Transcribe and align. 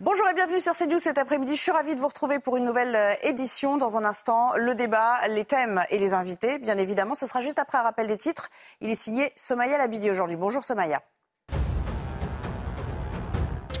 Bonjour 0.00 0.28
et 0.28 0.34
bienvenue 0.34 0.60
sur 0.60 0.74
CNews 0.74 0.98
cet 0.98 1.16
après-midi. 1.16 1.56
Je 1.56 1.62
suis 1.62 1.72
ravie 1.72 1.96
de 1.96 2.00
vous 2.00 2.08
retrouver 2.08 2.38
pour 2.38 2.58
une 2.58 2.66
nouvelle 2.66 2.94
euh, 2.94 3.14
édition. 3.22 3.78
Dans 3.78 3.96
un 3.96 4.04
instant, 4.04 4.52
le 4.54 4.74
débat, 4.74 5.26
les 5.28 5.46
thèmes 5.46 5.82
et 5.88 5.98
les 5.98 6.12
invités. 6.12 6.58
Bien 6.58 6.76
évidemment, 6.76 7.14
ce 7.14 7.24
sera 7.24 7.40
juste 7.40 7.58
après 7.58 7.78
un 7.78 7.82
rappel 7.82 8.06
des 8.06 8.18
titres. 8.18 8.50
Il 8.82 8.90
est 8.90 8.94
signé 8.94 9.32
Somaya 9.36 9.78
Labidi 9.78 10.10
aujourd'hui. 10.10 10.36
Bonjour 10.36 10.62
Somaya. 10.64 11.00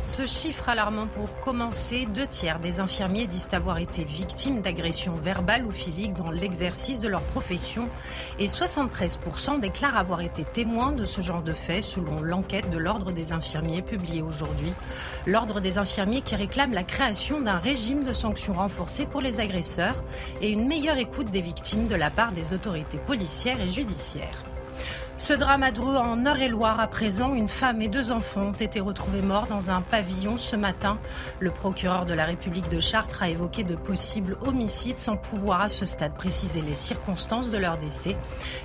Ce 0.06 0.24
chiffre 0.24 0.68
alarmant 0.68 1.08
pour 1.08 1.40
commencer, 1.40 2.06
deux 2.06 2.28
tiers 2.28 2.60
des 2.60 2.78
infirmiers 2.78 3.26
disent 3.26 3.48
avoir 3.50 3.78
été 3.78 4.04
victimes 4.04 4.60
d'agressions 4.60 5.16
verbales 5.16 5.66
ou 5.66 5.72
physiques 5.72 6.12
dans 6.12 6.30
l'exercice 6.30 7.00
de 7.00 7.08
leur 7.08 7.22
profession 7.22 7.88
et 8.38 8.46
73% 8.46 9.58
déclarent 9.58 9.96
avoir 9.96 10.20
été 10.20 10.44
témoins 10.44 10.92
de 10.92 11.04
ce 11.06 11.22
genre 11.22 11.42
de 11.42 11.52
faits 11.52 11.82
selon 11.82 12.22
l'enquête 12.22 12.70
de 12.70 12.78
l'Ordre 12.78 13.10
des 13.10 13.32
infirmiers 13.32 13.82
publiée 13.82 14.22
aujourd'hui. 14.22 14.72
L'Ordre 15.26 15.60
des 15.60 15.76
infirmiers 15.76 16.22
qui 16.22 16.36
réclame 16.36 16.72
la 16.72 16.84
création 16.84 17.40
d'un 17.40 17.58
régime 17.58 18.04
de 18.04 18.12
sanctions 18.12 18.52
renforcées 18.52 19.06
pour 19.06 19.20
les 19.20 19.40
agresseurs 19.40 20.04
et 20.40 20.50
une 20.50 20.68
meilleure 20.68 20.98
écoute 20.98 21.32
des 21.32 21.42
victimes 21.42 21.88
de 21.88 21.96
la 21.96 22.10
part 22.10 22.30
des 22.30 22.54
autorités 22.54 22.98
policières 22.98 23.60
et 23.60 23.68
judiciaires. 23.68 24.55
Ce 25.18 25.32
drame 25.32 25.62
à 25.62 25.70
Dreux 25.70 25.96
en 25.96 26.26
Eure-et-Loire 26.26 26.78
à 26.78 26.88
présent, 26.88 27.34
une 27.34 27.48
femme 27.48 27.80
et 27.80 27.88
deux 27.88 28.12
enfants 28.12 28.48
ont 28.48 28.52
été 28.52 28.80
retrouvés 28.80 29.22
morts 29.22 29.46
dans 29.46 29.70
un 29.70 29.80
pavillon 29.80 30.36
ce 30.36 30.56
matin. 30.56 30.98
Le 31.40 31.50
procureur 31.50 32.04
de 32.04 32.12
la 32.12 32.26
République 32.26 32.68
de 32.68 32.80
Chartres 32.80 33.22
a 33.22 33.30
évoqué 33.30 33.64
de 33.64 33.76
possibles 33.76 34.36
homicides 34.42 34.98
sans 34.98 35.16
pouvoir 35.16 35.62
à 35.62 35.68
ce 35.68 35.86
stade 35.86 36.12
préciser 36.12 36.60
les 36.60 36.74
circonstances 36.74 37.48
de 37.48 37.56
leur 37.56 37.78
décès. 37.78 38.14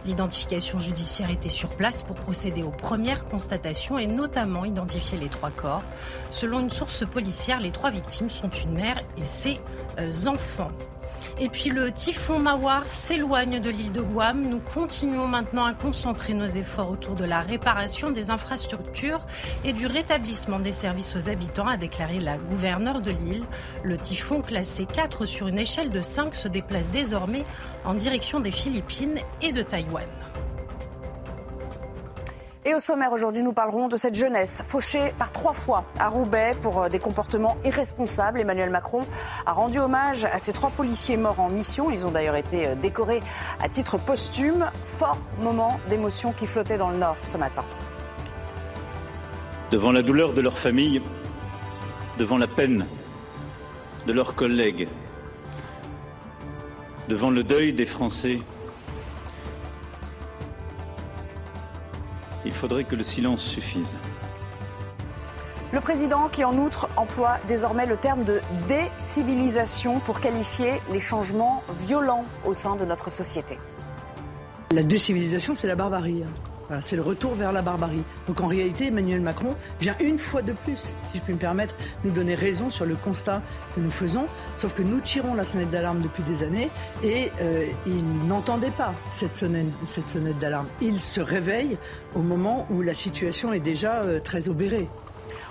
L'identification 0.05 0.77
judiciaire 0.77 1.31
était 1.31 1.47
sur 1.47 1.69
place 1.69 2.03
pour 2.03 2.17
procéder 2.17 2.63
aux 2.63 2.71
premières 2.71 3.23
constatations 3.23 3.97
et 3.97 4.07
notamment 4.07 4.65
identifier 4.65 5.17
les 5.17 5.29
trois 5.29 5.51
corps. 5.51 5.83
Selon 6.31 6.59
une 6.59 6.69
source 6.69 7.05
policière, 7.05 7.61
les 7.61 7.71
trois 7.71 7.91
victimes 7.91 8.29
sont 8.29 8.49
une 8.49 8.73
mère 8.73 8.99
et 9.17 9.23
ses 9.23 9.57
euh, 9.99 10.27
enfants. 10.27 10.71
Et 11.43 11.49
puis 11.49 11.71
le 11.71 11.91
typhon 11.91 12.37
Mawar 12.37 12.87
s'éloigne 12.87 13.59
de 13.59 13.71
l'île 13.71 13.91
de 13.91 14.01
Guam. 14.01 14.47
Nous 14.47 14.59
continuons 14.59 15.25
maintenant 15.25 15.65
à 15.65 15.73
concentrer 15.73 16.35
nos 16.35 16.45
efforts 16.45 16.91
autour 16.91 17.15
de 17.15 17.25
la 17.25 17.41
réparation 17.41 18.11
des 18.11 18.29
infrastructures 18.29 19.25
et 19.65 19.73
du 19.73 19.87
rétablissement 19.87 20.59
des 20.59 20.71
services 20.71 21.15
aux 21.15 21.29
habitants, 21.29 21.65
a 21.65 21.77
déclaré 21.77 22.19
la 22.19 22.37
gouverneure 22.37 23.01
de 23.01 23.09
l'île. 23.09 23.43
Le 23.81 23.97
typhon 23.97 24.41
classé 24.41 24.85
4 24.85 25.25
sur 25.25 25.47
une 25.47 25.57
échelle 25.57 25.89
de 25.89 25.99
5 26.01 26.35
se 26.35 26.47
déplace 26.47 26.91
désormais 26.91 27.43
en 27.85 27.95
direction 27.95 28.39
des 28.39 28.51
Philippines 28.51 29.17
et 29.41 29.51
de 29.51 29.63
Taïwan. 29.63 30.05
Et 32.63 32.75
au 32.75 32.79
sommaire 32.79 33.11
aujourd'hui, 33.11 33.41
nous 33.41 33.53
parlerons 33.53 33.87
de 33.87 33.97
cette 33.97 34.13
jeunesse 34.13 34.61
fauchée 34.63 35.13
par 35.17 35.31
trois 35.31 35.53
fois 35.53 35.83
à 35.97 36.09
Roubaix 36.09 36.55
pour 36.61 36.83
euh, 36.83 36.89
des 36.89 36.99
comportements 36.99 37.57
irresponsables. 37.65 38.39
Emmanuel 38.39 38.69
Macron 38.69 39.01
a 39.47 39.53
rendu 39.53 39.79
hommage 39.79 40.25
à 40.25 40.37
ces 40.37 40.53
trois 40.53 40.69
policiers 40.69 41.17
morts 41.17 41.39
en 41.39 41.49
mission. 41.49 41.89
Ils 41.89 42.05
ont 42.05 42.11
d'ailleurs 42.11 42.35
été 42.35 42.67
euh, 42.67 42.75
décorés 42.75 43.23
à 43.63 43.67
titre 43.67 43.97
posthume. 43.97 44.69
Fort 44.85 45.17
moment 45.41 45.79
d'émotion 45.89 46.33
qui 46.33 46.45
flottait 46.45 46.77
dans 46.77 46.91
le 46.91 46.97
Nord 46.97 47.17
ce 47.25 47.35
matin. 47.35 47.65
Devant 49.71 49.91
la 49.91 50.03
douleur 50.03 50.33
de 50.33 50.41
leur 50.41 50.59
famille, 50.59 51.01
devant 52.19 52.37
la 52.37 52.47
peine 52.47 52.85
de 54.05 54.13
leurs 54.13 54.35
collègues, 54.35 54.87
devant 57.09 57.31
le 57.31 57.43
deuil 57.43 57.73
des 57.73 57.87
Français, 57.87 58.39
il 62.45 62.53
faudrait 62.53 62.83
que 62.83 62.95
le 62.95 63.03
silence 63.03 63.41
suffise. 63.41 63.93
Le 65.73 65.79
président 65.79 66.27
qui 66.27 66.43
en 66.43 66.57
outre 66.57 66.89
emploie 66.97 67.37
désormais 67.47 67.85
le 67.85 67.95
terme 67.95 68.25
de 68.25 68.41
décivilisation 68.67 69.99
pour 69.99 70.19
qualifier 70.19 70.81
les 70.91 70.99
changements 70.99 71.63
violents 71.87 72.25
au 72.45 72.53
sein 72.53 72.75
de 72.75 72.83
notre 72.83 73.09
société. 73.09 73.57
La 74.71 74.83
décivilisation, 74.83 75.55
c'est 75.55 75.67
la 75.67 75.75
barbarie. 75.75 76.23
Hein 76.71 76.79
c'est 76.81 76.95
le 76.95 77.01
retour 77.01 77.35
vers 77.35 77.51
la 77.51 77.61
barbarie. 77.61 78.03
Donc 78.27 78.41
en 78.41 78.47
réalité, 78.47 78.87
Emmanuel 78.87 79.21
Macron 79.21 79.55
vient 79.79 79.95
une 79.99 80.17
fois 80.17 80.41
de 80.41 80.53
plus, 80.53 80.93
si 81.11 81.17
je 81.17 81.21
puis 81.21 81.33
me 81.33 81.39
permettre, 81.39 81.75
nous 82.03 82.11
donner 82.11 82.35
raison 82.35 82.69
sur 82.69 82.85
le 82.85 82.95
constat 82.95 83.41
que 83.75 83.81
nous 83.81 83.91
faisons. 83.91 84.25
Sauf 84.57 84.73
que 84.73 84.81
nous 84.81 84.99
tirons 84.99 85.33
la 85.33 85.43
sonnette 85.43 85.69
d'alarme 85.69 86.01
depuis 86.01 86.23
des 86.23 86.43
années 86.43 86.69
et 87.03 87.31
euh, 87.41 87.65
il 87.85 88.27
n'entendait 88.27 88.71
pas 88.71 88.93
cette 89.05 89.35
sonnette, 89.35 89.67
d'alarme. 90.39 90.67
Il 90.81 91.01
se 91.01 91.19
réveille 91.19 91.77
au 92.15 92.21
moment 92.21 92.67
où 92.69 92.81
la 92.81 92.93
situation 92.93 93.53
est 93.53 93.59
déjà 93.59 94.01
euh, 94.01 94.19
très 94.19 94.47
obérée. 94.49 94.87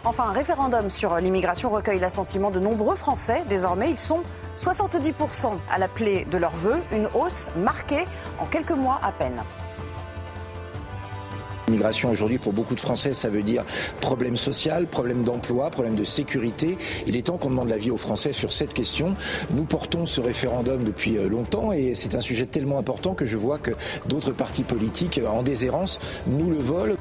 Enfin, 0.05 0.25
un 0.25 0.33
référendum 0.33 0.89
sur 0.89 1.17
l'immigration 1.17 1.69
recueille 1.69 1.99
l'assentiment 1.99 2.51
de 2.51 2.59
nombreux 2.59 2.97
Français. 2.97 3.45
Désormais, 3.51 3.91
ils 3.91 3.99
sont 3.99 4.23
70% 4.57 5.53
à 5.71 5.79
l'appeler 5.79 6.27
de 6.31 6.39
leur 6.39 6.53
vœu, 6.53 6.81
une 6.93 7.09
hausse 7.15 7.51
marquée 7.57 8.07
en 8.39 8.47
quelques 8.47 8.71
mois 8.71 8.99
à 9.03 9.13
peine. 9.13 9.43
L'immigration 11.71 12.11
aujourd'hui 12.11 12.39
pour 12.39 12.53
beaucoup 12.53 12.75
de 12.75 12.81
Français, 12.81 13.15
ça 13.15 13.29
veut 13.29 13.45
dire 13.45 13.65
problème 14.01 14.37
social, 14.37 14.89
problème 14.89 15.23
d'emploi, 15.23 15.71
problème 15.71 15.95
de 15.95 16.03
sécurité. 16.03 16.77
Il 17.07 17.15
est 17.15 17.27
temps 17.27 17.39
qu'on 17.39 17.51
demande 17.51 17.69
l'avis 17.69 17.93
aux 17.93 17.97
Français 17.97 18.33
sur 18.33 18.51
cette 18.51 18.75
question. 18.75 19.15
Nous 19.53 19.63
portons 19.63 20.05
ce 20.05 20.21
référendum 20.21 20.83
depuis 20.83 21.17
euh, 21.17 21.29
longtemps 21.29 21.71
et 21.71 21.95
c'est 21.95 22.17
un 22.17 22.21
sujet 22.21 22.47
tellement 22.47 22.77
important 22.77 23.15
que 23.15 23.25
je 23.25 23.37
vois 23.37 23.59
que 23.59 23.71
d'autres 24.07 24.33
partis 24.33 24.65
politiques 24.65 25.19
euh, 25.19 25.29
en 25.29 25.45
déshérence 25.45 26.01
nous 26.27 26.51
le 26.51 26.59
volent. 26.59 26.97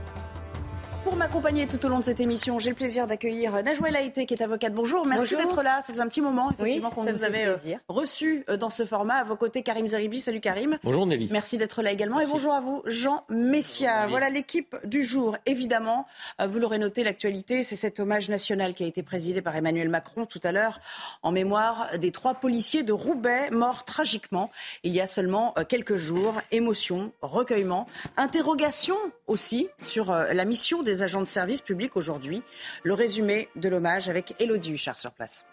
Pour 1.10 1.18
m'accompagner 1.18 1.66
tout 1.66 1.84
au 1.88 1.90
long 1.90 1.98
de 1.98 2.04
cette 2.04 2.20
émission, 2.20 2.60
j'ai 2.60 2.70
le 2.70 2.76
plaisir 2.76 3.08
d'accueillir 3.08 3.64
Najwa 3.64 3.90
Laïté, 3.90 4.28
qui 4.28 4.36
est 4.36 4.44
avocate. 4.44 4.76
Bonjour, 4.76 5.08
merci 5.08 5.36
d'être 5.36 5.64
là. 5.64 5.82
Ça 5.82 5.92
faisait 5.92 6.04
un 6.04 6.08
petit 6.08 6.22
moment, 6.22 6.52
effectivement, 6.52 6.92
qu'on 6.92 7.12
vous 7.12 7.24
avait 7.24 7.48
euh, 7.48 7.58
reçu 7.88 8.46
euh, 8.48 8.58
dans 8.58 8.70
ce 8.70 8.86
format. 8.86 9.16
À 9.16 9.24
vos 9.24 9.36
côtés, 9.36 9.64
Karim 9.64 9.88
Zeribi. 9.88 10.20
Salut 10.20 10.40
Karim. 10.40 10.78
Bonjour 10.84 11.08
Nelly. 11.08 11.28
Merci 11.32 11.58
d'être 11.58 11.82
là 11.82 11.92
également. 11.92 12.20
Et 12.20 12.28
bonjour 12.28 12.54
à 12.54 12.60
vous, 12.60 12.84
Jean 12.86 13.24
Messia. 13.28 14.06
Voilà 14.06 14.30
l'équipe 14.30 14.76
du 14.84 15.04
jour. 15.04 15.36
Évidemment, 15.48 16.06
euh, 16.40 16.46
vous 16.46 16.60
l'aurez 16.60 16.78
noté, 16.78 17.04
l'actualité, 17.04 17.64
c'est 17.64 17.76
cet 17.76 18.00
hommage 18.00 18.30
national 18.30 18.76
qui 18.76 18.84
a 18.84 18.88
été 18.88 19.02
présidé 19.02 19.42
par 19.42 19.56
Emmanuel 19.56 19.90
Macron 19.90 20.28
tout 20.28 20.42
à 20.44 20.52
l'heure 20.52 20.80
en 21.24 21.32
mémoire 21.32 21.88
des 21.98 22.12
trois 22.12 22.36
policiers 22.36 22.84
de 22.84 22.94
Roubaix 22.94 23.50
morts 23.50 23.84
tragiquement 23.84 24.52
il 24.84 24.94
y 24.94 25.02
a 25.02 25.08
seulement 25.08 25.56
quelques 25.68 25.96
jours. 25.96 26.36
Émotion, 26.52 27.12
recueillement, 27.24 27.88
interrogation 28.16 28.96
aussi 29.26 29.70
sur 29.80 30.12
la 30.12 30.46
mission 30.46 30.84
des 30.84 30.99
agents 31.02 31.22
de 31.22 31.26
service 31.26 31.62
public 31.62 31.96
aujourd'hui. 31.96 32.44
Le 32.84 32.94
résumé 32.94 33.50
de 33.56 33.70
l'hommage 33.70 34.10
avec 34.10 34.36
Elodie 34.40 34.74
Huchard 34.74 34.98
sur 34.98 35.12
place. 35.12 35.46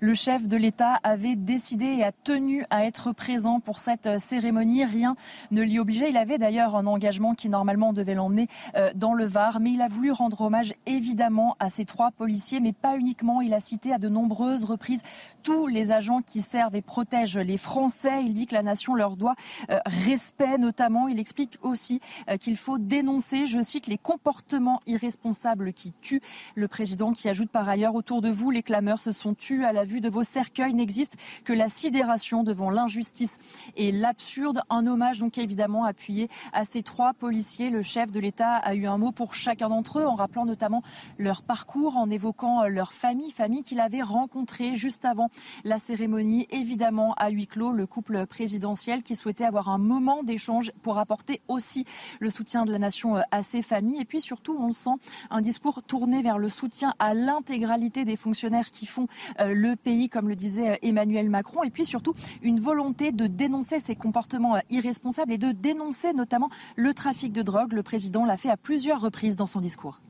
Le 0.00 0.12
chef 0.12 0.46
de 0.46 0.56
l'État 0.58 0.98
avait 1.02 1.36
décidé 1.36 1.86
et 1.86 2.04
a 2.04 2.12
tenu 2.12 2.64
à 2.68 2.84
être 2.84 3.12
présent 3.12 3.60
pour 3.60 3.78
cette 3.78 4.18
cérémonie. 4.18 4.84
Rien 4.84 5.16
ne 5.50 5.62
l'y 5.62 5.78
obligeait. 5.78 6.10
Il 6.10 6.18
avait 6.18 6.36
d'ailleurs 6.36 6.76
un 6.76 6.86
engagement 6.86 7.34
qui 7.34 7.48
normalement 7.48 7.94
devait 7.94 8.14
l'emmener 8.14 8.48
euh, 8.74 8.90
dans 8.94 9.14
le 9.14 9.24
Var, 9.24 9.58
mais 9.60 9.72
il 9.72 9.80
a 9.80 9.88
voulu 9.88 10.12
rendre 10.12 10.42
hommage 10.42 10.74
évidemment 10.84 11.56
à 11.60 11.70
ces 11.70 11.86
trois 11.86 12.10
policiers, 12.10 12.60
mais 12.60 12.74
pas 12.74 12.98
uniquement. 12.98 13.40
Il 13.40 13.54
a 13.54 13.60
cité 13.60 13.92
à 13.92 13.98
de 13.98 14.08
nombreuses 14.08 14.64
reprises 14.64 15.02
tous 15.42 15.66
les 15.66 15.92
agents 15.92 16.20
qui 16.20 16.42
servent 16.42 16.76
et 16.76 16.82
protègent 16.82 17.38
les 17.38 17.56
Français. 17.56 18.22
Il 18.24 18.34
dit 18.34 18.46
que 18.46 18.54
la 18.54 18.62
nation 18.62 18.94
leur 18.94 19.16
doit 19.16 19.34
euh, 19.70 19.78
respect 19.86 20.58
notamment. 20.58 21.08
Il 21.08 21.18
explique 21.18 21.58
aussi 21.62 22.00
euh, 22.28 22.36
qu'il 22.36 22.58
faut 22.58 22.78
dénoncer, 22.78 23.46
je 23.46 23.62
cite, 23.62 23.86
les 23.86 23.98
comportements 23.98 24.80
irresponsables 24.86 25.72
qui 25.72 25.94
tuent. 26.02 26.22
Le 26.54 26.68
président 26.68 27.12
qui 27.12 27.30
ajoute 27.30 27.50
par 27.50 27.66
ailleurs 27.66 27.94
autour 27.94 28.20
de 28.20 28.28
vous, 28.28 28.50
les 28.50 28.62
clameurs 28.62 29.00
se 29.00 29.12
sont 29.12 29.32
tués 29.32 29.64
à 29.64 29.72
la 29.72 29.85
vue 29.86 30.00
de 30.00 30.08
vos 30.08 30.24
cercueils 30.24 30.74
n'existe 30.74 31.16
que 31.44 31.52
la 31.52 31.68
sidération 31.68 32.42
devant 32.42 32.70
l'injustice 32.70 33.38
et 33.76 33.92
l'absurde. 33.92 34.60
Un 34.70 34.86
hommage 34.86 35.18
donc 35.18 35.38
évidemment 35.38 35.84
appuyé 35.84 36.28
à 36.52 36.64
ces 36.64 36.82
trois 36.82 37.14
policiers. 37.14 37.70
Le 37.70 37.82
chef 37.82 38.12
de 38.12 38.20
l'État 38.20 38.56
a 38.56 38.74
eu 38.74 38.86
un 38.86 38.98
mot 38.98 39.12
pour 39.12 39.34
chacun 39.34 39.68
d'entre 39.68 40.00
eux 40.00 40.06
en 40.06 40.14
rappelant 40.14 40.44
notamment 40.44 40.82
leur 41.18 41.42
parcours, 41.42 41.96
en 41.96 42.10
évoquant 42.10 42.64
leur 42.64 42.92
famille, 42.92 43.30
famille 43.30 43.62
qu'il 43.62 43.80
avait 43.80 44.02
rencontrée 44.02 44.74
juste 44.74 45.04
avant 45.04 45.30
la 45.64 45.78
cérémonie. 45.78 46.46
Évidemment 46.50 47.14
à 47.14 47.30
huis 47.30 47.46
clos, 47.46 47.72
le 47.72 47.86
couple 47.86 48.26
présidentiel 48.26 49.02
qui 49.02 49.16
souhaitait 49.16 49.44
avoir 49.44 49.68
un 49.68 49.78
moment 49.78 50.22
d'échange 50.22 50.72
pour 50.82 50.98
apporter 50.98 51.40
aussi 51.48 51.84
le 52.20 52.30
soutien 52.30 52.64
de 52.64 52.72
la 52.72 52.78
nation 52.78 53.16
à 53.30 53.42
ses 53.42 53.62
familles. 53.62 54.00
Et 54.00 54.04
puis 54.04 54.20
surtout, 54.20 54.56
on 54.58 54.72
sent 54.72 54.96
un 55.30 55.40
discours 55.40 55.82
tourné 55.82 56.22
vers 56.22 56.38
le 56.38 56.48
soutien 56.48 56.94
à 56.98 57.14
l'intégralité 57.14 58.04
des 58.04 58.16
fonctionnaires 58.16 58.70
qui 58.70 58.86
font 58.86 59.06
euh, 59.40 59.54
le 59.76 59.82
pays, 59.82 60.08
comme 60.08 60.28
le 60.28 60.34
disait 60.34 60.70
euh, 60.70 60.76
Emmanuel 60.82 61.28
Macron, 61.28 61.62
et 61.62 61.70
puis 61.70 61.84
surtout 61.84 62.14
une 62.42 62.60
volonté 62.60 63.12
de 63.12 63.26
dénoncer 63.26 63.78
ces 63.78 63.94
comportements 63.94 64.56
euh, 64.56 64.60
irresponsables 64.70 65.32
et 65.32 65.38
de 65.38 65.52
dénoncer 65.52 66.12
notamment 66.12 66.50
le 66.76 66.94
trafic 66.94 67.32
de 67.32 67.42
drogue. 67.42 67.74
Le 67.74 67.82
président 67.82 68.24
l'a 68.24 68.36
fait 68.36 68.50
à 68.50 68.56
plusieurs 68.56 69.00
reprises 69.00 69.36
dans 69.36 69.46
son 69.46 69.60
discours. 69.60 70.00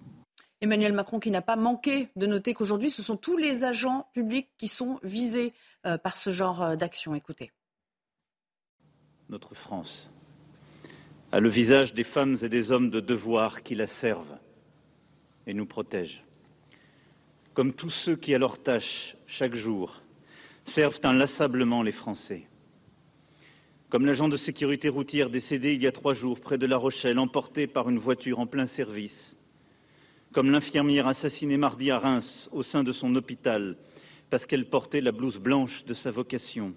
Emmanuel 0.61 0.93
Macron 0.93 1.19
qui 1.19 1.31
n'a 1.31 1.43
pas 1.43 1.57
manqué 1.57 2.09
de 2.17 2.27
noter 2.27 2.55
qu'aujourd'hui, 2.55 2.91
ce 2.91 3.03
sont 3.03 3.17
tous 3.17 3.37
les 3.37 3.65
agents 3.65 4.07
publics 4.15 4.49
qui 4.57 4.69
sont 4.69 4.99
visés 5.03 5.53
euh, 5.85 5.99
par 5.99 6.17
ce 6.17 6.31
genre 6.31 6.77
d'action. 6.77 7.15
Écoutez. 7.15 7.51
Notre 9.29 9.55
France 9.55 10.11
a 11.33 11.41
le 11.41 11.49
visage 11.49 11.93
des 11.93 12.05
femmes 12.05 12.37
et 12.43 12.49
des 12.49 12.71
hommes 12.71 12.89
de 12.89 13.01
devoir 13.01 13.63
qui 13.65 13.75
la 13.75 13.89
servent 13.89 14.39
et 15.47 15.55
nous 15.55 15.67
protègent. 15.67 16.23
comme 17.53 17.73
tous 17.73 17.91
ceux 17.91 18.17
qui, 18.17 18.35
à 18.35 18.39
leur 18.39 18.63
tâche, 18.63 19.16
chaque 19.27 19.55
jour, 19.55 20.03
servent 20.65 21.01
inlassablement 21.05 21.83
les 21.83 21.93
Français. 21.93 22.49
Comme 23.89 24.05
l'agent 24.05 24.29
de 24.29 24.37
sécurité 24.37 24.89
routière 24.89 25.31
décédé 25.31 25.75
il 25.75 25.83
y 25.83 25.87
a 25.87 25.93
trois 25.93 26.15
jours 26.15 26.41
près 26.41 26.59
de 26.59 26.67
La 26.67 26.77
Rochelle, 26.77 27.19
emporté 27.19 27.67
par 27.67 27.89
une 27.89 27.99
voiture 27.99 28.41
en 28.41 28.47
plein 28.47 28.67
service. 28.67 29.37
Comme 30.33 30.51
l'infirmière 30.51 31.07
assassinée 31.07 31.57
mardi 31.57 31.91
à 31.91 31.99
Reims 31.99 32.49
au 32.53 32.63
sein 32.63 32.85
de 32.85 32.93
son 32.93 33.15
hôpital 33.15 33.77
parce 34.29 34.45
qu'elle 34.45 34.69
portait 34.69 35.01
la 35.01 35.13
blouse 35.13 35.39
blanche 35.39 35.85
de 35.85 35.95
sa 35.95 36.11
vocation. 36.11 36.75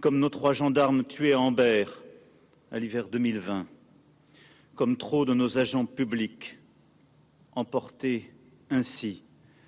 Comme 0.00 0.18
nos 0.18 0.28
trois 0.28 0.52
gendarmes 0.52 1.04
tués 1.04 1.32
à 1.32 1.40
Ambert 1.40 2.02
à 2.70 2.78
l'hiver 2.78 3.08
2020. 3.08 3.66
Comme 4.74 4.96
trop 4.96 5.24
de 5.24 5.34
nos 5.34 5.58
agents 5.58 5.86
publics 5.86 6.58
emportés 7.54 8.30
ainsi 8.70 9.23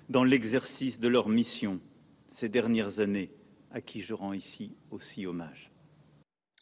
dans 0.09 0.23
l'exercice 0.23 0.99
de 0.99 1.07
leur 1.07 1.29
mission 1.29 1.79
ces 2.29 2.49
dernières 2.49 2.99
années, 2.99 3.31
à 3.71 3.81
qui 3.81 4.01
je 4.01 4.13
rends 4.13 4.33
ici 4.33 4.75
aussi 4.91 5.25
hommage. 5.25 5.71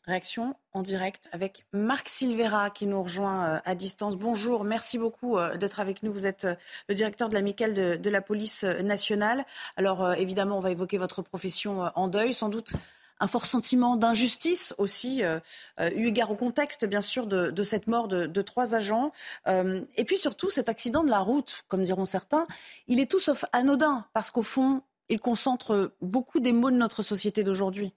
Réaction 0.06 0.56
en 0.72 0.84
direct 0.84 1.28
avec 1.32 1.66
Marc 1.74 2.10
Silvera 2.10 2.70
qui 2.70 2.86
nous 2.86 3.02
rejoint 3.02 3.56
euh, 3.56 3.60
à 3.66 3.74
distance. 3.74 4.16
Bonjour, 4.18 4.64
merci 4.64 5.00
beaucoup 5.00 5.40
euh, 5.40 5.58
d'être 5.58 5.80
avec 5.80 6.04
nous. 6.04 6.14
Vous 6.14 6.28
êtes 6.28 6.46
euh, 6.46 6.56
le 6.90 6.94
directeur 6.94 7.28
de 7.28 7.34
l'amicale 7.34 7.74
de, 7.74 8.10
la 8.12 8.22
police 8.22 8.64
nationale. 8.64 9.46
Alors 9.78 10.14
évidemment, 10.14 10.60
on 10.60 10.62
va 10.62 10.70
évoquer 10.70 11.00
votre 11.00 11.24
profession 11.24 11.90
en 11.96 12.08
deuil, 12.08 12.36
sans 12.36 12.50
doute 12.50 12.74
un 13.20 13.28
fort 13.28 13.46
sentiment 13.46 13.96
d'injustice 13.96 14.74
aussi, 14.78 15.22
eu 15.24 16.06
égard 16.06 16.32
au 16.32 16.36
contexte 16.36 16.86
bien 16.86 17.02
sûr 17.02 17.28
de, 17.28 17.64
cette 17.64 17.88
mort 17.88 18.08
de, 18.08 18.42
trois 18.42 18.76
agents. 18.76 19.12
et 19.48 20.04
puis 20.06 20.18
surtout 20.18 20.50
cet 20.50 20.70
accident 20.70 21.04
de 21.04 21.10
la 21.10 21.20
route, 21.20 21.64
comme 21.68 21.84
diront 21.84 22.06
certains, 22.06 22.46
il 22.88 23.00
est 23.00 23.10
tout 23.10 23.20
sauf 23.20 23.46
anodin 23.54 24.06
parce 24.14 24.32
qu'au 24.32 24.42
fond, 24.42 24.82
il 25.10 25.20
concentre 25.20 25.92
beaucoup 26.02 26.40
des 26.40 26.52
maux 26.52 26.72
de 26.72 26.78
notre 26.78 27.02
société 27.02 27.44
d'aujourd'hui. 27.44 27.94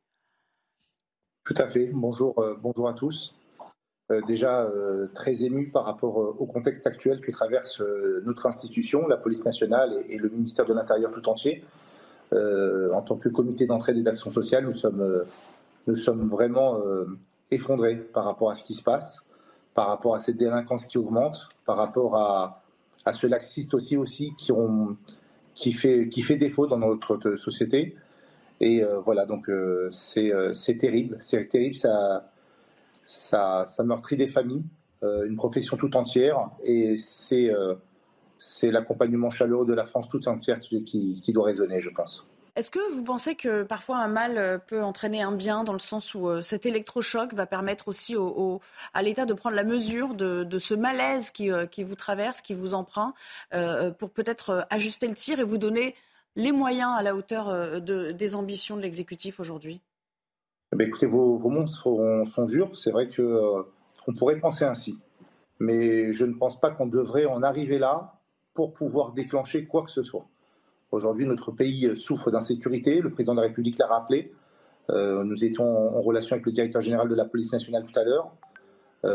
Tout 1.44 1.54
à 1.56 1.68
fait. 1.68 1.90
Bonjour, 1.94 2.38
euh, 2.38 2.54
bonjour 2.60 2.88
à 2.88 2.92
tous. 2.92 3.34
Euh, 4.10 4.20
déjà 4.26 4.64
euh, 4.64 5.06
très 5.14 5.44
ému 5.44 5.70
par 5.70 5.84
rapport 5.84 6.16
au 6.16 6.46
contexte 6.46 6.86
actuel 6.86 7.20
que 7.20 7.30
traverse 7.30 7.80
notre 8.24 8.46
institution, 8.46 9.06
la 9.06 9.16
police 9.16 9.44
nationale 9.44 10.02
et, 10.08 10.18
le 10.18 10.28
ministère 10.28 10.66
de 10.66 10.74
l'Intérieur 10.74 11.10
tout 11.10 11.26
entier. 11.28 11.64
En 12.32 13.02
tant 13.02 13.16
que 13.16 13.28
comité 13.28 13.66
d'entraide 13.66 13.98
et 13.98 14.02
d'action 14.02 14.30
sociale, 14.30 14.64
nous 14.64 14.72
sommes, 14.72 15.24
sommes 15.94 16.28
vraiment 16.28 16.78
effondrés 17.50 17.96
par 17.96 18.24
rapport 18.24 18.50
à 18.50 18.54
ce 18.54 18.62
qui 18.62 18.74
se 18.74 18.82
passe, 18.82 19.22
par 19.74 19.86
rapport 19.86 20.14
à 20.14 20.20
cette 20.20 20.36
délinquance 20.36 20.86
qui 20.86 20.98
augmente, 20.98 21.48
par 21.64 21.76
rapport 21.76 22.16
à, 22.16 22.62
ce 23.12 23.26
laxiste 23.26 23.74
aussi, 23.74 23.96
qui, 25.54 25.72
fait, 25.72 26.36
défaut 26.36 26.66
dans 26.66 26.78
notre 26.78 27.36
société. 27.36 27.96
Et 28.60 28.82
euh, 28.82 28.98
voilà, 28.98 29.24
donc 29.24 29.48
euh, 29.48 29.88
euh, 30.16 30.52
c'est 30.52 30.78
terrible, 30.78 31.16
c'est 31.20 31.46
terrible, 31.46 31.76
ça 31.76 32.24
meurtrit 33.84 34.16
des 34.16 34.26
familles, 34.28 34.64
une 35.02 35.36
profession 35.36 35.76
tout 35.76 35.96
entière, 35.96 36.50
et 36.64 36.96
c'est 36.96 37.52
c'est 38.38 38.70
l'accompagnement 38.70 39.30
chaleureux 39.30 39.66
de 39.66 39.74
la 39.74 39.84
France 39.84 40.08
toute 40.08 40.28
entière 40.28 40.60
qui, 40.60 40.84
qui 40.84 41.32
doit 41.32 41.46
résonner, 41.46 41.80
je 41.80 41.90
pense. 41.90 42.26
Est-ce 42.56 42.72
que 42.72 42.92
vous 42.92 43.04
pensez 43.04 43.36
que 43.36 43.62
parfois 43.62 43.98
un 43.98 44.08
mal 44.08 44.60
peut 44.66 44.82
entraîner 44.82 45.22
un 45.22 45.30
bien 45.30 45.62
dans 45.62 45.72
le 45.72 45.78
sens 45.78 46.14
où 46.16 46.42
cet 46.42 46.66
électrochoc 46.66 47.32
va 47.32 47.46
permettre 47.46 47.86
aussi 47.86 48.16
au, 48.16 48.60
à 48.94 49.02
l'État 49.02 49.26
de 49.26 49.34
prendre 49.34 49.54
la 49.54 49.62
mesure 49.62 50.16
de, 50.16 50.42
de 50.42 50.58
ce 50.58 50.74
malaise 50.74 51.30
qui, 51.30 51.50
qui, 51.70 51.84
vous 51.84 51.94
traverse, 51.94 52.40
qui 52.40 52.54
vous 52.54 52.74
emprunte, 52.74 53.14
pour 53.98 54.10
peut-être 54.10 54.66
ajuster 54.70 55.06
le 55.06 55.14
tir 55.14 55.38
et 55.38 55.44
vous 55.44 55.58
donner 55.58 55.94
les 56.38 56.52
moyens 56.52 56.92
à 56.96 57.02
la 57.02 57.14
hauteur 57.14 57.48
euh, 57.48 57.80
des 57.80 58.36
ambitions 58.36 58.76
de 58.76 58.82
l'exécutif 58.82 59.40
aujourd'hui? 59.40 59.82
Eh 60.72 60.76
ben, 60.76 60.86
Écoutez, 60.86 61.06
vos, 61.06 61.38
mots 61.50 61.66
sont, 61.66 62.44
durs. 62.46 62.70
C'est 62.74 62.92
vrai 62.92 63.08
qu'on 63.08 63.22
euh, 63.22 64.12
pourrait 64.16 64.38
penser 64.38 64.64
ainsi. 64.64 64.98
Mais 65.58 66.12
je 66.12 66.24
ne 66.24 66.34
pense 66.34 66.58
pas 66.58 66.70
qu'on 66.70 66.86
devrait 66.86 67.26
en 67.26 67.42
arriver 67.42 67.78
là 67.78 68.17
pour 68.58 68.72
pouvoir 68.72 69.12
déclencher 69.12 69.66
quoi 69.66 69.84
que 69.84 69.90
ce 69.92 70.02
soit. 70.02 70.26
Aujourd'hui, 70.90 71.26
notre 71.26 71.52
pays 71.52 71.96
souffre 71.96 72.32
d'insécurité. 72.32 73.00
Le 73.00 73.12
président 73.12 73.36
de 73.36 73.40
la 73.40 73.46
République 73.46 73.78
l'a 73.78 73.86
rappelé. 73.86 74.32
Euh, 74.90 75.22
nous 75.22 75.44
étions 75.44 75.62
en, 75.62 76.00
relation 76.00 76.34
avec 76.34 76.44
le 76.44 76.50
directeur 76.50 76.82
général 76.82 77.06
de 77.06 77.14
la 77.14 77.24
police 77.24 77.52
nationale 77.52 77.84
tout 77.84 77.96
à 77.96 78.02
l'heure. 78.02 78.32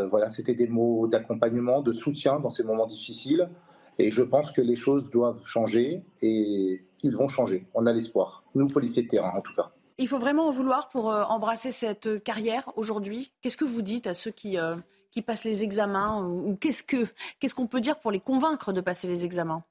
voilà, 0.08 0.30
c'était 0.30 0.54
des 0.54 0.66
mots 0.66 1.06
d'accompagnement, 1.08 1.82
de 1.82 1.92
soutien 1.92 2.40
dans 2.40 2.48
ces 2.48 2.64
moments 2.64 2.86
difficiles. 2.86 3.50
Et 3.98 4.10
je 4.10 4.22
pense 4.22 4.50
que 4.50 4.62
les 4.62 4.76
choses 4.76 5.10
doivent 5.10 5.44
changer 5.44 6.02
et 6.22 6.82
ils 7.02 7.14
vont 7.14 7.28
changer. 7.28 7.66
On 7.74 7.84
a 7.84 7.92
l'espoir. 7.92 8.44
Nous, 8.54 8.66
policiers 8.66 9.02
de 9.02 9.08
terrain, 9.08 9.34
en 9.36 9.42
tout 9.42 9.52
cas. 9.52 9.72
Il 9.98 10.08
faut 10.08 10.18
vraiment 10.18 10.48
en 10.48 10.50
vouloir 10.50 10.88
pour 10.88 11.12
euh, 11.12 11.22
embrasser 11.24 11.70
cette 11.70 12.24
carrière 12.24 12.72
aujourd'hui. 12.76 13.30
Qu'est-ce 13.42 13.58
que 13.58 13.66
vous 13.66 13.82
dites 13.82 14.06
à 14.06 14.14
ceux 14.14 14.30
qui, 14.30 14.58
euh, 14.58 14.76
qui 15.14 15.22
passent 15.22 15.44
les 15.44 15.64
examens 15.64 16.22
ou, 16.26 16.56
qu'est-ce 16.56 16.82
qu'on 16.82 17.06
ce 17.46 17.54
qu'on 17.54 17.66
peut 17.66 17.80
dire 17.80 17.98
pour 18.00 18.10
les 18.10 18.20
convaincre 18.20 18.72
de 18.72 18.80
passer 18.80 19.08
les 19.08 19.24
examens? 19.24 19.64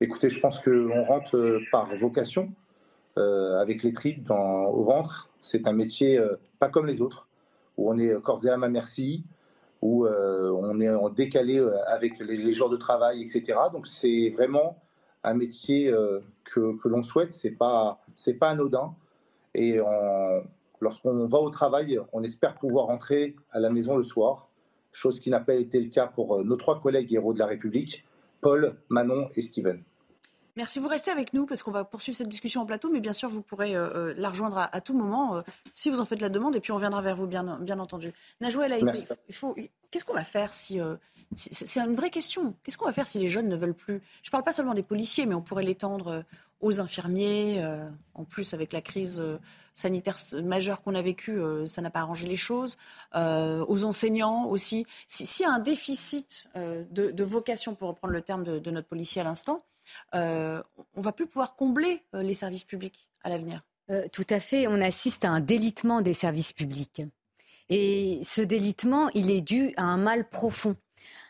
Écoutez, 0.00 0.30
je 0.30 0.38
pense 0.40 0.60
qu'on 0.60 1.02
rentre 1.04 1.36
euh, 1.36 1.60
par 1.72 1.94
vocation, 1.96 2.52
avec 3.16 3.82
les 3.82 3.94
tripes 3.94 4.24
dans, 4.24 4.66
au 4.66 4.82
ventre. 4.82 5.30
C'est 5.40 5.66
un 5.66 5.72
métier 5.72 6.20
pas 6.58 6.68
comme 6.68 6.86
les 6.86 7.00
autres, 7.00 7.26
où 7.78 7.90
on 7.90 7.96
est 7.96 8.20
corps 8.20 8.44
et 8.44 8.50
âme 8.50 8.62
à 8.62 8.68
merci, 8.68 9.24
où 9.82 10.06
euh, 10.06 10.50
on 10.50 10.80
est 10.80 10.90
en 10.90 11.08
décalé 11.10 11.58
euh, 11.58 11.76
avec 11.86 12.18
les, 12.18 12.52
jours 12.52 12.70
de 12.70 12.76
travail, 12.76 13.22
etc. 13.22 13.58
Donc 13.72 13.86
c'est 13.86 14.30
vraiment 14.30 14.82
un 15.22 15.34
métier 15.34 15.88
euh, 15.88 16.20
que, 16.44 16.76
que 16.80 16.88
l'on 16.88 17.02
souhaite, 17.02 17.32
c'est 17.32 17.50
pas 17.50 18.00
c'est 18.14 18.34
pas 18.34 18.50
anodin. 18.50 18.94
Et 19.54 19.78
lorsqu'on 20.80 21.26
va 21.26 21.38
au 21.38 21.50
travail, 21.50 21.98
on 22.12 22.22
espère 22.22 22.56
pouvoir 22.56 22.86
rentrer 22.86 23.36
à 23.50 23.60
la 23.60 23.70
maison 23.70 23.96
le 23.96 24.02
soir, 24.02 24.48
chose 24.92 25.20
qui 25.20 25.30
n'a 25.30 25.40
pas 25.40 25.54
été 25.54 25.80
le 25.80 25.88
cas 25.88 26.06
pour 26.06 26.44
nos 26.44 26.56
trois 26.56 26.80
collègues 26.80 27.12
héros 27.12 27.34
de 27.34 27.38
la 27.38 27.46
République, 27.46 28.04
Paul, 28.40 28.76
Manon 28.88 29.28
et 29.34 29.42
Steven. 29.42 29.82
Merci. 30.56 30.78
Vous 30.78 30.88
restez 30.88 31.10
avec 31.10 31.34
nous 31.34 31.44
parce 31.44 31.62
qu'on 31.62 31.70
va 31.70 31.84
poursuivre 31.84 32.16
cette 32.16 32.30
discussion 32.30 32.62
en 32.62 32.66
plateau, 32.66 32.88
mais 32.90 33.00
bien 33.00 33.12
sûr, 33.12 33.28
vous 33.28 33.42
pourrez 33.42 33.76
euh, 33.76 33.88
euh, 33.94 34.14
la 34.16 34.30
rejoindre 34.30 34.56
à, 34.56 34.80
tout 34.80 34.96
moment 34.96 35.36
euh, 35.36 35.42
si 35.74 35.90
vous 35.90 36.00
en 36.00 36.06
faites 36.06 36.22
la 36.22 36.30
demande, 36.30 36.56
et 36.56 36.60
puis 36.60 36.72
on 36.72 36.78
viendra 36.78 37.02
vers 37.02 37.14
vous, 37.14 37.26
bien, 37.26 37.58
bien 37.60 37.78
entendu. 37.78 38.12
Najwa 38.40 38.64
a 38.64 38.78
été. 38.78 39.04
Il 39.28 39.34
faut, 39.34 39.54
qu'est-ce 39.90 40.06
qu'on 40.06 40.14
va 40.14 40.24
faire 40.24 40.54
si. 40.54 40.80
c'est 41.34 41.78
une 41.78 41.94
vraie 41.94 42.10
question. 42.10 42.54
Qu'est-ce 42.62 42.78
qu'on 42.78 42.86
va 42.86 42.94
faire 42.94 43.06
si 43.06 43.18
les 43.18 43.28
jeunes 43.28 43.48
ne 43.48 43.56
veulent 43.56 43.74
plus? 43.74 44.00
Je 44.22 44.28
ne 44.28 44.32
parle 44.32 44.44
pas 44.44 44.52
seulement 44.52 44.74
des 44.74 44.82
policiers, 44.82 45.26
mais 45.26 45.34
on 45.34 45.42
pourrait 45.42 45.62
l'étendre 45.62 46.24
aux 46.60 46.80
infirmiers. 46.80 47.62
en 48.14 48.24
plus, 48.24 48.54
avec 48.54 48.72
la 48.72 48.80
crise 48.80 49.22
sanitaire 49.74 50.16
majeure 50.42 50.82
qu'on 50.82 50.94
a 50.94 51.02
vécue, 51.02 51.38
ça 51.66 51.82
n'a 51.82 51.90
pas 51.90 52.00
arrangé 52.00 52.26
les 52.26 52.36
choses. 52.36 52.76
aux 53.14 53.84
enseignants 53.84 54.46
aussi. 54.46 54.86
S'il 55.06 55.44
y 55.44 55.48
a 55.48 55.52
un 55.52 55.58
déficit 55.58 56.48
de, 56.54 57.24
vocation, 57.24 57.74
pour 57.74 57.88
reprendre 57.88 58.14
le 58.14 58.22
terme 58.22 58.44
de 58.44 58.70
notre 58.70 58.88
policier 58.88 59.20
à 59.20 59.24
l'instant, 59.24 59.62
euh, 60.14 60.62
on 60.94 61.00
va 61.00 61.12
plus 61.12 61.26
pouvoir 61.26 61.56
combler 61.56 62.02
euh, 62.14 62.22
les 62.22 62.34
services 62.34 62.64
publics 62.64 63.08
à 63.22 63.28
l'avenir. 63.28 63.62
Euh, 63.90 64.06
tout 64.12 64.26
à 64.30 64.40
fait. 64.40 64.66
On 64.66 64.80
assiste 64.80 65.24
à 65.24 65.30
un 65.30 65.40
délitement 65.40 66.02
des 66.02 66.14
services 66.14 66.52
publics. 66.52 67.02
Et 67.68 68.20
ce 68.22 68.42
délitement, 68.42 69.10
il 69.14 69.30
est 69.30 69.40
dû 69.40 69.72
à 69.76 69.82
un 69.82 69.96
mal 69.96 70.28
profond. 70.28 70.76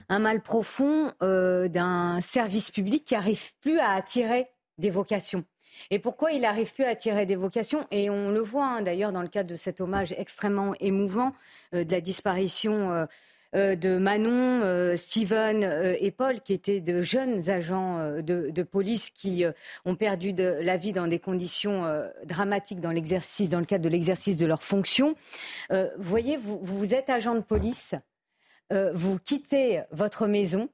Un 0.08 0.18
mal 0.18 0.40
profond 0.40 1.12
d'un 1.20 2.20
service 2.20 2.70
public 2.70 3.04
qui 3.04 3.14
n'arrive 3.14 3.54
plus 3.60 3.80
à 3.80 3.90
attirer 3.90 4.46
des 4.78 4.90
vocations. 4.90 5.44
Et 5.90 5.98
pourquoi 5.98 6.32
il 6.32 6.40
n'arrive 6.42 6.72
plus 6.72 6.84
à 6.84 6.88
attirer 6.88 7.26
des 7.26 7.36
vocations? 7.36 7.86
Et 7.90 8.08
on 8.08 8.30
le 8.30 8.40
voit 8.40 8.66
hein, 8.66 8.82
d'ailleurs 8.82 9.12
dans 9.12 9.22
le 9.22 9.28
cadre 9.28 9.50
de 9.50 9.56
cet 9.56 9.80
hommage 9.80 10.14
extrêmement 10.16 10.74
émouvant 10.80 11.32
de 11.72 11.90
la 11.90 12.00
disparition 12.00 13.06
euh, 13.56 13.76
de 13.76 13.96
Manon, 13.96 14.62
euh, 14.62 14.96
Steven 14.96 15.64
euh, 15.64 15.94
et 16.00 16.10
Paul, 16.10 16.40
qui 16.40 16.52
étaient 16.52 16.80
de 16.80 17.00
jeunes 17.00 17.48
agents 17.48 18.20
de, 18.20 18.62
police 18.62 19.10
qui 19.10 19.44
ont 19.84 19.94
perdu 19.94 20.34
la 20.36 20.76
vie 20.76 20.92
dans 20.92 21.06
des 21.06 21.18
conditions 21.18 21.84
dramatiques 22.24 22.80
dans 22.80 22.90
l'exercice, 22.90 23.50
dans 23.50 23.60
le 23.60 23.64
cadre 23.64 23.84
de 23.84 23.88
l'exercice 23.88 24.38
de 24.38 24.46
leurs 24.46 24.62
fonctions. 24.62 25.14
voyez, 25.98 26.36
vous, 26.36 26.58
vous 26.62 26.94
êtes 26.94 27.08
agent 27.08 27.34
de 27.34 27.40
police, 27.40 27.94
vous 28.70 29.18
quittez 29.18 29.82
votre 29.92 30.26
maison 30.26 30.68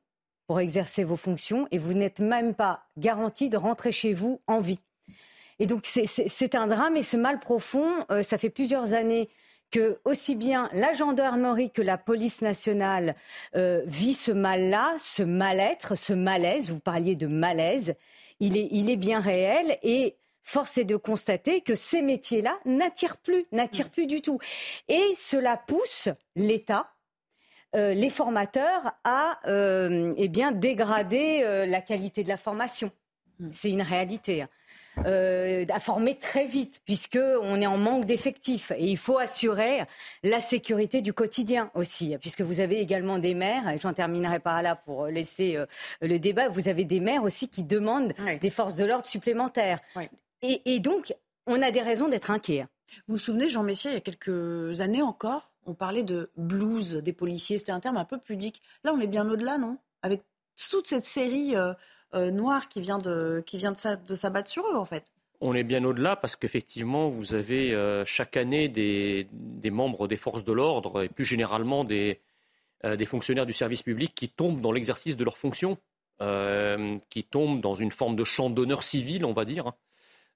pour 0.53 0.61
exercer 0.61 1.03
vos 1.03 1.17
fonctions 1.17 1.67
et 1.71 1.79
vous 1.79 1.95
n'êtes 1.95 2.21
même 2.21 2.53
pas 2.53 2.85
garanti 2.99 3.49
de 3.49 3.57
rentrer 3.57 3.91
chez 3.91 4.13
vous 4.13 4.43
en 4.47 4.61
vie. 4.61 4.81
Et 5.59 5.65
donc 5.65 5.87
c'est 5.87 6.55
un 6.55 6.67
drame 6.67 6.95
et 6.95 7.03
ce 7.03 7.17
mal 7.17 7.41
profond, 7.41 7.89
ça 8.21 8.37
fait 8.37 8.51
plusieurs 8.51 8.93
années 8.93 9.31
que 9.71 9.99
aussi 10.05 10.35
bien 10.35 10.69
la 10.75 10.93
gendarmerie 10.93 11.71
que 11.71 11.81
la 11.81 11.97
police 11.97 12.43
nationale 12.43 13.17
euh, 13.57 13.81
vit 13.87 14.13
ce 14.13 14.31
mal-là, 14.31 14.95
ce 14.99 15.23
mal-être, 15.23 15.95
ce 15.95 16.13
malaise. 16.13 16.71
Vous 16.71 16.81
parliez 16.81 17.17
de 17.17 17.27
malaise. 17.27 17.95
Il 18.39 18.59
est, 18.59 18.69
il 18.73 18.91
est 18.91 18.97
bien 18.97 19.21
réel 19.21 19.79
et 19.83 20.17
force 20.43 20.77
est 20.77 20.85
de 20.85 20.97
constater 20.97 21.63
que 21.63 21.75
ces 21.75 22.03
métiers-là 22.03 22.59
n'attirent 22.67 23.17
plus, 23.17 23.47
n'attirent 23.53 23.89
plus 23.89 24.07
du 24.07 24.21
tout. 24.21 24.39
Et 24.89 25.15
cela 25.17 25.57
pousse 25.57 26.11
l'État, 26.37 26.92
euh, 27.75 27.95
les 27.95 28.11
formateurs 28.11 28.93
à 29.05 29.39
euh, 29.47 30.13
eh 30.17 30.29
bien 30.29 30.53
dégrader 30.53 31.67
la 31.67 31.81
qualité 31.81 32.23
de 32.23 32.29
la 32.29 32.37
formation. 32.37 32.91
Mm. 33.39 33.49
C'est 33.53 33.71
une 33.71 33.83
réalité. 33.83 34.45
Euh, 35.07 35.65
à 35.71 35.81
former 35.81 36.19
très 36.19 36.47
vite, 36.47 36.83
puisqu'on 36.85 37.61
est 37.61 37.67
en 37.67 37.79
manque 37.79 38.05
d'effectifs. 38.05 38.73
Et 38.77 38.89
il 38.89 38.99
faut 38.99 39.17
assurer 39.17 39.85
la 40.23 40.39
sécurité 40.41 41.01
du 41.01 41.15
quotidien 41.15 41.71
aussi, 41.75 42.15
puisque 42.21 42.43
vous 42.43 42.61
avez 42.61 42.79
également 42.79 43.19
des 43.19 43.35
maires, 43.35 43.71
et 43.71 43.79
j'en 43.79 43.95
terminerai 43.95 44.39
par 44.39 44.63
là 44.63 44.77
pour 44.77 45.07
laisser 45.07 45.57
euh, 45.57 45.65
le 46.03 46.19
débat, 46.19 46.51
vous 46.51 46.69
avez 46.69 46.85
des 46.85 47.01
maires 47.01 47.23
aussi 47.23 47.49
qui 47.49 47.63
demandent 47.63 48.13
des 48.41 48.51
forces 48.51 48.75
de 48.75 48.85
l'ordre 48.85 49.07
supplémentaires. 49.07 49.81
Et, 50.43 50.81
donc, 50.81 51.15
on 51.47 51.63
a 51.63 51.71
des 51.71 51.81
raisons 51.81 52.09
d'être 52.09 52.31
inquiets. 52.31 52.67
Vous 53.07 53.15
vous 53.15 53.19
souvenez, 53.19 53.49
Jean 53.49 53.63
Messier, 53.63 53.93
il 53.93 53.95
y 53.95 53.97
a 53.97 54.01
quelques 54.01 54.81
années 54.81 55.03
encore, 55.03 55.52
on 55.67 55.75
parlait 55.75 56.03
de 56.03 56.31
blues 56.37 56.95
des 56.97 57.13
policiers. 57.13 57.59
C'était 57.59 57.73
un 57.73 57.81
terme 57.81 57.97
un 57.97 58.05
peu 58.05 58.19
pudique. 58.19 58.63
Là, 58.85 58.93
on 58.95 59.01
est 59.01 59.07
bien 59.07 59.29
au-delà, 59.29 59.59
non? 59.59 59.79
Avec 60.03 60.23
toute 60.71 60.87
cette 60.87 61.05
série 61.05 61.57
euh, 61.57 61.73
euh, 62.15 62.31
noire 62.31 62.69
qui 62.69 62.81
vient, 62.81 62.99
de, 62.99 63.43
s'abattre 64.15 64.51
sur 64.51 64.67
eux, 64.67 64.77
en 64.77 64.85
fait. 64.85 65.05
On 65.41 65.55
est 65.55 65.65
bien 65.65 65.85
au-delà 65.85 66.15
parce 66.15 66.37
qu'effectivement, 66.37 67.09
vous 67.09 67.35
avez 67.35 67.75
euh, 67.75 68.05
chaque 68.05 68.37
année 68.37 68.69
des, 68.69 69.27
membres 69.71 70.07
des 70.07 70.17
forces 70.17 70.45
de 70.45 70.53
l'ordre 70.53 71.03
et 71.03 71.09
plus 71.09 71.25
généralement 71.25 71.85
des, 71.85 72.21
des, 72.85 73.07
fonctionnaires 73.07 73.47
du 73.47 73.53
service 73.53 73.83
public 73.83 74.15
qui 74.15 74.29
tombent 74.29 74.61
dans 74.61 74.73
l'exercice 74.73 75.17
de 75.17 75.25
leurs 75.25 75.39
fonctions, 75.39 75.79
qui 77.11 77.25
tombent 77.25 77.61
dans 77.61 77.75
une 77.75 77.91
forme 77.91 78.15
de 78.15 78.23
champ 78.23 78.51
d'honneur 78.51 78.85
civil, 78.85 79.25
on 79.25 79.33
va 79.33 79.45
dire, 79.45 79.73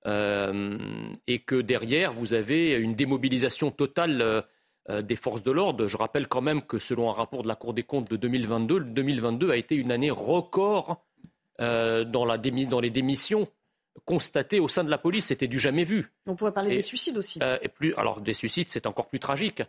et 0.04 1.38
que 1.38 1.60
derrière, 1.60 2.12
vous 2.12 2.34
avez 2.34 2.74
une 2.74 2.96
démobilisation 2.96 3.70
totale 3.70 4.44
des 4.88 5.16
forces 5.16 5.42
de 5.42 5.50
l'ordre. 5.50 5.86
Je 5.86 5.96
rappelle 5.96 6.28
quand 6.28 6.40
même 6.40 6.62
que 6.62 6.78
selon 6.78 7.10
un 7.10 7.12
rapport 7.12 7.42
de 7.42 7.48
la 7.48 7.56
Cour 7.56 7.74
des 7.74 7.82
comptes 7.82 8.10
de 8.10 8.16
2022, 8.16 8.80
2022 8.80 9.50
a 9.50 9.56
été 9.56 9.74
une 9.74 9.90
année 9.90 10.10
record 10.10 11.02
euh, 11.60 12.04
dans, 12.04 12.24
les 12.80 12.90
démissions 12.90 13.48
constatées 14.04 14.60
au 14.60 14.68
sein 14.68 14.84
de 14.84 14.90
la 14.90 14.98
police. 14.98 15.26
C'était 15.26 15.48
du 15.48 15.58
jamais 15.58 15.84
vu. 15.84 16.12
On 16.26 16.36
pourrait 16.36 16.52
parler 16.52 16.70
des 16.70 16.82
suicides 16.82 17.16
aussi. 17.16 17.38
Euh, 17.42 17.58
et 17.62 17.68
plus, 17.68 17.94
alors 17.94 18.20
des 18.20 18.34
suicides, 18.34 18.68
c'est 18.68 18.86
encore 18.86 19.08
plus 19.08 19.20
tragique. 19.20 19.62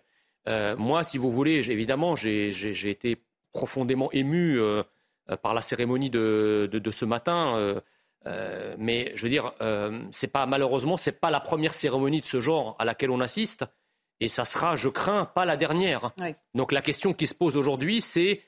moi, 0.77 1.03
si 1.03 1.17
vous 1.17 1.31
voulez, 1.31 1.69
évidemment, 1.71 2.15
j'ai 2.15 2.89
été 2.89 3.23
profondément 3.53 4.11
ému 4.11 4.59
par 5.41 5.53
la 5.53 5.61
cérémonie 5.61 6.09
de, 6.09 6.89
ce 6.91 7.05
matin. 7.05 7.81
mais 8.77 9.11
je 9.15 9.23
veux 9.23 9.29
dire, 9.29 9.53
c'est 10.11 10.31
pas 10.31 10.45
malheureusement, 10.45 10.97
c'est 10.97 11.19
pas 11.19 11.31
la 11.31 11.39
première 11.39 11.73
cérémonie 11.73 12.19
de 12.19 12.25
ce 12.25 12.41
genre 12.41 12.75
à 12.79 12.85
laquelle 12.85 13.11
on 13.11 13.21
assiste. 13.21 13.65
Et 14.19 14.27
ça 14.27 14.45
sera, 14.45 14.75
je 14.75 14.89
crains, 14.89 15.25
pas 15.25 15.45
la 15.45 15.57
dernière. 15.57 16.11
Donc 16.55 16.71
la 16.71 16.81
question 16.81 17.13
qui 17.13 17.27
se 17.27 17.35
pose 17.35 17.55
aujourd'hui, 17.55 18.01
c'est 18.01 18.41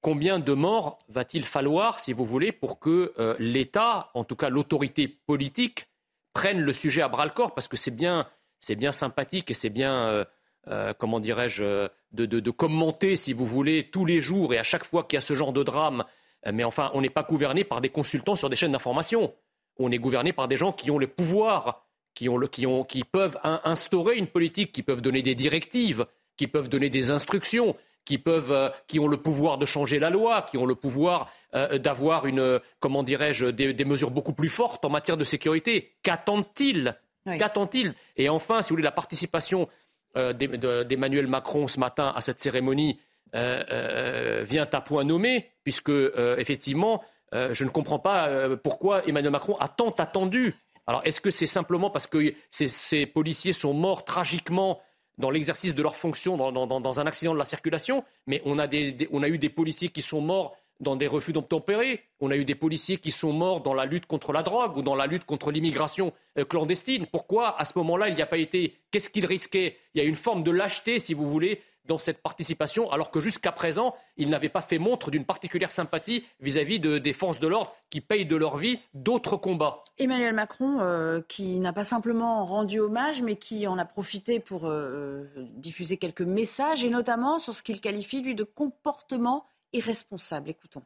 combien 0.00 0.38
de 0.38 0.52
morts 0.52 0.98
va-t-il 1.08 1.44
falloir, 1.44 2.00
si 2.00 2.12
vous 2.12 2.24
voulez, 2.24 2.52
pour 2.52 2.78
que 2.78 3.12
euh, 3.18 3.36
l'État, 3.38 4.10
en 4.14 4.24
tout 4.24 4.36
cas 4.36 4.48
l'autorité 4.48 5.08
politique, 5.08 5.86
prenne 6.32 6.60
le 6.60 6.72
sujet 6.72 7.02
à 7.02 7.08
bras 7.08 7.24
le 7.24 7.32
corps 7.32 7.54
Parce 7.54 7.68
que 7.68 7.76
c'est 7.76 7.94
bien, 7.94 8.26
c'est 8.60 8.76
bien 8.76 8.92
sympathique 8.92 9.50
et 9.50 9.54
c'est 9.54 9.68
bien, 9.70 10.06
euh, 10.06 10.24
euh, 10.68 10.94
comment 10.98 11.20
dirais-je, 11.20 11.88
de, 12.12 12.50
commenter, 12.50 13.16
si 13.16 13.32
vous 13.32 13.46
voulez, 13.46 13.90
tous 13.90 14.06
les 14.06 14.20
jours 14.20 14.54
et 14.54 14.58
à 14.58 14.62
chaque 14.62 14.84
fois 14.84 15.04
qu'il 15.04 15.16
y 15.16 15.18
a 15.18 15.22
ce 15.22 15.34
genre 15.34 15.52
de 15.52 15.62
drame. 15.62 16.04
Mais 16.50 16.64
enfin, 16.64 16.90
on 16.94 17.02
n'est 17.02 17.10
pas 17.10 17.22
gouverné 17.22 17.64
par 17.64 17.82
des 17.82 17.90
consultants 17.90 18.36
sur 18.36 18.48
des 18.48 18.56
chaînes 18.56 18.72
d'information. 18.72 19.34
On 19.78 19.90
est 19.90 19.98
gouverné 19.98 20.32
par 20.32 20.48
des 20.48 20.56
gens 20.56 20.72
qui 20.72 20.90
ont 20.90 20.96
le 20.96 21.06
pouvoir 21.06 21.84
qui, 22.14 23.04
peuvent 23.04 23.38
instaurer 23.42 24.16
une 24.16 24.26
politique, 24.26 24.72
qui 24.72 24.82
peuvent 24.82 25.00
donner 25.00 25.22
des 25.22 25.34
directives, 25.34 26.06
qui 26.36 26.46
peuvent 26.46 26.68
donner 26.68 26.90
des 26.90 27.10
instructions, 27.10 27.76
qui, 28.04 28.18
peuvent, 28.18 28.52
euh, 28.52 28.70
qui 28.88 28.98
ont 28.98 29.08
le 29.08 29.16
pouvoir 29.16 29.58
de 29.58 29.66
changer 29.66 29.98
la 29.98 30.10
loi, 30.10 30.42
qui 30.42 30.58
ont 30.58 30.66
le 30.66 30.74
pouvoir 30.74 31.30
euh, 31.54 31.78
d'avoir 31.78 32.26
une, 32.26 32.60
comment 32.80 33.02
dirais-je, 33.02 33.46
des, 33.46 33.84
mesures 33.84 34.10
beaucoup 34.10 34.32
plus 34.32 34.48
fortes 34.48 34.84
en 34.84 34.90
matière 34.90 35.16
de 35.16 35.24
sécurité. 35.24 35.94
Qu'attendent-ils? 36.02 36.96
Qu'attendent-ils? 37.24 37.94
Et 38.16 38.28
enfin, 38.28 38.62
si 38.62 38.70
vous 38.70 38.74
voulez, 38.74 38.82
la 38.82 38.92
participation 38.92 39.68
euh, 40.16 40.32
d'Emmanuel 40.32 41.26
Macron 41.26 41.68
ce 41.68 41.78
matin 41.78 42.12
à 42.14 42.20
cette 42.20 42.40
cérémonie 42.40 43.00
vient 43.32 44.68
à 44.72 44.80
point 44.80 45.04
nommé, 45.04 45.50
puisque 45.62 45.92
effectivement, 46.36 47.04
je 47.32 47.62
ne 47.62 47.68
comprends 47.68 48.00
pas 48.00 48.56
pourquoi 48.56 49.06
Emmanuel 49.06 49.30
Macron 49.30 49.56
a 49.60 49.68
tant 49.68 49.90
attendu 49.90 50.56
alors, 50.90 51.02
est-ce 51.04 51.20
que 51.20 51.30
c'est 51.30 51.46
simplement 51.46 51.88
parce 51.88 52.08
que 52.08 52.34
ces, 52.50 53.06
policiers 53.06 53.52
sont 53.52 53.72
morts 53.72 54.04
tragiquement 54.04 54.80
dans 55.18 55.30
l'exercice 55.30 55.72
de 55.72 55.82
leur 55.84 55.94
fonction 55.94 56.36
dans, 56.36 57.00
un 57.00 57.06
accident 57.06 57.32
de 57.32 57.38
la 57.38 57.44
circulation 57.44 58.02
Mais 58.26 58.42
on 58.44 58.58
a, 58.58 58.66
eu 58.74 59.38
des 59.38 59.48
policiers 59.50 59.90
qui 59.90 60.02
sont 60.02 60.20
morts 60.20 60.56
dans 60.80 60.96
des 60.96 61.06
refus 61.06 61.32
d'obtempérer. 61.32 62.02
On 62.18 62.32
a 62.32 62.36
eu 62.36 62.44
des 62.44 62.56
policiers 62.56 62.98
qui 62.98 63.12
sont 63.12 63.32
morts 63.32 63.60
dans 63.60 63.72
la 63.72 63.84
lutte 63.84 64.06
contre 64.06 64.32
la 64.32 64.42
drogue 64.42 64.78
ou 64.78 64.82
dans 64.82 64.96
la 64.96 65.06
lutte 65.06 65.24
contre 65.26 65.52
l'immigration 65.52 66.12
euh, 66.38 66.44
clandestine. 66.44 67.06
Pourquoi, 67.06 67.56
à 67.60 67.64
ce 67.64 67.78
moment-là, 67.78 68.08
il 68.08 68.16
n'y 68.16 68.22
a 68.22 68.26
pas 68.26 68.38
été 68.38 68.74
Qu'est-ce 68.90 69.10
qu'il 69.10 69.26
risquait 69.26 69.76
Il 69.94 70.02
y 70.02 70.04
a 70.04 70.08
une 70.08 70.16
forme 70.16 70.42
de 70.42 70.50
lâcheté, 70.50 70.98
si 70.98 71.14
vous 71.14 71.30
voulez, 71.30 71.62
dans 71.90 71.98
cette 71.98 72.22
participation, 72.22 72.88
alors 72.92 73.10
que 73.10 73.18
jusqu'à 73.18 73.50
présent, 73.50 73.96
ils 74.16 74.30
n'avaient 74.30 74.48
pas 74.48 74.60
fait 74.60 74.78
montre 74.78 75.10
d'une 75.10 75.24
particulière 75.24 75.72
sympathie 75.72 76.24
vis-à-vis 76.38 76.78
de, 76.78 76.98
des 76.98 77.12
forces 77.12 77.40
de 77.40 77.48
l'ordre 77.48 77.74
qui 77.90 78.00
payent 78.00 78.26
de 78.26 78.36
leur 78.36 78.58
vie 78.58 78.78
d'autres 78.94 79.36
combats. 79.36 79.82
Emmanuel 79.98 80.32
Macron, 80.32 80.78
euh, 80.80 81.20
qui 81.26 81.58
n'a 81.58 81.72
pas 81.72 81.82
simplement 81.82 82.46
rendu 82.46 82.78
hommage, 82.78 83.22
mais 83.22 83.34
qui 83.34 83.66
en 83.66 83.76
a 83.76 83.84
profité 83.84 84.38
pour 84.38 84.68
euh, 84.68 85.26
diffuser 85.56 85.96
quelques 85.96 86.22
messages, 86.22 86.84
et 86.84 86.90
notamment 86.90 87.40
sur 87.40 87.56
ce 87.56 87.64
qu'il 87.64 87.80
qualifie, 87.80 88.22
lui, 88.22 88.36
de 88.36 88.44
comportement 88.44 89.44
irresponsable. 89.72 90.48
Écoutons. 90.48 90.84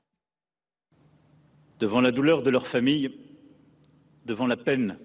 Devant 1.81 2.01
la 2.01 2.13
douleur 2.13 2.43
de 2.43 2.49
leur 2.49 2.67
famille, 2.67 3.15
devant 4.25 4.47
la 4.47 4.57
peine 4.57 4.97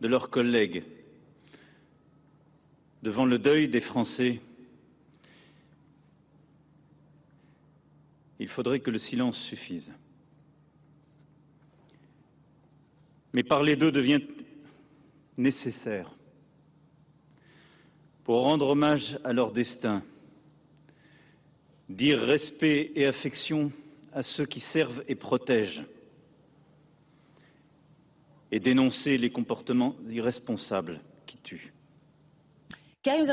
de 0.00 0.08
leurs 0.08 0.30
collègues, 0.30 0.82
devant 3.04 3.24
le 3.24 3.38
deuil 3.38 3.68
des 3.68 3.80
Français, 3.80 4.40
il 8.40 8.48
faudrait 8.48 8.80
que 8.80 8.90
le 8.90 8.98
silence 8.98 9.38
suffise. 9.38 9.92
Mais 13.32 13.42
parler 13.42 13.76
d'eux 13.76 13.92
devient 13.92 14.22
nécessaire 15.36 16.16
pour 18.24 18.42
rendre 18.42 18.68
hommage 18.68 19.18
à 19.24 19.32
leur 19.32 19.52
destin, 19.52 20.02
dire 21.88 22.18
respect 22.20 22.92
et 22.94 23.06
affection 23.06 23.72
à 24.12 24.22
ceux 24.22 24.46
qui 24.46 24.60
servent 24.60 25.04
et 25.06 25.14
protègent, 25.14 25.84
et 28.50 28.58
dénoncer 28.58 29.18
les 29.18 29.30
comportements 29.30 29.94
irresponsables 30.08 31.00
qui 31.26 31.36
tuent. 31.38 31.72
Karim 33.02 33.24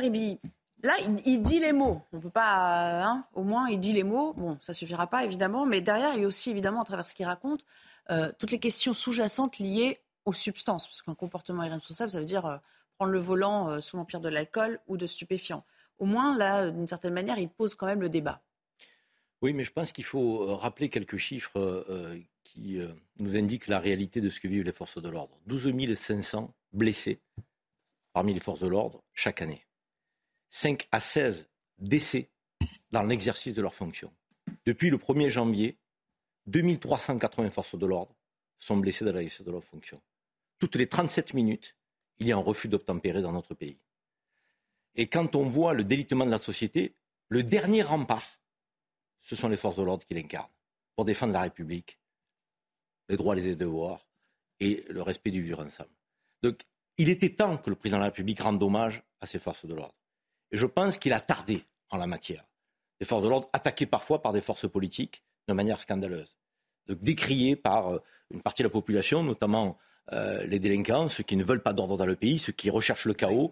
Là, 0.84 0.94
il, 1.26 1.42
dit 1.42 1.60
les 1.60 1.74
mots. 1.74 2.02
On 2.14 2.20
peut 2.20 2.30
pas, 2.30 3.04
hein, 3.04 3.26
au 3.34 3.44
moins, 3.44 3.68
il 3.68 3.80
dit 3.80 3.94
les 3.94 4.04
mots. 4.04 4.34
Bon, 4.34 4.60
ça 4.62 4.76
suffira 4.76 5.08
pas 5.08 5.24
évidemment, 5.24 5.66
mais 5.66 5.82
derrière, 5.82 6.14
il 6.14 6.22
y 6.22 6.24
a 6.24 6.28
aussi 6.28 6.52
évidemment, 6.52 6.82
à 6.82 6.86
travers 6.86 7.08
ce 7.08 7.16
qu'il 7.16 7.26
raconte, 7.26 7.66
euh, 8.12 8.32
toutes 8.38 8.52
les 8.52 8.60
questions 8.60 8.94
sous-jacentes 8.94 9.58
liées 9.58 10.00
aux 10.26 10.34
substances. 10.34 10.88
Parce 10.88 11.02
qu'un 11.02 11.16
comportement 11.16 11.64
irresponsable, 11.64 12.12
ça 12.12 12.20
veut 12.20 12.26
dire 12.26 12.46
euh, 12.46 12.58
prendre 12.98 13.12
le 13.12 13.20
volant 13.20 13.70
euh, 13.70 13.82
sous 13.82 13.98
l'empire 13.98 14.22
de 14.22 14.30
l'alcool 14.30 14.80
ou 14.88 14.98
de 14.98 15.08
stupéfiants. 15.08 15.66
Au 15.98 16.06
moins, 16.06 16.38
là, 16.38 16.70
d'une 16.70 16.88
certaine 16.88 17.14
manière, 17.14 17.40
il 17.40 17.50
pose 17.50 17.74
quand 17.74 17.88
même 17.88 18.02
le 18.02 18.10
débat. 18.10 18.44
Oui, 19.42 19.54
mais 19.54 19.64
je 19.64 19.72
pense 19.72 19.92
qu'il 19.92 20.04
faut 20.04 20.56
rappeler 20.56 20.90
quelques 20.90 21.18
chiffres 21.18 21.86
qui 22.44 22.80
nous 23.20 23.36
indiquent 23.36 23.68
la 23.68 23.80
réalité 23.80 24.20
de 24.20 24.30
ce 24.30 24.40
que 24.40 24.48
vivent 24.48 24.64
les 24.64 24.72
forces 24.72 25.00
de 25.00 25.10
l'ordre. 25.10 25.38
12 25.46 25.94
500 25.96 26.54
blessés 26.74 27.20
parmi 28.14 28.34
les 28.34 28.40
forces 28.40 28.62
de 28.62 28.68
l'ordre 28.68 29.04
chaque 29.14 29.44
année. 29.44 29.67
5 30.50 30.88
à 30.92 31.00
16 31.00 31.48
décès 31.80 32.30
dans 32.92 33.04
l'exercice 33.04 33.54
de 33.54 33.62
leurs 33.62 33.75
fonctions. 33.75 34.13
Depuis 34.66 34.89
le 34.89 34.98
1er 34.98 35.30
janvier, 35.30 35.77
2380 36.48 37.51
forces 37.51 37.77
de 37.77 37.86
l'ordre 37.86 38.16
sont 38.60 38.77
blessées 38.77 39.06
dans 39.06 39.12
l'exercice 39.12 39.46
de 39.46 39.51
leurs 39.51 39.63
fonctions. 39.63 40.01
Toutes 40.60 40.75
les 40.75 40.88
37 40.88 41.34
minutes, 41.34 41.75
il 42.20 42.27
y 42.27 42.32
a 42.32 42.36
un 42.36 42.42
refus 42.42 42.68
d'obtempérer 42.68 43.22
dans 43.22 43.32
notre 43.32 43.54
pays. 43.54 43.80
Et 44.96 45.08
quand 45.08 45.36
on 45.36 45.50
voit 45.50 45.74
le 45.74 45.84
délitement 45.84 46.25
de 46.25 46.32
la 46.32 46.39
société, 46.39 46.96
le 47.30 47.44
dernier 47.44 47.84
rempart, 47.84 48.39
ce 49.22 49.36
sont 49.36 49.50
les 49.50 49.58
forces 49.58 49.75
de 49.75 49.84
l'ordre 49.84 50.06
qui 50.06 50.13
l'incarnent, 50.13 50.50
pour 50.96 51.06
défendre 51.06 51.34
la 51.34 51.42
République, 51.42 52.00
les 53.10 53.18
droits, 53.18 53.36
les 53.36 53.56
devoirs 53.56 54.08
et 54.60 54.84
le 54.89 55.01
respect 55.01 55.32
du 55.32 55.42
vivre 55.42 55.63
ensemble. 55.63 55.92
Donc, 56.42 56.62
il 56.98 57.10
était 57.10 57.30
temps 57.30 57.58
que 57.58 57.70
le 57.70 57.75
président 57.75 57.98
de 57.98 58.01
la 58.04 58.08
République 58.08 58.39
rende 58.39 58.62
hommage 58.63 59.04
à 59.22 59.27
ces 59.27 59.38
forces 59.38 59.66
de 59.66 59.75
l'ordre. 59.75 59.94
Je 60.51 60.66
pense 60.66 60.98
qu'il 60.98 61.13
a 61.13 61.20
tardé 61.20 61.63
en 61.89 61.98
la 61.98 62.08
matière. 62.08 62.46
Les 63.00 63.06
forces 63.06 63.24
de 63.24 63.30
l'ordre 63.30 63.50
attaquées 63.54 63.86
parfois 63.86 64.22
par 64.22 64.34
des 64.34 64.42
forces 64.42 64.70
politiques 64.70 65.24
de 65.48 65.54
manière 65.54 65.80
scandaleuse. 65.80 66.38
Donc 66.88 67.01
décriées 67.01 67.56
par 67.56 67.94
euh, 67.94 68.00
une 68.32 68.42
partie 68.42 68.63
de 68.63 68.68
la 68.68 68.72
population, 68.72 69.24
notamment 69.24 69.77
euh, 70.13 70.46
les 70.46 70.60
délinquants, 70.60 71.10
ceux 71.10 71.24
qui 71.24 71.36
ne 71.36 71.44
veulent 71.44 71.62
pas 71.62 71.74
d'ordre 71.74 71.98
dans 71.98 72.06
le 72.06 72.16
pays, 72.16 72.39
ceux 72.39 72.54
qui 72.54 72.70
recherchent 72.70 73.06
le 73.06 73.13
chaos. 73.13 73.51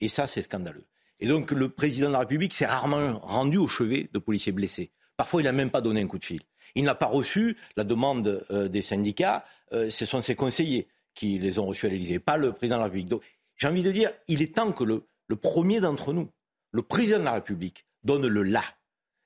et 0.00 0.08
ça, 0.08 0.26
c'est 0.26 0.42
scandaleux. 0.42 0.84
Et 1.20 1.26
donc 1.26 1.50
le 1.50 1.70
président 1.70 2.08
de 2.08 2.12
la 2.12 2.20
République 2.20 2.52
s'est 2.52 2.66
rarement 2.66 3.18
rendu 3.20 3.56
au 3.56 3.68
chevet 3.68 4.10
de 4.12 4.18
policiers 4.18 4.52
blessés. 4.52 4.90
Parfois, 5.16 5.40
il 5.40 5.44
n'a 5.44 5.52
même 5.52 5.70
pas 5.70 5.80
donné 5.80 6.02
un 6.02 6.06
coup 6.06 6.18
de 6.18 6.24
fil. 6.24 6.42
Il 6.74 6.84
n'a 6.84 6.94
pas 6.94 7.06
reçu 7.06 7.56
la 7.76 7.84
demande 7.84 8.44
euh, 8.50 8.68
des 8.68 8.82
syndicats, 8.82 9.44
ce 9.72 10.06
sont 10.06 10.20
ses 10.20 10.36
conseillers 10.36 10.86
qui 11.14 11.38
les 11.38 11.58
ont 11.58 11.66
reçus 11.66 11.86
à 11.86 11.88
l'Élysée, 11.88 12.20
pas 12.20 12.36
le 12.36 12.52
président 12.52 12.76
de 12.76 12.80
la 12.80 12.84
République. 12.84 13.08
Donc 13.08 13.22
j'ai 13.56 13.66
envie 13.66 13.82
de 13.82 13.90
dire, 13.90 14.12
il 14.28 14.42
est 14.42 14.54
temps 14.54 14.70
que 14.72 14.84
le, 14.84 15.06
le 15.28 15.36
premier 15.36 15.80
d'entre 15.80 16.12
nous, 16.12 16.30
le 16.72 16.82
président 16.82 17.18
de 17.18 17.24
la 17.24 17.32
République, 17.32 17.86
donne 18.02 18.26
le 18.26 18.42
là 18.42 18.64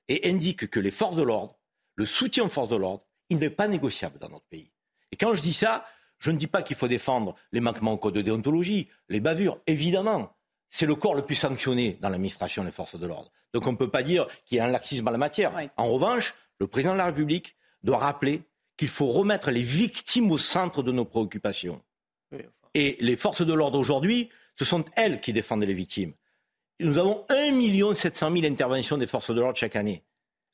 et 0.08 0.28
indique 0.28 0.68
que 0.68 0.80
les 0.80 0.90
forces 0.90 1.16
de 1.16 1.22
l'ordre, 1.22 1.58
le 1.96 2.06
soutien 2.06 2.44
aux 2.44 2.48
forces 2.48 2.68
de 2.68 2.76
l'ordre, 2.76 3.04
il 3.28 3.38
n'est 3.38 3.50
pas 3.50 3.68
négociable 3.68 4.18
dans 4.18 4.28
notre 4.28 4.46
pays. 4.46 4.72
Et 5.12 5.16
quand 5.16 5.34
je 5.34 5.42
dis 5.42 5.52
ça, 5.52 5.86
je 6.18 6.30
ne 6.30 6.36
dis 6.36 6.46
pas 6.46 6.62
qu'il 6.62 6.76
faut 6.76 6.88
défendre 6.88 7.34
les 7.52 7.60
manquements 7.60 7.92
au 7.92 7.98
code 7.98 8.14
de 8.14 8.22
déontologie, 8.22 8.88
les 9.08 9.20
bavures, 9.20 9.58
évidemment. 9.66 10.36
C'est 10.68 10.86
le 10.86 10.94
corps 10.94 11.14
le 11.14 11.24
plus 11.24 11.34
sanctionné 11.34 11.98
dans 12.00 12.08
l'administration 12.08 12.64
des 12.64 12.70
forces 12.70 12.98
de 12.98 13.06
l'ordre. 13.06 13.30
Donc 13.52 13.66
on 13.66 13.72
ne 13.72 13.76
peut 13.76 13.90
pas 13.90 14.02
dire 14.02 14.26
qu'il 14.44 14.58
y 14.58 14.60
a 14.60 14.64
un 14.64 14.70
laxisme 14.70 15.08
en 15.08 15.10
la 15.10 15.18
matière. 15.18 15.52
En 15.76 15.86
revanche, 15.86 16.34
le 16.58 16.66
président 16.66 16.92
de 16.92 16.98
la 16.98 17.06
République 17.06 17.56
doit 17.82 17.98
rappeler 17.98 18.42
qu'il 18.76 18.88
faut 18.88 19.08
remettre 19.08 19.50
les 19.50 19.62
victimes 19.62 20.30
au 20.30 20.38
centre 20.38 20.82
de 20.82 20.92
nos 20.92 21.04
préoccupations. 21.04 21.82
Et 22.74 22.96
les 23.00 23.16
forces 23.16 23.42
de 23.42 23.52
l'ordre 23.52 23.78
aujourd'hui, 23.78 24.30
ce 24.60 24.66
sont 24.66 24.84
elles 24.94 25.20
qui 25.22 25.32
défendent 25.32 25.64
les 25.64 25.72
victimes. 25.72 26.12
Nous 26.80 26.98
avons 26.98 27.24
1 27.30 27.94
700 27.94 28.30
000 28.36 28.44
interventions 28.44 28.98
des 28.98 29.06
forces 29.06 29.30
de 29.30 29.40
l'ordre 29.40 29.56
chaque 29.56 29.74
année. 29.74 30.02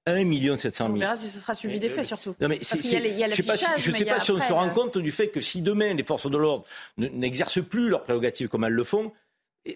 1 0.06 0.56
700 0.56 0.84
000. 0.84 0.96
On 0.96 1.00
verra 1.00 1.16
si 1.16 1.28
ce 1.28 1.40
sera 1.40 1.54
suivi 1.54 1.80
des 1.80 1.88
faits 1.88 2.04
surtout. 2.04 2.36
Non, 2.40 2.46
mais 2.48 2.58
Parce 2.58 2.80
qu'il 2.80 2.92
y 2.92 2.96
a, 2.96 3.00
les- 3.00 3.10
il 3.10 3.18
y 3.18 3.24
a 3.24 3.26
je 3.26 3.32
ne 3.32 3.36
sais 3.36 3.42
pas 3.42 3.56
si, 3.56 3.64
je 3.78 3.90
sais 3.90 4.04
pas 4.04 4.20
si 4.20 4.30
on 4.30 4.38
se 4.40 4.52
rend 4.52 4.70
compte 4.70 4.96
du 4.98 5.10
fait 5.10 5.30
que 5.30 5.40
si 5.40 5.60
demain 5.60 5.92
les 5.94 6.04
forces 6.04 6.30
de 6.30 6.36
l'ordre 6.38 6.64
ne- 6.98 7.08
n'exercent 7.08 7.64
plus 7.64 7.88
leurs 7.88 8.04
prérogatives 8.04 8.46
comme 8.46 8.62
elles 8.62 8.72
le 8.72 8.84
font, 8.84 9.10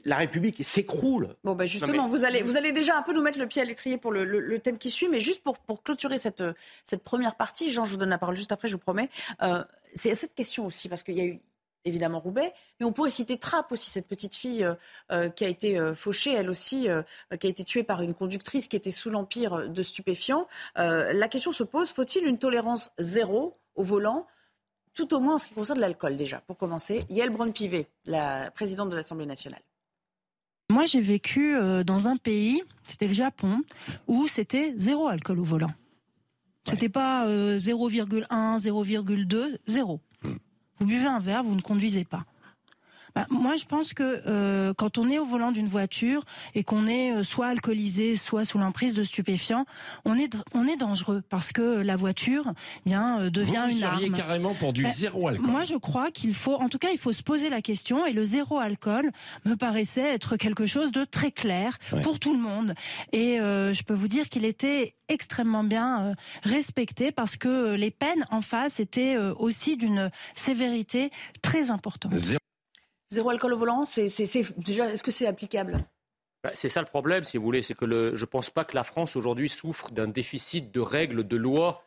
la 0.05 0.15
République 0.19 0.65
s'écroule. 0.65 1.35
Bon, 1.43 1.57
ben 1.57 1.67
justement, 1.67 2.07
vous, 2.07 2.25
allez, 2.25 2.43
vous 2.43 2.57
allez 2.57 2.71
déjà 2.71 2.97
un 2.97 3.03
peu 3.03 3.13
nous 3.13 3.23
mettre 3.23 3.41
le 3.41 3.49
pied 3.49 3.61
à 3.61 3.65
l'étrier 3.65 3.97
pour 3.99 4.13
le, 4.13 4.25
le- 4.25 4.39
le 4.39 4.59
thème 4.61 4.79
qui 4.79 4.89
suit, 4.93 5.09
mais 5.09 5.21
juste 5.21 5.43
pour, 5.43 5.59
pour 5.59 5.83
clôturer 5.83 6.19
cette, 6.19 6.45
cette 6.85 7.03
première 7.03 7.35
partie, 7.35 7.73
Jean, 7.73 7.85
je 7.85 7.91
vous 7.91 7.97
donne 7.97 8.11
la 8.11 8.19
parole 8.19 8.37
juste 8.37 8.53
après, 8.53 8.69
je 8.69 8.75
vous 8.75 8.79
promets. 8.79 9.09
Euh, 9.43 9.65
c'est 9.97 10.15
cette 10.15 10.37
question 10.37 10.67
aussi, 10.67 10.89
parce 10.89 11.03
qu'il 11.03 11.17
y 11.17 11.21
a 11.21 11.25
eu 11.25 11.41
évidemment 11.85 12.21
Roubaix, 12.21 12.53
mais 12.79 12.87
on 12.87 12.93
pourrait 12.93 13.11
citer 13.11 13.39
Trappe 13.39 13.73
aussi, 13.73 13.91
cette 13.91 14.07
petite 14.07 14.35
fille 14.35 14.65
euh, 14.65 14.75
euh, 15.13 15.29
qui 15.29 15.45
a 15.45 15.49
été 15.49 15.79
euh, 15.79 15.95
fauchée, 15.95 16.33
elle 16.33 16.51
aussi, 16.51 16.89
euh, 16.89 17.03
qui 17.39 17.47
a 17.47 17.51
été 17.51 17.65
tuée 17.65 17.83
par 17.83 18.03
une 18.03 18.15
conductrice 18.15 18.69
qui 18.69 18.77
était 18.77 18.91
sous 18.91 19.11
l'empire 19.11 19.69
de 19.69 19.83
stupéfiants. 19.83 20.47
La 20.77 21.29
question 21.29 21.53
se 21.53 21.65
pose, 21.65 21.91
faut-il 21.91 22.27
une 22.27 22.39
tolérance 22.39 22.91
zéro 22.99 23.57
au 23.75 23.83
volant 23.83 24.27
tout 24.95 25.15
au 25.15 25.21
moins 25.21 25.35
en 25.37 25.39
ce 25.39 25.47
qui 25.47 25.55
concerne 25.55 25.79
l'alcool 25.79 26.17
déjà, 26.17 26.41
pour 26.41 26.57
commencer? 26.57 27.01
Yael 27.09 27.31
Braun-Pivet, 27.31 27.87
la 28.07 28.51
présidente 28.51 28.91
de 28.91 28.97
l'Assemblée 28.97 29.27
nationale. 29.27 29.63
Moi, 30.69 30.85
j'ai 30.85 31.01
vécu 31.01 31.57
dans 31.85 32.09
un 32.09 32.17
pays, 32.17 32.63
c'était 32.87 33.07
le 33.07 33.13
Japon, 33.13 33.63
où 34.09 34.27
c'était 34.29 34.75
zéro 34.77 35.07
alcool 35.07 35.39
au 35.39 35.45
volant. 35.45 35.73
C'était 36.65 36.89
pas 36.89 37.27
euh, 37.27 37.59
0,1, 37.59 38.27
0,2, 38.59 39.59
zéro. 39.67 40.01
Vous 40.81 40.87
buvez 40.87 41.07
un 41.07 41.19
verre, 41.19 41.43
vous 41.43 41.55
ne 41.55 41.61
conduisez 41.61 42.05
pas. 42.05 42.25
Bah, 43.15 43.27
moi, 43.31 43.57
je 43.57 43.65
pense 43.65 43.93
que 43.95 44.23
euh, 44.27 44.73
quand 44.75 44.99
on 44.99 45.09
est 45.09 45.19
au 45.19 45.25
volant 45.25 45.53
d'une 45.53 45.67
voiture 45.67 46.25
et 46.55 46.63
qu'on 46.65 46.87
est 46.87 47.13
euh, 47.13 47.25
soit 47.25 47.49
alcoolisé, 47.49 48.17
soit 48.17 48.45
sous 48.45 48.59
l'emprise 48.59 48.95
de 48.95 49.03
stupéfiants, 49.05 49.65
on 50.05 50.17
est 50.19 50.35
on 50.55 50.67
est 50.67 50.77
dangereux 50.77 51.23
parce 51.29 51.53
que 51.53 51.81
la 51.81 51.97
voiture, 51.97 52.45
eh 52.87 52.89
bien, 52.89 53.21
euh, 53.21 53.31
devient 53.31 53.63
Vous 53.67 53.73
une 53.75 53.79
seriez 53.81 54.07
arme. 54.07 54.15
carrément 54.17 54.55
pour 54.55 54.73
du 54.73 54.85
Ben, 54.85 54.93
zéro 54.93 55.29
alcool. 55.29 55.51
Moi, 55.51 55.65
je 55.65 55.77
crois 55.77 56.11
qu'il 56.11 56.35
faut, 56.35 56.55
en 56.55 56.69
tout 56.69 56.79
cas, 56.79 56.91
il 56.93 56.99
faut 56.99 57.13
se 57.13 57.23
poser 57.23 57.49
la 57.49 57.63
question. 57.63 58.07
Et 58.07 58.13
le 58.13 58.25
zéro 58.25 58.59
alcool 58.59 59.11
me 59.45 59.55
paraissait 59.57 60.09
être 60.13 60.37
quelque 60.37 60.67
chose 60.67 60.93
de 60.93 61.05
très 61.05 61.31
clair 61.31 61.79
Ouais. 61.93 62.01
pour 62.03 62.19
tout 62.21 62.33
le 62.33 62.39
monde. 62.41 62.75
Et 63.13 63.41
euh, 63.41 63.75
je 63.75 63.83
peux 63.83 63.95
vous 63.95 64.09
dire 64.09 64.29
qu'il 64.29 64.45
était 64.45 64.95
extrêmement 65.09 65.65
bien 65.65 66.15
respecté 66.45 67.11
parce 67.11 67.37
que 67.37 67.75
les 67.75 67.91
peines 67.91 68.25
en 68.31 68.41
face 68.43 68.79
étaient 68.81 69.17
aussi 69.17 69.77
d'une 69.77 70.11
sévérité 70.37 71.11
très 71.43 71.71
importante. 71.71 72.13
Zéro 73.11 73.31
alcool 73.31 73.53
au 73.55 73.57
volant, 73.57 73.83
est-ce 73.83 75.03
que 75.03 75.11
c'est 75.11 75.27
applicable? 75.27 75.85
Bah, 76.45 76.51
C'est 76.55 76.69
ça 76.69 76.81
le 76.81 76.87
problème, 76.87 77.25
si 77.25 77.39
vous 77.39 77.45
voulez, 77.45 77.63
c'est 77.63 77.75
que 77.75 77.87
je 78.15 78.21
ne 78.21 78.27
pense 78.27 78.51
pas 78.51 78.65
que 78.65 78.77
la 78.77 78.85
France 78.85 79.17
aujourd'hui 79.17 79.49
souffre 79.49 79.91
d'un 79.91 80.07
déficit 80.07 80.73
de 80.73 80.81
règles, 80.81 81.27
de 81.27 81.37
lois, 81.37 81.83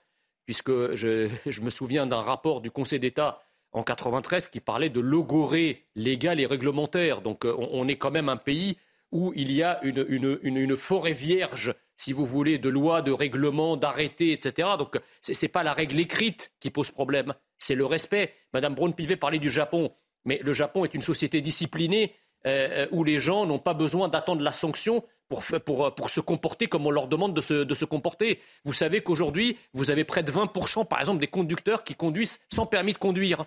puisque 0.46 0.94
je, 0.96 1.30
me 1.62 1.70
souviens 1.70 2.06
d'un 2.08 2.20
rapport 2.20 2.60
du 2.60 2.72
Conseil 2.72 3.00
d'État 3.00 3.42
en 3.72 3.84
93 3.84 4.50
qui 4.50 4.60
parlait 4.60 4.90
de 4.90 5.00
logorée 5.00 5.86
légale 5.96 6.42
et 6.42 6.46
réglementaire. 6.46 7.22
Donc 7.22 7.46
euh, 7.46 7.56
on, 7.58 7.88
est 7.88 7.96
quand 7.96 8.12
même 8.12 8.28
un 8.28 8.38
pays 8.38 8.78
où 9.12 9.32
il 9.36 9.52
y 9.52 9.64
a 9.64 9.82
une- 9.84 10.40
une 10.44 10.78
forêt 10.78 11.14
vierge, 11.14 11.74
si 11.96 12.12
vous 12.12 12.26
voulez, 12.26 12.58
de 12.58 12.68
lois, 12.70 13.02
de 13.02 13.12
règlements, 13.14 13.78
d'arrêtés, 13.78 14.34
etc. 14.34 14.70
Donc 14.78 15.00
ce 15.22 15.32
n'est 15.42 15.50
pas 15.52 15.64
la 15.64 15.74
règle 15.74 16.00
écrite 16.00 16.52
qui 16.60 16.70
pose 16.70 16.92
problème, 16.92 17.34
c'est 17.58 17.76
le 17.76 17.86
respect. 17.86 18.34
Madame 18.54 18.76
Braun-Pivet 18.76 19.16
parlait 19.16 19.40
du 19.40 19.50
Japon, 19.50 19.92
mais 20.26 20.40
le 20.44 20.54
Japon 20.54 20.86
est 20.86 20.94
une 20.94 21.02
société 21.02 21.42
disciplinée 21.42 22.16
euh, 22.46 22.88
où 22.92 23.04
les 23.04 23.20
gens 23.20 23.46
n'ont 23.46 23.60
pas 23.60 23.74
besoin 23.74 24.10
d'attendre 24.10 24.42
la 24.42 24.52
sanction 24.52 25.04
pour, 25.30 25.44
pour, 25.66 25.86
euh, 25.86 25.92
pour 25.92 26.10
se 26.10 26.20
comporter 26.20 26.68
comme 26.68 26.86
on 26.86 26.92
leur 26.92 27.08
demande 27.08 27.34
de 27.34 27.42
se, 27.42 27.64
de 27.64 27.74
se 27.74 27.86
comporter. 27.86 28.40
Vous 28.66 28.74
savez 28.74 29.02
qu'aujourd'hui, 29.02 29.58
vous 29.74 29.92
avez 29.92 30.04
près 30.04 30.24
de 30.24 30.32
20%, 30.32 30.86
par 30.86 31.00
exemple, 31.00 31.20
des 31.20 31.28
conducteurs 31.28 31.84
qui 31.84 31.96
conduisent 31.96 32.40
sans 32.54 32.66
permis 32.66 32.92
de 32.92 32.98
conduire. 32.98 33.46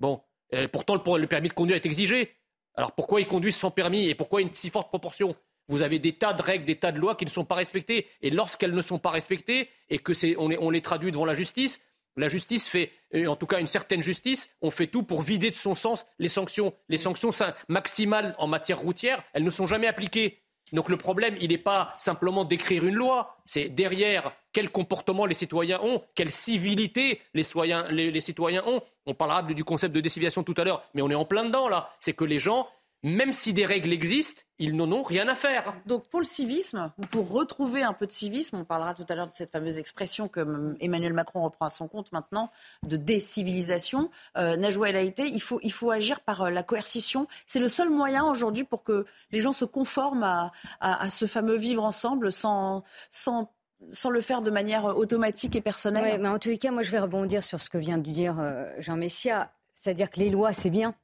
Bon, 0.00 0.20
euh, 0.52 0.66
pourtant, 0.66 0.94
le, 0.96 1.26
permis 1.26 1.48
de 1.48 1.52
conduire 1.52 1.76
est 1.76 1.86
exigé. 1.86 2.34
Alors 2.74 2.92
pourquoi 2.92 3.20
ils 3.20 3.26
conduisent 3.26 3.56
sans 3.56 3.70
permis 3.70 4.08
et 4.08 4.14
pourquoi 4.14 4.40
une 4.40 4.52
si 4.52 4.70
forte 4.70 4.88
proportion? 4.88 5.36
Vous 5.68 5.82
avez 5.82 5.98
des 5.98 6.14
tas 6.14 6.32
de 6.32 6.42
règles, 6.42 6.64
des 6.64 6.76
tas 6.76 6.92
de 6.92 6.98
lois 6.98 7.14
qui 7.14 7.24
ne 7.24 7.30
sont 7.30 7.44
pas 7.44 7.54
respectées. 7.54 8.06
Et 8.22 8.30
lorsqu'elles 8.30 8.74
ne 8.74 8.80
sont 8.80 8.98
pas 8.98 9.10
respectées 9.10 9.68
et 9.90 9.98
que 9.98 10.14
c'est, 10.14 10.34
on, 10.38 10.50
on 10.60 10.70
les 10.70 10.80
traduit 10.80 11.12
devant 11.12 11.26
la 11.26 11.34
justice, 11.34 11.80
la 12.18 12.28
justice 12.28 12.68
fait, 12.68 12.90
en 13.26 13.36
tout 13.36 13.46
cas 13.46 13.60
une 13.60 13.66
certaine 13.66 14.02
justice, 14.02 14.50
on 14.60 14.70
fait 14.70 14.86
tout 14.88 15.02
pour 15.02 15.22
vider 15.22 15.50
de 15.50 15.56
son 15.56 15.74
sens 15.74 16.06
les 16.18 16.28
sanctions. 16.28 16.74
Les 16.88 16.98
sanctions 16.98 17.30
maximales 17.68 18.34
en 18.38 18.46
matière 18.46 18.78
routière, 18.80 19.22
elles 19.32 19.44
ne 19.44 19.50
sont 19.50 19.66
jamais 19.66 19.86
appliquées. 19.86 20.40
Donc 20.72 20.90
le 20.90 20.98
problème, 20.98 21.34
il 21.40 21.48
n'est 21.48 21.56
pas 21.56 21.94
simplement 21.98 22.44
d'écrire 22.44 22.84
une 22.84 22.94
loi, 22.94 23.38
c'est 23.46 23.70
derrière 23.70 24.32
quel 24.52 24.68
comportement 24.70 25.24
les 25.24 25.32
citoyens 25.34 25.80
ont, 25.82 26.02
quelle 26.14 26.30
civilité 26.30 27.22
les, 27.32 27.42
citoyens- 27.42 27.88
les- 27.90 28.10
les 28.10 28.20
citoyens 28.20 28.62
ont. 28.66 28.82
On 29.06 29.14
parlera 29.14 29.42
du 29.42 29.64
concept 29.64 29.94
de 29.94 30.00
décivilisation 30.02 30.42
tout 30.42 30.54
à 30.58 30.64
l'heure, 30.64 30.82
mais 30.92 31.00
on 31.00 31.08
est 31.08 31.14
en 31.14 31.24
plein 31.24 31.44
dedans 31.46 31.68
là. 31.70 31.90
C'est 32.00 32.12
que 32.12 32.24
les 32.24 32.38
gens, 32.38 32.68
même 33.04 33.32
si 33.32 33.52
des 33.52 33.64
règles 33.64 33.92
existent, 33.92 34.42
ils 34.58 34.74
n'en 34.74 34.90
ont 34.90 35.02
rien 35.04 35.28
à 35.28 35.34
faire. 35.36 35.72
Donc 35.86 36.08
pour 36.08 36.18
le 36.20 36.26
civisme, 36.26 36.90
ou 36.98 37.02
pour 37.02 37.30
retrouver 37.30 37.82
un 37.82 37.92
peu 37.92 38.06
de 38.06 38.10
civisme, 38.10 38.56
on 38.56 38.64
parlera 38.64 38.92
tout 38.94 39.06
à 39.08 39.14
l'heure 39.14 39.28
de 39.28 39.32
cette 39.32 39.50
fameuse 39.52 39.78
expression 39.78 40.26
que 40.26 40.74
Emmanuel 40.80 41.12
Macron 41.12 41.42
reprend 41.44 41.66
à 41.66 41.70
son 41.70 41.86
compte 41.86 42.10
maintenant, 42.10 42.50
de 42.86 42.96
décivilisation. 42.96 44.10
Euh, 44.36 44.56
Najwa 44.56 44.90
El 44.90 44.96
Haïté, 44.96 45.28
il 45.28 45.40
faut, 45.40 45.60
il 45.62 45.72
faut 45.72 45.90
agir 45.90 46.20
par 46.20 46.42
euh, 46.42 46.50
la 46.50 46.62
coercition. 46.62 47.28
C'est 47.46 47.60
le 47.60 47.68
seul 47.68 47.88
moyen 47.90 48.24
aujourd'hui 48.24 48.64
pour 48.64 48.82
que 48.82 49.06
les 49.30 49.40
gens 49.40 49.52
se 49.52 49.64
conforment 49.64 50.24
à, 50.24 50.52
à- 50.80 51.02
à 51.04 51.10
ce 51.10 51.26
fameux 51.26 51.56
vivre 51.56 51.84
ensemble 51.84 52.32
sans, 52.32 52.82
sans, 53.10 53.52
sans 53.90 54.10
le 54.10 54.20
faire 54.20 54.42
de 54.42 54.50
manière 54.50 54.84
automatique 54.96 55.54
et 55.54 55.60
personnelle. 55.60 56.02
Ouais, 56.02 56.18
mais 56.18 56.28
en 56.28 56.38
tous 56.40 56.48
les 56.48 56.58
cas, 56.58 56.72
moi, 56.72 56.82
je 56.82 56.90
vais 56.90 56.98
rebondir 56.98 57.44
sur 57.44 57.60
ce 57.60 57.70
que 57.70 57.78
vient 57.78 57.98
de 57.98 58.10
dire 58.10 58.36
euh, 58.40 58.64
Jean 58.78 58.96
Messia. 58.96 59.52
C'est-à-dire 59.72 60.10
que 60.10 60.18
les 60.18 60.30
lois, 60.30 60.52
c'est 60.52 60.70
bien. 60.70 60.94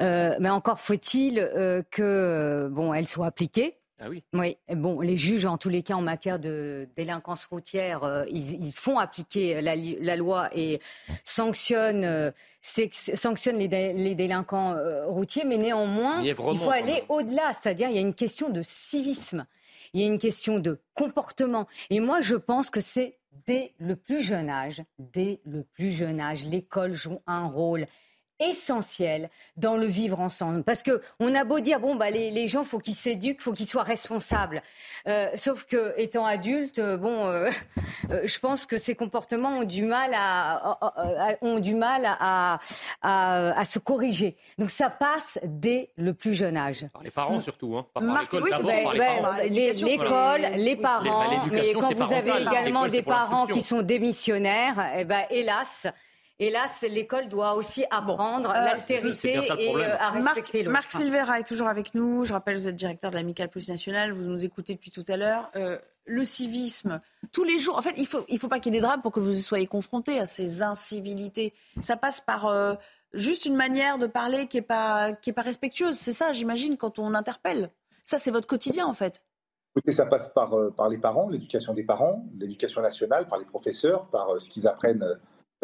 Euh, 0.00 0.36
mais 0.40 0.50
encore 0.50 0.80
faut-il 0.80 1.38
euh, 1.38 1.82
que 1.90 2.02
euh, 2.02 2.68
bon, 2.68 2.92
elles 2.92 3.06
soient 3.06 3.26
appliquées. 3.26 3.76
Ah 3.98 4.10
oui. 4.10 4.22
Oui, 4.34 4.58
bon, 4.74 5.00
les 5.00 5.16
juges, 5.16 5.46
en 5.46 5.56
tous 5.56 5.70
les 5.70 5.82
cas, 5.82 5.94
en 5.94 6.02
matière 6.02 6.38
de 6.38 6.86
délinquance 6.96 7.46
routière, 7.46 8.04
euh, 8.04 8.24
ils, 8.30 8.62
ils 8.62 8.72
font 8.74 8.98
appliquer 8.98 9.62
la, 9.62 10.16
loi 10.16 10.50
et 10.54 10.80
sanctionnent, 11.24 12.04
euh, 12.04 12.30
sanctionnent 12.60 13.56
les, 13.56 13.68
dé- 13.68 13.94
les 13.94 14.14
délinquants 14.14 14.72
euh, 14.72 15.06
routiers, 15.06 15.44
mais 15.46 15.56
néanmoins, 15.56 16.20
Mièvrement, 16.20 16.52
il 16.52 16.58
faut 16.58 16.70
aller 16.70 17.04
au-delà. 17.08 17.54
C'est-à-dire, 17.54 17.88
il 17.88 17.94
y 17.94 17.98
a 17.98 18.02
une 18.02 18.12
question 18.14 18.50
de 18.50 18.60
civisme, 18.62 19.46
il 19.94 20.02
y 20.02 20.04
a 20.04 20.06
une 20.06 20.18
question 20.18 20.58
de 20.58 20.78
comportement. 20.92 21.66
Et 21.88 22.00
moi, 22.00 22.20
je 22.20 22.34
pense 22.34 22.68
que 22.68 22.80
c'est 22.82 23.16
dès 23.46 23.72
le 23.78 23.96
plus 23.96 24.22
jeune 24.22 24.50
âge, 24.50 24.82
dès 24.98 25.40
le 25.46 25.62
plus 25.62 25.90
jeune 25.90 26.20
âge, 26.20 26.44
l'école 26.44 26.92
joue 26.92 27.20
un 27.26 27.46
rôle 27.46 27.86
essentiel 28.40 29.30
dans 29.56 29.76
le 29.76 29.86
vivre 29.86 30.20
ensemble. 30.20 30.62
Parce 30.62 30.82
que 30.82 31.00
on 31.20 31.34
a 31.34 31.44
beau 31.44 31.60
dire, 31.60 31.80
bon, 31.80 31.94
bah, 31.94 32.10
les, 32.10 32.30
les 32.30 32.46
gens, 32.48 32.64
faut 32.64 32.78
qu'ils 32.78 32.94
s'éduquent, 32.94 33.40
faut 33.40 33.52
qu'ils 33.52 33.68
soient 33.68 33.82
responsables. 33.82 34.62
Euh, 35.08 35.28
sauf 35.36 35.64
que, 35.64 35.94
étant 35.98 36.24
adulte, 36.26 36.78
euh, 36.78 36.96
bon, 36.96 37.26
euh, 37.26 37.48
euh, 38.10 38.20
je 38.24 38.38
pense 38.38 38.66
que 38.66 38.78
ces 38.78 38.94
comportements 38.94 39.58
ont 39.58 39.64
du 39.64 39.84
mal 39.84 40.12
à, 40.14 40.54
à- 40.56 41.30
à- 41.30 41.34
ont 41.42 41.58
du 41.58 41.74
mal 41.74 42.02
à, 42.04 42.58
à, 43.02 43.58
à 43.58 43.64
se 43.64 43.78
corriger. 43.78 44.36
Donc 44.58 44.70
ça 44.70 44.90
passe 44.90 45.38
dès 45.44 45.90
le 45.96 46.12
plus 46.14 46.34
jeune 46.34 46.56
âge. 46.56 46.86
Par 46.92 47.02
les 47.02 47.10
parents 47.10 47.40
surtout, 47.40 47.76
hein. 47.76 47.86
pas 47.94 48.00
par 48.00 48.20
l'école 48.22 48.42
oui, 48.42 48.50
d'abord, 48.50 48.66
c'est 48.70 48.82
par 48.82 48.92
les 48.92 48.98
parents. 49.00 49.36
Les- 49.44 49.72
L'école, 49.72 50.40
les 50.56 50.76
parents, 50.76 51.24
Bah, 51.36 51.44
mais 51.52 51.72
quand 51.72 51.94
vous 51.94 52.12
avez 52.12 52.42
également 52.42 52.84
L'école, 52.84 52.90
des 52.90 53.02
parents 53.02 53.46
qui 53.46 53.62
sont 53.62 53.82
démissionnaires, 53.82 54.90
eh 54.96 55.04
ben, 55.04 55.24
hélas, 55.30 55.86
hélas, 56.38 56.84
l'école 56.88 57.28
doit 57.28 57.54
aussi 57.54 57.84
apprendre 57.90 58.50
l'altérité 58.50 59.40
et 59.58 59.76
euh, 59.76 59.96
à 59.98 60.10
respecter 60.10 60.22
Marc, 60.22 60.52
l'autre. 60.52 60.70
Marc 60.70 60.90
Silvera 60.90 61.40
est 61.40 61.46
toujours 61.46 61.68
avec 61.68 61.94
nous. 61.94 62.24
Je 62.24 62.32
rappelle, 62.32 62.56
vous 62.56 62.68
êtes 62.68 62.76
directeur 62.76 63.10
de 63.10 63.16
l'Amicale 63.16 63.48
Police 63.48 63.68
Nationale. 63.68 64.12
Vous 64.12 64.24
nous 64.24 64.44
écoutez 64.44 64.74
depuis 64.74 64.90
tout 64.90 65.04
à 65.08 65.16
l'heure. 65.16 65.50
Euh, 65.56 65.78
le 66.06 66.24
civisme, 66.24 67.00
tous 67.32 67.44
les 67.44 67.58
jours. 67.58 67.76
En 67.76 67.82
fait, 67.82 67.94
il 67.96 68.02
ne 68.02 68.06
faut, 68.06 68.24
il 68.28 68.38
faut 68.38 68.48
pas 68.48 68.60
qu'il 68.60 68.72
y 68.72 68.76
ait 68.76 68.80
des 68.80 68.86
drames 68.86 69.02
pour 69.02 69.12
que 69.12 69.20
vous 69.20 69.34
soyez 69.34 69.66
confrontés 69.66 70.18
à 70.18 70.26
ces 70.26 70.62
incivilités. 70.62 71.52
Ça 71.80 71.96
passe 71.96 72.20
par 72.20 72.46
euh, 72.46 72.74
juste 73.12 73.44
une 73.44 73.56
manière 73.56 73.98
de 73.98 74.06
parler 74.06 74.46
qui 74.46 74.58
n'est 74.58 74.62
pas, 74.62 75.14
qui 75.14 75.30
est 75.30 75.32
pas 75.32 75.42
respectueuse. 75.42 75.96
C'est 75.96 76.12
ça, 76.12 76.32
j'imagine, 76.32 76.76
quand 76.76 76.98
on 76.98 77.14
interpelle. 77.14 77.70
Ça, 78.04 78.18
c'est 78.18 78.30
votre 78.30 78.46
quotidien, 78.46 78.86
en 78.86 78.94
fait. 78.94 79.22
Écoutez, 79.74 79.92
ça 79.92 80.06
passe 80.06 80.28
par, 80.28 80.54
euh, 80.54 80.70
par 80.70 80.88
les 80.88 80.96
parents, 80.96 81.28
l'éducation 81.28 81.74
des 81.74 81.84
parents, 81.84 82.24
l'éducation 82.38 82.80
nationale, 82.80 83.26
par 83.26 83.38
les 83.38 83.44
professeurs, 83.44 84.06
par 84.06 84.30
euh, 84.30 84.38
ce 84.38 84.48
qu'ils 84.48 84.68
apprennent 84.68 85.04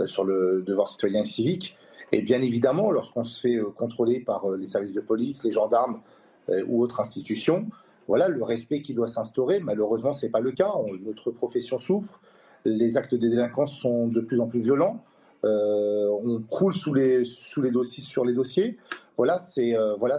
sur 0.04 0.24
le 0.24 0.62
devoir 0.62 0.88
citoyen 0.88 1.24
civique. 1.24 1.76
Et 2.12 2.22
bien 2.22 2.42
évidemment, 2.42 2.90
lorsqu'on 2.90 3.24
se 3.24 3.40
fait 3.40 3.58
contrôler 3.76 4.20
par 4.20 4.50
les 4.50 4.66
services 4.66 4.92
de 4.92 5.00
police, 5.00 5.44
les 5.44 5.52
gendarmes 5.52 6.00
ou 6.66 6.82
autres 6.82 7.00
institutions, 7.00 7.66
voilà 8.08 8.28
le 8.28 8.42
respect 8.42 8.82
qui 8.82 8.94
doit 8.94 9.06
s'instaurer. 9.06 9.60
Malheureusement, 9.60 10.12
ce 10.12 10.26
n'est 10.26 10.32
pas 10.32 10.40
le 10.40 10.52
cas. 10.52 10.72
notre 11.04 11.30
profession 11.30 11.78
souffre. 11.78 12.20
Les 12.64 12.96
actes 12.96 13.14
de 13.14 13.28
délinquance 13.28 13.74
sont 13.74 14.08
de 14.08 14.20
plus 14.20 14.40
en 14.40 14.48
plus 14.48 14.60
violents. 14.60 15.02
Euh, 15.44 16.08
on 16.22 16.40
croule 16.42 16.72
sous 16.72 16.94
les, 16.94 17.24
sous 17.24 17.62
les 17.62 17.70
dossiers, 17.70 18.02
sur 18.02 18.24
les 18.24 18.32
dossiers. 18.32 18.76
Voilà, 19.16 19.38
c'est 19.38 19.76
euh, 19.76 19.96
voilà, 19.96 20.18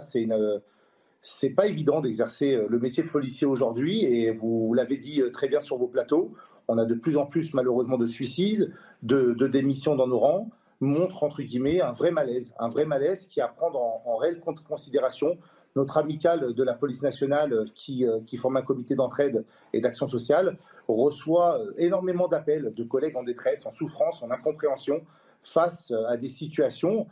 pas 1.56 1.66
évident 1.66 2.00
d'exercer 2.00 2.54
euh, 2.54 2.66
le 2.68 2.78
métier 2.78 3.02
de 3.02 3.08
policier 3.08 3.46
aujourd'hui 3.46 4.04
et 4.04 4.30
vous 4.30 4.74
l'avez 4.74 4.96
dit 4.96 5.22
très 5.32 5.48
bien 5.48 5.60
sur 5.60 5.78
vos 5.78 5.88
plateaux. 5.88 6.32
On 6.68 6.78
a 6.78 6.84
de 6.84 6.94
plus 6.94 7.16
en 7.16 7.26
plus 7.26 7.54
malheureusement 7.54 7.98
de 7.98 8.06
suicides, 8.06 8.72
de, 9.02 9.46
démissions 9.46 9.96
dans 9.96 10.06
nos 10.06 10.18
rangs 10.18 10.50
montre 10.80 11.22
entre 11.22 11.42
guillemets 11.42 11.80
un 11.80 11.92
vrai 11.92 12.10
malaise, 12.10 12.52
un 12.58 12.68
vrai 12.68 12.84
malaise 12.84 13.26
qui 13.26 13.40
à 13.40 13.48
prendre 13.48 13.78
en, 13.80 14.16
réelle 14.16 14.40
considération 14.40 15.38
notre 15.76 15.98
amicale 15.98 16.52
de 16.54 16.62
la 16.62 16.74
police 16.74 17.02
nationale, 17.02 17.52
euh, 17.52 17.64
qui, 17.74 18.06
euh, 18.06 18.20
qui 18.26 18.36
forme 18.36 18.56
un 18.56 18.62
comité 18.62 18.94
d'entraide 18.94 19.44
et 19.72 19.80
d'action 19.80 20.06
sociale, 20.06 20.56
reçoit 20.86 21.60
euh, 21.60 21.72
énormément 21.78 22.28
d'appels 22.28 22.72
de 22.74 22.84
collègues 22.84 23.16
en 23.16 23.24
détresse, 23.24 23.66
en 23.66 23.70
souffrance, 23.70 24.22
en 24.22 24.30
incompréhension 24.30 25.02
face 25.42 25.92
à 26.08 26.16
des 26.16 26.28
situations 26.28 27.06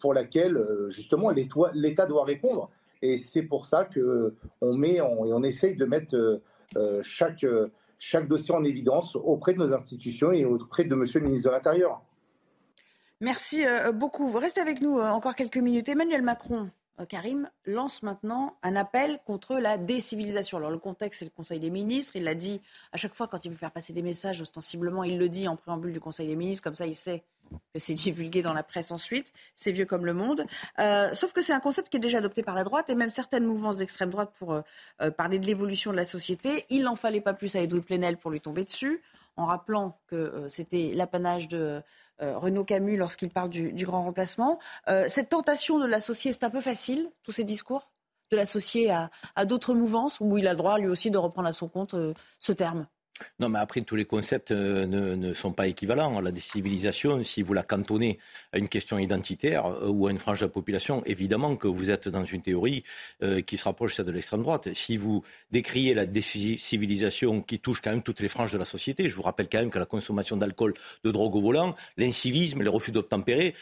pour 0.00 0.12
lesquelles 0.12 0.60
justement 0.88 1.30
l'État 1.30 2.04
doit 2.04 2.24
répondre. 2.24 2.68
Et 3.00 3.16
c'est 3.16 3.44
pour 3.44 3.64
ça 3.64 3.86
qu'on 3.86 4.74
met 4.74 4.96
et 4.96 5.00
on 5.00 5.42
essaye 5.42 5.76
de 5.76 5.86
mettre 5.86 6.42
chaque, 7.00 7.46
chaque 8.00 8.26
dossier 8.26 8.52
en 8.52 8.64
évidence 8.64 9.14
auprès 9.14 9.52
de 9.52 9.58
nos 9.58 9.72
institutions 9.72 10.32
et 10.32 10.44
auprès 10.44 10.82
de 10.82 10.94
Monsieur 10.96 11.20
le 11.20 11.26
ministre 11.26 11.48
de 11.48 11.54
l'Intérieur. 11.54 12.02
Merci 13.20 13.64
beaucoup. 13.94 14.26
Vous 14.26 14.38
restez 14.38 14.60
avec 14.60 14.80
nous 14.80 14.98
encore 14.98 15.36
quelques 15.36 15.58
minutes. 15.58 15.88
Emmanuel 15.88 16.22
Macron 16.22 16.70
euh, 17.00 17.06
Karim 17.06 17.48
lance 17.64 18.02
maintenant 18.02 18.56
un 18.62 18.76
appel 18.76 19.20
contre 19.24 19.58
la 19.58 19.78
décivilisation. 19.78 20.58
Alors 20.58 20.70
le 20.70 20.78
contexte, 20.78 21.20
c'est 21.20 21.24
le 21.24 21.30
Conseil 21.30 21.60
des 21.60 21.70
ministres. 21.70 22.12
Il 22.16 22.24
l'a 22.24 22.34
dit 22.34 22.60
à 22.92 22.96
chaque 22.96 23.14
fois 23.14 23.26
quand 23.26 23.44
il 23.44 23.50
veut 23.50 23.56
faire 23.56 23.72
passer 23.72 23.92
des 23.92 24.02
messages, 24.02 24.40
ostensiblement, 24.40 25.04
il 25.04 25.18
le 25.18 25.28
dit 25.28 25.48
en 25.48 25.56
préambule 25.56 25.92
du 25.92 26.00
Conseil 26.00 26.28
des 26.28 26.36
ministres. 26.36 26.62
Comme 26.62 26.74
ça, 26.74 26.86
il 26.86 26.94
sait 26.94 27.24
que 27.72 27.78
c'est 27.78 27.94
divulgué 27.94 28.42
dans 28.42 28.52
la 28.52 28.62
presse 28.62 28.90
ensuite. 28.90 29.32
C'est 29.54 29.72
vieux 29.72 29.86
comme 29.86 30.06
le 30.06 30.14
monde. 30.14 30.44
Euh, 30.78 31.12
sauf 31.14 31.32
que 31.32 31.42
c'est 31.42 31.52
un 31.52 31.60
concept 31.60 31.88
qui 31.88 31.96
est 31.96 32.00
déjà 32.00 32.18
adopté 32.18 32.42
par 32.42 32.54
la 32.54 32.64
droite 32.64 32.90
et 32.90 32.94
même 32.94 33.10
certaines 33.10 33.44
mouvances 33.44 33.78
d'extrême 33.78 34.10
droite 34.10 34.32
pour 34.38 34.52
euh, 34.52 35.10
parler 35.10 35.38
de 35.38 35.46
l'évolution 35.46 35.90
de 35.90 35.96
la 35.96 36.04
société. 36.04 36.66
Il 36.70 36.82
n'en 36.82 36.96
fallait 36.96 37.20
pas 37.20 37.34
plus 37.34 37.56
à 37.56 37.60
Edoui 37.60 37.80
Plenel 37.80 38.16
pour 38.16 38.30
lui 38.30 38.40
tomber 38.40 38.64
dessus, 38.64 39.02
en 39.36 39.46
rappelant 39.46 39.98
que 40.08 40.46
c'était 40.48 40.92
l'apanage 40.94 41.48
de 41.48 41.82
euh, 42.22 42.36
Renaud 42.36 42.64
Camus 42.64 42.96
lorsqu'il 42.96 43.30
parle 43.30 43.48
du, 43.48 43.72
grand 43.84 44.02
remplacement. 44.02 44.58
Euh, 44.88 45.06
cette 45.08 45.30
tentation 45.30 45.78
de 45.78 45.86
l'associer, 45.86 46.32
c'est 46.32 46.44
un 46.44 46.50
peu 46.50 46.60
facile, 46.60 47.10
tous 47.22 47.32
ces 47.32 47.44
discours, 47.44 47.90
de 48.30 48.36
l'associer 48.36 48.90
à, 48.90 49.44
d'autres 49.44 49.74
mouvances, 49.74 50.20
où 50.20 50.36
il 50.36 50.46
a 50.46 50.52
le 50.52 50.56
droit 50.56 50.78
lui 50.78 50.88
aussi 50.88 51.10
de 51.10 51.18
reprendre 51.18 51.48
à 51.48 51.52
son 51.52 51.68
compte 51.68 51.94
euh, 51.94 52.12
ce 52.38 52.52
terme 52.52 52.86
non, 53.38 53.48
mais 53.48 53.58
après, 53.58 53.80
tous 53.82 53.96
les 53.96 54.04
concepts 54.04 54.50
euh, 54.50 54.86
ne, 54.86 55.32
sont 55.32 55.52
pas 55.52 55.66
équivalents. 55.66 56.20
La 56.20 56.32
décivilisation, 56.32 57.22
si 57.22 57.42
vous 57.42 57.52
la 57.52 57.62
cantonnez 57.62 58.18
à 58.52 58.58
une 58.58 58.68
question 58.68 58.98
identitaire 58.98 59.66
euh, 59.66 59.88
ou 59.88 60.06
à 60.06 60.10
une 60.10 60.18
frange 60.18 60.40
de 60.40 60.46
la 60.46 60.50
population, 60.50 61.02
évidemment 61.06 61.56
que 61.56 61.68
vous 61.68 61.90
êtes 61.90 62.08
dans 62.08 62.24
une 62.24 62.42
théorie 62.42 62.82
euh, 63.22 63.40
qui 63.40 63.56
se 63.56 63.64
rapproche 63.64 63.94
celle 63.94 64.06
de 64.06 64.12
l'extrême 64.12 64.42
droite. 64.42 64.72
Si 64.74 64.96
vous 64.96 65.22
décriez 65.50 65.94
la 65.94 66.06
décivilisation 66.06 67.42
qui 67.42 67.58
touche 67.58 67.80
quand 67.80 67.90
même 67.90 68.02
toutes 68.02 68.20
les 68.20 68.28
franges 68.28 68.52
de 68.52 68.58
la 68.58 68.64
société, 68.64 69.08
je 69.08 69.16
vous 69.16 69.22
rappelle 69.22 69.48
quand 69.48 69.58
même 69.58 69.70
que 69.70 69.78
la 69.78 69.86
consommation 69.86 70.36
d'alcool, 70.36 70.74
de 71.04 71.10
drogue 71.10 71.34
au 71.36 71.40
volant, 71.40 71.74
l'incivisme, 71.96 72.62
les 72.62 72.68
refus 72.68 72.92
d'obtempérer, 72.92 73.54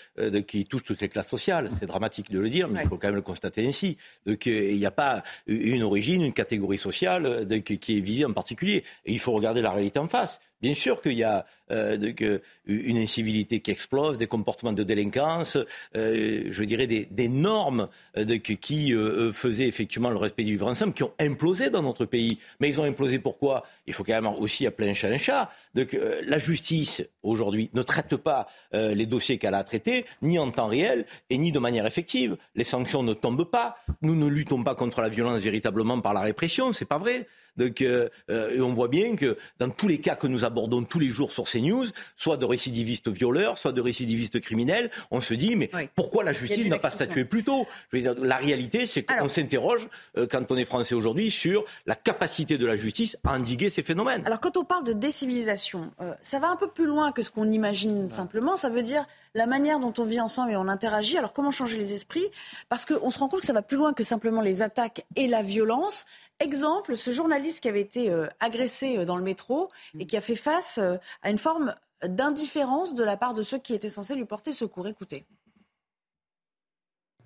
qui 0.46 0.64
touchent 0.64 0.84
toutes 0.84 1.00
les 1.00 1.08
classes 1.08 1.28
sociales. 1.28 1.70
C'est 1.78 1.86
dramatique 1.86 2.30
de 2.30 2.38
le 2.38 2.50
dire, 2.50 2.68
mais 2.68 2.82
il 2.82 2.88
faut 2.88 2.96
quand 2.96 3.08
même 3.08 3.16
le 3.16 3.22
constater 3.22 3.66
ainsi. 3.66 3.96
Donc, 4.26 4.46
il 4.46 4.76
n'y 4.76 4.86
a 4.86 4.90
pas 4.90 5.22
une 5.46 5.82
origine, 5.82 6.22
une 6.22 6.32
catégorie 6.32 6.78
sociale 6.78 7.46
qui 7.64 7.98
est 7.98 8.00
visée 8.00 8.24
en 8.24 8.32
particulier. 8.32 8.84
Et 9.04 9.12
il 9.12 9.18
faut 9.18 9.32
regarder 9.32 9.47
regarder 9.48 9.62
la 9.62 9.70
réalité 9.70 9.98
en 9.98 10.08
face. 10.08 10.40
Bien 10.60 10.74
sûr 10.74 11.00
qu'il 11.00 11.18
y 11.18 11.24
a 11.24 11.46
euh, 11.70 12.38
une 12.66 12.98
incivilité 12.98 13.60
qui 13.60 13.70
explose, 13.70 14.18
des 14.18 14.26
comportements 14.26 14.72
de 14.72 14.82
délinquance, 14.82 15.56
euh, 15.96 16.44
je 16.50 16.64
dirais 16.64 16.86
des, 16.86 17.28
normes 17.28 17.88
euh, 18.16 18.38
qui 18.38 18.92
faisaient 19.32 19.68
effectivement 19.68 20.10
le 20.10 20.16
respect 20.16 20.44
du 20.44 20.52
vivre 20.52 20.66
ensemble, 20.66 20.92
qui 20.92 21.02
ont 21.02 21.12
implosé 21.18 21.70
dans 21.70 21.82
notre 21.82 22.04
pays. 22.04 22.38
Mais 22.60 22.68
ils 22.68 22.80
ont 22.80 22.84
implosé 22.84 23.18
pourquoi? 23.18 23.64
Il 23.86 23.92
faut 23.92 24.04
quand 24.04 24.20
même 24.20 24.26
aussi 24.26 24.66
appeler 24.66 24.90
un 24.90 24.94
chat 24.94 25.08
un 25.08 25.18
chat. 25.18 25.50
Donc, 25.74 25.96
la 26.26 26.38
justice, 26.38 27.02
aujourd'hui, 27.22 27.70
ne 27.72 27.82
traite 27.82 28.16
pas 28.16 28.48
les 28.72 29.06
dossiers 29.06 29.38
qu'elle 29.38 29.54
a 29.54 29.64
traités, 29.64 30.04
ni 30.20 30.38
en 30.38 30.50
temps 30.50 30.66
réel, 30.66 31.06
et 31.30 31.38
ni 31.38 31.52
de 31.52 31.58
manière 31.58 31.86
effective. 31.86 32.36
Les 32.54 32.64
sanctions 32.64 33.02
ne 33.02 33.14
tombent 33.14 33.50
pas. 33.50 33.76
Nous 34.02 34.14
ne 34.14 34.26
luttons 34.26 34.62
pas 34.62 34.74
contre 34.74 35.00
la 35.00 35.08
violence 35.08 35.40
véritablement 35.40 36.00
par 36.00 36.12
la 36.12 36.20
répression, 36.20 36.72
c'est 36.72 36.84
pas 36.84 36.98
vrai. 36.98 37.26
Donc, 37.56 37.84
on 38.28 38.72
voit 38.74 38.88
bien 38.88 39.16
que 39.16 39.38
dans 39.58 39.70
tous 39.70 39.88
les 39.88 39.98
cas 39.98 40.16
que 40.16 40.26
nous 40.26 40.44
abordons 40.48 40.82
tous 40.82 40.98
les 40.98 41.08
jours 41.08 41.30
sur 41.30 41.44
CNews, 41.44 41.86
soit 42.16 42.36
de 42.36 42.44
récidivistes 42.44 43.08
violeurs, 43.08 43.56
soit 43.56 43.72
de 43.72 43.80
récidivistes 43.80 44.40
criminels. 44.40 44.90
On 45.10 45.20
se 45.20 45.34
dit, 45.34 45.56
mais 45.56 45.70
pourquoi 45.94 46.24
la 46.24 46.32
justice 46.32 46.66
n'a 46.66 46.78
pas 46.78 46.90
statué 46.90 47.24
plus 47.24 47.44
tôt? 47.44 47.66
Je 47.92 47.96
veux 47.96 48.02
dire, 48.02 48.14
La 48.22 48.36
réalité, 48.36 48.86
c'est 48.86 49.04
qu'on 49.04 49.28
s'interroge, 49.28 49.88
euh, 50.16 50.26
quand 50.30 50.50
on 50.50 50.56
est 50.56 50.64
français 50.64 50.94
aujourd'hui, 50.94 51.30
sur 51.30 51.64
la 51.86 51.94
capacité 51.94 52.58
de 52.58 52.66
la 52.66 52.76
justice 52.76 53.16
à 53.24 53.34
endiguer 53.34 53.70
ces 53.70 53.82
phénomènes. 53.82 54.22
Alors, 54.26 54.40
quand 54.40 54.56
on 54.56 54.64
parle 54.64 54.84
de 54.84 54.92
décivilisation, 54.92 55.90
euh, 56.00 56.14
ça 56.22 56.40
va 56.40 56.48
un 56.48 56.56
peu 56.56 56.68
plus 56.68 56.86
loin 56.86 57.12
que 57.12 57.22
ce 57.22 57.30
qu'on 57.30 57.50
imagine 57.50 58.08
simplement. 58.08 58.56
Ça 58.56 58.68
veut 58.68 58.82
dire 58.82 59.06
la 59.34 59.46
manière 59.46 59.78
dont 59.78 59.94
on 59.98 60.04
vit 60.04 60.20
ensemble 60.20 60.52
et 60.52 60.56
on 60.56 60.68
interagit. 60.68 61.16
Alors, 61.16 61.32
comment 61.32 61.50
changer 61.50 61.76
les 61.76 61.92
esprits? 61.94 62.26
Parce 62.68 62.84
qu'on 62.84 63.10
se 63.10 63.18
rend 63.18 63.28
compte 63.28 63.40
que 63.40 63.46
ça 63.46 63.52
va 63.52 63.62
plus 63.62 63.76
loin 63.76 63.92
que 63.92 64.02
simplement 64.02 64.40
les 64.40 64.62
attaques 64.62 65.04
et 65.16 65.26
la 65.26 65.42
violence. 65.42 66.06
Exemple, 66.40 66.96
ce 66.96 67.10
journaliste 67.10 67.60
qui 67.60 67.68
avait 67.68 67.80
été 67.80 68.10
euh, 68.10 68.28
agressé 68.38 69.04
dans 69.04 69.16
le 69.16 69.24
métro 69.24 69.70
et 69.98 70.06
qui 70.06 70.16
a 70.16 70.20
fait 70.20 70.36
face 70.36 70.78
euh, 70.78 70.96
à 71.22 71.30
une 71.30 71.38
forme 71.38 71.74
d'indifférence 72.04 72.94
de 72.94 73.02
la 73.02 73.16
part 73.16 73.34
de 73.34 73.42
ceux 73.42 73.58
qui 73.58 73.74
étaient 73.74 73.88
censés 73.88 74.14
lui 74.14 74.24
porter 74.24 74.52
secours. 74.52 74.86
Écoutez. 74.86 75.26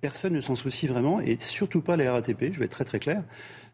Personne 0.00 0.32
ne 0.32 0.40
s'en 0.40 0.56
soucie 0.56 0.86
vraiment, 0.86 1.20
et 1.20 1.38
surtout 1.38 1.82
pas 1.82 1.96
la 1.96 2.12
RATP, 2.12 2.52
je 2.52 2.58
vais 2.58 2.64
être 2.64 2.72
très 2.72 2.84
très 2.84 2.98
clair. 2.98 3.22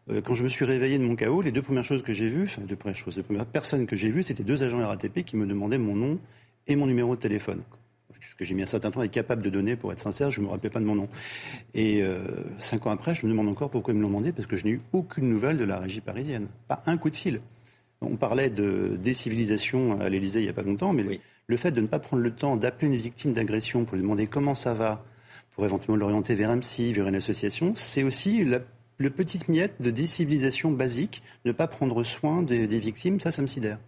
Euh, 0.09 0.21
quand 0.21 0.33
je 0.33 0.43
me 0.43 0.49
suis 0.49 0.65
réveillé 0.65 0.99
de 0.99 1.03
mon 1.03 1.15
chaos, 1.15 1.41
les 1.41 1.51
deux 1.51 1.61
premières 1.61 1.83
choses 1.83 2.03
que 2.03 2.13
j'ai 2.13 2.27
vues, 2.27 2.43
enfin, 2.43 2.61
les 2.61 2.67
deux 2.67 2.75
premières 2.75 2.97
les 3.15 3.23
premières 3.23 3.45
personnes 3.45 3.87
que 3.87 3.95
j'ai 3.95 4.09
vues, 4.09 4.23
c'était 4.23 4.43
deux 4.43 4.61
agents 4.61 4.85
RATP 4.85 5.23
qui 5.23 5.37
me 5.37 5.45
demandaient 5.45 5.77
mon 5.77 5.95
nom 5.95 6.19
et 6.67 6.75
mon 6.75 6.85
numéro 6.85 7.15
de 7.15 7.21
téléphone. 7.21 7.63
Ce 8.21 8.35
que 8.35 8.45
j'ai 8.45 8.55
mis 8.55 8.63
un 8.63 8.67
certain 8.67 8.91
temps 8.91 9.01
être 9.01 9.11
capable 9.11 9.41
de 9.41 9.49
donner, 9.49 9.75
pour 9.75 9.91
être 9.91 9.99
sincère, 9.99 10.31
je 10.31 10.41
ne 10.41 10.45
me 10.45 10.51
rappelais 10.51 10.69
pas 10.69 10.79
de 10.79 10.85
mon 10.85 10.95
nom. 10.95 11.09
Et 11.73 12.01
euh, 12.01 12.19
cinq 12.57 12.87
ans 12.87 12.91
après, 12.91 13.13
je 13.13 13.25
me 13.25 13.31
demande 13.31 13.47
encore 13.47 13.69
pourquoi 13.69 13.93
ils 13.93 13.97
me 13.97 14.01
l'ont 14.01 14.09
demandé, 14.09 14.31
parce 14.31 14.47
que 14.47 14.57
je 14.57 14.65
n'ai 14.65 14.71
eu 14.71 14.81
aucune 14.93 15.29
nouvelle 15.29 15.57
de 15.57 15.63
la 15.63 15.79
régie 15.79 16.01
parisienne. 16.01 16.47
Pas 16.67 16.83
un 16.85 16.97
coup 16.97 17.09
de 17.09 17.15
fil. 17.15 17.41
On 18.01 18.15
parlait 18.15 18.49
de 18.49 18.97
décivilisation 19.01 19.99
à 19.99 20.07
l'Élysée 20.09 20.39
il 20.39 20.43
n'y 20.43 20.49
a 20.49 20.53
pas 20.53 20.63
longtemps, 20.63 20.93
mais 20.93 21.19
le, 21.47 21.57
fait 21.57 21.71
de 21.71 21.81
ne 21.81 21.87
pas 21.87 21.99
prendre 21.99 22.23
le 22.23 22.31
temps 22.31 22.55
d'appeler 22.55 22.87
une 22.87 22.97
victime 22.97 23.33
d'agression 23.33 23.83
pour 23.83 23.95
lui 23.95 24.03
demander 24.03 24.27
comment 24.27 24.53
ça 24.53 24.73
va, 24.73 25.03
pour 25.51 25.65
éventuellement 25.65 25.97
l'orienter 25.97 26.33
vers 26.33 26.49
un 26.49 26.59
psy, 26.59 26.93
vers 26.93 27.07
une 27.07 27.15
association, 27.15 27.73
c'est 27.75 28.03
aussi 28.03 28.45
la, 28.45 28.59
le 28.99 29.09
petite 29.09 29.47
miette 29.47 29.81
de 29.81 29.91
décivilisation 29.91 30.71
basique, 30.71 31.23
ne 31.45 31.51
pas 31.51 31.67
prendre 31.67 32.03
soin 32.03 32.43
des, 32.43 32.67
victimes, 32.79 33.19
ça, 33.19 33.31
ça 33.31 33.41
me 33.41 33.47
sidère. 33.47 33.79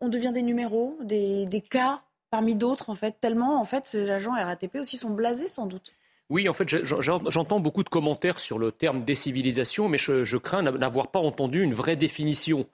On 0.00 0.08
devient 0.08 0.32
des 0.32 0.42
numéros, 0.42 0.98
des, 1.02 1.64
cas 1.68 2.02
parmi 2.32 2.56
d'autres, 2.56 2.88
en 2.88 2.94
fait, 2.94 3.16
tellement, 3.20 3.60
en 3.60 3.64
fait, 3.66 3.86
ces 3.86 4.10
agents 4.10 4.32
RATP 4.32 4.76
aussi 4.76 4.96
sont 4.96 5.10
blasés, 5.10 5.48
sans 5.48 5.66
doute. 5.66 5.92
Oui, 6.30 6.48
en 6.48 6.54
fait, 6.54 6.66
j'entends 6.66 7.60
beaucoup 7.60 7.84
de 7.84 7.90
commentaires 7.90 8.40
sur 8.40 8.58
le 8.58 8.72
terme 8.72 9.04
décivilisation, 9.04 9.90
mais 9.90 9.98
je 9.98 10.36
crains 10.38 10.62
n'avoir 10.62 11.08
pas 11.08 11.18
entendu 11.18 11.62
une 11.62 11.74
vraie 11.74 11.94
définition. 11.94 12.66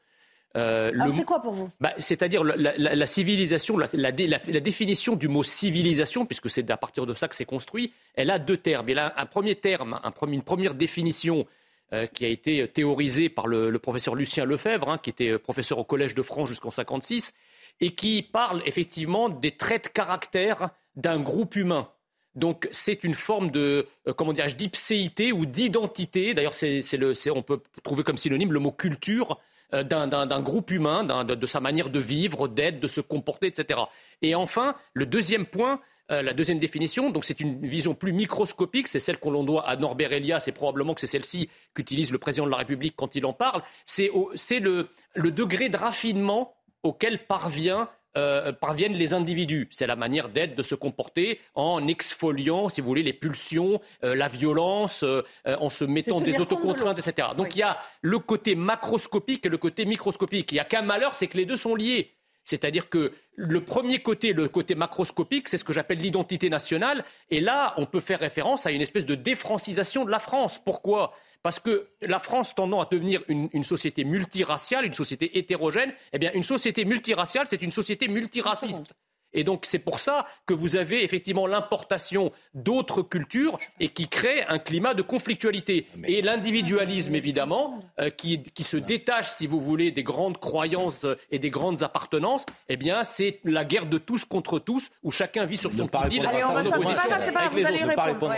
Euh, 0.57 0.93
Alors 0.95 1.13
c'est 1.13 1.25
quoi 1.25 1.43
pour 1.43 1.55
vous? 1.55 1.69
Bah, 1.81 1.93
C'est-à-dire 1.99 2.45
la, 2.45 3.07
civilisation, 3.07 3.77
la, 3.77 4.13
définition 4.13 5.17
du 5.17 5.27
mot 5.27 5.43
civilisation, 5.43 6.25
puisque 6.25 6.49
c'est 6.49 6.71
à 6.71 6.77
partir 6.77 7.05
de 7.05 7.15
ça 7.15 7.27
que 7.27 7.35
c'est 7.35 7.45
construit, 7.45 7.93
elle 8.15 8.31
a 8.31 8.39
deux 8.39 8.59
termes. 8.59 8.89
Elle 8.89 9.01
a 9.01 9.13
un 9.17 9.27
premier 9.27 9.57
terme, 9.57 10.01
une 10.29 10.43
première 10.43 10.75
définition 10.75 11.47
euh, 11.93 12.07
qui 12.07 12.25
a 12.25 12.29
été 12.29 12.69
théorisée 12.69 13.29
par 13.29 13.49
le, 13.49 13.77
professeur 13.81 14.15
Lucien 14.15 14.45
Lefebvre, 14.45 14.89
hein, 14.89 14.99
qui 14.99 15.11
était 15.11 15.37
professeur 15.37 15.79
au 15.79 15.85
Collège 15.85 16.15
de 16.15 16.23
France 16.23 16.49
jusqu'en 16.49 16.71
56, 16.71 17.35
et 17.81 17.95
qui 17.95 18.23
parle 18.23 18.63
effectivement 18.67 19.29
des 19.29 19.53
traits 19.53 19.85
de 19.85 19.89
caractère 19.89 20.71
d'un 20.97 21.21
groupe 21.21 21.57
humain. 21.57 21.89
Donc 22.35 22.69
c'est 22.71 23.05
une 23.05 23.15
forme 23.15 23.51
de 23.51 23.87
euh, 24.07 24.13
comment 24.13 24.33
dirais-je 24.33 24.57
d'ipséité 24.57 25.33
ou 25.33 25.47
d'identité. 25.47 26.35
D'ailleurs, 26.35 26.55
c'est, 26.55 26.83
on 27.31 27.43
peut 27.43 27.61
trouver 27.83 28.05
comme 28.05 28.17
synonyme 28.17 28.53
le 28.53 28.61
mot 28.61 28.73
culture 28.73 29.39
d'un 29.71 30.41
groupe 30.41 30.71
humain, 30.71 31.05
de, 31.25 31.47
sa 31.47 31.61
manière 31.61 31.91
de 31.91 31.99
vivre, 31.99 32.49
d'être, 32.49 32.81
de 32.81 32.87
se 32.87 33.03
comporter, 33.03 33.49
etc. 33.49 33.81
Et 34.23 34.35
enfin, 34.35 34.75
le 34.95 35.05
deuxième 35.05 35.45
point, 35.45 35.81
la 36.09 36.33
deuxième 36.33 36.59
définition, 36.59 37.11
donc 37.11 37.27
c'est 37.27 37.39
une 37.39 37.67
vision 37.67 37.93
plus 37.93 38.15
microscopique, 38.15 38.89
c'est 38.89 38.99
celle 38.99 39.19
qu'on 39.19 39.45
doit 39.45 39.69
à 39.69 39.77
Norbert 39.77 40.15
Elias, 40.15 40.45
et 40.47 40.53
probablement 40.53 40.95
que 40.95 41.03
c'est 41.03 41.07
celle-ci 41.07 41.51
qu'utilise 41.75 42.13
le 42.13 42.19
président 42.19 42.47
de 42.47 42.51
la 42.51 42.57
République 42.57 42.95
quand 42.97 43.15
il 43.15 43.27
en 43.27 43.35
parle, 43.35 43.63
c'est 43.85 44.11
le, 44.59 44.89
le 45.15 45.31
degré 45.31 45.69
de 45.69 45.77
raffinement 45.77 46.55
auquel 46.83 47.27
parvient 47.27 47.89
euh, 48.19 48.53
parviennent 48.53 48.95
les 48.95 49.15
individus. 49.15 49.69
C'est 49.71 49.87
la 49.87 49.95
manière 49.95 50.29
d'être, 50.29 50.57
de 50.57 50.63
se 50.63 50.75
comporter 50.75 51.41
en 51.55 51.87
exfoliant, 51.87 52.69
si 52.69 52.81
vous 52.81 52.87
voulez, 52.89 53.03
les 53.03 53.13
pulsions, 53.13 53.81
euh, 54.03 54.17
la 54.17 54.29
violence, 54.29 55.05
euh, 55.05 55.23
en 55.47 55.71
se 55.71 55.85
mettant 55.85 56.21
des 56.21 56.41
autocontraintes, 56.41 56.99
etc. 56.99 57.29
Donc 57.37 57.55
il 57.55 57.61
y 57.61 57.63
a 57.63 57.79
le 58.01 58.19
côté 58.19 58.57
macroscopique 58.57 59.47
et 59.47 59.49
le 59.49 59.59
côté 59.59 59.85
microscopique. 59.85 60.51
Il 60.51 60.55
n'y 60.55 60.61
a 60.61 60.65
qu'un 60.65 60.83
malheur, 60.83 61.15
c'est 61.15 61.29
que 61.29 61.37
les 61.37 61.45
deux 61.45 61.55
sont 61.55 61.77
liés. 61.77 62.18
C'est-à-dire 62.49 62.89
que 62.89 63.13
le 63.37 63.61
premier 63.63 64.01
côté, 64.01 64.33
le 64.33 64.49
côté 64.49 64.75
macroscopique, 64.75 65.51
c'est 65.51 65.59
ce 65.59 65.65
que 65.65 65.75
j'appelle 65.75 65.99
l'identité 65.99 66.49
nationale. 66.49 67.05
Et 67.31 67.41
là, 67.41 67.75
on 67.77 67.85
peut 67.85 68.01
faire 68.01 68.21
référence 68.21 68.65
à 68.65 68.71
une 68.71 68.81
espèce 68.81 69.05
de 69.05 69.15
défrancisation 69.15 70.07
de 70.07 70.11
la 70.11 70.19
France. 70.19 70.59
Pourquoi? 70.59 71.13
Parce 71.43 71.61
que 71.61 71.89
la 72.01 72.19
France 72.19 72.55
tendant 72.55 72.81
à 72.81 72.89
devenir 72.91 73.23
une, 73.29 73.63
société 73.63 74.05
multiraciale, 74.05 74.87
une 74.87 74.95
société 74.95 75.37
hétérogène, 75.37 75.93
eh 76.15 76.19
bien, 76.19 76.31
une 76.33 76.43
société 76.43 76.87
multiraciale, 76.87 77.47
c'est 77.47 77.61
une 77.61 77.71
société 77.71 78.09
multiraciste. 78.09 78.95
Et 79.33 79.45
donc 79.45 79.65
c'est 79.67 79.79
pour 79.79 79.99
ça 79.99 80.27
que 80.47 80.55
vous 80.55 80.77
avez 80.77 81.05
effectivement 81.05 81.47
l'importation 81.47 82.33
d'autres 82.55 83.03
cultures 83.03 83.59
et 83.81 83.89
qui 83.89 84.09
crée 84.09 84.43
un 84.45 84.59
climat 84.59 84.95
de 84.95 85.03
conflictualité. 85.03 85.87
Et 86.05 86.23
l'individualisme, 86.23 87.15
évidemment, 87.15 87.81
euh, 88.01 88.11
qui, 88.11 88.43
se 88.63 88.77
détache, 88.77 89.29
si 89.29 89.47
vous 89.47 89.61
voulez, 89.61 89.91
des 89.91 90.03
grandes 90.03 90.39
croyances 90.39 91.07
et 91.31 91.39
des 91.39 91.51
grandes 91.51 91.83
appartenances, 91.83 92.45
eh 92.69 92.77
bien 92.77 93.05
c'est 93.05 93.41
la 93.45 93.65
guerre 93.65 93.87
de 93.87 93.99
tous 93.99 94.25
contre 94.25 94.59
tous, 94.59 94.89
où 95.03 95.11
chacun 95.11 95.47
vit 95.47 95.57
sur 95.57 95.73
son 95.73 95.87
pied 95.87 95.99
Allez, 96.01 96.45
on 96.45 96.53
va 96.53 96.63
vous 96.63 97.67
allez 97.67 97.85
répondre. 97.85 98.35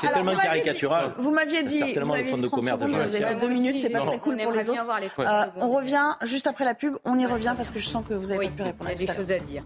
C'est 0.00 0.12
tellement 0.12 0.36
caricatural. 0.36 1.12
Vous 1.18 1.30
m'aviez 1.30 1.62
dit, 1.62 1.94
vous 1.94 2.06
m'aviez 2.06 2.32
dit 2.34 2.42
30 2.42 2.64
secondes, 2.64 2.90
vous 2.90 3.16
avez 3.16 3.34
deux 3.34 3.48
minutes, 3.48 3.76
c'est 3.80 3.90
pas 3.90 4.00
très 4.00 4.18
cool 4.18 4.36
pour 4.36 4.52
les 4.52 4.68
autres. 4.68 4.86
Euh, 5.18 5.44
on 5.56 5.70
revient 5.70 6.14
juste 6.22 6.46
après 6.46 6.64
la 6.64 6.74
pub, 6.74 6.96
on 7.04 7.18
y 7.18 7.26
revient 7.26 7.54
parce 7.56 7.70
que 7.70 7.78
je 7.78 7.86
sens 7.86 8.04
que 8.06 8.14
vous 8.14 8.32
avez 8.32 8.48
pas 8.48 8.54
pu 8.54 8.62
répondre. 8.62 8.90
Il 8.90 9.00
y 9.00 9.04
a 9.04 9.06
des 9.06 9.18
choses 9.18 9.32
à 9.32 9.38
dire. 9.38 9.62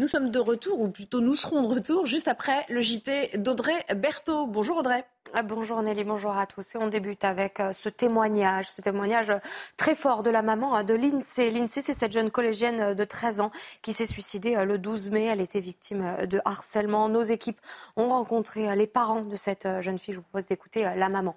Nous 0.00 0.08
sommes 0.08 0.30
de 0.30 0.38
retour, 0.38 0.80
ou 0.80 0.88
plutôt 0.88 1.20
nous 1.20 1.34
serons 1.34 1.60
de 1.60 1.74
retour, 1.74 2.06
juste 2.06 2.26
après 2.26 2.64
le 2.70 2.80
JT 2.80 3.36
d'Audrey 3.36 3.84
Berthaud. 3.94 4.46
Bonjour 4.46 4.78
Audrey. 4.78 5.04
Ah, 5.34 5.42
bonjour 5.42 5.82
Nelly, 5.82 6.04
bonjour 6.04 6.34
à 6.38 6.46
tous. 6.46 6.74
Et 6.74 6.78
on 6.78 6.88
débute 6.88 7.22
avec 7.22 7.60
euh, 7.60 7.74
ce 7.74 7.90
témoignage, 7.90 8.70
ce 8.70 8.80
témoignage 8.80 9.30
très 9.76 9.94
fort 9.94 10.22
de 10.22 10.30
la 10.30 10.40
maman 10.40 10.74
hein, 10.74 10.84
de 10.84 10.94
Lindsay. 10.94 11.50
Lindsay, 11.50 11.82
c'est 11.82 11.92
cette 11.92 12.12
jeune 12.12 12.30
collégienne 12.30 12.80
euh, 12.80 12.94
de 12.94 13.04
13 13.04 13.42
ans 13.42 13.50
qui 13.82 13.92
s'est 13.92 14.06
suicidée 14.06 14.56
euh, 14.56 14.64
le 14.64 14.78
12 14.78 15.10
mai. 15.10 15.26
Elle 15.26 15.42
était 15.42 15.60
victime 15.60 16.16
de 16.26 16.40
harcèlement. 16.46 17.10
Nos 17.10 17.22
équipes 17.22 17.60
ont 17.98 18.08
rencontré 18.08 18.74
les 18.74 18.86
parents 18.86 19.20
de 19.20 19.36
cette 19.36 19.68
jeune 19.82 19.98
fille. 19.98 20.14
Je 20.14 20.20
vous 20.20 20.24
propose 20.24 20.46
d'écouter 20.46 20.90
la 20.96 21.10
maman. 21.10 21.36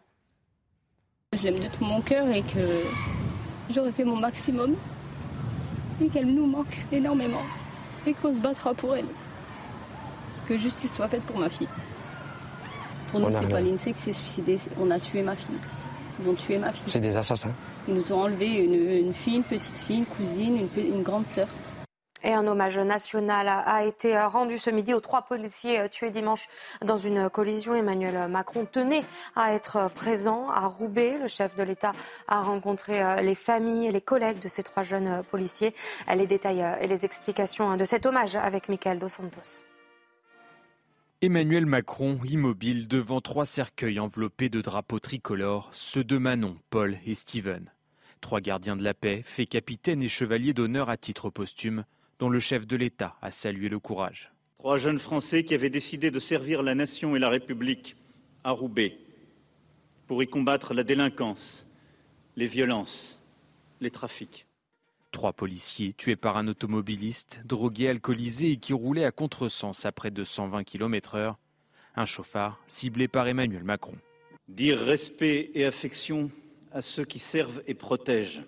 Je 1.34 1.44
l'aime 1.44 1.60
de 1.60 1.68
tout 1.68 1.84
mon 1.84 2.00
cœur 2.00 2.30
et 2.30 2.44
que 2.44 2.84
j'aurais 3.70 3.92
fait 3.92 4.06
mon 4.06 4.16
maximum 4.16 4.78
et 6.02 6.08
qu'elle 6.08 6.28
nous 6.28 6.46
manque 6.46 6.78
énormément 6.94 7.44
et 8.06 8.14
qu'on 8.14 8.34
se 8.34 8.40
battra 8.40 8.74
pour 8.74 8.96
elle. 8.96 9.06
Que 10.48 10.58
justice 10.58 10.94
soit 10.94 11.08
faite 11.08 11.24
pour 11.24 11.40
ma 11.40 11.50
fille. 11.50 11.70
Pour 13.10 13.20
nous, 13.20 13.32
c'est 13.32 13.48
pas 13.48 13.62
l'INSEE 13.62 13.94
qui 13.94 14.02
s'est 14.02 14.14
suicidé, 14.14 14.60
on 14.80 14.90
a 14.92 15.00
tué 15.00 15.22
ma 15.22 15.36
fille. 15.36 15.56
Ils 16.20 16.30
ont 16.30 16.34
tué 16.34 16.58
ma 16.58 16.72
fille. 16.72 16.84
C'est 16.88 17.00
des 17.00 17.16
assassins. 17.18 17.54
Ils 17.88 17.94
nous 17.94 18.12
ont 18.12 18.22
enlevé 18.22 18.48
une, 18.48 19.14
fille, 19.14 19.36
une 19.36 19.44
petite 19.44 19.78
fille, 19.78 20.00
une 20.00 20.06
cousine, 20.06 20.58
une, 20.58 20.84
une 20.84 21.04
grande 21.04 21.26
sœur. 21.26 21.48
Et 22.24 22.34
un 22.34 22.48
hommage 22.48 22.78
national 22.78 23.48
a 23.50 23.84
été 23.84 24.18
rendu 24.18 24.58
ce 24.58 24.70
midi 24.70 24.94
aux 24.94 25.02
trois 25.02 25.24
policiers 25.24 25.90
tués 25.90 26.10
dimanche 26.10 26.48
dans 26.84 26.98
une 26.98 27.30
collision. 27.30 27.76
Emmanuel 27.76 28.30
Macron 28.30 28.66
tenait 28.66 29.04
à 29.36 29.54
être 29.54 29.92
présent 29.94 30.50
à 30.50 30.66
Roubaix. 30.68 31.18
Le 31.18 31.28
chef 31.28 31.56
de 31.56 31.64
l'État 31.64 31.92
a 32.30 32.42
rencontré 32.42 33.22
les 33.22 33.36
familles 33.36 33.88
et 33.88 33.92
les 33.92 34.02
collègues 34.02 34.40
de 34.40 34.48
ces 34.48 34.64
trois 34.64 34.84
jeunes 34.84 35.22
policiers. 35.32 35.74
Les 36.16 36.28
détails 36.28 36.66
et 36.80 36.88
les 36.88 37.04
explications 37.04 37.76
de 37.76 37.86
cet 37.86 38.06
hommage 38.06 38.38
avec 38.38 38.70
Michael 38.70 39.00
Dos 39.00 39.10
Santos. 39.10 39.64
Emmanuel 41.22 41.66
Macron, 41.66 42.20
immobile 42.26 42.88
devant 42.88 43.22
trois 43.22 43.46
cercueils 43.46 44.00
enveloppés 44.00 44.50
de 44.50 44.62
drapeaux 44.62 45.00
tricolores, 45.00 45.70
ceux 45.72 46.04
de 46.04 46.18
Manon, 46.18 46.58
Paul 46.70 46.98
et 47.06 47.16
Steven. 47.16 47.72
Trois 48.20 48.42
gardiens 48.42 48.76
de 48.76 48.84
la 48.84 48.94
paix, 48.94 49.24
faits 49.26 49.50
capitaine 49.50 50.02
et 50.02 50.08
chevalier 50.08 50.54
d'honneur 50.54 50.90
à 50.90 50.98
titre 50.98 51.30
posthume, 51.30 51.86
dont 52.24 52.30
le 52.30 52.40
chef 52.40 52.66
de 52.66 52.78
l'État 52.78 53.18
a 53.22 53.32
salué 53.32 53.68
le 53.68 53.80
courage. 53.80 54.32
Trois 54.58 54.78
jeunes 54.78 55.00
Français 55.00 55.44
qui 55.44 55.54
avaient 55.54 55.70
décidé 55.70 56.10
de 56.10 56.20
servir 56.20 56.64
la 56.64 56.74
nation 56.74 57.18
et 57.18 57.20
la 57.20 57.28
République 57.28 57.98
à 58.46 58.52
Roubaix 58.52 58.98
pour 60.08 60.24
y 60.24 60.28
combattre 60.28 60.74
la 60.74 60.86
délinquance, 60.86 61.68
les 62.38 62.48
violences, 62.48 63.22
les 63.82 63.92
trafics. 63.92 64.48
Trois 65.12 65.34
policiers 65.34 65.92
tués 65.92 66.16
par 66.16 66.38
un 66.38 66.48
automobiliste, 66.48 67.42
drogué, 67.44 67.90
alcoolisé 67.90 68.52
et 68.52 68.58
qui 68.58 68.72
roulait 68.72 69.04
à 69.04 69.12
contresens 69.12 69.86
à 69.86 69.92
près 69.92 70.10
de 70.10 70.24
120 70.24 70.64
km/h. 70.64 71.36
Un 71.98 72.06
chauffard 72.06 72.64
ciblé 72.68 73.10
par 73.10 73.28
Emmanuel 73.28 73.66
Macron. 73.66 73.98
Dire 74.48 74.80
respect 74.80 75.52
et 75.56 75.66
affection 75.66 76.32
à 76.72 76.82
ceux 76.82 77.04
qui 77.04 77.20
servent 77.20 77.62
et 77.68 77.74
protègent 77.74 78.44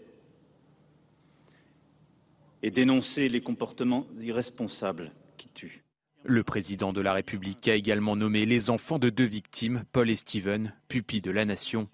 et 2.65 2.71
dénoncer 2.71 3.29
les 3.29 3.41
comportements 3.41 4.07
irresponsables 4.19 5.11
qui 5.37 5.49
tuent. 5.49 5.83
Le 6.23 6.43
président 6.43 6.93
de 6.93 7.01
la 7.01 7.13
République 7.13 7.67
a 7.67 7.75
également 7.75 8.15
nommé 8.15 8.47
les 8.47 8.71
enfants 8.71 8.97
de 8.97 9.11
deux 9.11 9.25
victimes, 9.25 9.83
Paul 9.91 10.09
et 10.09 10.15
Steven, 10.15 10.73
pupilles 10.87 11.21
de 11.21 11.29
la 11.29 11.45
nation, 11.45 11.87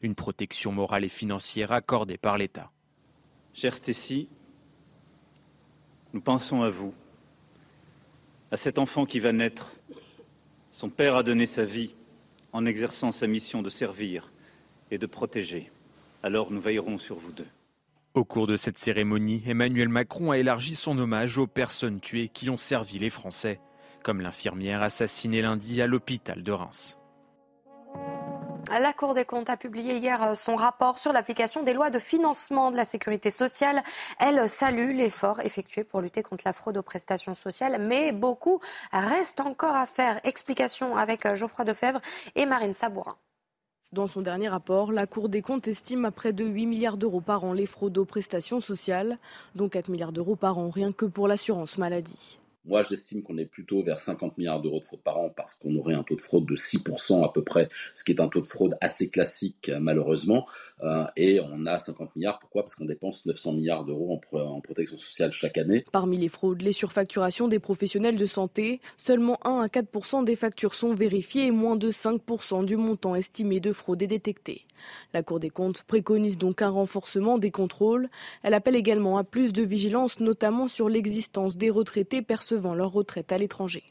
une 0.00 0.14
protection 0.14 0.72
morale 0.72 1.04
et 1.04 1.10
financière 1.10 1.72
accordée 1.72 2.16
par 2.16 2.38
l'État. 2.38 2.70
Cher 3.52 3.74
Stécie, 3.74 4.30
nous 6.14 6.22
pensons 6.22 6.62
à 6.62 6.70
vous, 6.70 6.94
à 8.50 8.56
cet 8.56 8.78
enfant 8.78 9.04
qui 9.04 9.20
va 9.20 9.32
naître. 9.32 9.74
Son 10.70 10.88
père 10.88 11.16
a 11.16 11.22
donné 11.22 11.44
sa 11.44 11.66
vie 11.66 11.90
en 12.54 12.64
exerçant 12.64 13.12
sa 13.12 13.26
mission 13.26 13.60
de 13.60 13.68
servir 13.68 14.32
et 14.90 14.96
de 14.96 15.04
protéger. 15.04 15.70
Alors 16.22 16.50
nous 16.50 16.62
veillerons 16.62 16.96
sur 16.96 17.16
vous 17.16 17.32
deux. 17.32 17.44
Au 18.14 18.24
cours 18.24 18.46
de 18.46 18.54
cette 18.54 18.78
cérémonie, 18.78 19.42
Emmanuel 19.44 19.88
Macron 19.88 20.30
a 20.30 20.38
élargi 20.38 20.76
son 20.76 20.96
hommage 20.98 21.36
aux 21.36 21.48
personnes 21.48 21.98
tuées 21.98 22.28
qui 22.28 22.48
ont 22.48 22.56
servi 22.56 23.00
les 23.00 23.10
Français, 23.10 23.60
comme 24.04 24.20
l'infirmière 24.20 24.82
assassinée 24.82 25.42
lundi 25.42 25.82
à 25.82 25.88
l'hôpital 25.88 26.44
de 26.44 26.52
Reims. 26.52 26.96
La 28.70 28.92
Cour 28.92 29.14
des 29.14 29.24
comptes 29.24 29.50
a 29.50 29.56
publié 29.56 29.96
hier 29.96 30.22
euh, 30.22 30.34
son 30.36 30.54
rapport 30.54 30.98
sur 30.98 31.12
l'application 31.12 31.64
des 31.64 31.74
lois 31.74 31.90
de 31.90 31.98
financement 31.98 32.70
de 32.70 32.76
la 32.76 32.84
sécurité 32.84 33.32
sociale. 33.32 33.82
Elle 34.20 34.48
salue 34.48 34.96
l'effort 34.96 35.40
effectué 35.40 35.82
pour 35.82 36.00
lutter 36.00 36.22
contre 36.22 36.44
la 36.46 36.52
fraude 36.52 36.78
aux 36.78 36.82
prestations 36.82 37.34
sociales, 37.34 37.78
mais 37.80 38.12
beaucoup 38.12 38.60
reste 38.92 39.40
encore 39.40 39.74
à 39.74 39.86
faire. 39.86 40.20
Explication 40.22 40.96
avec 40.96 41.26
euh, 41.26 41.34
Geoffroy 41.34 41.64
Defebvre 41.64 42.00
et 42.36 42.46
Marine 42.46 42.74
Sabourin. 42.74 43.16
Dans 43.94 44.08
son 44.08 44.22
dernier 44.22 44.48
rapport, 44.48 44.90
la 44.90 45.06
Cour 45.06 45.28
des 45.28 45.40
comptes 45.40 45.68
estime 45.68 46.04
à 46.04 46.10
près 46.10 46.32
de 46.32 46.44
8 46.44 46.66
milliards 46.66 46.96
d'euros 46.96 47.20
par 47.20 47.44
an 47.44 47.52
les 47.52 47.64
fraudes 47.64 47.96
aux 47.96 48.04
prestations 48.04 48.60
sociales, 48.60 49.18
dont 49.54 49.68
4 49.68 49.88
milliards 49.88 50.10
d'euros 50.10 50.34
par 50.34 50.58
an 50.58 50.68
rien 50.68 50.90
que 50.90 51.04
pour 51.04 51.28
l'assurance 51.28 51.78
maladie. 51.78 52.40
Moi, 52.66 52.82
j'estime 52.82 53.22
qu'on 53.22 53.36
est 53.36 53.44
plutôt 53.44 53.82
vers 53.82 54.00
50 54.00 54.38
milliards 54.38 54.62
d'euros 54.62 54.78
de 54.78 54.84
fraude 54.84 55.02
par 55.02 55.18
an 55.18 55.30
parce 55.30 55.54
qu'on 55.54 55.76
aurait 55.76 55.94
un 55.94 56.02
taux 56.02 56.16
de 56.16 56.20
fraude 56.20 56.46
de 56.46 56.56
6% 56.56 57.24
à 57.24 57.28
peu 57.28 57.44
près, 57.44 57.68
ce 57.94 58.04
qui 58.04 58.12
est 58.12 58.20
un 58.20 58.28
taux 58.28 58.40
de 58.40 58.46
fraude 58.46 58.76
assez 58.80 59.10
classique 59.10 59.70
malheureusement. 59.80 60.46
Euh, 60.82 61.04
et 61.16 61.40
on 61.40 61.66
a 61.66 61.78
50 61.78 62.16
milliards, 62.16 62.38
pourquoi? 62.38 62.62
Parce 62.62 62.74
qu'on 62.74 62.86
dépense 62.86 63.26
900 63.26 63.52
milliards 63.52 63.84
d'euros 63.84 64.20
en, 64.32 64.38
en, 64.38 64.60
protection 64.60 64.96
sociale 64.96 65.32
chaque 65.32 65.58
année. 65.58 65.84
Parmi 65.92 66.16
les 66.16 66.28
fraudes, 66.28 66.62
les 66.62 66.72
surfacturations 66.72 67.48
des 67.48 67.58
professionnels 67.58 68.16
de 68.16 68.26
santé, 68.26 68.80
seulement 68.96 69.38
1 69.44 69.60
à 69.60 69.66
4% 69.66 70.24
des 70.24 70.36
factures 70.36 70.74
sont 70.74 70.94
vérifiées 70.94 71.46
et 71.46 71.50
moins 71.50 71.76
de 71.76 71.90
5% 71.90 72.64
du 72.64 72.76
montant 72.76 73.14
estimé 73.14 73.60
de 73.60 73.72
fraude 73.72 74.02
est 74.02 74.06
détecté. 74.06 74.66
La 75.12 75.22
Cour 75.22 75.40
des 75.40 75.50
comptes 75.50 75.82
préconise 75.82 76.38
donc 76.38 76.62
un 76.62 76.70
renforcement 76.70 77.38
des 77.38 77.50
contrôles. 77.50 78.08
Elle 78.42 78.54
appelle 78.54 78.76
également 78.76 79.18
à 79.18 79.24
plus 79.24 79.52
de 79.52 79.62
vigilance, 79.62 80.20
notamment 80.20 80.68
sur 80.68 80.88
l'existence 80.88 81.56
des 81.56 81.70
retraités 81.70 82.22
percevant 82.22 82.74
leur 82.74 82.92
retraite 82.92 83.32
à 83.32 83.38
l'étranger. 83.38 83.84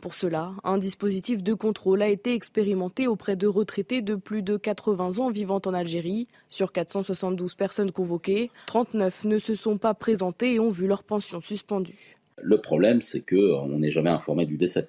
Pour 0.00 0.14
cela, 0.14 0.52
un 0.64 0.78
dispositif 0.78 1.42
de 1.42 1.54
contrôle 1.54 2.02
a 2.02 2.08
été 2.08 2.34
expérimenté 2.34 3.06
auprès 3.06 3.36
de 3.36 3.46
retraités 3.46 4.02
de 4.02 4.14
plus 4.14 4.42
de 4.42 4.56
80 4.56 5.18
ans 5.18 5.30
vivant 5.30 5.60
en 5.64 5.74
Algérie. 5.74 6.28
Sur 6.50 6.72
472 6.72 7.54
personnes 7.54 7.92
convoquées, 7.92 8.50
39 8.66 9.24
ne 9.24 9.38
se 9.38 9.54
sont 9.54 9.78
pas 9.78 9.94
présentées 9.94 10.54
et 10.54 10.60
ont 10.60 10.70
vu 10.70 10.86
leur 10.86 11.04
pension 11.04 11.40
suspendue. 11.40 12.16
Le 12.42 12.60
problème, 12.60 13.00
c'est 13.00 13.22
qu'on 13.22 13.78
n'est 13.78 13.90
jamais 13.90 14.10
informé 14.10 14.46
du 14.46 14.56
décès. 14.56 14.88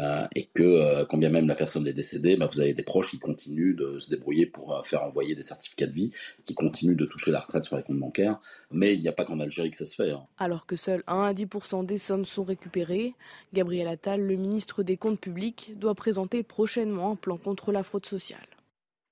Euh, 0.00 0.26
et 0.34 0.46
que 0.54 0.62
euh, 0.62 1.04
quand 1.06 1.18
bien 1.18 1.30
même 1.30 1.48
la 1.48 1.54
personne 1.54 1.86
est 1.86 1.92
décédée, 1.92 2.36
bah, 2.36 2.46
vous 2.46 2.60
avez 2.60 2.72
des 2.72 2.82
proches 2.82 3.10
qui 3.10 3.18
continuent 3.18 3.74
de 3.74 3.98
se 3.98 4.10
débrouiller 4.10 4.46
pour 4.46 4.76
euh, 4.76 4.82
faire 4.82 5.02
envoyer 5.02 5.34
des 5.34 5.42
certificats 5.42 5.86
de 5.86 5.92
vie, 5.92 6.10
qui 6.44 6.54
continuent 6.54 6.96
de 6.96 7.06
toucher 7.06 7.32
la 7.32 7.40
retraite 7.40 7.64
sur 7.64 7.76
les 7.76 7.82
comptes 7.82 7.98
bancaires. 7.98 8.38
Mais 8.70 8.94
il 8.94 9.00
n'y 9.00 9.08
a 9.08 9.12
pas 9.12 9.24
qu'en 9.24 9.40
Algérie 9.40 9.70
que 9.70 9.76
ça 9.76 9.86
se 9.86 9.94
fait. 9.94 10.10
Hein. 10.10 10.24
Alors 10.38 10.66
que 10.66 10.76
seuls 10.76 11.02
1 11.06 11.22
à 11.24 11.34
10 11.34 11.46
des 11.84 11.98
sommes 11.98 12.24
sont 12.24 12.44
récupérées, 12.44 13.14
Gabriel 13.52 13.88
Attal, 13.88 14.20
le 14.20 14.36
ministre 14.36 14.82
des 14.82 14.96
Comptes 14.96 15.20
publics, 15.20 15.72
doit 15.76 15.94
présenter 15.94 16.42
prochainement 16.42 17.12
un 17.12 17.16
plan 17.16 17.36
contre 17.36 17.72
la 17.72 17.82
fraude 17.82 18.06
sociale. 18.06 18.46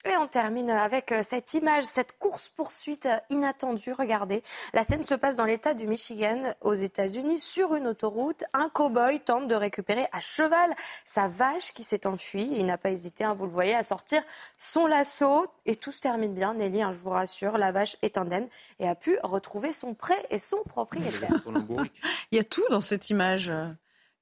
Et 0.08 0.16
on 0.18 0.28
termine 0.28 0.70
avec 0.70 1.10
euh, 1.10 1.22
cette 1.24 1.54
image, 1.54 1.82
cette 1.82 2.16
course-poursuite 2.18 3.06
euh, 3.06 3.16
inattendue. 3.28 3.92
Regardez, 3.92 4.40
la 4.72 4.84
scène 4.84 5.02
se 5.02 5.16
passe 5.16 5.34
dans 5.34 5.44
l'État 5.44 5.74
du 5.74 5.88
Michigan, 5.88 6.54
aux 6.60 6.74
États-Unis, 6.74 7.40
sur 7.40 7.74
une 7.74 7.88
autoroute. 7.88 8.44
Un 8.52 8.68
cow-boy 8.68 9.18
tente 9.18 9.48
de 9.48 9.56
récupérer 9.56 10.06
à 10.12 10.20
cheval 10.20 10.72
sa 11.04 11.26
vache 11.26 11.72
qui 11.72 11.82
s'est 11.82 12.06
enfuie. 12.06 12.48
Il 12.52 12.66
n'a 12.66 12.78
pas 12.78 12.90
hésité, 12.90 13.24
hein, 13.24 13.34
vous 13.34 13.46
le 13.46 13.50
voyez, 13.50 13.74
à 13.74 13.82
sortir 13.82 14.22
son 14.58 14.86
lasso. 14.86 15.46
Et 15.64 15.74
tout 15.74 15.90
se 15.90 16.00
termine 16.00 16.34
bien, 16.34 16.54
Nelly, 16.54 16.82
hein, 16.82 16.92
je 16.92 16.98
vous 16.98 17.10
rassure. 17.10 17.58
La 17.58 17.72
vache 17.72 17.96
est 18.02 18.16
indemne 18.16 18.46
et 18.78 18.88
a 18.88 18.94
pu 18.94 19.18
retrouver 19.24 19.72
son 19.72 19.94
prêt 19.94 20.24
et 20.30 20.38
son 20.38 20.62
propriétaire. 20.68 21.30
Il 22.30 22.36
y 22.36 22.38
a 22.38 22.44
tout 22.44 22.64
dans 22.70 22.80
cette 22.80 23.10
image 23.10 23.50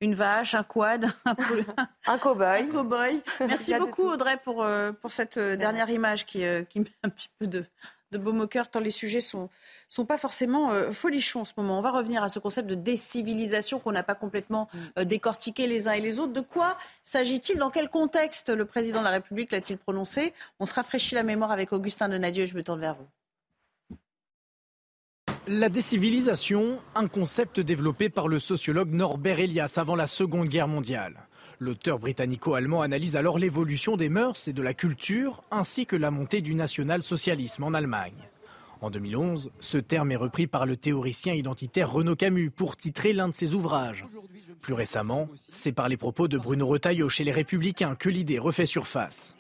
une 0.05 0.15
vache, 0.15 0.55
un 0.55 0.63
quad, 0.63 1.07
un, 1.25 1.35
un 2.07 2.19
cow-boy. 2.19 2.63
Un 2.63 2.67
cow-boy. 2.69 3.23
Merci 3.41 3.75
beaucoup 3.79 4.05
Audrey 4.05 4.37
pour, 4.43 4.63
euh, 4.63 4.93
pour 4.93 5.13
cette 5.13 5.39
euh, 5.39 5.57
dernière 5.57 5.89
image 5.91 6.27
qui, 6.27 6.45
euh, 6.45 6.63
qui 6.63 6.81
met 6.81 6.93
un 7.03 7.09
petit 7.09 7.31
peu 7.39 7.47
de, 7.47 7.65
de 8.13 8.19
baume 8.19 8.43
au 8.43 8.47
cœur, 8.47 8.69
tant 8.71 8.81
les 8.81 8.91
sujets 8.91 9.23
sont, 9.23 9.49
sont 9.89 10.05
pas 10.05 10.19
forcément 10.19 10.71
folichons 10.93 11.41
en 11.41 11.45
ce 11.45 11.53
moment. 11.57 11.79
On 11.79 11.81
va 11.81 11.91
revenir 11.91 12.23
à 12.23 12.29
ce 12.29 12.39
concept 12.39 12.69
de 12.69 12.75
décivilisation 12.75 13.81
qu'on 13.81 13.93
n'a 13.93 14.03
pas 14.03 14.15
complètement 14.15 14.69
mm. 14.97 15.05
décortiqué 15.05 15.67
les 15.67 15.89
uns 15.89 15.93
et 15.93 16.01
les 16.01 16.21
autres. 16.21 16.33
De 16.33 16.41
quoi 16.41 16.77
s'agit-il? 17.03 17.59
Dans 17.59 17.71
quel 17.71 17.89
contexte 17.89 18.51
le 18.51 18.67
président 18.67 19.01
de 19.01 19.05
la 19.05 19.11
République 19.11 19.51
l'a-t-il 19.51 19.79
prononcé? 19.79 20.35
On 20.61 20.67
se 20.67 20.75
rafraîchit 20.75 21.15
la 21.15 21.23
mémoire 21.23 21.51
avec 21.51 21.73
Augustin 21.73 22.09
Donadieu 22.09 22.45
et 22.45 22.47
je 22.47 22.55
me 22.55 22.63
tourne 22.63 22.81
vers 22.81 22.95
vous. 22.95 23.07
La 25.47 25.69
décivilisation, 25.69 26.79
un 26.95 27.07
concept 27.07 27.61
développé 27.61 28.09
par 28.09 28.29
le 28.29 28.39
sociologue 28.39 28.95
Norbert 28.95 29.41
Elias 29.41 29.75
avant 29.77 29.95
la 29.95 30.07
Seconde 30.07 30.49
Guerre 30.49 30.69
mondiale. 30.69 31.29
L'auteur 31.59 31.99
britannico-allemand 31.99 32.81
analyse 32.81 33.15
alors 33.15 33.39
l'évolution 33.39 33.99
des 33.99 34.09
mœurs 34.09 34.49
et 34.49 34.55
de 34.55 34.63
la 34.63 34.73
culture, 34.73 35.43
ainsi 35.51 35.85
que 35.85 35.97
la 35.97 36.11
montée 36.11 36.41
du 36.41 36.55
national-socialisme 36.55 37.63
en 37.63 37.75
Allemagne. 37.75 38.31
En 38.81 38.89
2011, 38.89 39.51
ce 39.61 39.77
terme 39.77 40.13
est 40.13 40.17
repris 40.17 40.47
par 40.47 40.65
le 40.65 40.79
théoricien 40.79 41.35
identitaire 41.35 41.93
Renaud 41.93 42.17
Camus 42.17 42.49
pour 42.49 42.79
titrer 42.79 43.13
l'un 43.13 43.29
de 43.29 43.35
ses 43.35 43.53
ouvrages. 43.53 44.07
Plus 44.63 44.73
récemment, 44.73 45.29
c'est 45.37 45.73
par 45.73 45.91
les 45.91 45.99
propos 45.99 46.27
de 46.27 46.39
Bruno 46.39 46.67
Retailleau 46.67 47.11
chez 47.11 47.23
les 47.25 47.33
Républicains 47.33 47.97
que 47.97 48.09
l'idée 48.09 48.39
refait 48.39 48.65
surface. 48.65 49.37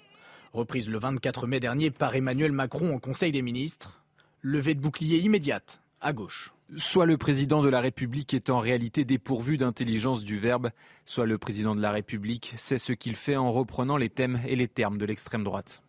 Reprise 0.52 0.90
le 0.90 0.98
24 0.98 1.46
mai 1.46 1.60
dernier 1.60 1.90
par 1.90 2.14
Emmanuel 2.14 2.52
Macron 2.52 2.94
en 2.94 2.98
Conseil 2.98 3.32
des 3.32 3.42
ministres, 3.42 4.02
levée 4.42 4.74
de 4.74 4.80
bouclier 4.80 5.16
immédiate 5.20 5.80
à 6.04 6.12
gauche. 6.12 6.52
Soit 6.76 7.06
le 7.06 7.16
président 7.16 7.62
de 7.62 7.68
la 7.68 7.80
République 7.80 8.34
est 8.34 8.50
en 8.50 8.60
réalité 8.60 9.04
dépourvu 9.04 9.56
d'intelligence 9.56 10.22
du 10.22 10.38
verbe, 10.38 10.70
soit 11.04 11.26
le 11.26 11.38
président 11.38 11.74
de 11.74 11.80
la 11.80 11.90
République 11.90 12.54
sait 12.56 12.78
ce 12.78 12.92
qu'il 12.92 13.16
fait 13.16 13.36
en 13.36 13.50
reprenant 13.50 13.96
les 13.96 14.10
thèmes 14.10 14.40
et 14.46 14.54
les 14.54 14.68
termes 14.68 14.98
de 14.98 15.04
l'extrême 15.04 15.44
droite. 15.44 15.82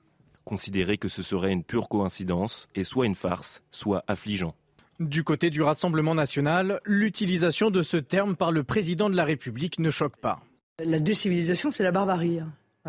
Considérer 0.44 0.98
que 0.98 1.10
ce 1.10 1.24
serait 1.24 1.52
une 1.52 1.64
pure 1.64 1.90
coïncidence 1.90 2.68
est 2.76 2.84
soit 2.84 3.06
une 3.06 3.16
farce, 3.16 3.62
soit 3.72 4.04
affligeant. 4.08 4.56
Du 5.00 5.24
côté 5.24 5.50
du 5.50 5.62
Rassemblement 5.62 6.16
national, 6.16 6.80
l'utilisation 6.86 7.70
de 7.70 7.82
ce 7.84 7.98
terme 7.98 8.36
par 8.36 8.52
le 8.52 8.64
président 8.64 9.10
de 9.10 9.16
la 9.16 9.26
République 9.26 9.80
ne 9.80 9.92
choque 9.92 10.18
pas. 10.18 10.42
La 10.84 11.00
décivilisation, 11.00 11.72
c'est 11.72 11.84
la 11.84 11.92
barbarie. 11.92 12.42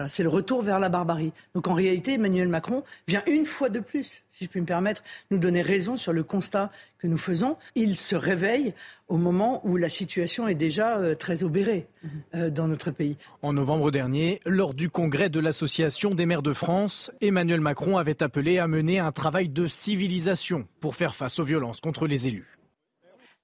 C'est 0.09 0.23
le 0.23 0.29
retour 0.29 0.63
vers 0.63 0.79
la 0.79 0.89
barbarie. 0.89 1.33
Donc 1.55 1.69
en 1.69 1.75
réalité, 1.75 2.15
Emmanuel 2.15 2.49
Macron 2.49 2.83
vient 3.09 3.23
une 3.27 3.47
fois 3.47 3.69
de 3.69 3.81
plus, 3.81 4.25
si 4.31 4.45
je 4.45 4.51
puis 4.51 4.61
me 4.61 4.67
permettre, 4.67 5.03
nous 5.31 5.39
donner 5.39 5.63
raison 5.63 5.97
sur 5.97 6.13
le 6.13 6.23
constat 6.23 6.71
que 6.99 7.07
nous 7.07 7.19
faisons. 7.19 7.57
Il 7.75 7.97
se 7.97 8.17
réveille 8.17 8.75
au 9.09 9.17
moment 9.17 9.61
où 9.65 9.77
la 9.77 9.89
situation 9.89 10.49
est 10.49 10.55
déjà 10.55 10.99
euh, 10.99 11.15
très 11.15 11.45
obérée 11.45 11.87
euh, 12.35 12.51
dans 12.51 12.69
notre 12.69 12.91
pays. 12.91 13.17
En 13.43 13.53
novembre 13.53 13.91
dernier, 13.91 14.41
lors 14.45 14.75
du 14.75 14.91
congrès 14.91 15.31
de 15.31 15.41
l'Association 15.41 16.15
des 16.15 16.27
maires 16.27 16.43
de 16.43 16.53
France, 16.53 17.11
Emmanuel 17.21 17.61
Macron 17.61 17.99
avait 17.99 18.23
appelé 18.23 18.59
à 18.59 18.67
mener 18.67 18.99
un 18.99 19.13
travail 19.13 19.49
de 19.49 19.69
civilisation 19.69 20.67
pour 20.81 20.97
faire 20.97 21.15
face 21.15 21.39
aux 21.39 21.45
violences 21.45 21.81
contre 21.81 22.07
les 22.07 22.27
élus. 22.27 22.59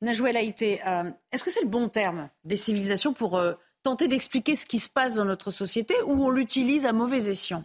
Najouel 0.01 0.37
Haïté, 0.37 0.81
euh, 0.87 1.05
est-ce 1.31 1.45
que 1.45 1.51
c'est 1.51 1.63
le 1.63 1.69
bon 1.69 1.89
terme, 1.89 2.29
des 2.45 2.57
civilisations, 2.57 3.13
pour 3.13 3.41
tenter 3.83 4.09
d'expliquer 4.09 4.57
ce 4.57 4.67
qui 4.67 4.79
se 4.79 4.89
passe 4.89 5.17
dans 5.17 5.25
notre 5.25 5.51
société 5.51 5.95
ou 6.07 6.25
on 6.25 6.31
l'utilise 6.31 6.87
à 6.87 6.93
mauvais 6.93 7.31
escient? 7.31 7.65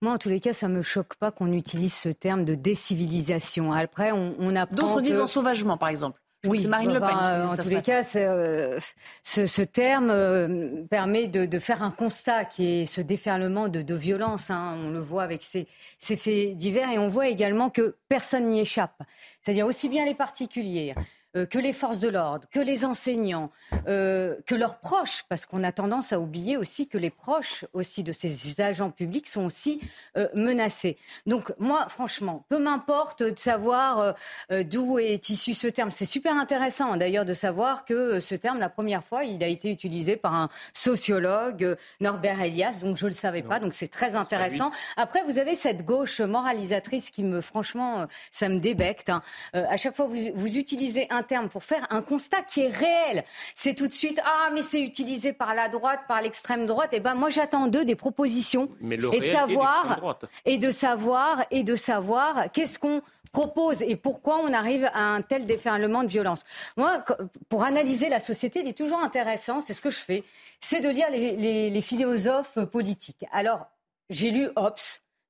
Moi, 0.00 0.12
en 0.12 0.18
tous 0.18 0.28
les 0.28 0.40
cas, 0.40 0.52
ça 0.52 0.66
me 0.66 0.82
choque 0.82 1.14
pas 1.14 1.30
qu'on 1.30 1.52
utilise 1.52 1.94
ce 1.94 2.08
terme 2.08 2.44
de 2.44 2.56
décivilisation. 2.56 3.72
Après, 3.72 4.10
on, 4.10 4.34
on 4.38 4.56
apprend. 4.56 4.76
D'autres 4.76 5.00
disent 5.00 5.20
ensauvagement, 5.20 5.78
par 5.78 5.90
exemple. 5.90 6.20
oui, 6.44 6.66
Marine 6.66 6.92
Le 6.92 6.98
Pen. 6.98 7.10
en 7.10 7.54
tous 7.54 7.70
les 7.70 7.82
cas, 7.82 8.02
euh, 8.16 8.80
ce, 9.22 9.62
terme 9.62 10.10
euh, 10.10 10.82
permet 10.90 11.28
de, 11.28 11.58
faire 11.60 11.84
un 11.84 11.92
constat 11.92 12.44
qui 12.46 12.80
est 12.80 12.86
ce 12.86 13.00
déferlement 13.00 13.68
de, 13.68 13.94
violence. 13.94 14.50
Hein. 14.50 14.76
On 14.84 14.90
le 14.90 14.98
voit 14.98 15.22
avec 15.22 15.44
ces, 15.44 15.68
ces 16.00 16.16
faits 16.16 16.56
divers 16.56 16.90
et 16.90 16.98
on 16.98 17.06
voit 17.06 17.28
également 17.28 17.70
que 17.70 17.94
personne 18.08 18.48
n'y 18.48 18.58
échappe. 18.58 19.00
C'est-à-dire 19.40 19.66
aussi 19.66 19.88
bien 19.88 20.04
les 20.04 20.14
particuliers 20.14 20.94
euh, 21.34 21.46
que 21.46 21.58
les 21.58 21.72
forces 21.72 21.98
de 22.00 22.10
l'ordre, 22.10 22.46
que 22.50 22.60
les 22.60 22.84
enseignants, 22.84 23.50
euh, 23.88 24.36
que 24.46 24.54
leurs 24.54 24.78
proches, 24.80 25.24
parce 25.30 25.46
qu'on 25.46 25.64
a 25.64 25.72
tendance 25.72 26.12
à 26.12 26.20
oublier 26.20 26.58
aussi 26.58 26.88
que 26.88 26.98
les 26.98 27.08
proches 27.08 27.64
aussi 27.72 28.02
de 28.02 28.12
ces 28.12 28.60
agents 28.60 28.90
publics 28.90 29.26
sont 29.26 29.46
aussi 29.46 29.80
euh, 30.18 30.28
menacés. 30.34 30.98
Donc 31.24 31.54
moi, 31.58 31.86
franchement, 31.88 32.44
peu 32.50 32.58
m'importe 32.58 33.22
de 33.22 33.38
savoir 33.38 34.14
d'où 34.50 34.98
est 34.98 35.30
issu 35.30 35.54
ce 35.54 35.68
terme. 35.68 35.90
C'est 35.90 36.04
super 36.04 36.36
intéressant 36.36 36.96
d'ailleurs 36.96 37.24
de 37.24 37.32
savoir 37.32 37.86
que 37.86 38.20
ce 38.20 38.34
terme, 38.34 38.58
la 38.58 38.68
première 38.68 39.02
fois, 39.02 39.24
il 39.24 39.42
a 39.42 39.48
été 39.48 39.70
utilisé 39.70 40.16
par 40.16 40.34
un 40.34 40.48
sociologue, 40.74 41.76
Norbert 42.00 42.42
Elias, 42.42 42.80
donc 42.82 42.96
je 42.96 43.04
ne 43.06 43.10
le 43.10 43.16
savais 43.16 43.42
pas, 43.42 43.58
donc 43.58 43.72
c'est 43.72 43.88
très 43.88 44.14
intéressant. 44.14 44.70
Après, 44.96 45.22
vous 45.24 45.38
avez 45.38 45.54
cette 45.54 45.84
gauche 45.84 46.20
moralisatrice 46.20 47.10
qui 47.10 47.22
me, 47.22 47.40
franchement, 47.40 48.06
ça 48.30 48.48
me 48.48 48.60
débecte. 48.60 49.08
Hein. 49.08 49.22
à 49.54 49.76
chaque 49.76 49.96
fois, 49.96 50.06
vous, 50.06 50.18
vous 50.34 50.58
utilisez 50.58 51.06
un 51.10 51.21
pour 51.50 51.64
faire 51.64 51.86
un 51.90 52.02
constat 52.02 52.42
qui 52.42 52.62
est 52.62 52.68
réel. 52.68 53.24
C'est 53.54 53.74
tout 53.74 53.86
de 53.86 53.92
suite 53.92 54.20
ah 54.24 54.50
mais 54.52 54.62
c'est 54.62 54.82
utilisé 54.82 55.32
par 55.32 55.54
la 55.54 55.68
droite, 55.68 56.00
par 56.08 56.20
l'extrême 56.20 56.66
droite. 56.66 56.92
Et 56.92 56.96
eh 56.96 57.00
ben 57.00 57.14
moi 57.14 57.30
j'attends 57.30 57.66
d'eux 57.66 57.84
des 57.84 57.96
propositions 57.96 58.68
et 59.12 59.20
de 59.20 59.26
savoir 59.26 60.18
et 60.44 60.58
de 60.58 60.70
savoir 60.70 61.44
et 61.50 61.62
de 61.62 61.76
savoir 61.76 62.50
qu'est-ce 62.52 62.78
qu'on 62.78 63.02
propose 63.32 63.82
et 63.82 63.96
pourquoi 63.96 64.38
on 64.38 64.52
arrive 64.52 64.90
à 64.92 65.14
un 65.14 65.22
tel 65.22 65.46
déferlement 65.46 66.02
de 66.02 66.08
violence. 66.08 66.44
Moi, 66.76 67.02
pour 67.48 67.64
analyser 67.64 68.10
la 68.10 68.20
société, 68.20 68.60
il 68.60 68.68
est 68.68 68.76
toujours 68.76 69.00
intéressant, 69.00 69.62
c'est 69.62 69.72
ce 69.72 69.80
que 69.80 69.90
je 69.90 69.98
fais, 69.98 70.22
c'est 70.60 70.80
de 70.80 70.90
lire 70.90 71.10
les, 71.10 71.70
les 71.70 71.80
philosophes 71.80 72.58
politiques. 72.70 73.24
Alors, 73.32 73.66
j'ai 74.10 74.30
lu 74.30 74.48
Hobbes, 74.56 74.76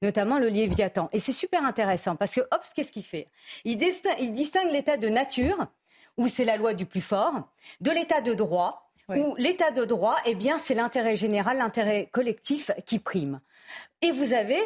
notamment 0.03 0.39
le 0.39 0.49
Léviathan. 0.49 1.09
Et 1.13 1.21
c'est 1.21 1.33
super 1.33 1.65
intéressant 1.65 2.17
parce 2.17 2.35
que 2.35 2.41
Hobbes, 2.41 2.65
qu'est-ce 2.75 2.93
qu'il 2.93 3.05
fait? 3.05 3.29
Il 3.65 3.77
distingue 3.77 4.71
l'état 4.71 4.97
de 4.97 5.09
nature 5.09 5.67
où 6.17 6.29
c'est 6.29 6.45
la 6.45 6.57
loi 6.57 6.75
du 6.75 6.87
plus 6.87 7.01
fort, 7.01 7.49
de 7.81 7.91
l'état 7.91 8.21
de 8.21 8.35
droit, 8.35 8.91
où 9.09 9.35
l'état 9.37 9.71
de 9.71 9.85
droit, 9.85 10.17
eh 10.25 10.35
bien, 10.35 10.59
c'est 10.59 10.75
l'intérêt 10.75 11.17
général, 11.17 11.59
l'intérêt 11.59 12.09
collectif 12.13 12.71
qui 12.87 12.99
prime. 12.99 13.41
Et 14.01 14.11
vous 14.11 14.33
avez, 14.33 14.61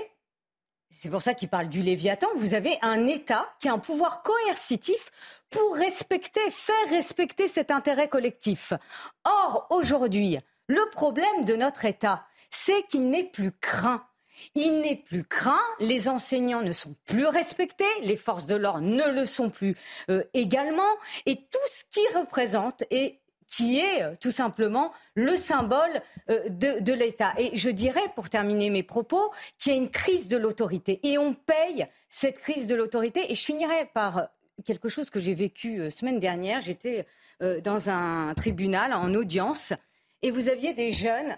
c'est 0.91 1.11
pour 1.11 1.23
ça 1.23 1.35
qu'il 1.35 1.49
parle 1.49 1.69
du 1.69 1.83
Léviathan, 1.83 2.29
vous 2.37 2.55
avez 2.55 2.79
un 2.83 3.07
État 3.07 3.49
qui 3.59 3.69
a 3.69 3.73
un 3.73 3.79
pouvoir 3.79 4.23
coercitif 4.23 5.11
pour 5.51 5.75
respecter, 5.75 6.49
faire 6.51 6.91
respecter 6.91 7.49
cet 7.49 7.71
intérêt 7.71 8.09
collectif. 8.09 8.73
Or, 9.25 9.67
aujourd'hui, 9.71 10.39
le 10.69 10.91
problème 10.91 11.45
de 11.45 11.57
notre 11.57 11.85
État, 11.85 12.27
c'est 12.51 12.87
qu'il 12.87 13.09
n'est 13.09 13.25
plus 13.25 13.53
craint. 13.53 14.07
Il 14.55 14.81
n'est 14.81 14.96
plus 14.96 15.25
craint, 15.25 15.61
les 15.81 16.08
enseignants 16.08 16.63
ne 16.63 16.73
sont 16.73 16.94
plus 17.04 17.27
respectés, 17.27 17.85
les 18.02 18.17
forces 18.17 18.46
de 18.46 18.56
l'ordre 18.56 18.81
ne 18.81 19.11
le 19.13 19.27
sont 19.27 19.50
plus 19.50 19.77
euh, 20.11 20.23
également, 20.35 20.83
et 21.27 21.37
tout 21.37 21.58
ce 21.67 21.85
qui 21.90 22.06
représente 22.17 22.85
et 22.90 23.21
qui 23.46 23.79
est 23.79 24.02
euh, 24.02 24.15
tout 24.21 24.31
simplement 24.31 24.92
le 25.15 25.37
symbole 25.37 26.02
euh, 26.31 26.48
de, 26.48 26.92
l'État. 26.92 27.33
Et 27.38 27.56
je 27.56 27.71
dirais, 27.71 28.13
pour 28.15 28.29
terminer 28.29 28.71
mes 28.71 28.83
propos, 28.83 29.31
qu'il 29.58 29.73
y 29.73 29.75
a 29.75 29.79
une 29.79 29.90
crise 29.90 30.29
de 30.29 30.37
l'autorité. 30.37 31.00
Et 31.04 31.19
on 31.19 31.35
paye 31.35 31.87
cette 32.08 32.38
crise 32.38 32.67
de 32.67 32.75
l'autorité. 32.75 33.31
Et 33.31 33.35
je 33.35 33.44
finirai 33.44 33.87
par 33.94 34.29
quelque 34.65 34.88
chose 34.88 35.11
que 35.11 35.21
j'ai 35.21 35.35
vécu 35.35 35.90
semaine 35.90 36.19
dernière. 36.19 36.61
J'étais 36.61 37.06
dans 37.40 37.90
un 37.90 38.33
tribunal 38.35 38.94
en 38.94 39.15
audience 39.15 39.75
et 40.23 40.31
vous 40.31 40.48
aviez 40.48 40.73
des 40.73 40.92
jeunes 40.92 41.37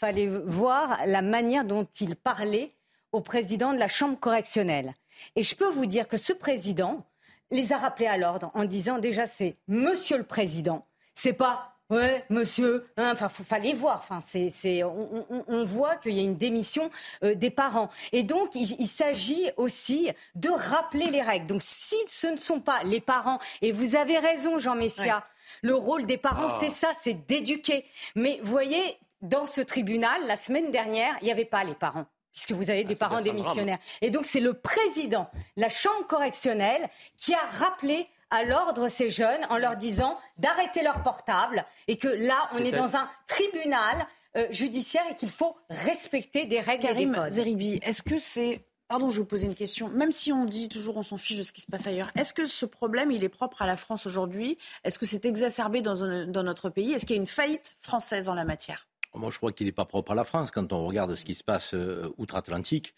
fallait 0.00 0.28
voir 0.28 0.98
la 1.04 1.20
manière 1.20 1.66
dont 1.66 1.86
il 2.00 2.16
parlait 2.16 2.72
au 3.12 3.20
président 3.20 3.74
de 3.74 3.78
la 3.78 3.88
Chambre 3.88 4.18
correctionnelle. 4.18 4.94
Et 5.36 5.42
je 5.42 5.54
peux 5.54 5.68
vous 5.68 5.84
dire 5.84 6.08
que 6.08 6.16
ce 6.16 6.32
président 6.32 7.04
les 7.50 7.74
a 7.74 7.76
rappelés 7.76 8.06
à 8.06 8.16
l'ordre 8.16 8.50
en 8.54 8.64
disant 8.64 8.98
déjà 8.98 9.26
c'est 9.26 9.56
Monsieur 9.68 10.16
le 10.16 10.24
Président, 10.24 10.86
c'est 11.14 11.34
pas 11.34 11.66
Ouais, 11.90 12.24
monsieur. 12.30 12.84
Hein, 12.96 13.10
enfin, 13.12 13.28
il 13.36 13.44
fallait 13.44 13.72
voir. 13.72 13.96
Enfin, 13.96 14.20
c'est, 14.20 14.84
on, 14.84 15.64
voit 15.64 15.96
qu'il 15.96 16.12
y 16.12 16.20
a 16.20 16.22
une 16.22 16.36
démission 16.36 16.88
euh, 17.24 17.34
des 17.34 17.50
parents. 17.50 17.90
Et 18.12 18.22
donc, 18.22 18.54
il, 18.54 18.86
s'agit 18.86 19.50
aussi 19.56 20.08
de 20.36 20.50
rappeler 20.50 21.10
les 21.10 21.20
règles. 21.20 21.48
Donc, 21.48 21.62
si 21.64 21.96
ce 22.06 22.28
ne 22.28 22.36
sont 22.36 22.60
pas 22.60 22.84
les 22.84 23.00
parents, 23.00 23.40
et 23.60 23.72
vous 23.72 23.96
avez 23.96 24.18
raison, 24.18 24.56
Jean 24.56 24.76
Messia, 24.76 25.26
le 25.62 25.74
rôle 25.74 26.06
des 26.06 26.16
parents, 26.16 26.46
ah. 26.48 26.56
c'est 26.60 26.68
ça, 26.68 26.92
c'est 27.00 27.26
d'éduquer. 27.26 27.84
Mais 28.14 28.38
voyez, 28.44 28.96
dans 29.22 29.46
ce 29.46 29.60
tribunal, 29.60 30.26
la 30.26 30.36
semaine 30.36 30.70
dernière, 30.70 31.16
il 31.20 31.24
n'y 31.24 31.32
avait 31.32 31.44
pas 31.44 31.64
les 31.64 31.74
parents 31.74 32.06
puisque 32.32 32.52
vous 32.52 32.70
avez 32.70 32.84
des 32.84 32.94
ah, 32.94 33.08
parents 33.08 33.20
démissionnaires. 33.20 33.78
Et 34.02 34.10
donc 34.10 34.24
c'est 34.24 34.40
le 34.40 34.54
président, 34.54 35.28
la 35.56 35.68
Chambre 35.68 36.06
correctionnelle, 36.06 36.88
qui 37.16 37.34
a 37.34 37.44
rappelé 37.58 38.06
à 38.30 38.44
l'ordre 38.44 38.88
ces 38.88 39.10
jeunes 39.10 39.44
en 39.50 39.58
leur 39.58 39.76
disant 39.76 40.16
d'arrêter 40.38 40.82
leur 40.82 41.02
portable 41.02 41.64
et 41.88 41.96
que 41.96 42.08
là, 42.08 42.44
on 42.54 42.58
est, 42.58 42.70
dans 42.70 42.96
un 42.96 43.10
tribunal 43.26 44.06
euh, 44.36 44.46
judiciaire 44.50 45.02
et 45.10 45.16
qu'il 45.16 45.30
faut 45.30 45.56
respecter 45.68 46.46
des 46.46 46.60
règles 46.60 46.86
et 46.86 46.94
des 46.94 47.10
codes. 47.10 47.30
Zeribi, 47.30 47.80
est-ce 47.82 48.02
que 48.02 48.18
c'est 48.18 48.64
Pardon, 48.86 49.08
je 49.08 49.16
vais 49.16 49.20
vous 49.20 49.26
poser 49.26 49.46
une 49.46 49.54
question. 49.54 49.88
Même 49.88 50.10
si 50.10 50.32
on 50.32 50.44
dit 50.44 50.68
toujours 50.68 50.96
on 50.96 51.02
s'en 51.02 51.16
fiche 51.16 51.38
de 51.38 51.44
ce 51.44 51.52
qui 51.52 51.60
se 51.60 51.68
passe 51.68 51.86
ailleurs, 51.86 52.10
est-ce 52.16 52.32
que 52.32 52.44
ce 52.44 52.66
problème, 52.66 53.12
il 53.12 53.22
est 53.22 53.28
propre 53.28 53.62
à 53.62 53.66
la 53.68 53.76
France 53.76 54.04
aujourd'hui? 54.04 54.58
Est-ce 54.82 54.98
que 54.98 55.06
c'est 55.06 55.24
exacerbé 55.26 55.80
dans, 55.80 56.26
dans 56.26 56.42
notre 56.42 56.70
pays? 56.70 56.92
Est-ce 56.92 57.06
qu'il 57.06 57.14
y 57.14 57.18
a 57.18 57.22
une 57.22 57.28
faillite 57.28 57.76
française 57.78 58.28
en 58.28 58.34
la 58.34 58.44
matière? 58.44 58.88
Moi, 59.14 59.30
je 59.30 59.38
crois 59.38 59.52
qu'il 59.52 59.66
n'est 59.66 59.72
pas 59.72 59.84
propre 59.84 60.12
à 60.12 60.14
la 60.14 60.24
France. 60.24 60.50
Quand 60.50 60.72
on 60.72 60.86
regarde 60.86 61.14
ce 61.14 61.24
qui 61.24 61.34
se 61.34 61.44
passe 61.44 61.74
euh, 61.74 62.12
outre-Atlantique, 62.16 62.94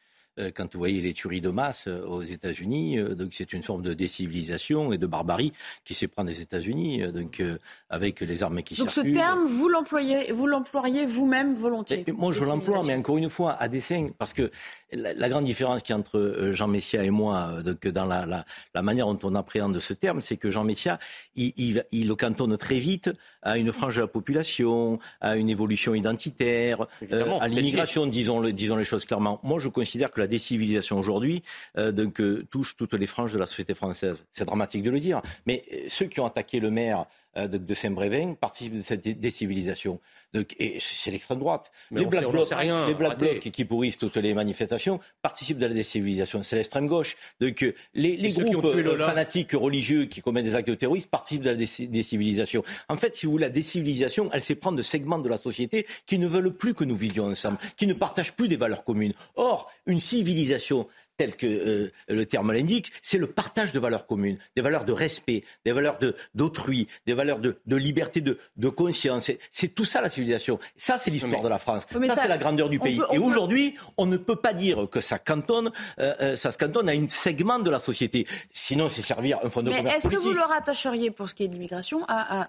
quand 0.54 0.72
vous 0.72 0.78
voyez 0.78 1.00
les 1.00 1.12
tueries 1.12 1.40
de 1.40 1.50
masse 1.50 1.88
euh, 1.88 2.04
aux 2.06 2.22
États-Unis. 2.22 2.98
Euh, 2.98 3.14
donc 3.14 3.30
c'est 3.32 3.52
une 3.52 3.62
forme 3.62 3.82
de 3.82 3.94
décivilisation 3.94 4.92
et 4.92 4.98
de 4.98 5.06
barbarie 5.06 5.52
qui 5.84 5.94
s'éprend 5.94 6.24
des 6.24 6.40
États-Unis, 6.40 7.02
donc 7.12 7.42
avec 7.90 8.20
les 8.20 8.42
armes 8.42 8.62
qui 8.62 8.74
donc 8.74 8.90
circulent. 8.90 9.12
Donc 9.12 9.22
ce 9.22 9.28
terme, 9.28 9.44
vous 9.44 9.68
l'employez, 9.68 10.32
vous 10.32 10.46
l'employeriez 10.46 11.06
vous-même 11.06 11.54
volontiers. 11.54 12.04
moi, 12.16 12.32
je 12.32 12.44
l'emploie, 12.44 12.80
mais 12.84 12.94
encore 12.94 13.18
une 13.18 13.30
fois 13.30 13.52
à 13.52 13.68
dessein, 13.68 14.08
parce 14.18 14.32
que 14.32 14.50
la, 14.92 15.28
grande 15.28 15.44
différence 15.44 15.82
qu'il 15.82 15.94
y 15.94 15.96
a 15.96 15.98
entre 15.98 16.50
Jean 16.52 16.68
Messia 16.68 17.02
et 17.02 17.10
moi, 17.10 17.62
donc 17.64 17.86
dans 17.88 18.04
la, 18.04 18.26
la, 18.26 18.44
la, 18.74 18.82
manière 18.82 19.06
dont 19.06 19.18
on 19.22 19.34
appréhende 19.34 19.78
ce 19.78 19.92
terme, 19.94 20.20
c'est 20.20 20.36
que 20.36 20.50
Jean 20.50 20.64
Messia, 20.64 20.98
il, 21.34 21.52
il, 21.56 21.84
il, 21.92 22.08
le 22.08 22.14
cantonne 22.14 22.56
très 22.56 22.78
vite 22.78 23.10
à 23.42 23.58
une 23.58 23.72
frange 23.72 23.96
de 23.96 24.02
la 24.02 24.06
population, 24.06 24.98
à 25.20 25.36
une 25.36 25.48
évolution 25.48 25.94
identitaire, 25.94 26.86
à 27.10 27.48
l'immigration, 27.48 28.06
disons, 28.06 28.42
disons 28.50 28.76
les 28.76 28.84
choses 28.84 29.04
clairement. 29.04 29.40
Moi, 29.42 29.58
je 29.58 29.68
considère 29.68 30.10
que 30.10 30.21
la 30.22 30.28
décivilisation 30.28 30.98
aujourd'hui 30.98 31.42
euh, 31.78 31.92
donc, 31.92 32.20
euh, 32.20 32.46
touche 32.50 32.76
toutes 32.76 32.94
les 32.94 33.06
franges 33.06 33.32
de 33.32 33.38
la 33.38 33.46
société 33.46 33.74
française. 33.74 34.24
C'est 34.32 34.44
dramatique 34.44 34.82
de 34.82 34.90
le 34.90 35.00
dire, 35.00 35.20
mais 35.46 35.64
euh, 35.72 35.86
ceux 35.88 36.06
qui 36.06 36.20
ont 36.20 36.26
attaqué 36.26 36.60
le 36.60 36.70
maire 36.70 37.06
de, 37.36 37.74
Saint-Brévin 37.74 38.34
participent 38.34 38.76
de 38.76 38.82
cette 38.82 39.06
décivilisation. 39.20 40.00
Donc, 40.34 40.54
et 40.58 40.78
c'est 40.80 41.10
l'extrême 41.10 41.38
droite. 41.38 41.70
les 41.90 42.04
Black, 42.04 43.18
Blocs, 43.18 43.50
qui 43.50 43.64
pourrissent 43.64 43.98
toutes 43.98 44.16
les 44.16 44.34
manifestations 44.34 45.00
participent 45.22 45.58
de 45.58 45.66
la 45.66 45.74
décivilisation. 45.74 46.42
C'est 46.42 46.56
l'extrême 46.56 46.86
gauche. 46.86 47.16
Donc 47.40 47.60
les, 47.94 48.16
les 48.16 48.32
groupes 48.32 48.98
fanatiques 48.98 49.52
religieux 49.52 50.06
qui 50.06 50.20
commettent 50.20 50.44
des 50.44 50.54
actes 50.54 50.68
de 50.68 50.74
terrorisme 50.74 51.08
participent 51.08 51.42
de 51.42 51.50
la 51.50 51.56
décivilisation. 51.56 52.62
En 52.88 52.96
fait, 52.96 53.16
si 53.16 53.26
vous 53.26 53.32
voulez, 53.32 53.46
la 53.46 53.50
décivilisation, 53.50 54.30
elle 54.32 54.40
s'éprend 54.40 54.72
de 54.72 54.82
segments 54.82 55.18
de 55.18 55.28
la 55.28 55.36
société 55.36 55.86
qui 56.06 56.18
ne 56.18 56.26
veulent 56.26 56.54
plus 56.54 56.74
que 56.74 56.84
nous 56.84 56.96
vivions 56.96 57.26
ensemble, 57.26 57.58
qui 57.76 57.86
ne 57.86 57.94
partagent 57.94 58.34
plus 58.34 58.48
des 58.48 58.56
valeurs 58.56 58.84
communes. 58.84 59.14
Or, 59.36 59.70
une 59.86 60.00
civilisation 60.00 60.86
tel 61.22 61.36
que 61.36 61.46
euh, 61.46 61.92
le 62.08 62.26
terme 62.26 62.52
l'indique, 62.52 62.92
c'est 63.00 63.18
le 63.18 63.28
partage 63.28 63.72
de 63.72 63.78
valeurs 63.78 64.06
communes, 64.06 64.38
des 64.56 64.62
valeurs 64.62 64.84
de 64.84 64.92
respect, 64.92 65.44
des 65.64 65.72
valeurs 65.72 65.98
d'autrui, 66.34 66.88
des 67.06 67.14
valeurs 67.14 67.38
de, 67.38 67.76
liberté, 67.76 68.20
de, 68.20 68.68
conscience. 68.68 69.30
C'est 69.52 69.68
tout 69.68 69.84
ça 69.84 70.00
la 70.00 70.10
civilisation. 70.10 70.58
Ça, 70.76 70.98
c'est 70.98 71.10
l'histoire 71.10 71.42
de 71.42 71.48
la 71.48 71.58
France. 71.58 71.86
ça, 72.06 72.14
c'est 72.16 72.28
la 72.28 72.38
grandeur 72.38 72.68
du 72.68 72.80
pays. 72.80 73.00
Et 73.12 73.18
aujourd'hui, 73.18 73.74
on 73.96 74.06
ne 74.06 74.16
peut 74.16 74.36
pas 74.36 74.52
dire 74.52 74.88
que 74.90 75.00
ça 75.00 75.18
cantonne, 75.18 75.70
euh, 76.00 76.14
euh, 76.20 76.36
ça 76.36 76.50
se 76.50 76.58
cantonne 76.58 76.88
à 76.88 76.92
un 76.92 77.08
segment 77.08 77.60
de 77.60 77.70
la 77.70 77.78
société. 77.78 78.26
Sinon, 78.52 78.88
c'est 78.88 79.02
servir 79.02 79.38
un 79.44 79.50
fonds 79.50 79.62
de 79.62 79.70
Mais 79.70 79.90
est-ce 79.90 80.08
que 80.08 80.16
vous 80.16 80.32
le 80.32 80.42
rattacheriez, 80.42 81.10
pour 81.10 81.28
ce 81.28 81.34
qui 81.34 81.44
est 81.44 81.48
de 81.48 81.54
l'immigration, 81.54 82.00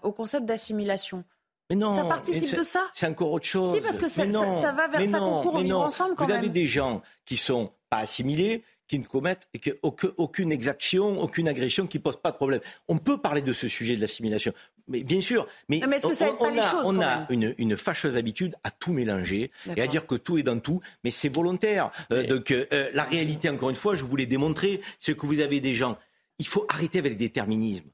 au 0.02 0.12
concept 0.12 0.46
d'assimilation? 0.46 1.24
Mais 1.70 1.76
non, 1.78 1.96
ça 1.96 2.04
participe 2.04 2.58
de 2.58 2.64
ça? 2.64 2.82
C'est 2.94 3.08
encore 3.08 3.32
autre 3.32 3.46
chose. 3.46 3.74
Si, 3.74 3.82
parce 3.82 3.98
que 3.98 4.08
ça, 4.08 4.30
ça, 4.30 4.72
va 4.74 4.88
vers 4.88 5.10
ça 5.10 5.20
vivre 5.20 5.80
ensemble 5.80 6.16
quand 6.16 6.26
Vous 6.26 6.32
avez 6.32 6.50
des 6.50 6.68
gens 6.68 7.02
qui 7.26 7.38
sont 7.38 7.72
pas 7.94 8.02
assimilés, 8.02 8.64
qui 8.88 8.98
ne 9.00 9.06
commettent 9.06 9.48
aucune 10.18 10.52
exaction, 10.52 11.22
aucune 11.22 11.48
agression 11.48 11.88
qui 11.88 12.00
pose 12.00 12.18
pas 12.18 12.32
de 12.32 12.36
problème. 12.36 12.60
On 12.88 12.98
peut 12.98 13.18
parler 13.18 13.42
de 13.42 13.54
ce 13.54 13.68
sujet 13.68 13.96
de 13.96 14.02
l'assimilation, 14.02 14.52
mais 14.88 15.04
bien 15.04 15.22
sûr. 15.22 15.48
Mais, 15.70 15.80
on, 16.84 17.02
a, 17.02 17.28
une, 17.30 17.78
fâcheuse 17.78 18.18
habitude 18.18 18.56
à 18.64 18.72
tout 18.72 18.94
mélanger 18.94 19.52
et 19.78 19.82
à 19.82 19.88
dire 19.88 20.08
que 20.08 20.16
tout 20.16 20.38
est 20.38 20.44
dans 20.44 20.60
tout, 20.60 20.82
mais 21.04 21.12
c'est 21.12 21.34
volontaire. 21.34 21.92
Euh, 22.12 22.24
donc 22.24 22.52
euh, 22.52 22.66
euh, 22.74 22.90
la 22.94 23.04
réalité, 23.04 23.48
encore 23.50 23.70
une 23.70 23.76
fois, 23.76 23.96
je 23.96 24.04
vous 24.04 24.16
l'ai 24.16 24.26
démontré, 24.26 24.82
c'est 25.00 25.16
que 25.16 25.26
vous 25.26 25.40
avez 25.40 25.60
des 25.60 25.76
gens. 25.76 25.98
Il 26.40 26.48
faut 26.48 26.66
arrêter 26.68 27.00
avec 27.00 27.14
le 27.14 27.18
déterminisme. 27.20 27.86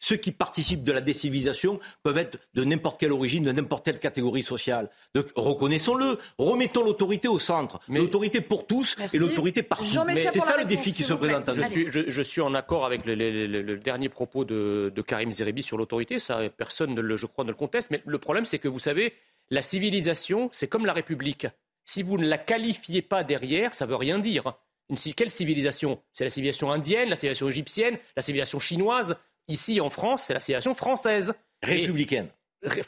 Ceux 0.00 0.16
qui 0.16 0.32
participent 0.32 0.84
de 0.84 0.92
la 0.92 1.00
décivilisation 1.00 1.80
peuvent 2.02 2.18
être 2.18 2.38
de 2.54 2.64
n'importe 2.64 3.00
quelle 3.00 3.12
origine, 3.12 3.44
de 3.44 3.52
n'importe 3.52 3.84
quelle 3.84 3.98
catégorie 3.98 4.42
sociale. 4.42 4.90
Donc 5.14 5.26
reconnaissons-le, 5.34 6.18
remettons 6.38 6.84
l'autorité 6.84 7.28
au 7.28 7.38
centre. 7.38 7.80
L'autorité 7.88 8.40
pour 8.40 8.66
tous 8.66 8.96
et 9.12 9.18
l'autorité 9.18 9.62
partout. 9.62 9.84
C'est 9.84 10.40
ça 10.40 10.56
le 10.56 10.64
défi 10.64 10.92
qui 10.92 11.02
se 11.02 11.14
présente 11.14 11.48
à 11.48 11.54
nous. 11.54 11.62
Je 11.92 12.22
suis, 12.22 12.40
en 12.40 12.54
accord 12.54 12.86
avec 12.86 13.04
le, 13.04 13.76
dernier 13.76 14.08
propos 14.08 14.44
de, 14.44 14.92
Karim 15.06 15.30
Zeribi 15.30 15.62
sur 15.62 15.78
l'autorité. 15.78 16.18
Ça, 16.18 16.48
personne, 16.50 16.94
ne 16.94 17.00
le, 17.00 17.16
je 17.16 17.26
crois, 17.26 17.44
ne 17.44 17.50
le 17.50 17.56
conteste. 17.56 17.90
Mais 17.90 18.02
le 18.06 18.18
problème, 18.18 18.44
c'est 18.44 18.58
que 18.58 18.68
vous 18.68 18.78
savez, 18.78 19.14
la 19.50 19.62
civilisation, 19.62 20.48
c'est 20.52 20.68
comme 20.68 20.86
la 20.86 20.92
République. 20.92 21.46
Si 21.84 22.02
vous 22.02 22.18
ne 22.18 22.26
la 22.26 22.38
qualifiez 22.38 23.02
pas 23.02 23.24
derrière, 23.24 23.74
ça 23.74 23.86
ne 23.86 23.90
veut 23.90 23.96
rien 23.96 24.18
dire. 24.18 24.52
Une, 24.90 24.96
quelle 25.14 25.30
civilisation? 25.30 26.02
C'est 26.12 26.24
la 26.24 26.30
civilisation 26.30 26.70
indienne, 26.70 27.08
la 27.08 27.16
civilisation 27.16 27.48
égyptienne, 27.48 27.98
la 28.16 28.22
civilisation 28.22 28.58
chinoise 28.58 29.16
Ici, 29.48 29.80
en 29.80 29.90
France, 29.90 30.24
c'est 30.26 30.34
la 30.34 30.40
situation 30.40 30.74
française. 30.74 31.32
Républicaine. 31.62 32.28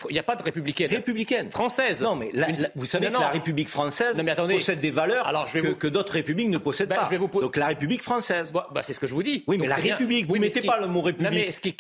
Il 0.08 0.12
n'y 0.12 0.18
a 0.18 0.24
pas 0.24 0.34
de 0.34 0.42
républicaine. 0.42 0.90
Républicaine. 0.90 1.48
Française. 1.50 2.02
Non, 2.02 2.16
mais 2.16 2.32
vous 2.74 2.86
savez 2.86 3.06
que 3.06 3.12
la 3.12 3.28
République 3.28 3.68
française 3.68 4.16
possède 4.16 4.80
des 4.80 4.90
valeurs 4.90 5.46
que, 5.78 5.86
d'autres 5.86 6.14
républiques 6.14 6.48
ne 6.48 6.58
possèdent 6.58 6.88
ben, 6.88 6.96
pas. 6.96 7.04
Je 7.04 7.10
vais 7.10 7.18
vous... 7.18 7.28
Donc 7.28 7.56
la 7.56 7.68
République 7.68 8.02
française. 8.02 8.52
Bah, 8.52 8.68
c'est 8.82 8.92
ce 8.92 8.98
que 8.98 9.06
je 9.06 9.14
vous 9.14 9.22
dis. 9.22 9.44
Oui, 9.46 9.58
mais 9.58 9.68
la 9.68 9.76
République, 9.76 10.26
vous 10.26 10.34
ne 10.34 10.40
mettez 10.40 10.62
pas 10.62 10.80
le 10.80 10.88
mot 10.88 11.02
République. 11.02 11.32
mais, 11.32 11.50
ce 11.52 11.60
qui 11.60 11.74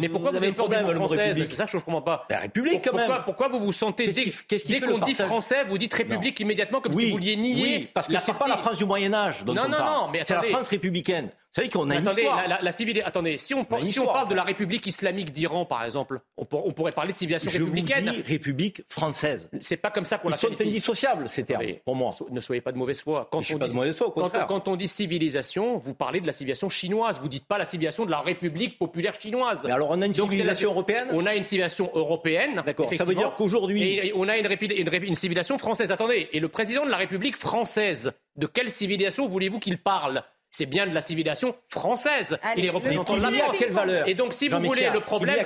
mais 0.00 0.08
pourquoi 0.08 0.30
vous, 0.30 0.36
avez 0.38 0.52
peur 0.52 0.68
du 0.68 0.76
mot 0.82 0.94
française 0.94 1.36
C'est 1.36 1.54
ça 1.54 1.64
que 1.64 1.70
je 1.70 1.76
ne 1.76 1.82
comprends 1.82 2.02
pas. 2.02 2.26
La 2.30 2.38
République, 2.38 2.82
quand 2.84 2.96
même. 2.96 3.10
Pourquoi 3.24 3.48
vous 3.48 3.60
vous 3.60 3.72
sentez, 3.72 4.08
dès 4.08 4.80
qu'on 4.80 4.98
dit 4.98 5.14
français, 5.14 5.64
vous 5.68 5.76
dites 5.76 5.92
République 5.92 6.40
immédiatement 6.40 6.80
comme 6.80 6.92
si 6.92 7.06
vous 7.06 7.12
vouliez 7.12 7.36
nier 7.36 7.62
Oui, 7.62 7.88
parce 7.92 8.08
que 8.08 8.18
ce 8.18 8.30
n'est 8.30 8.38
pas 8.38 8.48
la 8.48 8.56
France 8.56 8.78
du 8.78 8.86
Moyen-Âge 8.86 9.44
dont 9.44 9.52
on 9.52 9.70
parle. 9.70 10.18
C'est 10.24 10.34
la 10.34 10.42
France 10.44 10.68
républicaine. 10.68 11.30
Vous 11.48 11.62
savez 11.62 11.70
qu'on 11.70 11.88
a 11.88 11.96
une 11.96 12.06
histoire. 12.06 12.46
La, 12.46 12.60
la, 12.60 13.06
Attendez, 13.06 13.38
si 13.38 13.54
on, 13.54 13.62
si 13.84 13.98
on 13.98 14.06
parle 14.06 14.28
de 14.28 14.34
la 14.34 14.42
République 14.42 14.86
islamique 14.86 15.32
d'Iran, 15.32 15.64
par 15.64 15.82
exemple, 15.82 16.20
on, 16.36 16.44
pourrait 16.44 16.92
parler 16.92 17.12
de 17.12 17.16
civilisation 17.16 17.50
républicaine. 17.50 18.04
Je 18.06 18.10
vous 18.10 18.22
dis 18.22 18.32
République 18.32 18.82
française. 18.88 19.48
C'est 19.60 19.78
pas 19.78 19.90
comme 19.90 20.04
ça 20.04 20.18
qu'on 20.18 20.28
la 20.28 20.36
Ils 20.36 20.40
sont 20.40 20.60
indissociables, 20.60 21.28
ces 21.28 21.44
termes, 21.44 21.64
pour 21.86 21.96
moi. 21.96 22.14
Ne 22.30 22.40
soyez 22.42 22.60
pas 22.60 22.72
de 22.72 22.76
mauvaise 22.76 23.00
foi. 23.00 23.28
Quand, 23.32 23.38
on, 23.38 23.58
pas 23.58 23.66
dit, 23.66 23.72
de 23.72 23.76
mauvaise 23.78 23.96
foi, 23.96 24.10
contraire. 24.10 24.46
Quand, 24.46 24.68
on 24.68 24.76
dit 24.76 24.88
civilisation, 24.88 25.78
vous 25.78 25.94
parlez 25.94 26.20
de 26.20 26.26
la 26.26 26.32
civilisation 26.32 26.68
chinoise. 26.68 27.18
Vous 27.18 27.28
dites 27.28 27.46
pas 27.46 27.56
la 27.56 27.64
civilisation 27.64 28.04
de 28.04 28.10
la 28.10 28.20
République 28.20 28.78
populaire 28.78 29.18
chinoise. 29.18 29.62
Mais 29.64 29.72
alors 29.72 29.88
on 29.90 30.02
a 30.02 30.06
une 30.06 30.14
civilisation 30.14 30.70
européenne? 30.70 31.08
On 31.12 31.24
a 31.24 31.34
une 31.34 31.44
civilisation 31.44 31.90
européenne. 31.94 32.62
D'accord, 32.66 32.92
ça 32.92 33.04
veut 33.04 33.14
dire 33.14 33.34
qu'aujourd'hui. 33.36 34.12
on 34.14 34.28
a 34.28 34.36
une, 34.36 34.46
une, 34.46 34.94
une 35.02 35.14
civilisation 35.14 35.56
française. 35.56 35.92
Attendez, 35.92 36.28
et 36.32 36.40
le 36.40 36.48
président 36.48 36.84
de 36.84 36.90
la 36.90 36.98
République 36.98 37.36
française, 37.36 38.12
de 38.36 38.46
quelle 38.46 38.68
civilisation 38.68 39.26
voulez-vous 39.26 39.58
qu'il 39.58 39.78
parle? 39.78 40.22
C'est 40.50 40.66
bien 40.66 40.86
de 40.86 40.94
la 40.94 41.00
civilisation 41.00 41.54
française. 41.68 42.38
il 42.56 42.64
est 42.64 42.70
représentant 42.70 43.16
de 43.16 43.22
la 43.22 43.30
France. 43.30 43.56
quelle 43.58 43.72
valeur 43.72 44.08
Et 44.08 44.14
donc, 44.14 44.32
si 44.32 44.48
vous 44.48 44.60
voulez, 44.60 44.88
le 44.92 45.00
problème, 45.00 45.36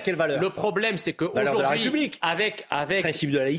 le 0.40 0.50
problème, 0.50 0.96
c'est 0.96 1.12
qu'aujourd'hui, 1.12 2.10
avec 2.20 2.66
avec 2.70 3.04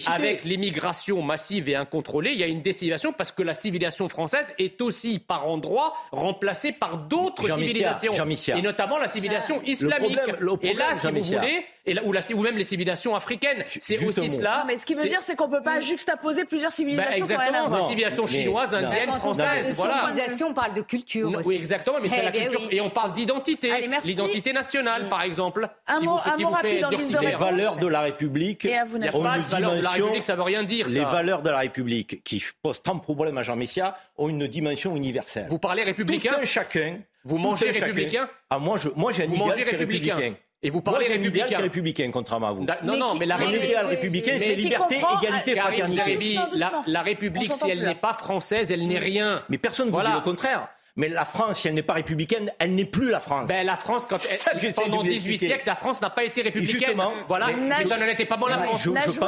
avec 0.07 0.43
l'immigration 0.45 1.21
massive 1.21 1.69
et 1.69 1.75
incontrôlée, 1.75 2.31
il 2.31 2.39
y 2.39 2.43
a 2.43 2.47
une 2.47 2.61
décivilisation 2.61 3.13
parce 3.13 3.31
que 3.31 3.43
la 3.43 3.53
civilisation 3.53 4.09
française 4.09 4.47
est 4.57 4.81
aussi 4.81 5.19
par 5.19 5.47
endroits 5.47 5.93
remplacée 6.11 6.71
par 6.71 6.97
d'autres 6.97 7.55
civilisations, 7.55 8.13
et 8.55 8.61
notamment 8.61 8.97
la 8.97 9.07
civilisation 9.07 9.61
islamique. 9.63 10.19
et 10.61 10.73
là, 10.73 10.95
si 10.95 11.07
vous 11.07 11.21
voulez, 11.21 11.65
et 11.85 11.93
là, 11.93 12.01
ou, 12.05 12.13
ou 12.13 12.41
même 12.41 12.57
les 12.57 12.63
civilisations 12.63 13.13
africaines, 13.13 13.65
c'est 13.79 14.03
aussi 14.05 14.29
cela. 14.29 14.63
mais 14.65 14.77
ce 14.77 14.85
qui 14.85 14.93
veut 14.93 15.07
dire, 15.07 15.21
c'est 15.21 15.35
qu'on 15.35 15.49
peut 15.49 15.61
pas 15.61 15.81
juxtaposer 15.81 16.45
plusieurs 16.45 16.71
civilisations. 16.71 17.25
Bah, 17.25 17.35
exactement, 17.35 17.77
la 17.77 17.87
civilisation 17.87 18.25
chinoise, 18.25 18.73
indienne, 18.73 19.11
française. 19.11 19.75
Voilà. 19.75 20.07
Civilisation, 20.07 20.47
on 20.49 20.53
parle 20.53 20.73
de 20.73 20.81
culture. 20.81 21.41
Oui, 21.45 21.55
exactement, 21.55 21.97
mais 22.01 22.07
c'est 22.07 22.19
eh 22.19 22.25
la 22.25 22.31
culture. 22.31 22.61
Et 22.71 22.79
on 22.79 22.89
parle 22.89 23.13
d'identité. 23.13 23.71
L'identité 24.05 24.53
nationale, 24.53 25.09
par 25.09 25.23
exemple. 25.23 25.67
Un 25.87 25.99
mot, 25.99 26.19
un 26.23 26.37
mot 26.37 26.49
rapide 26.49 26.85
en 26.85 26.89
Les 26.89 27.31
valeurs 27.31 27.75
de 27.75 27.87
la 27.87 28.01
République. 28.01 28.65
Et 28.65 28.77
à 28.77 28.85
vous, 28.85 28.97
ont 28.97 29.01
une 29.01 29.41
dimension. 29.43 29.81
La 29.81 29.89
République, 29.89 30.23
ça 30.23 30.35
veut 30.35 30.43
rien 30.43 30.63
dire. 30.63 30.87
Les 30.87 31.03
valeurs 31.03 31.41
de 31.41 31.49
la 31.49 31.59
République 31.59 32.23
qui 32.23 32.43
posent 32.61 32.81
tant 32.81 32.95
de 32.95 33.01
problèmes 33.01 33.37
à 33.37 33.43
Jean 33.43 33.55
Messia 33.55 33.97
ont 34.17 34.29
une 34.29 34.47
dimension 34.47 34.95
universelle. 34.95 35.47
Vous 35.49 35.59
parlez 35.59 35.83
républicain 35.83 36.31
Tout 36.33 36.41
un 36.41 36.45
chacun. 36.45 36.99
Vous 37.25 37.37
mangez 37.37 37.71
républicain 37.71 38.29
Ah, 38.49 38.59
moi, 38.59 38.77
j'ai 38.77 39.23
un 39.23 39.31
idéal 39.31 39.63
républicain. 39.69 40.35
Et 40.65 40.69
vous 40.69 40.81
parlez 40.81 41.07
Moi, 41.07 41.17
républicain. 41.17 41.59
Républicain, 41.59 42.09
contrairement 42.11 42.47
à 42.47 42.51
vous. 42.53 42.65
Da, 42.65 42.79
non, 42.83 42.93
mais 42.93 42.99
non, 42.99 43.15
mais 43.15 43.25
la 43.25 43.37
L'idéal 43.37 43.85
républicain, 43.87 44.37
c'est 44.39 44.55
liberté, 44.55 45.01
égalité, 45.21 45.55
fraternité. 45.57 46.39
La, 46.87 47.01
République, 47.01 47.53
si 47.53 47.69
elle 47.69 47.83
n'est 47.83 47.95
pas 47.95 48.13
française, 48.13 48.71
elle 48.71 48.87
n'est 48.87 48.99
rien. 48.99 49.43
Mais 49.49 49.57
personne 49.57 49.87
ne 49.87 49.91
vous 49.91 50.01
dit 50.01 50.13
le 50.13 50.21
contraire. 50.21 50.69
Mais 50.95 51.09
la 51.09 51.25
France, 51.25 51.61
si 51.61 51.67
elle 51.67 51.73
n'est 51.73 51.81
pas 51.81 51.93
républicaine, 51.93 52.51
elle 52.59 52.75
n'est 52.75 52.85
plus 52.85 53.09
la 53.09 53.19
France. 53.19 53.47
Ben, 53.47 53.65
la 53.65 53.75
France, 53.75 54.05
quand 54.05 54.17
elle, 54.29 54.73
pendant 54.73 55.01
18 55.01 55.37
siècles, 55.39 55.63
la 55.65 55.75
France 55.75 55.99
n'a 56.01 56.11
pas 56.11 56.23
été 56.23 56.43
républicaine. 56.43 56.79
Justement, 56.81 57.11
euh, 57.31 57.55
mais 57.57 57.83
ça 57.83 57.97
n'en 57.97 58.05
était 58.05 58.25
pas 58.25 58.37
moins 58.37 58.49
la 58.49 58.59
France. 58.59 58.87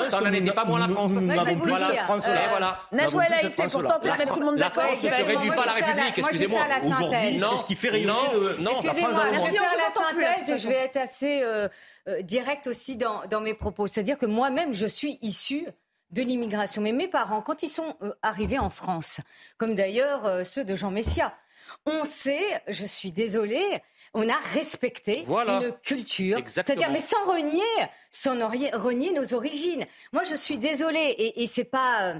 Ça 0.09 0.21
n'en 0.21 0.31
était 0.31 0.51
pas 0.51 0.65
moins 0.65 0.79
la 0.79 0.89
France. 0.89 1.13
Nous, 1.13 1.21
n'avons 1.21 1.59
plus 1.59 1.71
cette 1.71 2.01
France-là. 2.01 2.49
Voilà. 2.49 2.81
Najwa, 2.91 3.23
elle 3.25 3.33
a 3.33 3.43
été 3.45 3.63
pourtant 3.63 3.97
de 3.97 4.09
mettre 4.09 4.33
tout 4.33 4.39
le 4.39 4.45
monde 4.45 4.57
d'accord. 4.57 4.83
La 4.83 4.89
France 4.89 5.03
ne 5.03 5.09
se 5.09 5.23
réduit 5.23 5.49
pas 5.49 5.63
à 5.63 5.65
la 5.65 5.73
République, 5.73 6.17
excusez-moi. 6.19 6.61
Aujourd'hui, 6.83 7.39
ce 7.57 7.65
qui 7.65 7.75
fait 7.75 7.89
rayonner. 7.89 8.13
Excusez-moi, 8.59 9.25
merci, 9.31 9.57
on 9.57 10.19
la 10.19 10.21
synthèse 10.21 10.49
et 10.49 10.57
je 10.59 10.67
vais 10.67 10.75
être 10.75 10.97
assez 10.97 11.41
euh, 11.41 11.67
euh, 12.07 12.21
directe 12.21 12.67
aussi 12.67 12.95
dans 12.95 13.41
mes 13.41 13.55
propos. 13.55 13.87
C'est-à-dire 13.87 14.19
que 14.19 14.27
moi-même, 14.27 14.71
je 14.71 14.85
suis 14.85 15.17
issue 15.23 15.65
de 16.11 16.21
l'immigration. 16.21 16.83
Mais 16.83 16.91
mes 16.91 17.07
parents, 17.07 17.41
quand 17.41 17.63
ils 17.63 17.69
sont 17.69 17.95
arrivés 18.21 18.59
en 18.59 18.69
France, 18.69 19.21
comme 19.57 19.73
d'ailleurs 19.73 20.45
ceux 20.45 20.63
de 20.63 20.75
Jean 20.75 20.91
Messia, 20.91 21.33
on 21.85 22.03
sait, 22.03 22.61
je 22.67 22.85
suis 22.85 23.11
désolée, 23.11 23.81
on 24.13 24.27
a 24.29 24.37
respecté 24.53 25.23
voilà. 25.27 25.59
une 25.61 25.73
culture. 25.83 26.39
C'est-à-dire, 26.47 26.89
mais 26.91 27.01
sans 27.01 27.23
renier, 27.25 27.61
sans 28.11 28.35
renier 28.47 29.11
nos 29.11 29.33
origines. 29.33 29.85
Moi, 30.13 30.23
je 30.23 30.35
suis 30.35 30.57
désolée, 30.57 31.15
et, 31.17 31.43
et 31.43 31.47
c'est 31.47 31.65
pas 31.65 32.13
euh, 32.13 32.19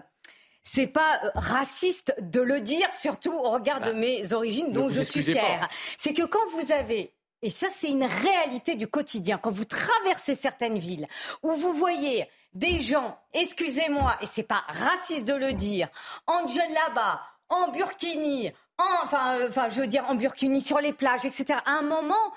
c'est 0.62 0.88
pas 0.88 1.22
euh, 1.24 1.30
raciste 1.36 2.14
de 2.20 2.42
le 2.42 2.60
dire, 2.60 2.92
surtout 2.94 3.32
au 3.32 3.52
regard 3.52 3.80
de 3.82 3.94
mes 3.94 4.34
origines 4.34 4.74
dont 4.74 4.90
je 4.90 5.02
suis 5.02 5.24
fière. 5.24 5.70
C'est 5.98 6.14
que 6.14 6.24
quand 6.24 6.46
vous 6.50 6.72
avez 6.72 7.14
et 7.42 7.52
ça, 7.52 7.68
c'est 7.70 7.90
une 7.90 8.06
réalité 8.06 8.74
du 8.74 8.88
quotidien. 8.88 9.38
Quand 9.38 9.52
vous 9.52 9.66
traversez 9.66 10.34
certaines 10.34 10.80
villes 10.80 11.06
où 11.44 11.54
vous 11.54 11.74
voyez 11.74 12.28
des 12.54 12.80
gens, 12.80 13.20
excusez-moi, 13.34 14.18
et 14.22 14.26
c'est 14.26 14.48
pas 14.48 14.64
raciste 14.68 15.28
de 15.28 15.36
le 15.36 15.54
dire, 15.54 15.88
en 16.26 16.48
djellaba, 16.48 17.22
en 17.50 17.68
burkini, 17.68 18.52
enfin, 18.78 19.40
euh, 19.40 19.50
enfin, 19.50 19.70
je 19.70 19.80
veux 19.82 19.88
dire, 19.88 20.06
en 20.08 20.16
burkini 20.16 20.62
sur 20.62 20.80
les 20.80 20.94
plages, 20.94 21.26
etc. 21.26 21.60
À 21.66 21.72
un 21.74 21.82
moment, 21.82 22.34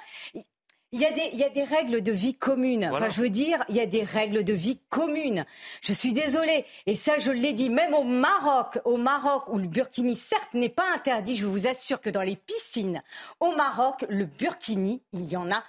il 0.90 1.00
y, 1.00 1.04
a 1.04 1.10
des, 1.50 1.62
règles 1.64 2.00
de 2.00 2.12
vie 2.12 2.34
commune. 2.34 2.88
Enfin, 2.90 3.10
je 3.10 3.20
veux 3.20 3.28
dire, 3.28 3.62
il 3.68 3.76
y 3.76 3.80
a 3.80 3.86
des 3.86 4.04
règles 4.04 4.42
de 4.42 4.54
vie 4.54 4.80
commune. 4.88 5.44
Je 5.82 5.92
suis 5.92 6.14
désolée. 6.14 6.64
Et 6.86 6.94
ça, 6.94 7.18
je 7.18 7.30
l'ai 7.30 7.52
dit, 7.52 7.68
même 7.68 7.92
au 7.92 8.04
Maroc, 8.04 8.80
au 8.86 8.96
Maroc, 8.96 9.44
où 9.48 9.58
le 9.58 9.68
burkini, 9.68 10.16
certes, 10.16 10.54
n'est 10.54 10.70
pas 10.70 10.90
interdit, 10.94 11.36
je 11.36 11.44
vous 11.44 11.66
assure 11.66 12.00
que 12.00 12.08
dans 12.08 12.22
les 12.22 12.36
piscines, 12.36 13.02
au 13.40 13.54
Maroc, 13.54 14.06
le 14.08 14.24
burkini, 14.24 15.02
il 15.12 15.28
y 15.28 15.36
en 15.36 15.52
a 15.52 15.62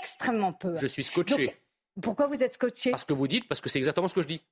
extrêmement 0.00 0.54
peu. 0.54 0.74
Je 0.78 0.86
suis 0.86 1.02
scotché. 1.02 1.54
Pourquoi 2.00 2.26
vous 2.26 2.42
êtes 2.42 2.54
scotché? 2.54 2.90
Parce 2.90 3.04
que 3.04 3.12
vous 3.12 3.28
dites, 3.28 3.46
parce 3.48 3.60
que 3.60 3.68
c'est 3.68 3.78
exactement 3.78 4.08
ce 4.08 4.14
que 4.14 4.22
je 4.22 4.28
dis 4.28 4.42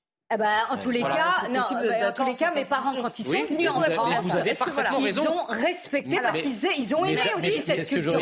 en 0.70 0.76
tous 0.76 0.90
les 0.90 1.00
cas, 1.00 1.44
en 1.48 2.12
tous 2.12 2.24
les 2.24 2.34
cas, 2.34 2.52
mes 2.54 2.64
parents, 2.64 2.94
quand 3.00 3.18
ils 3.18 3.24
sont 3.24 3.44
venus 3.44 3.70
en 3.70 3.80
avez, 3.80 3.94
France, 3.94 4.74
ils 5.00 5.20
ont 5.20 5.44
respecté 5.48 6.18
parce 6.20 6.38
qu'ils 6.38 6.96
ont 6.96 7.04
aimé 7.04 7.20
aussi 7.36 7.60
cette 7.60 7.88
culture. 7.88 8.18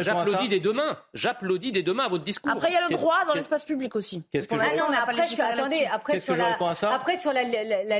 J'applaudis 0.00 0.48
dès 0.48 0.60
demain. 0.60 0.98
J'applaudis 1.14 1.72
dès 1.72 1.82
demain 1.82 2.04
à 2.04 2.08
votre 2.08 2.24
discours. 2.24 2.52
Après, 2.52 2.68
il 2.70 2.74
y 2.74 2.76
a 2.76 2.88
le 2.88 2.94
droit 2.94 3.24
dans 3.26 3.34
l'espace 3.34 3.64
public 3.64 3.96
aussi. 3.96 4.22
Après, 4.34 4.78
attendez, 5.40 5.86
après 5.90 7.16
sur 7.16 7.32
la, 7.32 7.44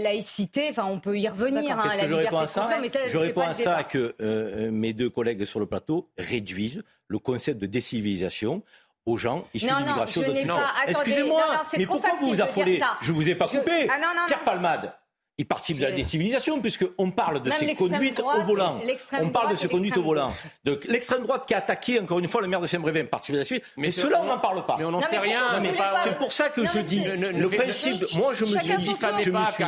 laïcité, 0.00 0.72
on 0.78 1.00
peut 1.00 1.18
y 1.18 1.28
revenir. 1.28 1.78
Hein, 1.78 1.90
je 3.08 3.18
réponds 3.18 3.42
à 3.42 3.54
ça 3.54 3.84
que 3.84 3.98
euh, 3.98 4.14
euh, 4.20 4.70
mes 4.70 4.92
deux 4.92 5.10
collègues 5.10 5.44
sur 5.44 5.60
le 5.60 5.66
plateau 5.66 6.08
réduisent 6.18 6.82
le 7.08 7.18
concept 7.18 7.60
de 7.60 7.66
décivilisation 7.66 8.62
aux 9.06 9.16
gens 9.16 9.44
issus 9.54 9.66
non, 9.66 9.78
d'immigration 9.78 10.22
non, 10.22 10.46
non. 10.46 10.60
Excusez-moi, 10.86 11.62
mais 11.78 11.86
pourquoi 11.86 12.10
vous 12.20 12.34
vous 12.34 12.42
affolez 12.42 12.80
Je 13.00 13.12
ne 13.12 13.16
vous 13.16 13.28
ai 13.28 13.34
pas 13.34 13.46
coupé. 13.46 13.88
Ah, 13.88 14.26
Pierre 14.26 14.44
Palmade, 14.44 14.92
il 15.38 15.46
participe 15.46 15.78
de 15.78 15.82
la 15.82 15.92
décivilisation, 15.92 16.60
puisqu'on 16.60 17.10
parle 17.10 17.42
de 17.42 17.50
ses 17.50 17.74
conduites 17.74 18.20
au 18.20 18.42
volant. 18.42 18.78
On 19.20 19.28
parle 19.28 19.52
de 19.52 19.56
ses 19.56 19.68
conduites 19.68 19.96
au 19.96 20.02
volant. 20.02 20.32
Donc 20.64 20.84
l'extrême 20.84 21.22
droite 21.22 21.44
qui 21.46 21.54
a 21.54 21.58
attaqué, 21.58 22.00
encore 22.00 22.18
une 22.18 22.28
fois, 22.28 22.40
le 22.40 22.48
maire 22.48 22.60
de 22.60 22.66
Saint-Brévin 22.66 23.04
participe 23.04 23.34
de 23.34 23.40
la 23.40 23.44
suite. 23.44 23.62
Mais, 23.76 23.90
cela, 23.90 24.22
on 24.22 24.26
n'en 24.26 24.38
parle 24.38 24.64
pas. 24.66 24.76
Mais 24.78 24.84
on 24.84 24.90
n'en 24.90 25.00
sait 25.00 25.18
rien. 25.18 25.58
C'est 26.02 26.18
pour 26.18 26.32
ça 26.32 26.48
que 26.48 26.64
je 26.64 26.78
dis 26.80 27.04
le, 27.04 27.48
principe. 27.48 28.04
Moi, 28.16 28.34
je 28.34 28.44
me 28.44 28.50
Chacun 28.50 28.78
suis, 28.78 28.96
je 29.20 29.30
me 29.30 29.44
suis, 29.44 29.64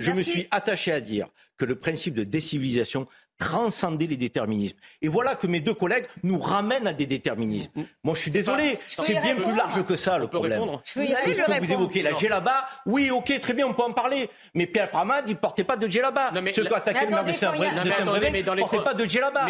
je 0.00 0.10
me 0.10 0.22
suis 0.22 0.48
attaché 0.50 0.92
à 0.92 1.00
dire 1.00 1.28
que 1.56 1.64
le 1.64 1.76
principe 1.76 2.14
de 2.14 2.24
décivilisation 2.24 3.06
transcender 3.40 4.06
les 4.06 4.16
déterminismes. 4.16 4.76
Et 5.02 5.08
voilà 5.08 5.34
que 5.34 5.48
mes 5.48 5.60
deux 5.60 5.74
collègues 5.74 6.06
nous 6.22 6.38
ramènent 6.38 6.86
à 6.86 6.92
des 6.92 7.06
déterminismes. 7.06 7.72
Moi, 8.04 8.14
je 8.14 8.20
suis 8.20 8.30
désolé, 8.30 8.78
c'est 8.86 9.18
bien 9.20 9.34
plus 9.34 9.56
large 9.56 9.84
que 9.84 9.96
ça, 9.96 10.18
le 10.18 10.28
problème. 10.28 10.62
Je 10.84 11.00
y 11.00 11.14
aller, 11.14 11.34
je 11.34 11.42
que 11.42 11.64
vous 11.64 11.72
évoquez 11.72 12.02
la 12.02 12.14
djellaba, 12.14 12.68
oui, 12.86 13.10
ok, 13.10 13.40
très 13.40 13.54
bien, 13.54 13.66
on 13.66 13.74
peut 13.74 13.82
en 13.82 13.92
parler. 13.92 14.28
Mais 14.54 14.66
Pierre 14.66 14.90
Pramad, 14.90 15.24
il 15.26 15.32
ne 15.32 15.38
portait 15.38 15.64
pas 15.64 15.76
de 15.76 15.88
djellaba. 15.88 16.30
Ceux 16.52 16.64
qui 16.64 16.74
attaquaient 16.74 17.06
le 17.06 17.12
maire 17.12 17.24
de 17.24 17.32
Saint-Brévin 17.32 18.54
ne 18.54 18.60
portaient 18.60 18.84
pas 18.84 18.94
de 18.94 19.04
djellaba. 19.06 19.46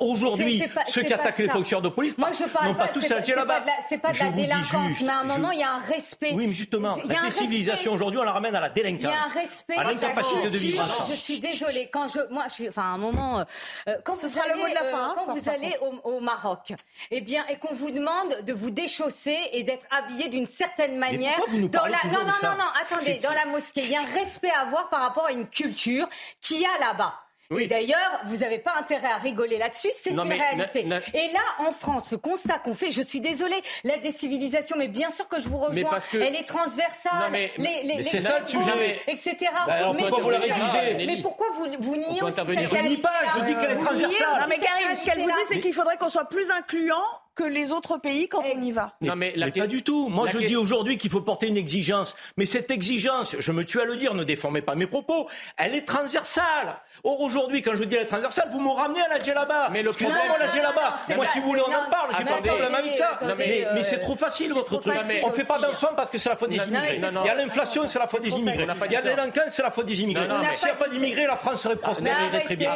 Aujourd'hui, 0.00 0.62
ceux 0.86 1.02
qui 1.02 1.12
attaquent 1.12 1.38
les 1.38 1.48
fonctionnaires 1.48 1.82
de 1.82 1.88
police 1.88 2.16
n'ont 2.16 2.74
pas 2.74 2.88
tous 2.88 3.08
la 3.08 3.22
djellaba. 3.22 3.64
C'est 3.88 3.98
pas 3.98 4.12
de 4.12 4.18
la 4.20 4.30
délinquance, 4.30 5.00
mais 5.02 5.08
à 5.08 5.18
un 5.18 5.24
moment, 5.24 5.50
il 5.50 5.58
y 5.58 5.62
a 5.62 5.72
un 5.72 5.80
respect. 5.80 6.32
Oui, 6.34 6.46
mais 6.46 6.54
justement, 6.54 6.96
la 7.04 7.30
civilisation 7.30 7.92
aujourd'hui, 7.92 8.20
on 8.20 8.24
la 8.24 8.32
ramène 8.32 8.54
à 8.54 8.60
la 8.60 8.70
délinquance. 8.70 9.02
Il 9.02 9.04
y 9.04 9.12
a 9.12 9.24
un 9.24 9.40
respect. 9.40 9.76
À 9.76 9.84
l'incapacité 9.84 10.50
de 10.50 10.56
vivre 10.56 11.06
Je 11.10 11.14
suis 11.14 11.40
désolée, 11.40 11.88
quand 11.92 12.06
je... 12.08 12.20
Enfin, 12.68 12.82
à 12.82 12.94
un 12.94 12.98
moment, 12.98 13.23
euh, 13.24 13.44
euh, 13.88 13.96
quand, 14.04 14.16
ce 14.16 14.28
sera 14.28 14.44
allez, 14.44 14.54
le 14.54 14.60
mot 14.60 14.68
de 14.68 14.74
la 14.74 14.82
euh, 14.82 14.90
fin. 14.90 15.04
Hein, 15.04 15.14
quand 15.16 15.34
vous 15.34 15.48
allez 15.48 15.76
au, 16.04 16.20
Maroc, 16.20 16.72
eh 17.10 17.20
bien, 17.20 17.44
et 17.48 17.58
qu'on 17.58 17.74
vous 17.74 17.90
demande 17.90 18.42
de 18.42 18.52
vous 18.52 18.70
déchausser 18.70 19.36
et 19.52 19.62
d'être 19.62 19.86
habillé 19.90 20.28
d'une 20.28 20.46
certaine 20.46 20.98
manière. 20.98 21.38
Non, 21.50 21.58
non, 21.60 22.24
non, 22.42 22.56
non, 22.58 22.64
attendez, 22.80 23.18
dans 23.18 23.32
la 23.32 23.46
mosquée, 23.46 23.82
il 23.82 23.90
y 23.90 23.96
a 23.96 24.00
un 24.00 24.14
respect 24.20 24.50
à 24.50 24.60
avoir 24.60 24.88
par 24.88 25.00
rapport 25.00 25.26
à 25.26 25.32
une 25.32 25.48
culture 25.48 26.08
qu'il 26.40 26.60
y 26.60 26.66
a 26.66 26.78
là-bas. 26.80 27.14
Oui. 27.50 27.66
D'ailleurs, 27.66 28.20
vous 28.26 28.38
n'avez 28.38 28.58
pas 28.58 28.72
intérêt 28.78 29.08
à 29.08 29.18
rigoler 29.18 29.58
là-dessus, 29.58 29.90
c'est 29.94 30.10
une 30.10 30.20
réalité. 30.20 30.80
Et 31.12 31.32
là, 31.32 31.40
en 31.58 31.72
France, 31.72 32.08
ce 32.10 32.16
constat 32.16 32.58
qu'on 32.58 32.74
fait, 32.74 32.90
je 32.90 33.02
suis 33.02 33.20
désolée, 33.20 33.60
la 33.84 33.98
décivilisation, 33.98 34.76
mais 34.78 34.88
bien 34.88 35.10
sûr 35.10 35.28
que 35.28 35.38
je 35.38 35.48
vous 35.48 35.58
rejoins, 35.58 35.98
elle 36.14 36.36
est 36.36 36.46
transversale, 36.46 37.12
non, 37.20 37.30
mais... 37.30 37.50
les, 37.58 37.82
les, 37.82 37.96
mais 37.96 38.02
les 38.02 38.22
ça, 38.22 38.38
jamais... 38.46 38.98
etc. 39.06 39.36
Bah, 39.66 39.92
mais, 39.94 40.02
pourquoi 40.08 40.22
vous, 40.22 40.30
la 40.30 40.38
réduisez 40.38 41.06
Mais 41.06 41.22
pourquoi 41.22 41.46
vous, 41.54 41.66
vous 41.78 41.96
niez 41.96 42.22
aussi 42.22 42.36
cette 42.36 42.46
Je 42.46 42.76
ne 42.76 42.88
nie 42.88 42.96
pas, 42.96 43.12
je 43.36 43.44
dis 43.44 43.56
qu'elle 43.56 43.72
est 43.72 43.82
transversale. 43.82 44.40
Non 44.40 44.46
mais 44.48 44.58
Karim, 44.58 44.94
ce 44.94 45.04
qu'elle 45.04 45.20
vous 45.20 45.30
dit, 45.30 45.44
c'est 45.48 45.60
qu'il 45.60 45.74
faudrait 45.74 45.96
qu'on 45.96 46.08
soit 46.08 46.28
plus 46.28 46.50
incluant 46.50 47.04
que 47.34 47.44
les 47.44 47.72
autres 47.72 47.98
pays 47.98 48.28
quand 48.28 48.42
on 48.44 48.62
y 48.62 48.70
va. 48.70 48.92
Non, 49.00 49.16
mais, 49.16 49.32
la 49.36 49.46
mais 49.46 49.52
pas 49.52 49.66
du 49.66 49.82
tout. 49.82 50.08
Moi, 50.08 50.26
je 50.28 50.38
dis 50.38 50.56
aujourd'hui 50.56 50.96
qu'il 50.96 51.10
faut 51.10 51.20
porter 51.20 51.48
une 51.48 51.56
exigence. 51.56 52.14
Mais 52.36 52.46
cette 52.46 52.70
exigence, 52.70 53.36
je 53.38 53.52
me 53.52 53.64
tue 53.64 53.80
à 53.80 53.84
le 53.84 53.96
dire, 53.96 54.14
ne 54.14 54.24
déformez 54.24 54.62
pas 54.62 54.74
mes 54.74 54.86
propos, 54.86 55.28
elle 55.56 55.74
est 55.74 55.86
transversale. 55.86 56.76
Or, 57.02 57.20
aujourd'hui, 57.20 57.62
quand 57.62 57.74
je 57.74 57.84
dis 57.84 57.96
elle 57.96 58.02
est 58.02 58.06
transversale, 58.06 58.48
vous 58.50 58.60
me 58.60 58.70
ramenez 58.70 59.00
à 59.00 59.08
la 59.08 59.22
djellaba. 59.22 59.68
Mais 59.72 59.82
le 59.82 59.90
problème, 59.90 60.16
non, 60.16 60.34
non, 60.34 60.38
la 60.38 60.50
djellaba. 60.50 60.96
Moi, 61.08 61.24
pas, 61.24 61.30
si 61.32 61.40
vous 61.40 61.46
voulez, 61.46 61.62
on 61.66 61.70
en 61.70 61.90
parle. 61.90 62.10
J'ai 62.16 62.24
pas 62.24 62.40
de 62.40 62.46
problème 62.46 62.74
avec 62.74 62.94
ça. 62.94 63.18
Mais, 63.36 63.82
c'est 63.82 64.00
trop 64.00 64.16
facile, 64.16 64.52
votre 64.52 64.78
truc. 64.78 64.94
On 65.22 65.28
ne 65.28 65.32
fait 65.32 65.44
pas 65.44 65.58
d'enfants 65.58 65.94
parce 65.96 66.10
que 66.10 66.18
c'est 66.18 66.28
la 66.28 66.36
faute 66.36 66.50
des 66.50 66.56
immigrés. 66.56 67.00
Il 67.00 67.26
y 67.26 67.30
a 67.30 67.34
l'inflation, 67.34 67.86
c'est 67.88 67.98
la 67.98 68.06
faute 68.06 68.22
des 68.22 68.30
immigrés. 68.30 68.66
Il 68.86 68.92
y 68.92 68.96
a 68.96 69.00
l'élanquance, 69.00 69.50
c'est 69.50 69.62
la 69.62 69.70
faute 69.70 69.86
des 69.86 70.00
immigrés. 70.00 70.28
S'il 70.54 70.66
n'y 70.66 70.70
a 70.70 70.76
pas 70.76 70.88
d'immigrés, 70.88 71.26
la 71.26 71.36
France 71.36 71.62
serait 71.62 71.76
prospère 71.76 72.16
et 72.34 72.44
très 72.44 72.56
bien. 72.56 72.72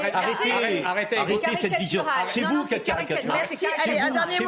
Arrêtez 0.84 1.56
cette 1.60 1.78
vision. 1.78 2.04
C'est 2.26 2.40
vous 2.40 2.64
qui 2.64 2.74
êtes 2.74 2.84
caricaturé. 2.84 3.38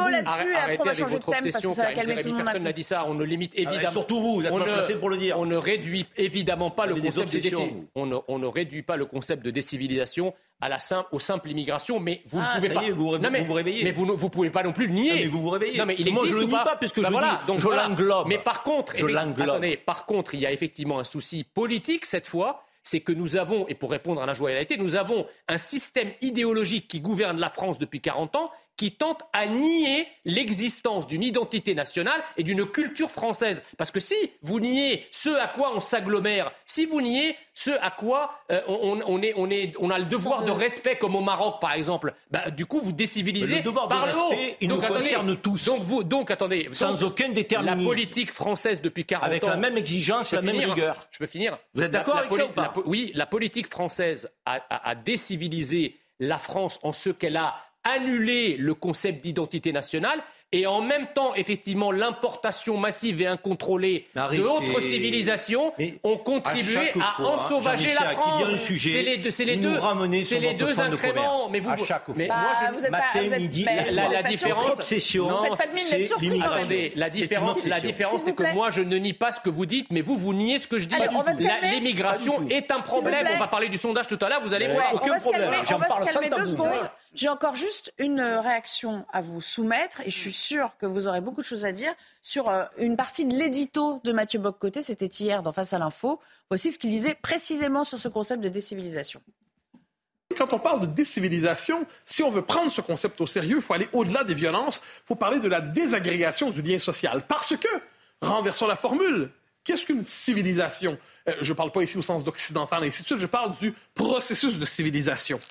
mot 0.01 0.09
là-dessus, 0.09 0.55
après 0.55 0.77
on 0.79 0.83
va 0.83 0.93
changer 0.93 1.19
de 1.19 1.23
thème 1.23 1.51
parce 1.51 1.65
que 1.65 1.73
ça 1.73 1.83
va 1.83 1.93
calmer 1.93 2.15
tout 2.21 2.27
le 2.27 2.33
monde. 2.33 2.43
Personne 2.43 2.63
n'a 2.63 2.73
dit 2.73 2.83
ça, 2.83 3.05
on 3.07 3.13
ne 3.13 3.23
limite 3.23 3.53
ah, 3.55 3.61
évidemment. 3.61 3.87
Ah, 3.87 3.91
surtout 3.91 4.19
vous, 4.19 4.35
vous 4.35 4.45
êtes 4.45 4.51
on 4.51 4.59
pas 4.59 4.93
pour 4.99 5.09
le 5.09 5.17
dire. 5.17 5.39
On 5.39 5.45
ne 5.45 5.55
réduit 5.55 6.05
évidemment 6.17 6.71
pas 6.71 6.85
le 6.85 6.95
concept 6.95 7.33
de. 7.33 7.57
On 7.95 8.05
ne, 8.05 8.15
on 8.27 8.39
ne 8.39 8.47
réduit 8.47 8.83
pas 8.83 8.97
le 8.97 9.05
concept 9.05 9.43
de 9.43 9.51
décivilisation 9.51 10.33
à 10.61 10.69
la 10.69 10.79
simple, 10.79 11.09
aux 11.11 11.19
simples 11.19 11.49
immigration, 11.49 11.99
mais 11.99 12.21
vous 12.27 12.37
ne 12.37 12.43
ah, 12.43 12.53
pouvez 12.55 12.69
pas. 12.69 12.83
Est, 12.83 12.91
vous, 12.91 13.09
vous, 13.11 13.17
non, 13.17 13.29
mais, 13.31 13.41
vous, 13.41 13.47
vous 13.47 13.53
réveillez. 13.53 13.83
Mais 13.83 13.91
vous 13.91 14.05
ne 14.05 14.11
vous 14.11 14.29
pouvez 14.29 14.51
pas 14.51 14.63
non 14.63 14.71
plus 14.71 14.87
le 14.87 14.93
nier. 14.93 15.09
Non, 15.09 15.15
mais 15.15 15.27
vous 15.27 15.41
vous 15.41 15.49
réveillez. 15.49 15.77
Non, 15.77 15.85
mais 15.85 15.95
il 15.97 16.07
existe. 16.07 16.15
Moi, 16.15 16.25
je 16.27 16.33
ne 16.33 16.39
le 16.41 16.45
dis 16.45 16.53
pas, 16.53 16.63
pas 16.63 16.75
puisque 16.75 17.01
bah 17.01 17.07
je 17.07 17.11
voilà, 17.11 17.41
donc 17.47 17.57
je 17.57 17.63
voilà. 17.63 17.87
l'englobe. 17.87 18.27
Mais 18.27 18.37
par 18.37 18.63
contre, 18.63 18.95
je 18.95 19.05
attendez, 19.07 19.77
par 19.77 20.05
contre, 20.05 20.35
il 20.35 20.41
y 20.41 20.45
a 20.45 20.51
effectivement 20.51 20.99
un 20.99 21.03
souci 21.03 21.43
politique 21.43 22.05
cette 22.05 22.27
fois. 22.27 22.63
C'est 22.83 23.01
que 23.01 23.11
nous 23.11 23.37
avons, 23.37 23.67
et 23.67 23.75
pour 23.75 23.91
répondre 23.91 24.23
à 24.23 24.25
la 24.25 24.33
joie 24.33 24.49
et 24.49 24.53
la 24.53 24.57
réalité, 24.57 24.75
nous 24.75 24.95
avons 24.95 25.27
un 25.47 25.59
système 25.59 26.09
idéologique 26.21 26.87
qui 26.87 26.99
gouverne 26.99 27.39
la 27.39 27.51
France 27.51 27.77
depuis 27.77 28.01
40 28.01 28.35
ans, 28.35 28.49
qui 28.77 28.93
tente 28.93 29.21
à 29.33 29.45
nier 29.45 30.07
l'existence 30.25 31.05
d'une 31.07 31.21
identité 31.23 31.75
nationale 31.75 32.21
et 32.37 32.43
d'une 32.43 32.65
culture 32.65 33.11
française. 33.11 33.63
Parce 33.77 33.91
que 33.91 33.99
si 33.99 34.15
vous 34.41 34.59
niez 34.59 35.05
ce 35.11 35.29
à 35.29 35.47
quoi 35.47 35.71
on 35.75 35.79
s'agglomère, 35.79 36.51
si 36.65 36.85
vous 36.85 36.99
niez 37.01 37.35
ce 37.53 37.71
à 37.81 37.91
quoi 37.91 38.31
euh, 38.51 38.61
on, 38.67 38.99
on 39.05 39.21
est, 39.21 39.33
on, 39.35 39.49
est, 39.51 39.73
on 39.79 39.89
a 39.91 39.99
le 39.99 40.05
devoir 40.05 40.45
de 40.45 40.51
respect, 40.51 40.97
comme 40.97 41.15
au 41.15 41.21
Maroc 41.21 41.55
par 41.61 41.73
exemple, 41.73 42.13
bah, 42.31 42.49
du 42.49 42.65
coup 42.65 42.79
vous 42.79 42.91
décivilisez 42.93 43.57
Le 43.57 43.61
devoir 43.63 43.87
de 43.87 43.93
par 43.93 44.07
le 44.07 44.13
haut. 44.17 44.29
respect, 44.29 44.57
il 44.61 44.67
donc, 44.69 44.79
nous 44.79 44.85
attendez, 44.85 44.99
concerne 45.01 45.37
tous. 45.37 45.65
Donc, 45.65 45.79
vous, 45.81 46.03
donc 46.03 46.31
attendez, 46.31 46.69
Sans 46.71 46.93
donc, 46.99 47.11
aucun 47.11 47.29
déterminisme. 47.29 47.79
La 47.79 47.85
politique 47.85 48.31
française 48.31 48.81
depuis 48.81 49.05
40 49.05 49.25
Avec 49.25 49.43
ans. 49.43 49.49
la 49.49 49.57
même 49.57 49.77
exigence, 49.77 50.31
la 50.31 50.41
même 50.41 50.55
finir 50.55 50.69
rigueur. 50.73 51.07
Je 51.11 51.19
peux 51.19 51.27
finir. 51.27 51.57
Vous 51.75 51.83
êtes 51.83 51.91
d'accord 51.91 52.15
la 52.15 52.21
avec 52.21 52.33
ça 52.33 52.45
ou 52.45 52.49
pas 52.49 52.73
la 52.75 52.81
Oui, 52.85 53.11
la 53.15 53.25
politique 53.27 53.67
française 53.69 54.31
a, 54.45 54.55
a- 54.69 54.89
a 54.89 54.95
décivilisé 54.95 55.97
la 56.19 56.37
France 56.37 56.79
en 56.83 56.91
ce 56.93 57.09
qu'elle 57.09 57.37
a 57.37 57.55
annuler 57.83 58.57
le 58.57 58.73
concept 58.73 59.23
d'identité 59.23 59.71
nationale 59.71 60.21
et 60.53 60.67
en 60.67 60.81
même 60.81 61.07
temps, 61.15 61.33
effectivement, 61.35 61.93
l'importation 61.93 62.75
massive 62.75 63.21
et 63.21 63.27
incontrôlée 63.27 64.07
d'autres 64.35 64.81
civilisations 64.81 65.71
ont 66.03 66.17
contribué 66.17 66.89
à, 66.89 67.13
fois, 67.13 67.35
ensauvager 67.35 67.91
hein, 67.91 68.01
la 68.01 68.09
France. 68.09 68.43
C'est 68.67 69.01
les 69.01 69.17
deux, 69.19 69.29
c'est 69.29 69.45
les 69.45 69.55
deux, 69.55 69.79
les 70.39 70.53
deux 70.53 70.65
de 70.73 70.81
incréments. 70.81 71.47
Mais 71.49 71.61
vous, 71.61 71.69
à 71.69 71.77
chaque 71.77 72.09
mais 72.09 72.27
fois. 72.27 72.35
moi, 72.35 72.51
je- 72.59 72.65
Bah, 72.65 72.71
vous 72.73 72.83
êtes 72.85 72.91
pas- 72.91 72.97
Matin, 72.97 73.21
vous 73.27 73.33
êtes- 73.33 73.39
midi, 73.39 73.63
mais 73.65 73.75
la, 73.77 73.83
vous 73.83 73.95
la, 73.95 74.03
êtes 74.05 74.11
la 74.11 74.23
pas 74.23 74.29
différence, 74.29 74.63
Vous 75.39 75.55
pas 75.55 75.65
de 75.67 76.25
mine. 76.25 76.43
Attendez, 76.43 76.91
la 76.97 77.09
différence, 77.09 77.65
la 77.65 77.79
différence, 77.79 78.21
c'est 78.23 78.33
que 78.35 78.53
moi, 78.53 78.69
je 78.71 78.81
ne 78.81 78.97
nie 78.97 79.13
pas 79.13 79.31
ce 79.31 79.39
que 79.39 79.49
vous 79.49 79.65
dites, 79.65 79.87
mais 79.91 80.01
vous, 80.01 80.17
vous 80.17 80.33
niez 80.33 80.57
ce 80.57 80.67
que 80.67 80.77
je 80.79 80.87
dis. 80.87 80.95
L'immigration 81.71 82.45
Pas 82.45 82.53
est 82.55 82.71
un 82.71 82.81
problème. 82.81 83.25
On 83.35 83.39
va 83.39 83.47
parler 83.47 83.69
du 83.69 83.77
sondage 83.77 84.07
tout 84.07 84.19
à 84.21 84.27
l'heure, 84.27 84.41
vous 84.43 84.53
allez 84.53 84.67
voir. 84.67 84.93
aucun 84.95 85.17
problème. 85.17 85.53
J'en 85.69 85.79
parle 85.79 86.09
sans 86.09 86.19
deux 86.21 86.45
secondes. 86.45 86.89
J'ai 87.13 87.27
encore 87.27 87.57
juste 87.57 87.93
une 87.97 88.21
euh, 88.21 88.39
réaction 88.39 89.05
à 89.11 89.19
vous 89.19 89.41
soumettre 89.41 89.99
et 90.01 90.09
je 90.09 90.17
suis 90.17 90.31
sûre 90.31 90.71
que 90.79 90.85
vous 90.85 91.07
aurez 91.07 91.19
beaucoup 91.19 91.41
de 91.41 91.45
choses 91.45 91.65
à 91.65 91.73
dire 91.73 91.93
sur 92.21 92.47
euh, 92.47 92.63
une 92.77 92.95
partie 92.95 93.25
de 93.25 93.35
l'édito 93.35 93.99
de 94.05 94.13
Mathieu 94.13 94.39
Boccoté. 94.39 94.81
C'était 94.81 95.07
hier 95.07 95.43
dans 95.43 95.51
Face 95.51 95.73
à 95.73 95.77
l'info. 95.77 96.21
Voici 96.49 96.71
ce 96.71 96.79
qu'il 96.79 96.89
disait 96.89 97.13
précisément 97.13 97.83
sur 97.83 97.99
ce 97.99 98.07
concept 98.07 98.41
de 98.41 98.47
décivilisation. 98.47 99.21
Quand 100.37 100.53
on 100.53 100.59
parle 100.59 100.79
de 100.79 100.85
décivilisation, 100.85 101.85
si 102.05 102.23
on 102.23 102.29
veut 102.29 102.43
prendre 102.43 102.71
ce 102.71 102.79
concept 102.79 103.19
au 103.19 103.27
sérieux, 103.27 103.57
il 103.57 103.61
faut 103.61 103.73
aller 103.73 103.89
au-delà 103.91 104.23
des 104.23 104.33
violences, 104.33 104.81
il 105.03 105.07
faut 105.07 105.15
parler 105.15 105.39
de 105.39 105.49
la 105.49 105.59
désagrégation 105.59 106.49
du 106.49 106.61
lien 106.61 106.79
social. 106.79 107.25
Parce 107.27 107.57
que, 107.57 107.67
renversons 108.21 108.67
la 108.67 108.77
formule, 108.77 109.29
qu'est-ce 109.65 109.85
qu'une 109.85 110.05
civilisation? 110.05 110.97
Euh, 111.27 111.33
Je 111.41 111.51
ne 111.51 111.57
parle 111.57 111.73
pas 111.73 111.83
ici 111.83 111.97
au 111.97 112.01
sens 112.01 112.23
d'occidental 112.23 112.81
ainsi 112.85 113.01
de 113.01 113.07
suite, 113.07 113.19
je 113.19 113.27
parle 113.27 113.53
du 113.57 113.73
processus 113.93 114.57
de 114.57 114.65
civilisation. 114.65 115.41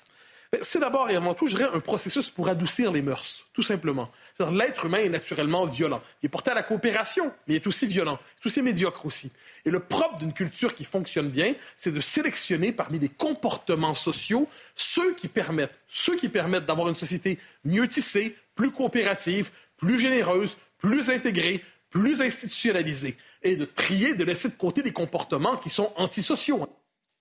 C'est 0.61 0.79
d'abord 0.79 1.09
et 1.09 1.15
avant 1.15 1.33
tout, 1.33 1.47
je 1.47 1.55
dirais, 1.55 1.69
un 1.73 1.79
processus 1.79 2.29
pour 2.29 2.49
adoucir 2.49 2.91
les 2.91 3.01
mœurs, 3.01 3.45
tout 3.53 3.63
simplement. 3.63 4.11
L'être 4.51 4.85
humain 4.85 4.97
est 4.97 5.07
naturellement 5.07 5.65
violent. 5.65 6.01
Il 6.21 6.25
est 6.25 6.29
porté 6.29 6.51
à 6.51 6.53
la 6.53 6.61
coopération, 6.61 7.31
mais 7.47 7.53
il 7.53 7.55
est 7.55 7.67
aussi 7.67 7.87
violent, 7.87 8.19
il 8.21 8.43
est 8.43 8.45
aussi 8.47 8.61
médiocre 8.61 9.05
aussi. 9.05 9.31
Et 9.63 9.71
le 9.71 9.79
propre 9.79 10.17
d'une 10.17 10.33
culture 10.33 10.75
qui 10.75 10.83
fonctionne 10.83 11.29
bien, 11.29 11.53
c'est 11.77 11.93
de 11.93 12.01
sélectionner 12.01 12.73
parmi 12.73 12.99
les 12.99 13.07
comportements 13.07 13.93
sociaux 13.93 14.49
ceux 14.75 15.13
qui 15.15 15.29
permettent, 15.29 15.79
ceux 15.87 16.17
qui 16.17 16.27
permettent 16.27 16.65
d'avoir 16.65 16.89
une 16.89 16.95
société 16.95 17.39
mieux 17.63 17.87
tissée, 17.87 18.35
plus 18.53 18.71
coopérative, 18.71 19.51
plus 19.77 19.99
généreuse, 19.99 20.57
plus 20.79 21.09
intégrée, 21.09 21.63
plus 21.89 22.21
institutionnalisée, 22.21 23.15
et 23.43 23.55
de 23.55 23.63
trier, 23.65 24.15
de 24.15 24.23
laisser 24.25 24.49
de 24.49 24.55
côté 24.55 24.81
les 24.81 24.91
comportements 24.91 25.55
qui 25.55 25.69
sont 25.69 25.93
antisociaux. 25.95 26.67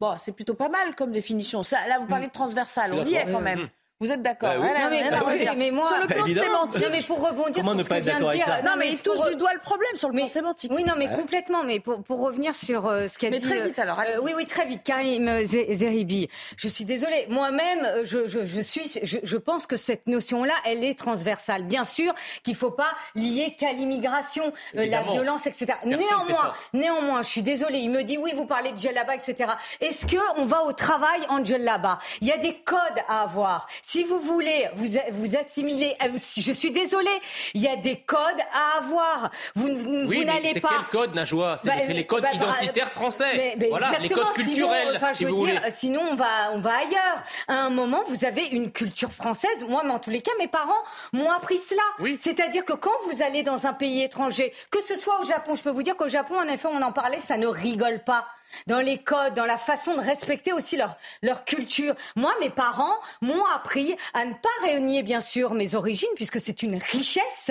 Bon, 0.01 0.17
c'est 0.19 0.33
plutôt 0.33 0.55
pas 0.55 0.69
mal 0.71 0.95
comme 0.95 1.13
définition. 1.13 1.63
Ça, 1.63 1.87
là, 1.87 1.99
vous 1.99 2.07
parlez 2.07 2.27
de 2.27 2.33
transversal, 2.33 2.95
on 2.95 3.05
y 3.05 3.15
est 3.15 3.31
quand 3.31 3.41
même. 3.41 3.69
Vous 4.03 4.11
êtes 4.11 4.23
d'accord 4.23 4.49
Bah 4.49 4.55
oui. 4.61 4.67
Non, 4.67 4.89
mais, 4.89 5.03
attendez, 5.03 5.33
redire. 5.33 5.55
mais 5.59 5.71
moi, 5.71 5.87
Sur 5.87 5.99
le 5.99 6.07
Bah, 6.07 6.15
plan 6.15 6.25
sémantique. 6.27 6.83
Non, 6.83 6.89
mais 6.91 7.03
pour 7.03 7.21
rebondir 7.21 7.57
Comment 7.57 7.71
sur 7.73 7.75
ne 7.79 7.83
ce 7.83 7.89
pas 7.91 8.01
que 8.01 8.05
vient 8.07 8.19
de 8.19 8.33
dire. 8.33 8.47
Non, 8.65 8.71
mais 8.79 8.89
il 8.89 8.99
touche 9.03 9.17
pour- 9.19 9.29
du 9.29 9.37
doigt 9.37 9.53
le 9.53 9.61
problème 9.61 9.95
sur 9.97 10.09
le 10.09 10.15
plan 10.17 10.27
sémantique. 10.27 10.73
Oui, 10.75 10.85
non, 10.85 10.95
mais 10.97 11.09
complètement. 11.11 11.65
Mais 11.65 11.81
pour, 11.81 12.03
pour 12.03 12.21
revenir 12.21 12.55
sur 12.55 12.87
euh, 12.87 13.09
ce 13.09 13.19
qu'a 13.19 13.29
Mais 13.29 13.41
dit. 13.41 13.47
très 13.47 13.61
euh, 13.61 13.67
vite, 13.67 13.79
alors, 13.79 14.01
euh, 14.01 14.21
oui, 14.23 14.33
oui, 14.35 14.47
très 14.47 14.65
vite. 14.65 14.83
Karim 14.85 15.29
euh, 15.29 15.45
Zeribi. 15.45 16.29
Je 16.57 16.67
suis 16.69 16.87
désolée. 16.87 17.27
Moi-même, 17.29 17.87
je, 18.05 18.27
je, 18.27 18.43
je 18.43 18.61
suis. 18.63 18.91
Je, 19.03 19.19
je 19.23 19.37
pense 19.37 19.67
que 19.67 19.77
cette 19.77 20.07
notion-là, 20.07 20.55
elle 20.65 20.83
est 20.83 20.99
transversale. 20.99 21.65
Bien 21.65 21.85
sûr 21.85 22.15
qu'il 22.43 22.55
faut 22.55 22.71
pas 22.71 22.93
lier 23.15 23.55
qu'à 23.59 23.73
l'immigration, 23.75 24.51
euh, 24.79 24.87
la 24.87 25.03
violence, 25.03 25.47
etc. 25.47 25.67
Personne 25.83 25.91
néanmoins, 26.01 26.55
néanmoins, 26.73 27.23
je 27.23 27.29
suis 27.29 27.43
désolée. 27.43 27.81
Il 27.81 27.91
me 27.91 28.03
dit 28.03 28.17
oui, 28.17 28.33
vous 28.35 28.47
parlez 28.47 28.73
de 28.73 28.79
djellaba, 28.79 29.15
etc. 29.15 29.51
Est-ce 29.83 30.07
que 30.07 30.17
on 30.39 30.47
va 30.47 30.63
au 30.65 30.73
travail 30.73 31.21
en 31.29 31.45
djellaba? 31.45 31.99
Il 32.23 32.29
y 32.29 32.33
a 32.33 32.39
des 32.39 32.55
codes 32.55 32.79
à 33.07 33.25
avoir. 33.25 33.67
Si 33.91 34.05
vous 34.05 34.21
voulez 34.21 34.69
vous 34.77 34.87
vous 35.15 35.37
assimiler, 35.37 35.97
euh, 36.01 36.11
si- 36.21 36.43
je 36.43 36.53
suis 36.53 36.71
désolée. 36.71 37.19
Il 37.55 37.61
y 37.63 37.67
a 37.67 37.75
des 37.75 37.97
codes 37.97 38.21
à 38.53 38.79
avoir. 38.79 39.33
Vous, 39.57 39.67
vous, 39.67 39.89
Oui, 40.07 40.19
mais 40.21 40.27
n'allez 40.27 40.53
c'est 40.53 40.61
pas. 40.61 40.69
quel 40.69 41.01
code, 41.01 41.15
Najwa? 41.17 41.57
C'est 41.59 41.71
Bah, 41.71 41.75
les- 41.89 41.95
les 41.95 42.07
codes 42.07 42.23
bah, 42.23 42.29
bah, 42.39 42.45
identitaires 42.61 42.93
français. 42.93 43.33
mais- 43.35 43.55
mais 43.59 43.69
voilà, 43.69 43.91
les 43.91 43.97
exactement, 44.05 44.27
codes 44.27 44.35
culturels. 44.45 44.87
Sinon, 44.87 44.97
enfin, 44.97 45.13
je 45.13 45.17
si 45.19 45.25
veux 45.25 45.31
dire, 45.33 45.39
voulez. 45.39 45.59
sinon 45.75 46.03
on 46.09 46.15
va, 46.15 46.53
on 46.53 46.61
va 46.61 46.77
ailleurs. 46.77 47.25
À 47.49 47.55
un 47.65 47.71
moment, 47.71 48.05
vous 48.07 48.25
avez 48.25 48.45
une 48.47 48.71
culture 48.71 49.11
française. 49.11 49.65
Moi, 49.69 49.83
mais 49.85 49.91
en 49.93 49.99
tous 49.99 50.11
les 50.11 50.23
cas, 50.23 50.31
mes 50.39 50.47
parents 50.47 50.85
m'ont 51.13 51.33
appris 51.33 51.59
cela. 51.59 51.83
C'est-à-dire 52.17 52.65
que 52.65 52.75
quand 52.75 52.95
vous 53.11 53.25
allez 53.25 53.43
dans 53.43 53.67
un 53.67 53.73
pays 53.73 54.03
étranger, 54.03 54.53
que 54.71 54.81
ce 54.83 54.95
soit 54.95 55.19
au 55.21 55.25
Japon, 55.25 55.57
je 55.57 55.63
peux 55.65 55.71
vous 55.71 55.83
dire 55.83 55.97
qu'au 55.97 56.07
Japon, 56.09 56.39
en 56.39 56.47
effet, 56.47 56.69
on 56.71 56.81
en 56.81 56.93
parlait, 56.93 57.19
ça 57.19 57.37
ne 57.37 57.49
rigole 57.49 58.05
pas. 58.05 58.25
Dans 58.67 58.81
les 58.81 58.99
codes, 59.03 59.35
dans 59.35 59.45
la 59.45 59.59
façon 59.59 59.95
de 59.95 60.01
respecter 60.01 60.53
aussi 60.53 60.77
leur, 60.77 60.97
leur 61.23 61.45
culture. 61.45 61.95
Moi, 62.17 62.33
mes 62.41 62.51
parents 62.51 62.97
m'ont 63.21 63.45
appris 63.47 63.97
à 64.15 64.25
ne 64.25 64.35
pas 64.35 64.49
réunir, 64.65 65.05
bien 65.05 65.21
sûr, 65.21 65.55
mes 65.55 65.75
origines, 65.75 66.09
puisque 66.17 66.41
c'est 66.41 66.63
une 66.63 66.77
richesse, 66.77 67.51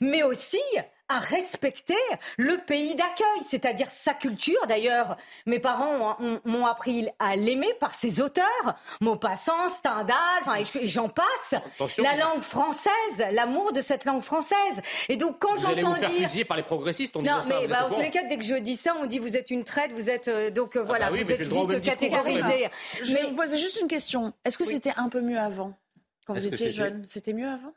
mais 0.00 0.22
aussi 0.22 0.60
à 1.08 1.18
respecter 1.20 1.94
le 2.36 2.56
pays 2.56 2.94
d'accueil, 2.94 3.42
c'est-à-dire 3.48 3.88
sa 3.90 4.12
culture. 4.14 4.58
D'ailleurs, 4.66 5.16
mes 5.46 5.60
parents 5.60 6.16
ont- 6.20 6.24
ont- 6.26 6.40
m'ont 6.44 6.66
appris 6.66 7.08
à 7.18 7.36
l'aimer 7.36 7.72
par 7.80 7.94
ses 7.94 8.20
auteurs, 8.20 8.76
Maupassant, 9.00 9.68
Stendhal, 9.68 10.16
enfin, 10.40 10.56
et 10.56 10.64
je- 10.64 10.78
et 10.78 10.88
j'en 10.88 11.08
passe. 11.08 11.54
Attention. 11.54 12.02
La 12.02 12.16
langue 12.16 12.42
française, 12.42 12.90
l'amour 13.30 13.72
de 13.72 13.80
cette 13.80 14.04
langue 14.04 14.22
française. 14.22 14.56
Et 15.08 15.16
donc, 15.16 15.38
quand 15.38 15.56
j'entends 15.56 15.94
dire... 15.94 16.10
fusiller 16.28 16.44
par 16.44 16.56
les 16.56 16.62
progressistes 16.64 17.16
en 17.16 17.22
Non, 17.22 17.42
ça. 17.42 17.48
mais 17.60 17.66
vous 17.66 17.70
bah, 17.72 17.86
en 17.86 17.94
tous 17.94 18.00
les 18.00 18.10
cas, 18.10 18.24
dès 18.24 18.36
que 18.36 18.44
je 18.44 18.54
dis 18.56 18.76
ça, 18.76 18.96
on 19.00 19.06
dit 19.06 19.18
vous 19.18 19.36
êtes 19.36 19.50
une 19.50 19.64
traite, 19.64 19.92
vous 19.92 20.10
êtes 20.10 20.28
euh, 20.28 20.50
donc 20.50 20.76
euh, 20.76 20.82
voilà, 20.82 21.06
bah 21.06 21.12
oui, 21.12 21.22
vous 21.22 21.28
mais 21.28 21.34
êtes 21.34 21.42
vite 21.42 21.82
catégorisé. 21.82 22.68
Je 23.02 23.12
vais 23.14 23.22
vous 23.26 23.36
poser 23.36 23.56
juste 23.56 23.80
une 23.80 23.88
question. 23.88 24.32
Est-ce 24.44 24.58
que 24.58 24.64
c'était 24.64 24.92
un 24.96 25.08
peu 25.08 25.20
mieux 25.20 25.38
avant 25.38 25.72
Quand 26.26 26.34
vous 26.34 26.46
étiez 26.46 26.70
jeune, 26.70 27.04
c'était 27.06 27.32
mieux 27.32 27.48
avant? 27.48 27.72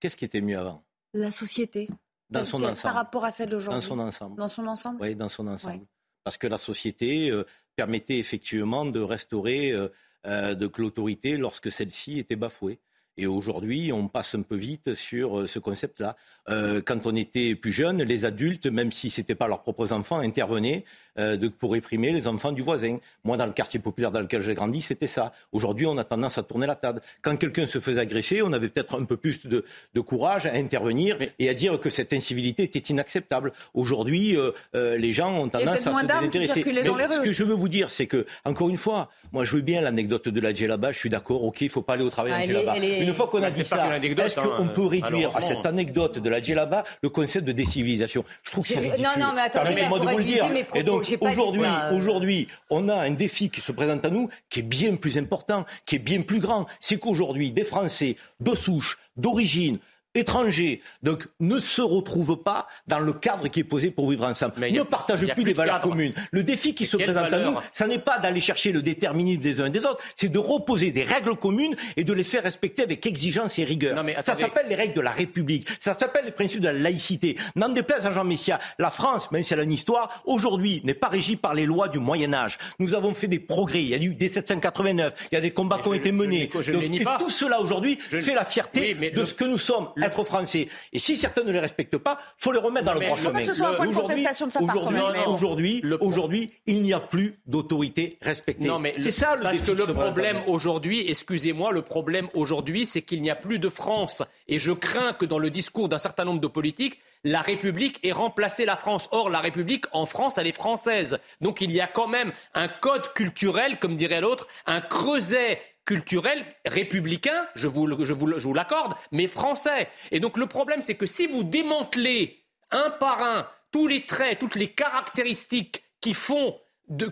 Qu'est-ce 0.00 0.16
qui 0.16 0.24
était 0.24 0.40
mieux 0.40 0.58
avant? 0.58 0.82
La 1.14 1.30
société 1.30 1.88
Dans 2.32 2.44
son 2.44 2.62
ensemble. 2.62 2.82
Par 2.82 2.94
rapport 2.94 3.24
à 3.24 3.30
celle 3.30 3.48
Dans 3.48 3.56
d'aujourd'hui 3.56 3.82
son 3.82 3.98
ensemble. 3.98 4.36
Dans 4.36 4.48
son 4.48 4.66
ensemble 4.66 4.98
Oui, 5.00 5.14
dans 5.14 5.28
son 5.28 5.46
ensemble. 5.46 5.86
Parce 6.24 6.38
que 6.38 6.46
la 6.46 6.58
société 6.58 7.30
euh, 7.30 7.44
permettait 7.76 8.18
effectivement 8.18 8.84
de 8.84 9.00
restaurer 9.00 9.72
euh, 9.72 9.88
euh, 10.26 10.54
de 10.54 10.70
l'autorité 10.78 11.36
lorsque 11.36 11.70
celle-ci 11.70 12.18
était 12.18 12.36
bafouée. 12.36 12.80
Et 13.18 13.26
aujourd'hui, 13.26 13.92
on 13.92 14.08
passe 14.08 14.34
un 14.34 14.42
peu 14.42 14.56
vite 14.56 14.94
sur 14.94 15.40
euh, 15.40 15.46
ce 15.46 15.58
concept-là. 15.58 16.16
Euh, 16.48 16.80
quand 16.84 17.06
on 17.06 17.14
était 17.14 17.54
plus 17.54 17.72
jeune, 17.72 18.02
les 18.02 18.24
adultes, 18.24 18.66
même 18.66 18.90
si 18.90 19.10
ce 19.10 19.20
n'étaient 19.20 19.34
pas 19.34 19.46
leurs 19.48 19.60
propres 19.62 19.92
enfants, 19.92 20.18
intervenaient 20.18 20.84
euh, 21.18 21.36
de- 21.36 21.48
pour 21.48 21.72
réprimer 21.72 22.10
les 22.10 22.26
enfants 22.26 22.52
du 22.52 22.62
voisin. 22.62 22.96
Moi, 23.24 23.36
dans 23.36 23.44
le 23.46 23.52
quartier 23.52 23.78
populaire 23.78 24.10
dans 24.12 24.20
lequel 24.20 24.40
j'ai 24.42 24.54
grandi, 24.54 24.80
c'était 24.80 25.06
ça. 25.06 25.30
Aujourd'hui, 25.52 25.84
on 25.86 25.98
a 25.98 26.04
tendance 26.04 26.38
à 26.38 26.42
tourner 26.42 26.66
la 26.66 26.74
table. 26.74 27.02
Quand 27.20 27.36
quelqu'un 27.36 27.66
se 27.66 27.80
faisait 27.80 28.00
agresser, 28.00 28.40
on 28.42 28.52
avait 28.54 28.68
peut-être 28.70 28.98
un 28.98 29.04
peu 29.04 29.16
plus 29.18 29.46
de, 29.46 29.64
de 29.94 30.00
courage 30.00 30.46
à 30.46 30.54
intervenir 30.54 31.18
et 31.38 31.48
à 31.50 31.54
dire 31.54 31.78
que 31.78 31.90
cette 31.90 32.12
incivilité 32.14 32.62
était 32.62 32.78
inacceptable. 32.78 33.52
Aujourd'hui, 33.74 34.36
euh, 34.36 34.52
euh, 34.74 34.96
les 34.96 35.12
gens 35.12 35.32
ont 35.34 35.48
tendance 35.50 35.86
à 35.86 35.92
se 36.00 36.06
désintéresser. 36.06 36.52
circulaient 36.54 36.82
dans 36.84 36.94
Mais 36.96 37.02
les 37.02 37.06
rues 37.08 37.12
ce 37.14 37.18
que 37.18 37.24
aussi. 37.24 37.34
je 37.34 37.44
veux 37.44 37.54
vous 37.54 37.68
dire, 37.68 37.90
c'est 37.90 38.06
que, 38.06 38.24
encore 38.46 38.70
une 38.70 38.78
fois, 38.78 39.10
moi, 39.32 39.44
je 39.44 39.54
veux 39.56 39.62
bien 39.62 39.82
l'anecdote 39.82 40.28
de 40.28 40.40
la 40.40 40.54
djellaba, 40.54 40.92
je 40.92 40.98
suis 40.98 41.10
d'accord, 41.10 41.44
ok, 41.44 41.60
il 41.60 41.68
faut 41.68 41.82
pas 41.82 41.92
aller 41.94 42.04
au 42.04 42.10
travail 42.10 42.32
Ah, 42.34 42.40
en 42.40 42.44
djellaba. 42.46 42.72
Une 43.02 43.14
fois 43.14 43.26
qu'on 43.28 43.42
a 43.42 43.50
dit 43.50 43.64
ça, 43.64 43.96
est-ce 43.96 44.40
hein, 44.40 44.50
qu'on 44.56 44.68
peut 44.68 44.86
réduire 44.86 45.36
à 45.36 45.40
cette 45.40 45.66
anecdote 45.66 46.18
de 46.18 46.28
la 46.28 46.42
djellaba 46.42 46.84
le 47.02 47.08
concept 47.08 47.44
de 47.46 47.52
décivilisation? 47.52 48.24
Je 48.42 48.50
trouve 48.50 48.66
que 48.66 48.74
c'est 48.74 48.80
ridicule. 48.80 49.04
non, 49.04 49.26
non, 49.26 49.32
mais 49.34 49.42
attendez, 49.42 49.74
Permettez-moi 49.74 49.98
là, 49.98 50.04
de 50.04 50.10
vous 50.10 50.18
le 50.18 50.24
dire. 50.24 50.50
Et 50.74 50.82
donc, 50.82 51.04
j'ai 51.04 51.18
pas 51.18 51.30
dit 51.30 51.38
aujourd'hui, 51.38 51.62
euh. 51.64 51.96
aujourd'hui, 51.96 52.48
on 52.70 52.88
a 52.88 52.94
un 52.94 53.10
défi 53.10 53.50
qui 53.50 53.60
se 53.60 53.72
présente 53.72 54.04
à 54.04 54.10
nous 54.10 54.28
qui 54.48 54.60
est 54.60 54.64
bien 54.64 54.96
plus 54.96 55.18
important, 55.18 55.64
qui 55.86 55.96
est 55.96 56.00
bien 56.00 56.22
plus 56.22 56.40
grand. 56.40 56.66
C'est 56.80 56.98
qu'aujourd'hui, 56.98 57.50
des 57.52 57.64
Français 57.64 58.16
de 58.40 58.54
souche, 58.54 58.98
d'origine, 59.16 59.78
étrangers, 60.14 60.80
donc 61.02 61.26
ne 61.40 61.58
se 61.58 61.82
retrouvent 61.82 62.36
pas 62.42 62.66
dans 62.86 63.00
le 63.00 63.12
cadre 63.12 63.48
qui 63.48 63.60
est 63.60 63.64
posé 63.64 63.90
pour 63.90 64.10
vivre 64.10 64.24
ensemble. 64.24 64.54
Mais 64.58 64.70
ne 64.70 64.82
partagent 64.82 65.20
plus 65.24 65.34
plus 65.34 65.44
les 65.44 65.52
de 65.52 65.56
valeurs 65.56 65.76
cadre. 65.80 65.88
communes. 65.90 66.12
Le 66.30 66.42
défi 66.42 66.74
qui 66.74 66.84
se 66.86 66.96
présente 66.96 67.32
à 67.32 67.38
nous, 67.38 67.56
ça 67.72 67.86
n'est 67.86 67.98
pas 67.98 68.18
d'aller 68.18 68.40
chercher 68.40 68.72
le 68.72 68.82
déterminisme 68.82 69.40
des 69.40 69.60
uns 69.60 69.66
et 69.66 69.70
des 69.70 69.84
autres, 69.84 70.02
c'est 70.16 70.28
de 70.28 70.38
reposer 70.38 70.92
des 70.92 71.02
règles 71.02 71.34
communes 71.36 71.74
et 71.96 72.04
de 72.04 72.12
les 72.12 72.24
faire 72.24 72.42
respecter 72.42 72.82
avec 72.82 73.04
exigence 73.06 73.58
et 73.58 73.64
rigueur. 73.64 73.96
Non, 73.96 74.02
mais 74.02 74.14
ça 74.22 74.34
s'appelle 74.34 74.66
les 74.68 74.74
règles 74.74 74.94
de 74.94 75.00
la 75.00 75.10
République, 75.12 75.66
ça 75.78 75.96
s'appelle 75.98 76.24
les 76.26 76.32
principes 76.32 76.60
de 76.60 76.66
la 76.66 76.72
laïcité. 76.74 77.36
N'en 77.56 77.68
déplaise 77.70 78.04
à 78.06 78.12
Jean 78.12 78.24
Messia, 78.24 78.58
la 78.78 78.90
France, 78.90 79.30
même 79.30 79.42
si 79.42 79.52
elle 79.54 79.60
a 79.60 79.64
une 79.64 79.72
histoire, 79.72 80.22
aujourd'hui 80.26 80.80
n'est 80.84 80.94
pas 80.94 81.08
régie 81.08 81.36
par 81.36 81.54
les 81.54 81.64
lois 81.66 81.88
du 81.88 81.98
Moyen 81.98 82.32
Âge. 82.34 82.58
Nous 82.78 82.94
avons 82.94 83.14
fait 83.14 83.28
des 83.28 83.38
progrès, 83.38 83.82
il 83.82 83.88
y 83.88 83.94
a 83.94 83.98
eu 83.98 84.14
dès 84.14 84.28
789, 84.28 85.14
il 85.32 85.34
y 85.34 85.38
a 85.38 85.40
des 85.40 85.50
combats 85.50 85.78
qui 85.78 85.88
ont 85.88 85.92
je- 85.92 85.98
été 85.98 86.12
menés. 86.12 86.50
je 86.60 86.72
et 86.72 87.00
pas. 87.04 87.18
tout 87.18 87.30
cela 87.30 87.60
aujourd'hui 87.60 87.96
fait 87.98 88.34
la 88.34 88.44
fierté 88.44 88.94
Oui, 88.98 89.10
de 89.10 89.20
le- 89.20 89.26
ce 89.26 89.34
que 89.34 89.44
nous 89.44 89.58
sommes, 89.58 89.88
être 90.06 90.24
français. 90.24 90.68
Et 90.92 90.98
si 90.98 91.16
certains 91.16 91.42
ne 91.44 91.52
les 91.52 91.58
respectent 91.60 91.98
pas, 91.98 92.18
faut 92.38 92.52
les 92.52 92.58
remettre 92.58 92.86
dans 92.86 92.94
le 92.94 93.00
droit 93.00 93.16
chemin. 93.16 93.30
pas 93.32 93.40
que 93.40 93.46
ce 93.46 93.52
soit 93.52 93.68
un 93.68 93.74
point 93.74 93.86
de 93.86 93.90
Aujourd'hui- 93.90 94.08
contestation 94.16 94.46
de 94.46 94.52
sa 94.52 94.60
part, 94.60 94.74
quand 94.74 95.32
aujourd'hui- 95.32 96.52
il 96.66 96.82
n'y 96.82 96.92
a 96.92 97.00
plus 97.00 97.38
d'autorité 97.46 98.18
respectée. 98.22 98.64
Non, 98.66 98.78
mais 98.78 98.94
c'est 98.98 99.10
ça 99.10 99.36
le 99.36 99.42
parce 99.42 99.58
que 99.58 99.72
le 99.72 99.86
problème 99.86 100.42
aujourd'hui, 100.46 101.04
excusez-moi, 101.08 101.72
le 101.72 101.82
problème 101.82 102.28
aujourd'hui, 102.34 102.86
c'est 102.86 103.02
qu'il 103.02 103.22
n'y 103.22 103.30
a 103.30 103.36
plus 103.36 103.58
de 103.58 103.68
France. 103.68 104.22
Et 104.48 104.58
je 104.58 104.72
crains 104.72 105.12
que 105.12 105.24
dans 105.24 105.38
le 105.38 105.50
discours 105.50 105.88
d'un 105.88 105.98
certain 105.98 106.24
nombre 106.24 106.40
de 106.40 106.46
politiques, 106.46 106.98
la 107.24 107.40
République 107.40 108.00
ait 108.04 108.12
remplacé 108.12 108.64
la 108.64 108.76
France. 108.76 109.08
Or, 109.12 109.30
la 109.30 109.38
République 109.40 109.84
en 109.92 110.06
France, 110.06 110.38
elle 110.38 110.46
est 110.48 110.52
française. 110.52 111.18
Donc, 111.40 111.60
il 111.60 111.70
y 111.70 111.80
a 111.80 111.86
quand 111.86 112.08
même 112.08 112.32
un 112.54 112.66
code 112.68 113.12
culturel, 113.14 113.78
comme 113.78 113.96
dirait 113.96 114.20
l'autre, 114.20 114.48
un 114.66 114.80
creuset 114.80 115.60
culturel, 115.84 116.44
républicain, 116.64 117.46
je 117.54 117.68
vous, 117.68 118.04
je 118.04 118.12
vous 118.12 118.54
l'accorde, 118.54 118.94
mais 119.10 119.26
français. 119.26 119.88
Et 120.10 120.20
donc 120.20 120.36
le 120.36 120.46
problème, 120.46 120.80
c'est 120.80 120.94
que 120.94 121.06
si 121.06 121.26
vous 121.26 121.44
démantelez 121.44 122.44
un 122.70 122.90
par 122.90 123.22
un 123.22 123.46
tous 123.70 123.86
les 123.86 124.04
traits, 124.04 124.38
toutes 124.38 124.54
les 124.54 124.68
caractéristiques 124.68 125.82
qui 126.00 126.14
font 126.14 126.56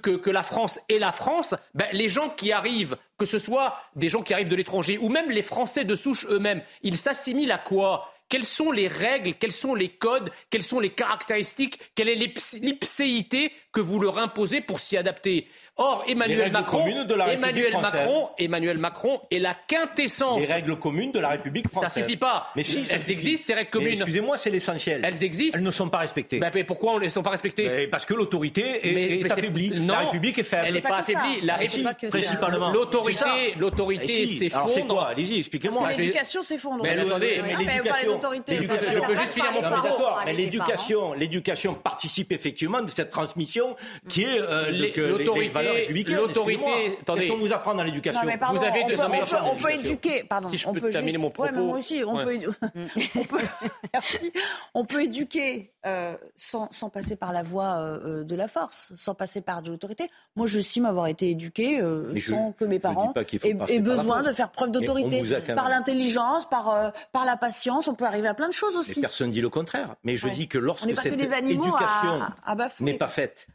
que, 0.03 0.31
la 0.31 0.43
France 0.43 0.81
est 0.89 0.99
la 0.99 1.13
France, 1.13 1.55
ben, 1.75 1.87
les 1.93 2.09
gens 2.09 2.29
qui 2.29 2.53
arrivent, 2.53 2.97
que 3.19 3.25
ce 3.25 3.39
soit 3.39 3.77
des 3.97 4.09
gens 4.09 4.23
qui 4.23 4.35
arrivent 4.35 4.49
de 4.49 4.57
l'étranger 4.57 4.99
ou 4.99 5.09
même 5.09 5.31
les 5.31 5.43
Français 5.43 5.85
de 5.85 5.95
souche 5.95 6.27
eux-mêmes, 6.29 6.63
ils 6.83 6.97
s'assimilent 6.97 7.53
à 7.53 7.59
quoi? 7.59 8.13
Quelles 8.29 8.45
sont 8.45 8.71
les 8.71 8.87
règles, 8.87 9.35
quels 9.35 9.53
sont 9.53 9.75
les 9.75 9.89
codes, 9.89 10.31
quelles 10.51 10.63
sont 10.63 10.79
les 10.79 10.91
caractéristiques, 10.91 11.81
quelle 11.95 12.09
est 12.09 12.15
l'ipséité 12.15 13.53
que 13.73 13.81
vous 13.81 14.01
leur 14.01 14.19
imposez 14.19 14.61
pour 14.61 14.81
s'y 14.81 14.97
adapter 14.97 15.47
Or, 15.83 16.05
Emmanuel 16.07 16.53
Macron, 16.53 16.85
Emmanuel 17.27 17.73
Macron, 17.81 18.29
Emmanuel 18.37 18.77
Macron 18.77 19.23
est 19.31 19.39
la 19.39 19.57
quintessence. 19.67 20.39
Les 20.39 20.53
règles 20.53 20.79
communes 20.79 21.11
de 21.11 21.21
la 21.21 21.31
République 21.31 21.69
française. 21.71 21.91
Ça 21.91 22.01
suffit 22.03 22.19
pas. 22.19 22.49
Mais 22.55 22.65
si, 22.65 22.83
elles 22.91 23.11
existent, 23.11 23.47
ces 23.47 23.55
règles 23.55 23.71
communes. 23.71 23.93
Excusez-moi, 23.93 24.37
c'est 24.37 24.51
l'essentiel. 24.51 25.01
Elles 25.03 25.25
existent. 25.25 25.57
Elles 25.57 25.65
ne 25.65 25.71
sont 25.71 25.89
pas 25.89 25.99
respectées. 25.99 26.39
Bah, 26.39 26.51
mais 26.53 26.65
pourquoi 26.65 26.97
elles 26.97 27.05
ne 27.05 27.09
sont 27.09 27.23
pas 27.23 27.31
respectées 27.31 27.87
Parce 27.87 28.05
que 28.05 28.13
l'autorité 28.13 29.21
est, 29.21 29.33
affaiblie. 29.33 29.71
la 29.71 30.01
République 30.01 30.39
est 30.39 30.43
faible. 30.43 30.65
Elle 30.69 30.75
n'est 30.75 30.81
pas, 30.83 30.99
affaiblie. 30.99 31.41
La 31.43 31.57
République, 31.57 32.09
principalement. 32.11 32.73
L'autorité, 32.73 33.55
l'autorité 33.57 34.27
s'effondre. 34.27 34.57
Alors 34.57 34.71
c'est 34.75 34.87
quoi 34.87 35.07
Allez-y, 35.09 35.39
expliquez-moi. 35.39 35.93
L'éducation 35.93 36.43
s'effondre. 36.43 36.83
Mais 36.83 36.99
attendez, 36.99 37.41
mais 37.43 37.57
l'éducation. 37.57 38.21
Je 38.21 39.07
peux 39.07 39.15
juste 39.15 39.33
finir 39.33 39.53
mon 39.53 39.63
propos. 39.63 39.83
D'accord, 39.83 40.23
mais 40.27 40.35
l'éducation, 40.35 41.15
l'éducation 41.15 41.73
participe 41.73 42.33
effectivement 42.33 42.83
de 42.83 42.91
cette 42.91 43.09
transmission 43.09 43.60
qui 44.09 44.23
est 44.23 44.41
les 44.71 45.49
valeurs 45.49 45.75
républicaines. 45.75 46.19
Qu'est-ce 46.35 47.29
qu'on 47.29 47.37
vous 47.37 47.53
apprend 47.53 47.75
dans 47.75 47.85
l'éducation 47.85 48.21
Vous 48.23 48.65
avez 48.65 48.85
deux 48.85 48.97
on, 49.43 49.57
peut, 49.57 49.73
éduquer. 49.73 50.25
Pardon, 50.25 50.49
si 50.49 50.57
je 50.57 50.69
peux 50.69 50.89
on 50.89 50.91
terminer 50.91 51.19
mon 51.19 51.31
propos. 51.31 51.53
moi 51.55 51.79
aussi, 51.79 52.03
on, 52.07 52.17
peut, 52.17 52.39
on, 53.17 53.25
peut, 53.25 53.39
merci. 53.93 54.33
on 54.75 54.85
peut 54.85 55.05
éduquer 55.05 55.73
euh, 55.87 56.15
sans, 56.35 56.71
sans, 56.71 56.91
passer 56.91 57.17
par 57.17 57.33
la 57.33 57.43
voie 57.43 57.81
euh, 57.81 58.23
de 58.25 58.35
la 58.37 58.49
force, 58.49 58.93
sans 58.97 59.15
passer 59.15 59.41
par 59.41 59.63
de 59.63 59.71
l'autorité. 59.71 60.11
Moi, 60.37 60.47
je 60.47 60.59
estime 60.59 60.85
avoir 60.85 61.07
été 61.07 61.31
éduqué 61.31 61.81
euh, 61.81 62.15
sans 62.19 62.53
que 62.53 62.65
mes 62.65 62.79
parents 62.79 63.15
aient, 63.17 63.81
besoin 63.81 64.23
de 64.23 64.33
faire 64.33 64.51
preuve 64.51 64.71
d'autorité. 64.71 65.23
Par 65.55 65.69
l'intelligence, 65.69 66.49
par, 66.49 66.93
par 67.13 67.25
la 67.25 67.37
patience, 67.37 67.89
on 67.89 67.95
peut 67.95 68.05
arriver 68.05 68.29
à 68.29 68.35
plein 68.35 68.49
de 68.49 68.55
choses 68.55 68.77
aussi. 68.77 69.01
personne 69.01 69.29
ne 69.29 69.33
dit 69.33 69.41
le 69.41 69.49
contraire. 69.49 69.95
Mais 70.05 70.17
je 70.17 70.29
dis 70.29 70.49
que 70.49 70.59
lorsque 70.59 70.95
cette 71.01 71.13
éducation 71.13 72.21
n'est 72.81 72.99
pas 72.99 73.09
faite, 73.09 73.49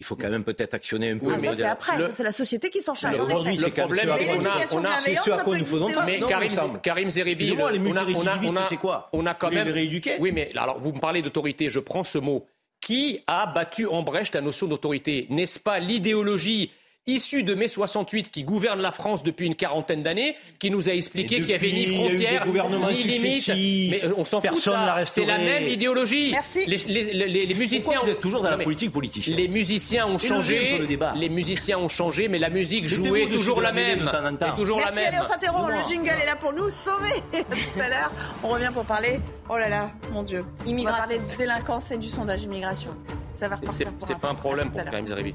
il 0.00 0.06
faut 0.06 0.16
quand 0.16 0.28
même 0.28 0.44
peut-être 0.44 0.74
actionner 0.74 1.10
un 1.10 1.18
peu. 1.18 1.28
Ah, 1.32 1.38
ça, 1.38 1.52
c'est 1.52 1.62
après, 1.62 2.10
c'est 2.10 2.22
la 2.22 2.32
société 2.32 2.68
qui 2.68 2.80
s'en 2.80 2.94
charge. 2.94 3.18
Aujourd'hui, 3.20 3.56
le 3.56 3.70
problème, 3.70 4.10
c'est 4.16 4.26
qu'on 4.26 4.44
a, 4.44 4.66
on 4.72 4.84
a, 4.84 5.00
c'est 5.00 5.14
ce 5.16 5.30
à 5.30 5.38
quoi 5.38 5.56
nous 5.56 5.64
faisons 5.64 5.88
face. 5.88 6.06
Mais 6.06 6.20
Karim, 6.28 6.80
Karim 6.82 7.08
Zeribi, 7.08 7.56
on 7.58 7.96
a, 7.96 8.04
on 8.04 8.56
a, 8.56 8.68
c'est 8.68 8.76
quoi 8.76 9.08
On 9.12 9.24
a 9.26 9.34
quand 9.34 9.50
même. 9.50 9.68
rééduquer 9.68 10.16
Oui, 10.18 10.32
mais 10.32 10.50
alors 10.56 10.80
vous 10.80 10.92
me 10.92 11.00
parlez 11.00 11.22
d'autorité, 11.22 11.70
je 11.70 11.78
prends 11.78 12.04
ce 12.04 12.18
mot. 12.18 12.46
Qui 12.80 13.20
a 13.26 13.46
battu 13.46 13.86
en 13.86 14.02
brèche 14.02 14.32
la 14.34 14.42
notion 14.42 14.66
d'autorité? 14.66 15.26
N'est-ce 15.30 15.58
pas 15.58 15.78
l'idéologie 15.78 16.70
issu 17.06 17.42
de 17.42 17.54
mai 17.54 17.68
68 17.68 18.30
qui 18.30 18.44
gouverne 18.44 18.80
la 18.80 18.90
France 18.90 19.22
depuis 19.22 19.46
une 19.46 19.54
quarantaine 19.54 20.00
d'années, 20.00 20.36
qui 20.58 20.70
nous 20.70 20.88
a 20.88 20.92
expliqué 20.92 21.36
qu'il 21.36 21.46
n'y 21.46 21.54
avait 21.54 21.72
ni 21.72 21.86
frontières, 21.86 22.46
ni 22.46 23.02
limites. 23.02 23.48
Mais 23.90 24.04
euh, 24.04 24.14
on 24.16 24.24
s'en 24.24 24.40
fout 24.40 24.56
ça. 24.56 25.04
C'est 25.04 25.24
la 25.24 25.38
même 25.38 25.68
idéologie. 25.68 26.30
Merci. 26.32 26.64
Les, 26.66 26.78
les, 26.78 27.46
les, 27.46 27.54
musiciens. 27.54 28.00
vous 28.02 28.08
êtes 28.08 28.20
toujours 28.20 28.42
dans 28.42 28.50
la 28.50 28.58
politique 28.58 28.92
politicienne. 28.92 29.36
Les 29.36 29.48
musiciens 29.48 30.06
ont 30.06 30.18
changé. 30.18 30.80
Les 31.16 31.28
musiciens 31.28 31.78
ont 31.78 31.88
changé, 31.88 32.28
mais 32.28 32.38
la 32.38 32.50
musique 32.50 32.88
jouée 32.88 33.28
toujours 33.28 33.60
la 33.60 33.72
même. 33.72 34.10
toujours 34.56 34.78
Merci, 34.78 34.94
la 34.94 35.00
même. 35.02 35.14
Allez, 35.14 35.24
on 35.24 35.28
s'interrompt. 35.28 35.70
Le 35.70 35.84
jingle 35.84 36.20
est 36.22 36.26
là 36.26 36.36
pour 36.36 36.52
nous 36.52 36.70
sauver. 36.70 37.22
Tout 37.32 37.80
à 37.80 37.88
l'heure, 37.88 38.12
on 38.42 38.48
revient 38.48 38.70
pour 38.72 38.84
parler. 38.84 39.20
Oh 39.48 39.58
là 39.58 39.68
là, 39.68 39.90
mon 40.12 40.22
Dieu. 40.22 40.44
On 40.66 40.82
va 40.82 40.92
parler 40.92 41.18
de 41.18 41.36
délinquance 41.36 41.90
et 41.90 41.98
du 41.98 42.08
sondage 42.08 42.42
immigration. 42.42 42.90
Ça 43.34 43.48
va 43.48 43.56
repartir. 43.56 43.88
C'est 43.98 44.18
pas 44.18 44.30
un 44.30 44.34
problème 44.34 44.70
pour 44.70 44.82
Karim 44.84 45.06
Zeribi. 45.06 45.34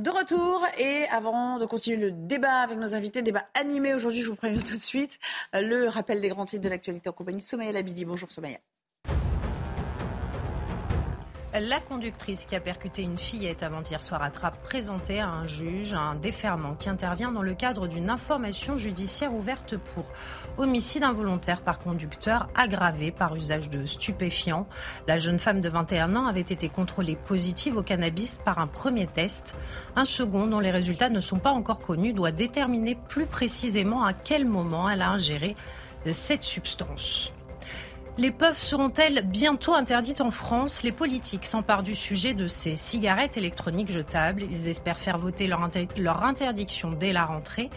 De 0.00 0.08
retour 0.08 0.66
et 0.78 1.04
avant 1.10 1.58
de 1.58 1.66
continuer 1.66 1.98
le 1.98 2.10
débat 2.10 2.62
avec 2.62 2.78
nos 2.78 2.94
invités, 2.94 3.20
débat 3.20 3.44
animé 3.52 3.92
aujourd'hui, 3.92 4.22
je 4.22 4.30
vous 4.30 4.34
préviens 4.34 4.58
tout 4.58 4.72
de 4.72 4.80
suite, 4.80 5.18
le 5.52 5.88
rappel 5.88 6.22
des 6.22 6.30
grands 6.30 6.46
titres 6.46 6.62
de 6.62 6.70
l'actualité 6.70 7.10
en 7.10 7.12
compagnie 7.12 7.36
de 7.36 7.42
Somaya 7.42 7.70
Labidi. 7.70 8.06
Bonjour 8.06 8.30
Somaya. 8.30 8.56
La 11.52 11.80
conductrice 11.80 12.44
qui 12.44 12.54
a 12.54 12.60
percuté 12.60 13.02
une 13.02 13.18
fillette 13.18 13.64
avant-hier 13.64 14.04
soir 14.04 14.22
à 14.22 14.30
Trappes 14.30 14.62
présentait 14.62 15.18
à 15.18 15.26
un 15.26 15.48
juge 15.48 15.92
un 15.92 16.14
déferment 16.14 16.76
qui 16.76 16.88
intervient 16.88 17.32
dans 17.32 17.42
le 17.42 17.54
cadre 17.54 17.88
d'une 17.88 18.08
information 18.08 18.78
judiciaire 18.78 19.34
ouverte 19.34 19.76
pour 19.76 20.04
homicide 20.58 21.02
involontaire 21.02 21.62
par 21.62 21.80
conducteur 21.80 22.48
aggravé 22.54 23.10
par 23.10 23.34
usage 23.34 23.68
de 23.68 23.84
stupéfiants. 23.84 24.68
La 25.08 25.18
jeune 25.18 25.40
femme 25.40 25.60
de 25.60 25.68
21 25.68 26.14
ans 26.14 26.26
avait 26.26 26.40
été 26.40 26.68
contrôlée 26.68 27.16
positive 27.16 27.76
au 27.76 27.82
cannabis 27.82 28.38
par 28.44 28.60
un 28.60 28.68
premier 28.68 29.08
test. 29.08 29.56
Un 29.96 30.04
second, 30.04 30.46
dont 30.46 30.60
les 30.60 30.70
résultats 30.70 31.08
ne 31.08 31.20
sont 31.20 31.40
pas 31.40 31.50
encore 31.50 31.80
connus, 31.80 32.12
doit 32.12 32.30
déterminer 32.30 32.96
plus 33.08 33.26
précisément 33.26 34.04
à 34.04 34.12
quel 34.12 34.44
moment 34.44 34.88
elle 34.88 35.02
a 35.02 35.10
ingéré 35.10 35.56
cette 36.12 36.44
substance. 36.44 37.32
Les 38.20 38.30
puffs 38.30 38.60
seront-elles 38.60 39.22
bientôt 39.22 39.72
interdites 39.72 40.20
en 40.20 40.30
France? 40.30 40.82
Les 40.82 40.92
politiques 40.92 41.46
s'emparent 41.46 41.82
du 41.82 41.94
sujet 41.94 42.34
de 42.34 42.48
ces 42.48 42.76
cigarettes 42.76 43.38
électroniques 43.38 43.90
jetables. 43.90 44.42
Ils 44.50 44.68
espèrent 44.68 44.98
faire 44.98 45.18
voter 45.18 45.46
leur, 45.46 46.22
interdiction 46.22 46.90
dès 46.90 47.14
la 47.14 47.24
rentrée. 47.24 47.70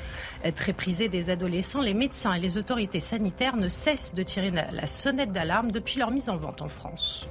Très 0.53 0.73
prisées 0.73 1.07
des 1.07 1.29
adolescents, 1.29 1.79
les 1.79 1.93
médecins 1.93 2.33
et 2.33 2.41
les 2.41 2.57
autorités 2.57 2.99
sanitaires 2.99 3.55
ne 3.55 3.69
cessent 3.69 4.15
de 4.15 4.21
tirer 4.21 4.51
la 4.51 4.85
sonnette 4.85 5.31
d'alarme 5.31 5.71
depuis 5.71 5.97
leur 5.97 6.11
mise 6.11 6.27
en 6.27 6.35
vente 6.35 6.61
en 6.61 6.67
France. 6.67 7.25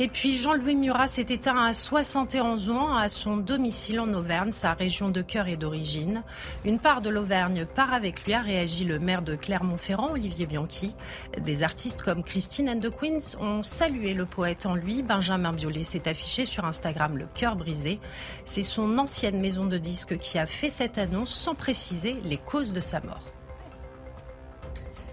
Et 0.00 0.06
puis 0.06 0.36
Jean-Louis 0.36 0.76
Murat 0.76 1.08
s'est 1.08 1.26
éteint 1.28 1.60
à 1.60 1.74
71 1.74 2.70
ans 2.70 2.96
à 2.96 3.08
son 3.08 3.36
domicile 3.36 3.98
en 3.98 4.14
Auvergne, 4.14 4.52
sa 4.52 4.72
région 4.72 5.08
de 5.10 5.22
cœur 5.22 5.48
et 5.48 5.56
d'origine. 5.56 6.22
Une 6.64 6.78
part 6.78 7.00
de 7.00 7.10
l'Auvergne 7.10 7.66
part 7.66 7.92
avec 7.92 8.24
lui, 8.24 8.32
a 8.32 8.40
réagi 8.40 8.84
le 8.84 9.00
maire 9.00 9.22
de 9.22 9.34
Clermont-Ferrand, 9.34 10.12
Olivier 10.12 10.46
Bianchi. 10.46 10.94
Des 11.40 11.64
artistes 11.64 12.02
comme 12.02 12.22
Christine 12.22 12.70
and 12.70 12.78
the 12.78 12.90
Queens 12.90 13.36
ont 13.40 13.64
salué 13.64 14.14
le 14.14 14.24
poète 14.24 14.66
en 14.66 14.76
lui. 14.76 15.02
Benjamin 15.02 15.52
Biolay 15.52 15.82
s'est 15.82 16.08
affiché 16.08 16.46
sur 16.46 16.64
Instagram 16.64 17.18
le 17.18 17.26
cœur 17.34 17.56
brisé. 17.56 17.98
C'est 18.44 18.62
son 18.62 18.98
ancienne 18.98 19.40
maison 19.40 19.66
de 19.66 19.78
disques 19.78 20.16
qui 20.18 20.38
a 20.38 20.46
fait 20.46 20.70
cette 20.70 20.98
annonce 20.98 21.34
sans 21.34 21.56
préciser 21.56 22.18
les 22.22 22.38
causes 22.38 22.72
de 22.72 22.78
sa 22.78 23.00
mort. 23.00 23.32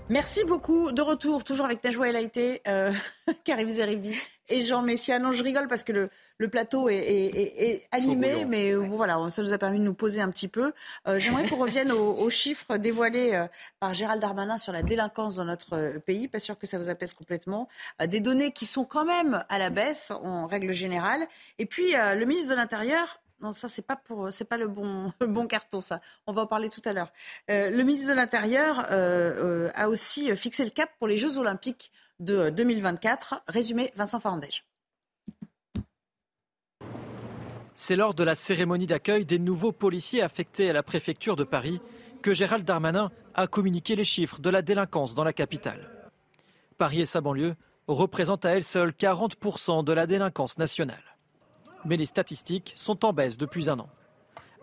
Merci 0.10 0.44
beaucoup. 0.44 0.92
De 0.92 1.02
retour, 1.02 1.44
toujours 1.44 1.66
avec 1.66 1.84
Najwa 1.84 2.10
El 2.10 2.18
Haïté, 2.18 2.62
euh, 2.68 2.94
Karim 3.44 3.72
Zeribi 3.72 4.16
et 4.50 4.62
Jean 4.62 4.82
Messia. 4.82 5.20
Non, 5.20 5.32
je 5.32 5.44
rigole 5.44 5.68
parce 5.68 5.84
que 5.84 5.92
le, 5.92 6.10
le 6.38 6.48
plateau 6.48 6.90
est, 6.90 6.96
est, 6.96 7.70
est 7.70 7.88
animé, 7.92 8.46
mais 8.46 8.72
euh, 8.72 8.78
voilà, 8.78 9.18
ça 9.30 9.42
nous 9.42 9.54
a 9.54 9.58
permis 9.58 9.80
de 9.80 9.84
nous 9.84 9.94
poser 9.94 10.22
un 10.22 10.30
petit 10.30 10.48
peu. 10.48 10.74
Euh, 11.08 11.20
J'aimerais 11.20 11.48
qu'on 11.48 11.58
revienne 11.58 11.92
aux, 11.92 12.30
chiffres 12.30 12.78
dévoilés 12.78 13.34
euh, 13.34 13.48
par 13.80 13.94
Gérald 13.94 14.22
Darmanin 14.22 14.58
sur 14.58 14.74
la 14.74 14.84
délinquance 14.84 15.36
dans 15.36 15.46
notre 15.46 15.74
euh, 15.74 16.00
pays. 16.00 16.28
Pas 16.28 16.40
sûr 16.40 16.58
que 16.58 16.68
ça 16.68 16.78
vous 16.78 16.90
apaise 16.90 17.14
complètement. 17.14 17.68
des 18.08 18.20
données 18.20 18.52
qui 18.52 18.66
sont 18.66 18.86
quand 18.86 19.06
même 19.06 19.44
à 19.50 19.58
la 19.58 19.70
baisse 19.70 20.12
en 20.12 20.46
règle 20.48 20.74
générale. 20.74 21.28
Et 21.60 21.66
puis, 21.66 21.94
le 21.94 22.26
ministre 22.26 22.50
de 22.52 22.56
l'Intérieur 22.56 23.20
non, 23.42 23.52
ça 23.52 23.68
c'est 23.68 23.82
pas 23.82 23.96
pour, 23.96 24.32
c'est 24.32 24.46
pas 24.46 24.58
le 24.58 24.68
bon, 24.68 25.12
bon 25.20 25.48
carton 25.48 25.82
ça. 25.82 26.02
On 26.26 26.34
va 26.34 26.44
en 26.44 26.48
parler 26.48 26.70
tout 26.70 26.82
à 26.86 26.94
l'heure. 26.94 27.12
Euh, 27.50 27.70
le 27.70 27.84
ministre 27.84 28.10
de 28.10 28.16
l'Intérieur 28.16 28.88
euh, 28.92 29.68
euh, 29.68 29.72
a 29.76 29.90
aussi 29.90 30.36
fixé 30.36 30.64
le 30.64 30.72
cap 30.72 30.90
pour 30.98 31.08
les 31.08 31.18
Jeux 31.18 31.38
Olympiques 31.38 31.92
de 32.20 32.50
2024. 32.50 33.44
Résumé, 33.48 33.92
Vincent 33.96 34.20
Farandège. 34.20 34.66
C'est 37.76 37.96
lors 37.96 38.14
de 38.14 38.24
la 38.24 38.36
cérémonie 38.36 38.88
d'accueil 38.88 39.26
des 39.26 39.40
nouveaux 39.40 39.72
policiers 39.72 40.22
affectés 40.22 40.70
à 40.70 40.74
la 40.74 40.84
préfecture 40.84 41.36
de 41.36 41.44
Paris 41.44 41.82
que 42.22 42.34
Gérald 42.34 42.66
Darmanin 42.66 43.12
a 43.34 43.48
communiqué 43.48 43.96
les 43.96 44.04
chiffres 44.04 44.40
de 44.40 44.50
la 44.50 44.62
délinquance 44.62 45.14
dans 45.14 45.24
la 45.24 45.34
capitale. 45.34 46.12
Paris 46.78 47.02
et 47.02 47.06
sa 47.06 47.22
banlieue 47.22 47.56
représentent 47.88 48.46
à 48.46 48.52
elles 48.52 48.64
seules 48.64 48.92
40% 48.92 49.84
de 49.84 49.94
la 49.94 50.08
délinquance 50.08 50.58
nationale 50.58 51.16
mais 51.86 51.98
les 51.98 52.06
statistiques 52.06 52.74
sont 52.76 53.06
en 53.06 53.14
baisse 53.14 53.38
depuis 53.38 53.70
un 53.70 53.80
an. 53.80 53.90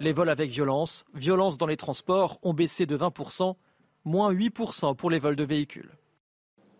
Les 0.00 0.12
vols 0.12 0.28
avec 0.28 0.50
violence, 0.50 1.04
violence 1.14 1.56
dans 1.56 1.66
les 1.66 1.76
transports 1.76 2.38
ont 2.42 2.52
baissé 2.52 2.86
de 2.86 2.96
20%, 2.96 3.54
moins 4.04 4.32
8% 4.32 4.96
pour 4.96 5.10
les 5.10 5.20
vols 5.20 5.36
de 5.36 5.44
véhicules. 5.44 5.90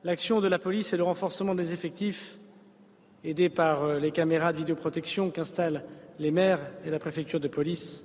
L'action 0.04 0.40
de 0.40 0.48
la 0.48 0.58
police 0.58 0.92
et 0.92 0.96
le 0.96 1.04
renforcement 1.04 1.54
des 1.54 1.72
effectifs, 1.72 2.38
aidés 3.22 3.48
par 3.48 3.84
euh, 3.84 3.98
les 4.00 4.10
caméras 4.10 4.52
de 4.52 4.58
vidéoprotection 4.58 5.30
qu'installent 5.30 5.84
les 6.18 6.32
maires 6.32 6.58
et 6.84 6.90
la 6.90 6.98
préfecture 6.98 7.38
de 7.38 7.46
police, 7.46 8.04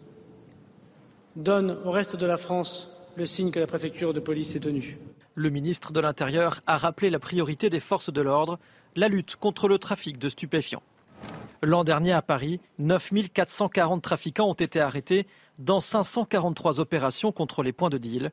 donnent 1.35 1.77
au 1.85 1.91
reste 1.91 2.15
de 2.15 2.25
la 2.27 2.37
France 2.37 2.91
le 3.15 3.25
signe 3.25 3.49
que 3.49 3.59
la 3.59 3.65
préfecture 3.65 4.13
de 4.13 4.19
police 4.19 4.55
est 4.55 4.59
tenue. 4.59 4.99
Le 5.33 5.49
ministre 5.49 5.91
de 5.91 5.99
l'Intérieur 5.99 6.61
a 6.67 6.77
rappelé 6.77 7.09
la 7.09 7.17
priorité 7.17 7.71
des 7.71 7.79
forces 7.79 8.13
de 8.13 8.21
l'ordre, 8.21 8.59
la 8.95 9.07
lutte 9.07 9.35
contre 9.35 9.67
le 9.67 9.79
trafic 9.79 10.19
de 10.19 10.29
stupéfiants. 10.29 10.83
L'an 11.63 11.83
dernier 11.83 12.13
à 12.13 12.21
Paris, 12.21 12.59
9440 12.77 14.03
trafiquants 14.03 14.49
ont 14.49 14.53
été 14.53 14.79
arrêtés 14.79 15.25
dans 15.57 15.81
543 15.81 16.79
opérations 16.79 17.31
contre 17.31 17.63
les 17.63 17.73
points 17.73 17.89
de 17.89 17.97
deal, 17.97 18.31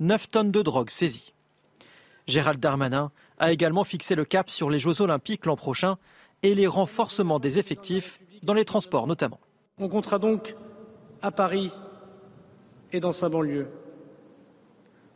9 0.00 0.28
tonnes 0.28 0.50
de 0.50 0.62
drogue 0.62 0.90
saisies. 0.90 1.33
Gérald 2.26 2.60
Darmanin 2.60 3.10
a 3.38 3.52
également 3.52 3.84
fixé 3.84 4.14
le 4.14 4.24
cap 4.24 4.50
sur 4.50 4.70
les 4.70 4.78
Jeux 4.78 5.00
olympiques 5.00 5.46
l'an 5.46 5.56
prochain 5.56 5.98
et 6.42 6.54
les 6.54 6.66
renforcements 6.66 7.38
des 7.38 7.58
effectifs 7.58 8.20
dans 8.42 8.54
les 8.54 8.64
transports 8.64 9.06
notamment. 9.06 9.40
On 9.78 9.88
comptera 9.88 10.18
donc 10.18 10.56
à 11.22 11.30
Paris 11.30 11.72
et 12.92 13.00
dans 13.00 13.12
sa 13.12 13.28
banlieue. 13.28 13.68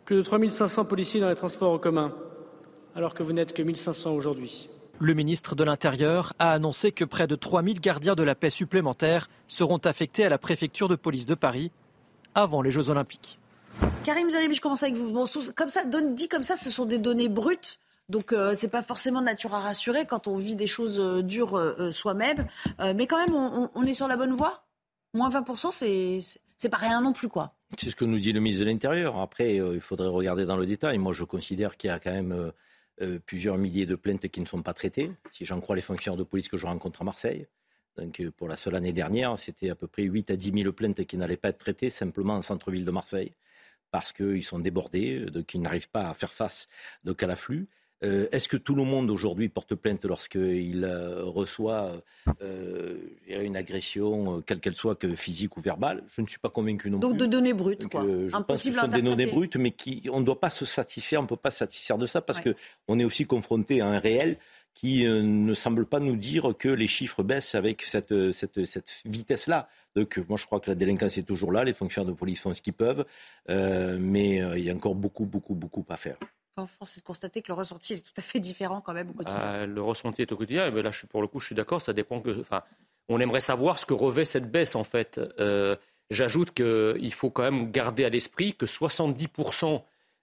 Plus 0.05 0.17
de 0.17 0.23
3500 0.23 0.85
policiers 0.87 1.21
dans 1.21 1.29
les 1.29 1.35
transports 1.35 1.73
en 1.73 1.79
commun, 1.79 2.15
alors 2.95 3.15
que 3.15 3.23
vous 3.23 3.33
n'êtes 3.33 3.53
que 3.53 3.63
1500 3.63 4.13
aujourd'hui. 4.13 4.71
Le 5.01 5.15
ministre 5.15 5.55
de 5.55 5.63
l'Intérieur 5.63 6.33
a 6.41 6.51
annoncé 6.51 6.91
que 6.91 7.05
près 7.05 7.29
de 7.29 7.37
3000 7.37 7.81
gardiens 7.81 8.17
de 8.17 8.23
la 8.25 8.35
paix 8.35 8.51
supplémentaires 8.51 9.31
seront 9.47 9.79
affectés 9.79 10.25
à 10.25 10.29
la 10.29 10.39
préfecture 10.39 10.89
de 10.89 10.97
police 10.97 11.27
de 11.27 11.37
Paris 11.37 11.71
avant 12.35 12.63
les 12.63 12.73
Jeux 12.73 12.91
Olympiques. 12.91 13.39
Karim 14.05 14.31
Zeribi, 14.31 14.55
je 14.55 14.61
commence 14.61 14.83
avec 14.83 14.97
vous. 14.97 15.13
comme 15.55 15.69
ça, 15.69 15.85
dit 15.85 16.29
comme 16.29 16.45
ça, 16.45 16.57
ce 16.57 16.71
sont 16.71 16.85
des 16.85 16.99
données 16.99 17.29
brutes. 17.29 17.79
Donc 18.09 18.33
euh, 18.33 18.55
c'est 18.55 18.69
pas 18.69 18.83
forcément 18.83 19.21
de 19.21 19.27
nature 19.27 19.55
à 19.55 19.61
rassurer 19.61 20.07
quand 20.07 20.29
on 20.29 20.37
vit 20.37 20.57
des 20.57 20.67
choses 20.67 20.99
euh, 20.99 21.23
dures 21.23 21.59
euh, 21.59 21.91
soi-même. 21.91 22.47
mais 22.79 23.07
quand 23.07 23.19
même, 23.19 23.35
on, 23.75 23.83
est 23.83 23.95
sur 23.95 24.09
la 24.09 24.17
bonne 24.17 24.33
voie. 24.33 24.65
Moins 25.15 25.29
20%, 25.29 25.73
c'est 25.73 26.21
c'est 26.57 26.69
pas 26.69 26.79
rien 26.79 27.01
non 27.01 27.13
plus, 27.13 27.29
quoi. 27.29 27.55
C'est 27.79 27.91
ce 27.91 27.97
que 27.97 28.05
nous 28.05 28.19
dit 28.19 28.33
le 28.33 28.41
ministre 28.41 28.65
de 28.65 28.71
l'Intérieur. 28.71 29.19
Après, 29.19 29.57
il 29.57 29.81
faudrait 29.81 30.09
regarder 30.09 30.45
dans 30.45 30.57
le 30.57 30.67
détail. 30.67 30.99
Moi, 30.99 31.13
je 31.13 31.25
considère 31.25 31.77
qu'il 31.77 31.89
y 31.89 31.93
a 31.93 32.01
quand 32.01 32.13
même 32.13 32.53
euh, 33.01 33.21
plusieurs 33.25 33.59
milliers 33.59 33.87
de 33.87 33.95
plaintes 33.95 34.27
qui 34.27 34.41
ne 34.41 34.47
sont 34.47 34.63
pas 34.63 34.75
traitées, 34.75 35.13
si 35.31 35.45
j'en 35.45 35.61
crois 35.61 35.77
les 35.77 35.83
fonctionnaires 35.83 36.17
de 36.17 36.25
police 36.25 36.49
que 36.49 36.57
je 36.57 36.67
rencontre 36.67 37.03
à 37.03 37.05
Marseille. 37.05 37.47
Donc, 37.97 38.19
euh, 38.21 38.33
pour 38.33 38.49
la 38.49 38.57
seule 38.57 38.75
année 38.75 38.93
dernière, 38.93 39.39
c'était 39.39 39.71
à 39.71 39.77
peu 39.77 39.87
près 39.87 40.03
8 40.03 40.33
à 40.33 40.37
10 40.37 40.63
000 40.63 40.73
plaintes 40.73 41.05
qui 41.05 41.17
n'allaient 41.17 41.37
pas 41.37 41.51
être 41.51 41.59
traitées 41.59 41.91
simplement 41.91 42.35
en 42.35 42.43
centre-ville 42.43 42.85
de 42.85 42.91
Marseille 42.91 43.35
parce 43.91 44.13
qu'ils 44.13 44.45
sont 44.45 44.59
débordés, 44.59 45.21
euh, 45.21 45.31
donc 45.31 45.55
ils 45.55 45.61
n'arrivent 45.61 45.91
pas 45.91 46.09
à 46.09 46.15
faire 46.15 46.33
face 46.33 46.69
donc, 47.05 47.23
à 47.23 47.27
l'afflux. 47.27 47.69
Euh, 48.05 48.29
est-ce 48.31 48.49
que 48.49 48.57
tout 48.57 48.77
le 48.77 48.85
monde 48.85 49.11
aujourd'hui 49.11 49.49
porte 49.49 49.75
plainte 49.75 50.05
lorsqu'il 50.05 50.85
euh, 50.85 51.25
reçoit 51.25 52.01
euh, 52.43 52.97
une 53.29 53.57
agression, 53.57 54.41
quelle 54.47 54.61
qu'elle 54.61 54.75
soit, 54.75 54.95
que 54.95 55.17
physique 55.17 55.57
ou 55.57 55.61
verbale? 55.61 56.05
Je 56.07 56.21
ne 56.21 56.27
suis 56.29 56.39
pas 56.39 56.49
convaincu 56.49 56.91
non 56.91 56.99
Donc 56.99 57.13
plus. 57.13 57.19
Donc 57.19 57.27
de 57.27 57.33
données 57.33 57.55
brutes, 57.55 57.89
quoi. 57.89 58.05
je 58.05 58.37
pense 58.37 58.63
que 58.63 58.71
ce 58.71 58.79
sont 58.79 58.87
des 58.87 59.03
données 59.03 59.27
brutes, 59.27 59.57
mais 59.57 59.73
qui, 59.73 60.09
on 60.13 60.21
ne 60.21 60.25
doit 60.25 60.39
pas 60.39 60.51
se 60.51 60.65
satisfaire, 60.65 61.21
on 61.21 61.25
ne 61.25 61.29
peut 61.29 61.37
pas 61.37 61.51
se 61.51 61.59
satisfaire 61.59 61.99
de 61.99 62.07
ça 62.07 62.21
parce 62.21 62.41
qu'on 62.41 62.99
est 63.01 63.05
aussi 63.05 63.27
confronté 63.27 63.81
à 63.81 63.89
un 63.89 63.99
réel 63.99 64.39
qui 64.79 65.05
ne 65.05 65.55
semble 65.55 65.87
pas 65.87 65.99
nous 65.99 66.17
dire 66.17 66.55
que 66.57 66.69
les 66.69 66.87
chiffres 66.87 67.23
baissent 67.23 67.55
avec 67.57 67.83
cette, 67.83 68.31
cette, 68.31 68.65
cette 68.65 69.03
vitesse-là. 69.05 69.69
Donc 69.97 70.19
moi 70.29 70.39
je 70.39 70.47
crois 70.47 70.61
que 70.61 70.71
la 70.71 70.77
délinquance 70.77 71.19
est 71.19 71.25
toujours 71.25 71.51
là, 71.51 71.65
les 71.65 71.75
fonctionnaires 71.75 72.13
de 72.13 72.17
police 72.17 72.41
font 72.41 72.55
ce 72.55 72.63
qu'ils 72.63 72.75
peuvent, 72.75 73.05
mais 73.49 74.37
il 74.37 74.65
y 74.65 74.71
a 74.71 74.75
encore 74.75 74.95
beaucoup, 74.95 75.25
beaucoup, 75.25 75.55
beaucoup 75.55 75.85
à 75.89 75.97
faire 75.97 76.17
force 76.67 76.97
est 76.97 77.01
de 77.01 77.05
constater 77.05 77.43
que 77.43 77.49
le 77.49 77.55
ressenti 77.55 77.95
est 77.95 78.05
tout 78.05 78.13
à 78.17 78.23
fait 78.23 78.41
différent 78.41 78.81
quand 78.81 78.93
même 78.93 79.11
au 79.11 79.13
quotidien. 79.13 79.41
Ah, 79.41 79.67
le 79.67 79.83
ressenti 79.83 80.23
est 80.23 80.33
au 80.33 80.37
quotidien. 80.37 80.75
Et 80.75 80.83
là, 80.83 80.91
je, 80.91 81.07
pour 81.07 81.23
le 81.23 81.29
coup, 81.29 81.41
je 81.41 81.47
suis 81.47 81.55
d'accord. 81.55 81.81
Ça 81.81 81.93
dépend 81.93 82.21
que. 82.21 82.41
Enfin, 82.41 82.63
on 83.09 83.21
aimerait 83.21 83.41
savoir 83.41 83.79
ce 83.79 83.87
que 83.87 83.95
revêt 83.95 84.25
cette 84.25 84.51
baisse 84.51 84.75
en 84.75 84.85
fait. 84.85 85.21
Euh, 85.39 85.77
j'ajoute 86.11 86.53
qu'il 86.53 87.13
faut 87.13 87.31
quand 87.31 87.43
même 87.43 87.71
garder 87.71 88.05
à 88.05 88.09
l'esprit 88.09 88.55
que 88.55 88.67
70 88.67 89.29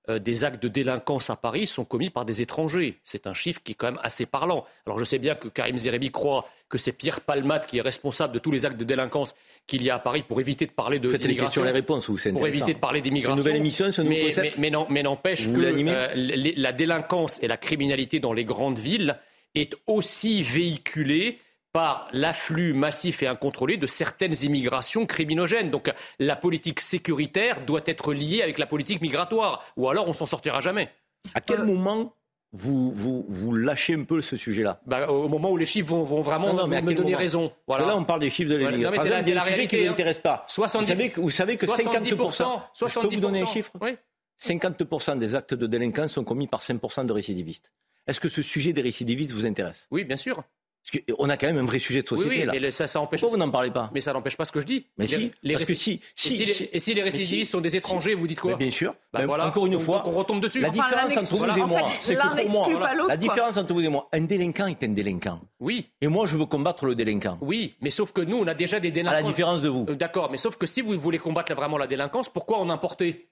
euh, 0.10 0.20
des 0.20 0.43
actes 0.43 0.62
de 0.62 0.68
délinquance 0.68 1.30
à 1.30 1.36
Paris 1.36 1.66
sont 1.66 1.86
commis 1.86 2.10
par 2.10 2.26
des 2.26 2.41
étrangers. 2.41 2.99
C'est 3.03 3.28
un 3.28 3.34
chiffre 3.34 3.60
qui 3.64 3.72
est 3.72 3.76
quand 3.76 3.91
même 3.91 3.99
assez 4.03 4.26
parlant. 4.26 4.66
Alors 4.86 4.99
je 4.99 5.03
sais 5.03 5.18
bien 5.18 5.36
que 5.36 5.47
Karim 5.47 5.78
Zerebi 5.78 6.12
croit 6.12 6.47
que 6.70 6.78
c'est 6.78 6.91
Pierre 6.91 7.22
Palmat 7.22 7.60
qui 7.60 7.78
est 7.78 7.82
responsable 7.82 8.34
de 8.34 8.39
tous 8.39 8.51
les 8.51 8.66
actes 8.66 8.78
de 8.78 8.84
délinquance 8.84 9.36
qu'il 9.68 9.84
y 9.84 9.89
a 9.89 9.95
à 9.95 9.99
Paris 9.99 10.24
pour 10.28 10.39
éviter 10.39 10.66
de 10.66 10.72
parler 10.72 10.99
de 10.99 11.10
Faites 11.10 11.26
les 11.26 11.36
questions 11.36 11.64
et 11.64 11.68
les 11.68 11.72
réponses, 11.72 12.10
vous, 12.10 12.18
c'est 12.18 12.32
Pour 12.32 12.45
éviter 12.47 12.74
de 12.74 12.80
parler 12.80 13.01
d'immigration. 13.01 13.36
Nouvelle 13.36 13.56
émission, 13.56 13.91
ce 13.91 14.01
nouveau 14.01 14.26
concept 14.26 14.58
Mais, 14.58 14.72
mais 14.89 15.03
n'empêche 15.03 15.47
que 15.47 15.60
euh, 15.60 16.53
la 16.56 16.72
délinquance 16.72 17.41
et 17.41 17.47
la 17.47 17.58
criminalité 17.58 18.20
dans 18.20 18.34
les 18.34 18.45
grandes 18.45 18.80
villes 18.80 19.18
est 19.56 19.76
aussi 19.88 20.43
véhiculée 20.43 21.39
par 21.76 22.08
l'afflux 22.14 22.74
massif 22.74 23.22
et 23.22 23.28
incontrôlé 23.28 23.76
de 23.76 23.86
certaines 23.86 24.34
immigrations 24.44 25.06
criminogènes. 25.06 25.72
Donc 25.72 25.92
la 26.20 26.38
politique 26.38 26.80
sécuritaire 26.80 27.66
doit 27.66 27.82
être 27.86 28.14
liée 28.14 28.42
avec 28.42 28.60
la 28.60 28.66
politique 28.66 29.02
migratoire, 29.02 29.62
ou 29.76 29.90
alors 29.90 30.08
on 30.08 30.14
s'en 30.14 30.26
sortira 30.26 30.62
jamais. 30.62 30.88
À 31.34 31.42
quel 31.42 31.60
euh, 31.60 31.66
moment 31.66 32.14
vous, 32.54 32.94
vous, 32.94 33.26
vous, 33.28 33.54
lâchez 33.54 33.94
un 33.94 34.06
peu 34.06 34.22
ce 34.22 34.38
sujet-là? 34.38 34.80
Bah, 34.86 35.10
Au 35.10 35.28
moment 35.28 35.52
où 35.52 35.58
les 35.58 35.66
chiffres 35.66 35.90
vont, 35.90 36.06
vont 36.06 36.22
vraiment 36.22 36.54
me 36.66 36.94
donner 36.94 37.14
raison. 37.14 37.52
Voilà. 37.68 37.84
Parce 37.84 37.92
que 37.92 37.98
là, 37.98 38.02
on 38.02 38.06
parle 38.06 38.22
des 38.22 38.30
chiffres 38.30 38.52
de 38.52 38.56
l'immigration. 38.56 39.04
c'est 39.04 39.34
la, 39.34 39.42
un 39.42 39.46
sujet 39.46 39.68
qui 39.68 39.76
ne 39.76 39.84
vous 39.84 39.92
intéresse 39.92 40.20
pas. 40.20 40.46
70, 40.48 40.80
vous, 40.80 40.88
savez 40.88 41.10
que, 41.10 41.20
vous 41.20 41.30
savez 41.30 41.58
que 41.58 41.66
50%, 41.66 42.62
70%, 42.74 42.88
je 42.88 43.00
peux 43.02 43.08
vous 43.16 43.20
donner 43.20 43.42
un 43.42 43.46
chiffre? 43.46 43.74
Oui. 43.82 43.98
50% 44.42 45.18
des 45.18 45.36
actes 45.36 45.54
de 45.54 45.68
délinquance 45.68 46.14
sont 46.14 46.24
commis 46.24 46.48
par 46.48 46.62
5% 46.62 47.06
de 47.06 47.12
récidivistes. 47.12 47.74
Est-ce 48.08 48.22
que 48.22 48.30
ce 48.30 48.42
sujet 48.42 48.72
des 48.72 48.82
récidivistes 48.82 49.34
vous 49.34 49.46
intéresse? 49.46 49.90
Oui, 49.92 50.06
bien 50.06 50.16
sûr. 50.16 50.42
Parce 50.86 51.04
qu'on 51.04 51.30
a 51.30 51.38
quand 51.38 51.48
même 51.48 51.58
un 51.58 51.66
vrai 51.66 51.80
sujet 51.80 52.04
de 52.04 52.08
société 52.08 52.30
oui, 52.30 52.46
là. 52.46 52.54
Mais 52.54 52.72
ça, 52.72 52.86
ça 52.86 53.00
empêche... 53.00 53.22
Pourquoi 53.22 53.38
vous 53.38 53.44
n'en 53.44 53.50
parlez 53.50 53.72
pas 53.72 53.90
Mais 53.94 54.02
ça 54.02 54.14
n'empêche 54.14 54.38
pas 54.38 54.46
ce 54.46 54.52
que 54.52 54.62
je 54.62 54.66
dis. 54.66 54.86
Mais 54.98 55.08
si, 55.08 55.32
les 55.42 55.54
parce 55.54 55.66
que 55.66 55.74
si, 55.74 56.00
si, 56.16 56.44
et, 56.44 56.46
si, 56.46 56.70
et 56.72 56.80
si 56.80 56.94
les 56.94 57.02
récidivistes 57.02 57.52
sont 57.52 57.62
des 57.62 57.76
étrangers, 57.76 58.14
vous 58.14 58.28
dites 58.28 58.40
quoi 58.40 58.52
mais 58.52 58.58
Bien 58.58 58.70
sûr. 58.70 58.94
Bah, 59.12 59.26
voilà. 59.26 59.48
Encore 59.48 59.66
une 59.66 59.80
fois, 59.80 60.04
on, 60.06 60.12
retombe 60.12 60.42
dessus. 60.42 60.60
La 60.60 60.70
différence 60.70 61.18
entre 61.18 61.36
vous 61.36 61.46
et 61.46 61.66
moi, 61.66 61.82
c'est 62.02 62.16
que 62.16 62.46
pour 62.46 62.70
moi, 62.70 63.08
la 63.08 63.18
différence 63.18 63.58
entre 63.58 63.74
vous 63.74 63.82
et 63.82 63.90
moi, 63.90 64.08
un 64.14 64.22
délinquant 64.22 64.68
est 64.68 64.84
un 64.84 64.90
délinquant. 64.90 65.42
Oui. 65.60 65.90
Et 66.02 66.08
moi, 66.08 66.28
je 66.28 66.38
veux 66.38 66.46
combattre 66.46 66.86
le 66.86 66.94
délinquant. 66.94 67.40
Oui, 67.42 67.74
mais 67.82 67.90
sauf 67.90 68.12
que 68.12 68.22
nous, 68.22 68.38
on 68.38 68.48
a 68.48 68.54
déjà 68.54 68.80
des 68.80 68.92
délinquants. 68.92 69.18
À 69.18 69.22
la 69.22 69.28
différence 69.28 69.62
de 69.62 69.70
vous. 69.70 69.86
Euh, 69.90 69.96
d'accord, 69.96 70.30
mais 70.30 70.38
sauf 70.38 70.58
que 70.58 70.68
si 70.68 70.82
vous 70.82 71.00
voulez 71.00 71.18
combattre 71.18 71.54
vraiment 71.56 71.78
la 71.78 71.88
délinquance, 71.88 72.30
pourquoi 72.30 72.60
en 72.60 72.70
importer? 72.70 73.30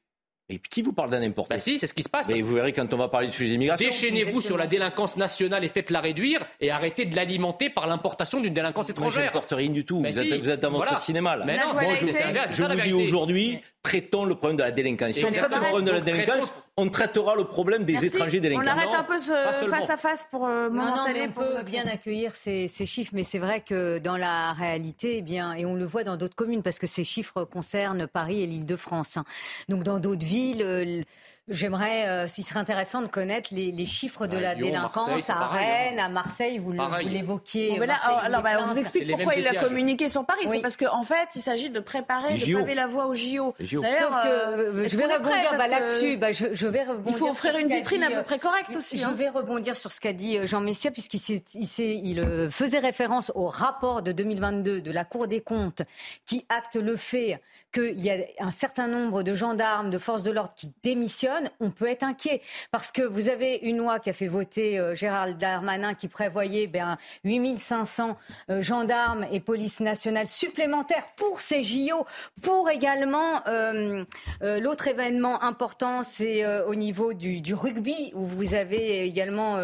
Et 0.49 0.59
qui 0.59 0.81
vous 0.81 0.91
parle 0.91 1.09
d'un 1.09 1.21
importé 1.21 1.55
bah 1.55 1.59
si, 1.59 1.79
c'est 1.79 1.87
ce 1.87 1.93
qui 1.93 2.03
se 2.03 2.09
passe. 2.09 2.27
Mais 2.27 2.41
vous 2.41 2.55
verrez 2.55 2.73
quand 2.73 2.93
on 2.93 2.97
va 2.97 3.07
parler 3.07 3.27
du 3.27 3.33
sujet 3.33 3.51
d'immigration. 3.51 3.87
Déchaînez-vous 3.87 4.41
sur 4.41 4.57
la 4.57 4.67
délinquance 4.67 5.15
nationale 5.15 5.63
et 5.63 5.69
faites-la 5.69 6.01
réduire 6.01 6.45
et 6.59 6.69
arrêtez 6.69 7.05
de 7.05 7.15
l'alimenter 7.15 7.69
par 7.69 7.87
l'importation 7.87 8.41
d'une 8.41 8.53
délinquance 8.53 8.89
étrangère. 8.89 9.23
je 9.23 9.27
ne 9.27 9.33
porte 9.33 9.53
rien 9.53 9.69
du 9.69 9.85
tout. 9.85 9.99
vous, 9.99 10.49
êtes, 10.49 10.59
dans 10.59 10.71
votre 10.71 10.99
cinéma 10.99 11.37
là. 11.37 11.45
Mais 11.45 11.57
non, 11.57 11.63
Moi, 11.73 11.95
je, 11.95 12.07
je 12.07 12.63
vous 12.63 12.81
dis 12.81 12.93
aujourd'hui, 12.93 13.59
traitons 13.81 14.25
le 14.25 14.35
problème 14.35 14.57
de 14.57 14.63
la 14.63 14.71
délinquance. 14.71 15.13
Si 15.13 15.25
on 15.25 15.31
traite 15.31 15.49
le 15.49 15.59
problème 15.61 15.85
de 15.85 15.91
la 15.91 16.01
délinquance, 16.01 16.53
on 16.75 16.89
traitera 16.89 17.35
le 17.35 17.43
problème 17.43 17.83
des 17.83 18.03
étrangers 18.03 18.39
délinquants. 18.39 18.63
On 18.65 18.67
arrête 18.67 18.93
un 18.93 19.03
peu 19.03 19.19
ce 19.19 19.31
face 19.69 19.89
à 19.89 19.97
face 19.97 20.23
pour 20.23 20.47
euh, 20.47 20.69
non, 20.69 20.83
non, 20.83 21.05
mais 21.13 21.27
on 21.27 21.31
peut 21.31 21.63
bien 21.63 21.85
accueillir 21.85 22.33
ces, 22.35 22.67
chiffres, 22.67 23.11
mais 23.13 23.23
c'est 23.23 23.39
vrai 23.39 23.61
que 23.61 23.99
dans 23.99 24.17
la 24.17 24.53
réalité, 24.53 25.17
eh 25.17 25.21
bien, 25.21 25.53
et 25.53 25.65
on 25.65 25.75
le 25.75 25.85
voit 25.85 26.03
dans 26.03 26.17
d'autres 26.17 26.35
communes, 26.35 26.63
parce 26.63 26.79
que 26.79 26.87
ces 26.87 27.03
chiffres 27.03 27.43
concernent 27.43 28.07
Paris 28.07 28.41
et 28.41 28.47
l'Île-de-France. 28.47 29.17
Hein. 29.17 29.25
Donc 29.69 29.83
dans 29.83 29.99
d'autres 29.99 30.25
villes. 30.25 31.05
Euh, 31.49 31.53
J'aimerais, 31.53 32.07
euh, 32.07 32.27
s'il 32.27 32.45
serait 32.45 32.59
intéressant 32.59 33.01
de 33.01 33.07
connaître 33.07 33.49
les, 33.51 33.85
chiffres 33.85 34.27
de 34.27 34.35
bah, 34.35 34.41
la 34.41 34.55
délinquance 34.55 35.29
à 35.29 35.47
Rennes, 35.47 35.99
hein. 35.99 36.05
à 36.05 36.09
Marseille, 36.09 36.57
vous 36.57 36.71
l'évoquiez. 36.71 37.79
alors, 38.23 38.41
bah, 38.41 38.51
on 38.61 38.67
vous 38.67 38.79
explique 38.79 39.09
pourquoi 39.09 39.35
il 39.35 39.47
a 39.47 39.55
communiqué 39.55 40.09
sur 40.09 40.25
Paris. 40.25 40.45
C'est 40.47 40.61
parce 40.61 40.77
qu'en 40.77 41.03
fait, 41.03 41.29
il 41.35 41.41
s'agit 41.41 41.69
de 41.69 41.79
préparer, 41.79 42.37
de 42.37 42.53
paver 42.53 42.75
la 42.75 42.87
voie 42.87 43.07
aux 43.07 43.13
JO. 43.13 43.53
Sauf 43.59 43.69
que 43.69 44.27
euh, 44.27 44.87
je 44.87 44.97
vais 44.97 45.05
rebondir 45.05 45.55
bah, 45.57 45.67
là-dessus. 45.67 46.17
Bah, 46.17 46.31
je, 46.31 46.67
vais 46.67 46.83
rebondir 46.83 47.13
il 47.13 47.15
faut 47.15 47.29
offrir 47.29 47.57
une 47.57 47.67
vitrine 47.67 48.03
à 48.03 48.09
peu 48.09 48.23
près 48.23 48.39
correcte 48.39 48.75
aussi. 48.75 48.99
Je 48.99 49.05
hein. 49.05 49.13
vais 49.13 49.29
rebondir 49.29 49.75
sur 49.75 49.91
ce 49.91 49.99
qu'a 49.99 50.13
dit 50.13 50.37
euh, 50.37 50.45
Jean 50.45 50.61
Messia, 50.61 50.91
puisqu'il 50.91 51.19
il, 51.55 52.19
il 52.19 52.51
faisait 52.51 52.79
référence 52.79 53.31
au 53.35 53.47
rapport 53.47 54.01
de 54.01 54.11
2022 54.11 54.81
de 54.81 54.91
la 54.91 55.05
Cour 55.05 55.27
des 55.27 55.41
comptes 55.41 55.81
qui 56.25 56.45
acte 56.49 56.75
le 56.75 56.95
fait 56.95 57.41
qu'il 57.73 57.99
y 57.99 58.11
a 58.11 58.17
un 58.39 58.51
certain 58.51 58.87
nombre 58.87 59.23
de 59.23 59.33
gendarmes, 59.33 59.89
de 59.89 59.97
forces 59.97 60.23
de 60.23 60.31
l'ordre 60.31 60.53
qui 60.55 60.71
démissionnent, 60.83 61.32
on 61.59 61.69
peut 61.69 61.87
être 61.87 62.03
inquiet. 62.03 62.41
Parce 62.71 62.91
que 62.91 63.01
vous 63.01 63.29
avez 63.29 63.55
une 63.63 63.77
loi 63.77 63.99
qui 63.99 64.09
a 64.09 64.13
fait 64.13 64.27
voter 64.27 64.79
euh, 64.79 64.95
Gérald 64.95 65.37
Darmanin 65.37 65.93
qui 65.93 66.07
prévoyait 66.07 66.67
ben, 66.67 66.97
8500 67.23 68.17
euh, 68.49 68.61
gendarmes 68.61 69.25
et 69.31 69.39
police 69.39 69.79
nationale 69.79 70.27
supplémentaires 70.27 71.05
pour 71.15 71.41
ces 71.41 71.63
JO, 71.63 72.05
pour 72.41 72.69
également 72.69 73.45
euh, 73.47 74.05
l'autre 74.41 74.87
événement 74.87 75.43
important, 75.43 76.03
c'est 76.03 76.45
au 76.63 76.75
niveau 76.75 77.13
du, 77.13 77.53
rugby, 77.53 78.11
où 78.15 78.25
vous 78.25 78.55
avez 78.55 79.05
également, 79.05 79.57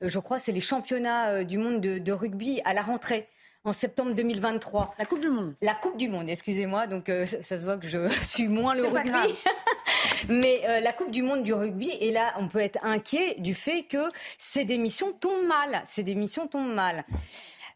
je 0.00 0.18
crois, 0.18 0.38
c'est 0.38 0.52
les 0.52 0.60
championnats 0.60 1.44
du 1.44 1.58
monde 1.58 1.80
de 1.80 2.12
rugby 2.12 2.60
à 2.64 2.74
la 2.74 2.82
rentrée 2.82 3.28
en 3.66 3.72
septembre 3.72 4.14
2023. 4.14 4.94
La 4.98 5.04
Coupe 5.04 5.20
du 5.20 5.28
Monde. 5.28 5.54
La 5.60 5.74
Coupe 5.74 5.96
du 5.96 6.08
Monde, 6.08 6.30
excusez-moi. 6.30 6.86
Donc 6.86 7.08
euh, 7.08 7.26
ça, 7.26 7.58
se 7.58 7.64
voit 7.64 7.76
que 7.76 7.88
je 7.88 8.08
suis 8.22 8.48
moins 8.48 8.74
le 8.74 8.86
rugby. 8.86 9.34
Mais 10.28 10.62
euh, 10.64 10.80
la 10.80 10.92
Coupe 10.92 11.10
du 11.10 11.22
Monde 11.22 11.42
du 11.42 11.52
rugby, 11.52 11.90
et 12.00 12.10
là, 12.10 12.34
on 12.38 12.48
peut 12.48 12.60
être 12.60 12.78
inquiet 12.82 13.36
du 13.38 13.54
fait 13.54 13.84
que 13.84 14.10
ces 14.38 14.64
démissions 14.64 15.12
tombent 15.12 15.46
mal. 15.46 15.82
Ces 15.84 16.02
démissions 16.02 16.46
tombent 16.46 16.74
mal. 16.74 17.04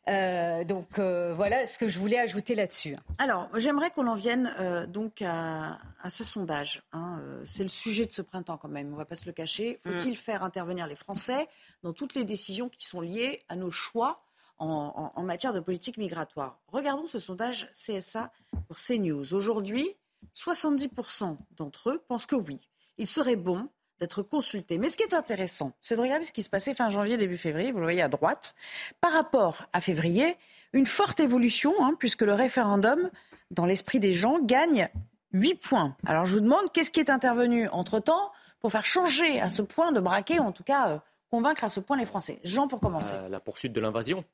Euh, 0.09 0.65
donc 0.65 0.99
voilà 0.99 1.67
ce 1.67 1.79
que 1.79 1.87
je 1.87 1.99
voulais 1.99 2.19
ajouter 2.19 2.55
là-dessus. 2.55 2.97
Alors, 3.19 3.49
j'aimerais 3.55 3.91
qu'on 3.91 4.07
en 4.07 4.15
vienne 4.15 4.87
donc 4.89 5.23
à, 5.23 5.79
ce 6.09 6.25
sondage. 6.25 6.83
Hein. 6.93 7.21
C'est 7.45 7.63
le 7.63 7.69
sujet 7.69 8.07
de 8.07 8.13
ce 8.13 8.23
printemps 8.23 8.57
quand 8.57 8.69
même, 8.69 8.89
on 8.89 8.93
ne 8.93 8.97
va 8.97 9.05
pas 9.05 9.15
se 9.15 9.27
le 9.27 9.33
cacher. 9.33 9.79
Faut-il 9.83 10.13
mm. 10.13 10.17
faire 10.17 10.43
intervenir 10.43 10.87
les 10.87 10.97
Français 10.97 11.49
dans 11.83 11.93
toutes 11.93 12.15
les 12.15 12.25
décisions 12.25 12.69
qui 12.69 12.87
sont 12.87 13.01
liées 13.01 13.41
à 13.49 13.57
nos 13.57 13.71
choix 13.71 14.23
en, 14.59 15.23
matière 15.23 15.53
de 15.53 15.61
politique 15.61 15.97
migratoire? 15.97 16.59
Regardons 16.69 17.07
ce 17.07 17.19
sondage 17.19 17.71
CSA 17.73 18.33
pour 18.67 18.77
CNews. 18.77 19.35
Aujourd'hui, 19.35 19.97
70% 20.37 21.37
d'entre 21.57 21.91
eux 21.91 22.03
pensent 22.09 22.27
que 22.27 22.37
oui, 22.37 22.69
il 22.99 23.07
serait 23.07 23.37
bon 23.37 23.69
d'être 24.01 24.23
consulté. 24.23 24.79
Mais 24.79 24.89
ce 24.89 24.97
qui 24.97 25.03
est 25.03 25.15
intéressant, 25.15 25.73
c'est 25.81 25.95
de 25.95 26.01
regarder 26.01 26.25
ce 26.25 26.33
qui 26.33 26.43
se 26.43 26.51
passait 26.51 26.75
fin 26.75 26.89
janvier, 26.91 27.17
début 27.17 27.37
février, 27.37 27.71
vous 27.71 27.79
le 27.79 27.85
voyez 27.85 28.03
à 28.03 28.09
droite. 28.09 28.55
Par 29.01 29.13
rapport 29.13 29.67
à 29.73 29.81
février, 29.81 30.37
une 30.73 30.87
forte 30.87 31.21
évolution, 31.21 31.75
hein, 31.81 31.95
puisque 31.99 32.23
le 32.23 32.33
référendum, 32.33 33.11
dans 33.51 33.67
l'esprit 33.67 34.01
des 34.01 34.13
gens, 34.13 34.39
gagne 34.41 34.89
8 35.33 35.55
points. 35.57 35.97
Alors 36.07 36.27
je 36.27 36.35
vous 36.35 36.41
demande, 36.41 36.73
qu'est-ce 36.73 36.91
qui 36.91 37.01
est 37.01 37.11
intervenu 37.11 37.69
entre-temps 37.69 38.33
pour 38.61 38.73
faire 38.73 38.87
changer 38.87 39.41
à 39.41 39.51
ce 39.51 39.63
point 39.63 39.93
de 39.93 40.01
braquer, 40.01 40.41
ou 40.41 40.45
en 40.45 40.53
tout 40.53 40.65
cas 40.65 40.89
euh, 40.89 40.99
convaincre 41.31 41.65
à 41.65 41.69
ce 41.69 41.81
point 41.81 41.99
les 41.99 42.07
Français? 42.07 42.41
Jean, 42.43 42.69
pour 42.69 42.81
commencer. 42.81 43.15
Euh, 43.15 43.29
la 43.29 43.41
poursuite 43.41 43.73
de 43.73 43.81
l'invasion. 43.81 44.25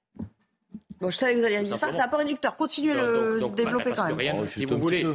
Bon, 1.01 1.11
je 1.11 1.17
savais 1.17 1.35
que 1.35 1.41
vous 1.41 1.45
alliez 1.45 1.63
dire 1.63 1.77
ça, 1.77 1.93
c'est 1.93 2.01
un 2.01 2.09
peu 2.09 2.17
réducteur. 2.17 2.57
Continuez 2.57 2.95
le 2.95 3.39
bah, 3.41 3.49
développer 3.49 3.93
quand 3.93 4.15
même. 4.15 4.37
Oh, 4.43 4.47
si 4.47 4.65
vous 4.65 4.79
voulez, 4.79 5.07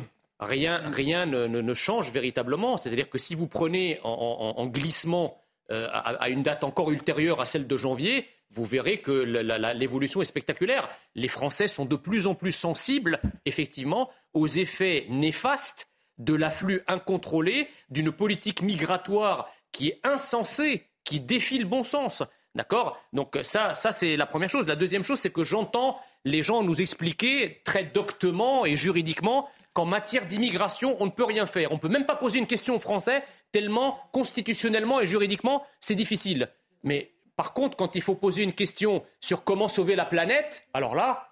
rien, 0.41 0.81
rien 0.91 1.25
ne, 1.25 1.73
change 1.73 2.11
véritablement. 2.11 2.77
C'est-à-dire 2.77 3.09
que 3.09 3.17
si 3.17 3.35
vous 3.35 3.47
prenez 3.47 3.99
en, 4.03 4.65
glissement 4.67 5.41
euh, 5.71 5.87
à, 5.91 6.29
une 6.29 6.43
date 6.43 6.63
encore 6.63 6.91
ultérieure 6.91 7.39
à 7.39 7.45
celle 7.45 7.67
de 7.67 7.77
janvier, 7.77 8.27
vous 8.49 8.65
verrez 8.65 8.99
que 8.99 9.11
l'évolution 9.11 10.21
est 10.21 10.25
spectaculaire. 10.25 10.89
Les 11.15 11.29
Français 11.29 11.67
sont 11.67 11.85
de 11.85 11.95
plus 11.95 12.27
en 12.27 12.35
plus 12.35 12.51
sensibles, 12.51 13.19
effectivement, 13.45 14.09
aux 14.33 14.47
effets 14.47 15.05
néfastes 15.09 15.87
de 16.17 16.33
l'afflux 16.33 16.83
incontrôlé 16.87 17.69
d'une 17.89 18.11
politique 18.11 18.61
migratoire 18.61 19.49
qui 19.71 19.87
est 19.87 19.99
insensée, 20.03 20.87
qui 21.05 21.21
défie 21.21 21.59
le 21.59 21.65
bon 21.65 21.83
sens. 21.83 22.23
D'accord? 22.53 23.01
Donc 23.13 23.39
ça, 23.43 23.73
ça 23.73 23.93
c'est 23.93 24.17
la 24.17 24.25
première 24.25 24.49
chose. 24.49 24.67
La 24.67 24.75
deuxième 24.75 25.03
chose, 25.03 25.19
c'est 25.19 25.31
que 25.31 25.43
j'entends 25.43 25.97
les 26.25 26.43
gens 26.43 26.63
nous 26.63 26.81
expliquer 26.81 27.61
très 27.63 27.85
doctement 27.85 28.65
et 28.65 28.75
juridiquement 28.75 29.49
qu'en 29.73 29.85
matière 29.85 30.25
d'immigration, 30.25 30.97
on 30.99 31.05
ne 31.05 31.11
peut 31.11 31.23
rien 31.23 31.45
faire. 31.45 31.71
On 31.71 31.75
ne 31.75 31.79
peut 31.79 31.87
même 31.89 32.05
pas 32.05 32.15
poser 32.15 32.39
une 32.39 32.47
question 32.47 32.75
aux 32.75 32.79
Français, 32.79 33.23
tellement 33.51 33.99
constitutionnellement 34.11 34.99
et 34.99 35.05
juridiquement, 35.05 35.65
c'est 35.79 35.95
difficile. 35.95 36.49
Mais 36.83 37.11
par 37.35 37.53
contre, 37.53 37.77
quand 37.77 37.95
il 37.95 38.01
faut 38.01 38.15
poser 38.15 38.43
une 38.43 38.53
question 38.53 39.03
sur 39.19 39.43
comment 39.43 39.67
sauver 39.67 39.95
la 39.95 40.05
planète, 40.05 40.67
alors 40.73 40.95
là, 40.95 41.31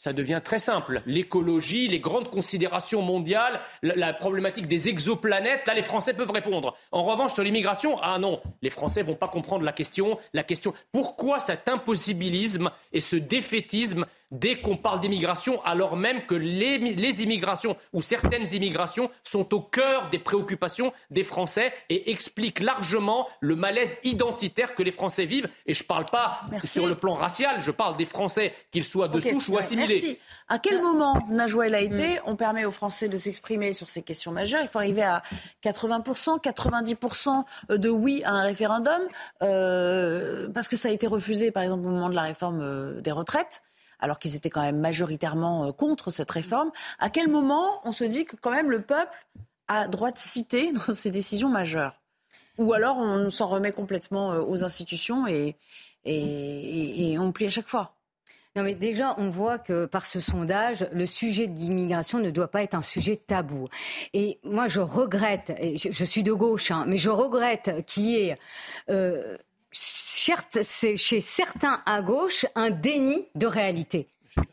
ça 0.00 0.14
devient 0.14 0.40
très 0.42 0.58
simple. 0.58 1.02
L'écologie, 1.04 1.86
les 1.86 2.00
grandes 2.00 2.30
considérations 2.30 3.02
mondiales, 3.02 3.60
la, 3.82 4.14
problématique 4.14 4.66
des 4.66 4.88
exoplanètes, 4.88 5.66
là, 5.66 5.74
les 5.74 5.82
Français 5.82 6.14
peuvent 6.14 6.30
répondre. 6.30 6.74
En 6.90 7.04
revanche, 7.04 7.34
sur 7.34 7.42
l'immigration, 7.42 7.98
ah 8.00 8.18
non, 8.18 8.40
les 8.62 8.70
Français 8.70 9.02
vont 9.02 9.14
pas 9.14 9.28
comprendre 9.28 9.62
la 9.62 9.72
question. 9.72 10.18
La 10.32 10.42
question, 10.42 10.72
pourquoi 10.90 11.38
cet 11.38 11.68
impossibilisme 11.68 12.70
et 12.94 13.02
ce 13.02 13.16
défaitisme 13.16 14.06
dès 14.30 14.60
qu'on 14.60 14.76
parle 14.76 15.00
d'immigration, 15.00 15.62
alors 15.64 15.96
même 15.96 16.26
que 16.26 16.34
les, 16.34 17.22
immigrations 17.22 17.76
ou 17.92 18.00
certaines 18.00 18.46
immigrations 18.54 19.10
sont 19.24 19.54
au 19.54 19.60
cœur 19.60 20.08
des 20.10 20.18
préoccupations 20.18 20.92
des 21.10 21.24
Français 21.24 21.72
et 21.88 22.10
expliquent 22.10 22.60
largement 22.60 23.26
le 23.40 23.56
malaise 23.56 23.98
identitaire 24.04 24.74
que 24.74 24.82
les 24.82 24.92
Français 24.92 25.26
vivent. 25.26 25.48
Et 25.66 25.74
je 25.74 25.82
ne 25.82 25.86
parle 25.86 26.06
pas 26.06 26.42
sur 26.64 26.86
le 26.86 26.94
plan 26.94 27.14
racial, 27.14 27.60
je 27.60 27.70
parle 27.70 27.96
des 27.96 28.06
Français, 28.06 28.54
qu'ils 28.70 28.84
soient 28.84 29.08
de 29.08 29.20
souche 29.20 29.48
ou 29.48 29.58
assimilés. 29.58 30.00
Merci. 30.00 30.18
À 30.48 30.58
quel 30.58 30.82
moment, 30.82 31.18
Najwa 31.28 31.66
El 31.66 31.74
Haïté, 31.74 32.14
mm. 32.16 32.22
on 32.26 32.36
permet 32.36 32.64
aux 32.64 32.70
Français 32.70 33.08
de 33.08 33.16
s'exprimer 33.16 33.72
sur 33.72 33.88
ces 33.88 34.02
questions 34.02 34.32
majeures? 34.32 34.62
Il 34.62 34.68
faut 34.68 34.78
arriver 34.78 35.02
à 35.02 35.22
80%, 35.64 36.40
90% 36.40 37.44
de 37.76 37.88
oui 37.88 38.22
à 38.24 38.32
un 38.32 38.42
référendum, 38.42 39.00
euh, 39.42 40.48
parce 40.54 40.68
que 40.68 40.76
ça 40.76 40.88
a 40.88 40.92
été 40.92 41.06
refusé, 41.06 41.50
par 41.50 41.62
exemple, 41.62 41.86
au 41.86 41.90
moment 41.90 42.08
de 42.08 42.14
la 42.14 42.22
réforme 42.22 42.60
euh, 42.62 43.00
des 43.00 43.12
retraites 43.12 43.62
alors 44.00 44.18
qu'ils 44.18 44.36
étaient 44.36 44.50
quand 44.50 44.62
même 44.62 44.78
majoritairement 44.78 45.66
euh, 45.66 45.72
contre 45.72 46.10
cette 46.10 46.30
réforme. 46.30 46.70
À 46.98 47.10
quel 47.10 47.28
moment 47.28 47.80
on 47.84 47.92
se 47.92 48.04
dit 48.04 48.24
que 48.24 48.36
quand 48.36 48.50
même 48.50 48.70
le 48.70 48.82
peuple 48.82 49.12
a 49.68 49.88
droit 49.88 50.10
de 50.10 50.18
citer 50.18 50.72
dans 50.86 50.94
ses 50.94 51.10
décisions 51.10 51.48
majeures? 51.48 51.94
Ou 52.58 52.72
alors 52.72 52.98
on 52.98 53.30
s'en 53.30 53.46
remet 53.46 53.72
complètement 53.72 54.32
euh, 54.32 54.42
aux 54.42 54.64
institutions 54.64 55.26
et, 55.26 55.56
on 56.06 57.32
plie 57.32 57.46
à 57.46 57.50
chaque 57.50 57.68
fois? 57.68 57.94
Non, 58.56 58.64
mais 58.64 58.74
déjà, 58.74 59.14
on 59.16 59.30
voit 59.30 59.58
que 59.58 59.86
par 59.86 60.04
ce 60.04 60.18
sondage, 60.18 60.84
le 60.92 61.06
sujet 61.06 61.46
de 61.46 61.56
l'immigration 61.56 62.18
ne 62.18 62.30
doit 62.30 62.48
pas 62.48 62.64
être 62.64 62.74
un 62.74 62.82
sujet 62.82 63.14
tabou. 63.14 63.68
Et 64.12 64.40
moi, 64.42 64.66
je 64.66 64.80
regrette, 64.80 65.52
et 65.60 65.76
je, 65.76 66.04
suis 66.04 66.24
de 66.24 66.32
gauche, 66.32 66.72
hein, 66.72 66.84
mais 66.88 66.96
je 66.96 67.10
regrette 67.10 67.84
qu'il 67.86 68.06
y 68.06 68.16
ait 68.16 68.38
euh, 68.90 69.36
c'est 69.72 70.96
chez 70.96 71.20
certains 71.20 71.82
à 71.86 72.02
gauche 72.02 72.46
un 72.54 72.70
déni 72.70 73.26
de 73.34 73.46
réalité. 73.46 74.08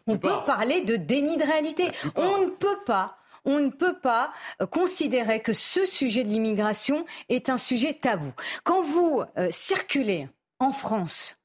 On 0.07 0.17
peut 0.17 0.43
parler 0.45 0.81
de 0.81 0.95
déni 0.95 1.37
de 1.37 1.43
réalité. 1.43 1.91
On 2.15 2.39
ne 2.39 2.49
peut 2.49 2.79
pas 2.85 3.17
on 3.47 3.61
ne 3.61 3.69
peut 3.69 3.97
pas 3.97 4.33
euh, 4.61 4.65
considérer 4.65 5.39
que 5.39 5.53
ce 5.53 5.85
sujet 5.85 6.23
de 6.23 6.29
l'immigration 6.29 7.05
est 7.29 7.49
un 7.49 7.55
sujet 7.57 7.93
tabou. 7.93 8.31
Quand 8.65 8.81
vous 8.81 9.23
euh, 9.37 9.47
circulez 9.51 10.27
en 10.59 10.73
France, 10.73 11.39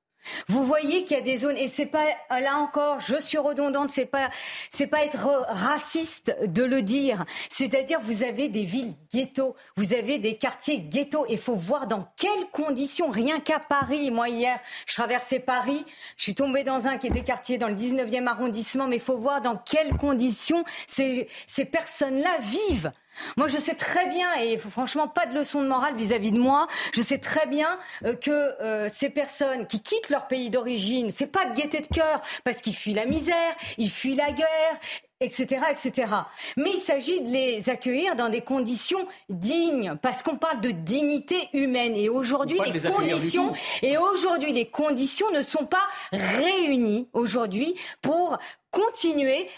vous 0.48 0.64
voyez 0.64 1.04
qu'il 1.04 1.16
y 1.16 1.20
a 1.20 1.22
des 1.22 1.36
zones 1.36 1.56
et 1.56 1.66
c'est 1.66 1.86
pas 1.86 2.04
là 2.30 2.58
encore, 2.58 3.00
je 3.00 3.16
suis 3.16 3.38
redondante, 3.38 3.90
c'est 3.90 4.06
pas 4.06 4.30
c'est 4.70 4.86
pas 4.86 5.04
être 5.04 5.28
raciste 5.48 6.36
de 6.46 6.62
le 6.64 6.82
dire. 6.82 7.24
C'est-à-dire 7.48 8.00
vous 8.00 8.22
avez 8.22 8.48
des 8.48 8.64
villes 8.64 8.94
ghetto, 9.12 9.56
vous 9.76 9.94
avez 9.94 10.18
des 10.18 10.36
quartiers 10.36 10.78
ghetto 10.80 11.26
il 11.28 11.38
faut 11.38 11.56
voir 11.56 11.86
dans 11.86 12.08
quelles 12.16 12.48
conditions 12.52 13.10
rien 13.10 13.40
qu'à 13.40 13.60
Paris. 13.60 14.10
Moi 14.10 14.28
hier, 14.28 14.58
je 14.86 14.94
traversais 14.94 15.40
Paris, 15.40 15.84
je 16.16 16.22
suis 16.22 16.34
tombée 16.34 16.64
dans 16.64 16.86
un 16.86 16.98
qui 16.98 17.08
était 17.08 17.22
quartier 17.22 17.58
dans 17.58 17.68
le 17.68 17.74
19e 17.74 18.26
arrondissement 18.26 18.86
mais 18.86 18.96
il 18.96 19.02
faut 19.02 19.18
voir 19.18 19.40
dans 19.40 19.56
quelles 19.56 19.94
conditions 19.94 20.64
ces 20.86 21.28
ces 21.46 21.64
personnes-là 21.64 22.38
vivent. 22.40 22.92
Moi, 23.36 23.48
je 23.48 23.56
sais 23.58 23.74
très 23.74 24.06
bien, 24.08 24.32
et 24.34 24.58
franchement, 24.58 25.08
pas 25.08 25.26
de 25.26 25.34
leçon 25.34 25.62
de 25.62 25.68
morale 25.68 25.96
vis-à-vis 25.96 26.32
de 26.32 26.38
moi, 26.38 26.66
je 26.94 27.02
sais 27.02 27.18
très 27.18 27.46
bien 27.46 27.78
euh, 28.04 28.14
que 28.14 28.30
euh, 28.30 28.88
ces 28.92 29.10
personnes 29.10 29.66
qui 29.66 29.80
quittent 29.80 30.10
leur 30.10 30.26
pays 30.26 30.50
d'origine, 30.50 31.10
c'est 31.10 31.26
pas 31.26 31.46
de 31.46 31.54
gaieté 31.54 31.80
de 31.80 31.86
cœur, 31.86 32.22
parce 32.44 32.60
qu'ils 32.60 32.74
fuient 32.74 32.94
la 32.94 33.06
misère, 33.06 33.54
ils 33.78 33.90
fuient 33.90 34.16
la 34.16 34.32
guerre, 34.32 34.78
etc., 35.22 35.64
etc. 35.70 36.12
Mais 36.56 36.70
il 36.74 36.78
s'agit 36.78 37.20
de 37.20 37.28
les 37.28 37.70
accueillir 37.70 38.16
dans 38.16 38.28
des 38.28 38.40
conditions 38.40 39.06
dignes, 39.28 39.96
parce 40.02 40.22
qu'on 40.22 40.36
parle 40.36 40.60
de 40.60 40.70
dignité 40.70 41.48
humaine. 41.52 41.96
Et 41.96 42.08
aujourd'hui, 42.08 42.58
les 42.58 42.90
conditions, 42.90 43.52
et 43.82 43.96
aujourd'hui, 43.96 44.52
les 44.52 44.66
conditions 44.66 45.30
ne 45.30 45.42
sont 45.42 45.66
pas 45.66 45.86
réunies 46.12 47.08
aujourd'hui 47.12 47.76
pour 48.00 48.38
continuer 48.70 49.48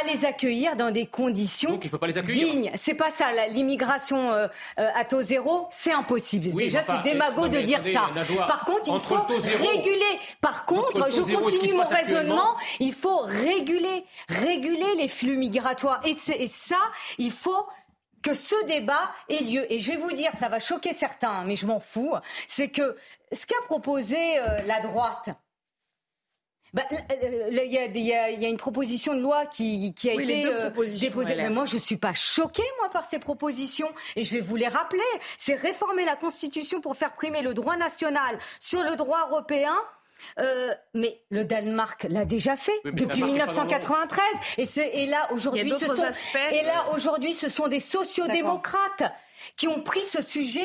à 0.00 0.06
les 0.06 0.24
accueillir 0.24 0.76
dans 0.76 0.90
des 0.90 1.06
conditions 1.06 1.70
Donc, 1.72 1.84
il 1.84 1.90
faut 1.90 1.98
pas 1.98 2.06
les 2.06 2.16
accueillir. 2.16 2.46
dignes. 2.46 2.70
C'est 2.74 2.94
pas 2.94 3.10
ça. 3.10 3.30
L'immigration 3.48 4.32
euh, 4.32 4.46
euh, 4.78 4.88
à 4.94 5.04
taux 5.04 5.20
zéro, 5.20 5.66
c'est 5.70 5.92
impossible. 5.92 6.52
Déjà, 6.54 6.82
c'est 6.82 7.02
démago 7.02 7.48
de 7.48 7.60
dire 7.60 7.82
ça. 7.82 8.10
Par 8.46 8.64
contre, 8.64 8.90
il 8.92 9.00
faut 9.00 9.22
réguler. 9.24 10.18
Par 10.40 10.64
contre, 10.64 11.10
je 11.10 11.34
continue 11.34 11.74
mon 11.74 11.82
raisonnement. 11.82 12.56
Il 12.80 12.94
faut 12.94 13.20
réguler, 13.20 14.04
réguler 14.28 14.94
les 14.96 15.08
flux 15.08 15.36
migratoires. 15.36 16.00
Et, 16.04 16.16
et 16.38 16.46
ça, 16.46 16.78
il 17.18 17.30
faut 17.30 17.66
que 18.22 18.34
ce 18.34 18.54
débat 18.66 19.10
ait 19.28 19.42
lieu. 19.42 19.70
Et 19.72 19.78
je 19.78 19.90
vais 19.92 19.98
vous 19.98 20.12
dire, 20.12 20.30
ça 20.38 20.48
va 20.48 20.60
choquer 20.60 20.92
certains, 20.92 21.44
mais 21.44 21.56
je 21.56 21.66
m'en 21.66 21.80
fous. 21.80 22.14
C'est 22.46 22.68
que 22.68 22.96
ce 23.32 23.46
qu'a 23.46 23.56
proposé 23.66 24.38
euh, 24.38 24.60
la 24.64 24.80
droite, 24.80 25.30
bah, 26.72 26.82
il 26.90 28.02
y, 28.02 28.14
a 28.14 28.48
une 28.48 28.56
proposition 28.56 29.14
de 29.14 29.20
loi 29.20 29.44
qui, 29.44 29.92
a 30.04 30.12
été 30.14 30.46
euh, 30.46 30.70
déposée. 31.00 31.34
Mais 31.36 31.50
moi, 31.50 31.66
je 31.66 31.74
ne 31.74 31.80
suis 31.80 31.98
pas 31.98 32.14
choquée, 32.14 32.62
moi, 32.80 32.88
par 32.88 33.04
ces 33.04 33.18
propositions. 33.18 33.90
Et 34.16 34.24
je 34.24 34.34
vais 34.34 34.40
vous 34.40 34.56
les 34.56 34.68
rappeler. 34.68 35.02
C'est 35.36 35.54
réformer 35.54 36.04
la 36.04 36.16
Constitution 36.16 36.80
pour 36.80 36.96
faire 36.96 37.12
primer 37.12 37.42
le 37.42 37.52
droit 37.52 37.76
national 37.76 38.38
sur 38.58 38.82
le 38.82 38.96
droit 38.96 39.28
européen. 39.28 39.74
Euh, 40.38 40.72
mais 40.94 41.20
le 41.30 41.44
Danemark 41.44 42.06
l'a 42.08 42.24
déjà 42.24 42.56
fait 42.56 42.78
depuis 42.84 43.24
1993 43.24 44.24
et, 44.56 45.02
et 45.02 45.06
là 45.06 45.28
aujourd'hui 45.32 45.68
ce 45.68 45.86
sont 45.86 46.10
et 46.52 46.62
là 46.62 46.86
aujourd'hui 46.94 47.32
ce 47.32 47.48
sont 47.48 47.66
des 47.66 47.80
sociodémocrates 47.80 49.02
qui 49.56 49.68
ont 49.68 49.82
pris 49.82 50.02
ce 50.02 50.22
sujet 50.22 50.64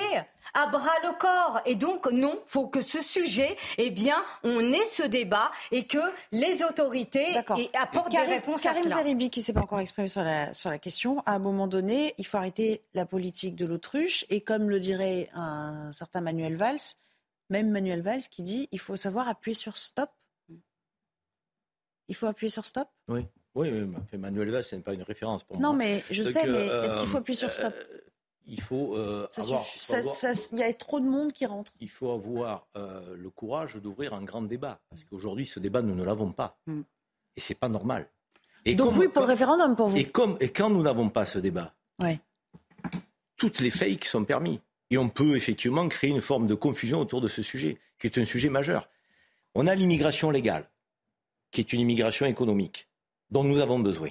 à 0.54 0.68
bras 0.68 0.94
le 1.04 1.18
corps. 1.18 1.62
Et 1.66 1.76
donc, 1.76 2.10
non, 2.12 2.42
faut 2.46 2.68
que 2.68 2.82
ce 2.82 3.02
sujet, 3.02 3.58
eh 3.78 3.90
bien, 3.90 4.24
on 4.44 4.72
ait 4.74 4.86
ce 4.86 5.04
débat 5.04 5.52
et 5.72 5.86
que 5.86 6.00
les 6.32 6.64
autorités 6.64 7.36
apportent 7.74 8.12
des 8.12 8.18
réponses 8.18 8.66
à 8.66 8.74
cela. 8.74 8.96
Zalibi, 8.96 9.30
qui 9.30 9.40
ne 9.42 9.46
s'est 9.46 9.54
pas 9.54 9.62
encore 9.62 9.80
exprimé 9.80 10.08
sur 10.08 10.24
la, 10.24 10.54
sur 10.54 10.70
la 10.70 10.80
question, 10.80 11.22
à 11.26 11.34
un 11.34 11.40
moment 11.40 11.68
donné, 11.68 12.14
il 12.18 12.26
faut 12.26 12.38
arrêter 12.38 12.82
la 12.94 13.06
politique 13.06 13.56
de 13.56 13.66
l'autruche. 13.66 14.26
Et 14.30 14.42
comme 14.42 14.70
le 14.70 14.80
dirait 14.80 15.30
un 15.34 15.92
certain 15.92 16.22
Manuel 16.22 16.56
Valls, 16.56 16.78
même 17.50 17.70
Manuel 17.72 18.02
Valls 18.02 18.24
qui 18.30 18.44
dit 18.44 18.68
il 18.72 18.80
faut 18.80 18.96
savoir 18.96 19.28
appuyer 19.28 19.56
sur 19.56 19.78
stop. 19.78 20.10
Il 22.10 22.16
faut 22.16 22.26
appuyer 22.28 22.50
sur 22.50 22.66
stop 22.66 22.88
Oui. 23.08 23.26
Oui, 23.56 23.72
Manuel 24.14 24.52
Valls, 24.52 24.64
ce 24.64 24.76
n'est 24.76 24.82
pas 24.84 24.94
une 24.94 25.02
référence 25.02 25.44
pour 25.44 25.58
moi. 25.58 25.68
Non, 25.68 25.74
mais 25.76 26.04
je 26.12 26.22
sais, 26.22 26.46
mais 26.46 26.68
est-ce 26.68 26.98
qu'il 26.98 27.08
faut 27.08 27.18
appuyer 27.18 27.38
sur 27.38 27.52
stop? 27.52 27.74
euh, 27.76 27.98
il 28.48 28.62
faut 28.62 28.96
euh, 28.96 29.28
Ça 29.30 29.42
avoir. 29.42 29.64
il 30.54 30.60
y 30.60 30.64
a 30.64 30.74
trop 30.74 31.00
de 31.00 31.06
monde 31.06 31.34
qui 31.34 31.46
rentre. 31.46 31.72
il 31.80 31.90
faut 31.90 32.12
avoir 32.12 32.66
euh, 32.76 33.16
le 33.16 33.30
courage 33.30 33.76
d'ouvrir 33.76 34.14
un 34.14 34.24
grand 34.24 34.42
débat. 34.42 34.80
Parce 34.90 35.04
qu'aujourd'hui, 35.04 35.46
ce 35.46 35.60
débat, 35.60 35.82
nous 35.82 35.96
ne 35.96 36.04
l'avons 36.04 36.32
pas. 36.32 36.58
Mm. 36.66 36.82
Et 37.36 37.40
c'est 37.42 37.56
pas 37.60 37.70
normal. 37.70 38.08
Et 38.66 38.76
Donc 38.76 38.90
comme- 38.90 39.00
oui 39.00 39.08
pour 39.10 39.22
le 39.24 39.28
référendum 39.28 39.76
pour 39.76 39.88
vous. 39.90 39.98
Et, 39.98 40.06
comme, 40.06 40.38
et 40.40 40.50
quand 40.52 40.70
nous 40.70 40.82
n'avons 40.82 41.10
pas 41.10 41.26
ce 41.26 41.40
débat, 41.40 41.74
Ouais. 42.02 42.20
toutes 43.38 43.60
les 43.60 43.70
fakes 43.70 44.06
sont 44.06 44.24
permis. 44.26 44.60
Et 44.90 44.98
on 44.98 45.10
peut 45.10 45.36
effectivement 45.36 45.88
créer 45.90 46.10
une 46.10 46.22
forme 46.22 46.48
de 46.48 46.56
confusion 46.56 47.00
autour 47.00 47.20
de 47.22 47.28
ce 47.28 47.42
sujet, 47.42 47.78
qui 48.00 48.08
est 48.08 48.18
un 48.18 48.26
sujet 48.26 48.50
majeur. 48.50 48.90
On 49.56 49.68
a 49.68 49.76
l'immigration 49.76 50.30
légale, 50.32 50.70
qui 51.52 51.60
est 51.62 51.74
une 51.74 51.82
immigration 51.82 52.26
économique, 52.26 52.88
dont 53.30 53.44
nous 53.44 53.60
avons 53.60 53.80
besoin. 53.80 54.10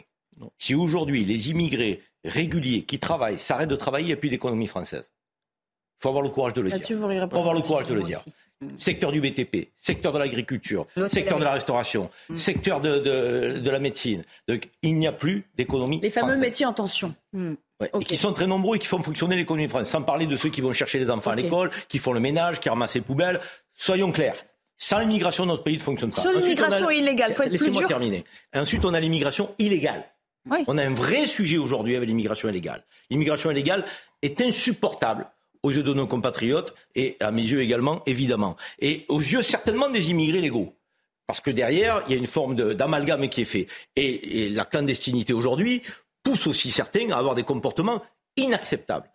Si 0.59 0.75
aujourd'hui 0.75 1.25
les 1.25 1.51
immigrés 1.51 2.03
réguliers 2.25 2.83
qui 2.83 2.99
travaillent 2.99 3.39
s'arrêtent 3.39 3.69
de 3.71 3.77
travailler, 3.77 4.05
il 4.05 4.09
n'y 4.09 4.13
a 4.15 4.17
plus 4.17 4.29
d'économie 4.31 4.67
française. 4.67 5.11
Il 5.99 6.03
faut 6.03 6.09
avoir 6.11 6.23
le 6.23 6.29
courage 6.29 6.53
de 6.53 6.61
le 6.61 6.69
dire. 6.69 6.79
Il 6.79 6.97
faut 6.97 7.05
avoir 7.39 7.55
le 7.55 7.61
courage 7.63 7.87
de 7.87 7.95
le 7.95 8.03
dire. 8.03 8.23
Secteur 8.79 9.13
du 9.13 9.21
BTP, 9.21 9.69
secteur 9.77 10.13
de 10.13 10.19
l'agriculture, 10.19 10.87
secteur 11.09 11.39
de 11.39 11.45
la 11.45 11.53
restauration, 11.53 12.09
Mm. 12.31 12.37
secteur 12.37 12.81
de, 12.81 12.99
de- 12.99 13.59
de 13.59 13.71
la 13.71 13.79
médecine. 13.79 14.23
Donc, 14.49 14.71
il 14.83 14.95
n'y 14.99 15.07
a 15.07 15.13
plus 15.13 15.45
d'économie 15.57 16.01
Les 16.01 16.09
fameux 16.09 16.29
française. 16.29 16.41
métiers 16.41 16.65
en 16.67 16.73
tension. 16.73 17.15
Ouais. 17.35 17.91
Et 18.01 18.05
qui 18.05 18.17
sont 18.17 18.33
très 18.33 18.47
nombreux 18.47 18.77
et 18.77 18.79
qui 18.79 18.87
font 18.87 19.03
fonctionner 19.03 19.37
l'économie 19.37 19.69
française. 19.69 19.89
Sans 19.91 20.01
parler 20.01 20.27
de 20.27 20.37
ceux 20.39 20.49
qui 20.49 20.63
vont 20.63 20.73
chercher 20.73 20.99
les 20.99 21.11
enfants 21.11 21.33
à 21.33 21.35
l'école, 21.35 21.71
qui 21.89 21.99
font 21.99 22.15
le 22.15 22.21
ménage, 22.21 22.59
qui 22.61 22.71
ramassent 22.71 22.95
les 22.95 23.03
poubelles. 23.03 23.41
Soyons 23.75 24.11
clairs. 24.11 24.43
Sans 24.79 24.99
l'immigration, 25.01 25.45
notre 25.45 25.63
pays 25.63 25.77
ne 25.77 25.83
fonctionne 25.83 26.11
pas. 26.11 26.21
Sur 26.23 26.31
Ensuite, 26.31 26.45
l'immigration 26.45 26.89
illégale, 26.91 27.35
faut 27.35 27.43
être 27.43 27.49
plus 27.51 27.59
Laissez-moi 27.59 27.81
dur. 27.81 27.89
terminer. 27.89 28.25
Ensuite, 28.55 28.85
on 28.87 28.95
a 28.95 29.01
l'immigration 29.01 29.55
illégale. 29.59 30.03
On 30.67 30.79
a 30.79 30.85
un 30.85 30.95
vrai 30.95 31.27
sujet 31.27 31.59
aujourd'hui 31.59 31.97
avec 31.97 32.09
l'immigration 32.09 32.49
illégale. 32.49 32.85
L'immigration 33.11 33.51
illégale 33.51 33.85
est 34.23 34.41
insupportable 34.41 35.27
aux 35.63 35.71
yeux 35.71 35.83
de 35.83 35.93
nos 35.93 36.07
compatriotes 36.07 36.75
et 36.95 37.17
à 37.21 37.31
mes 37.31 37.43
yeux 37.43 37.61
également, 37.61 38.03
évidemment. 38.07 38.57
Et 38.79 39.05
aux 39.09 39.21
yeux 39.21 39.43
certainement 39.43 39.89
des 39.89 40.11
immigrés 40.11 40.41
légaux. 40.41 40.75
Parce 41.27 41.41
que 41.41 41.51
derrière, 41.51 42.05
il 42.07 42.13
y 42.13 42.15
a 42.15 42.19
une 42.19 42.27
forme 42.27 42.55
d'amalgame 42.55 43.29
qui 43.29 43.41
est 43.41 43.47
fait. 43.47 43.67
Et, 43.97 44.45
et 44.45 44.49
la 44.51 44.65
clandestinité 44.65 45.33
aujourd'hui 45.33 45.83
pousse 46.23 46.47
aussi 46.47 46.71
certains 46.71 47.11
à 47.11 47.17
avoir 47.19 47.35
des 47.35 47.43
comportements 47.43 48.03
inacceptables 48.37 49.09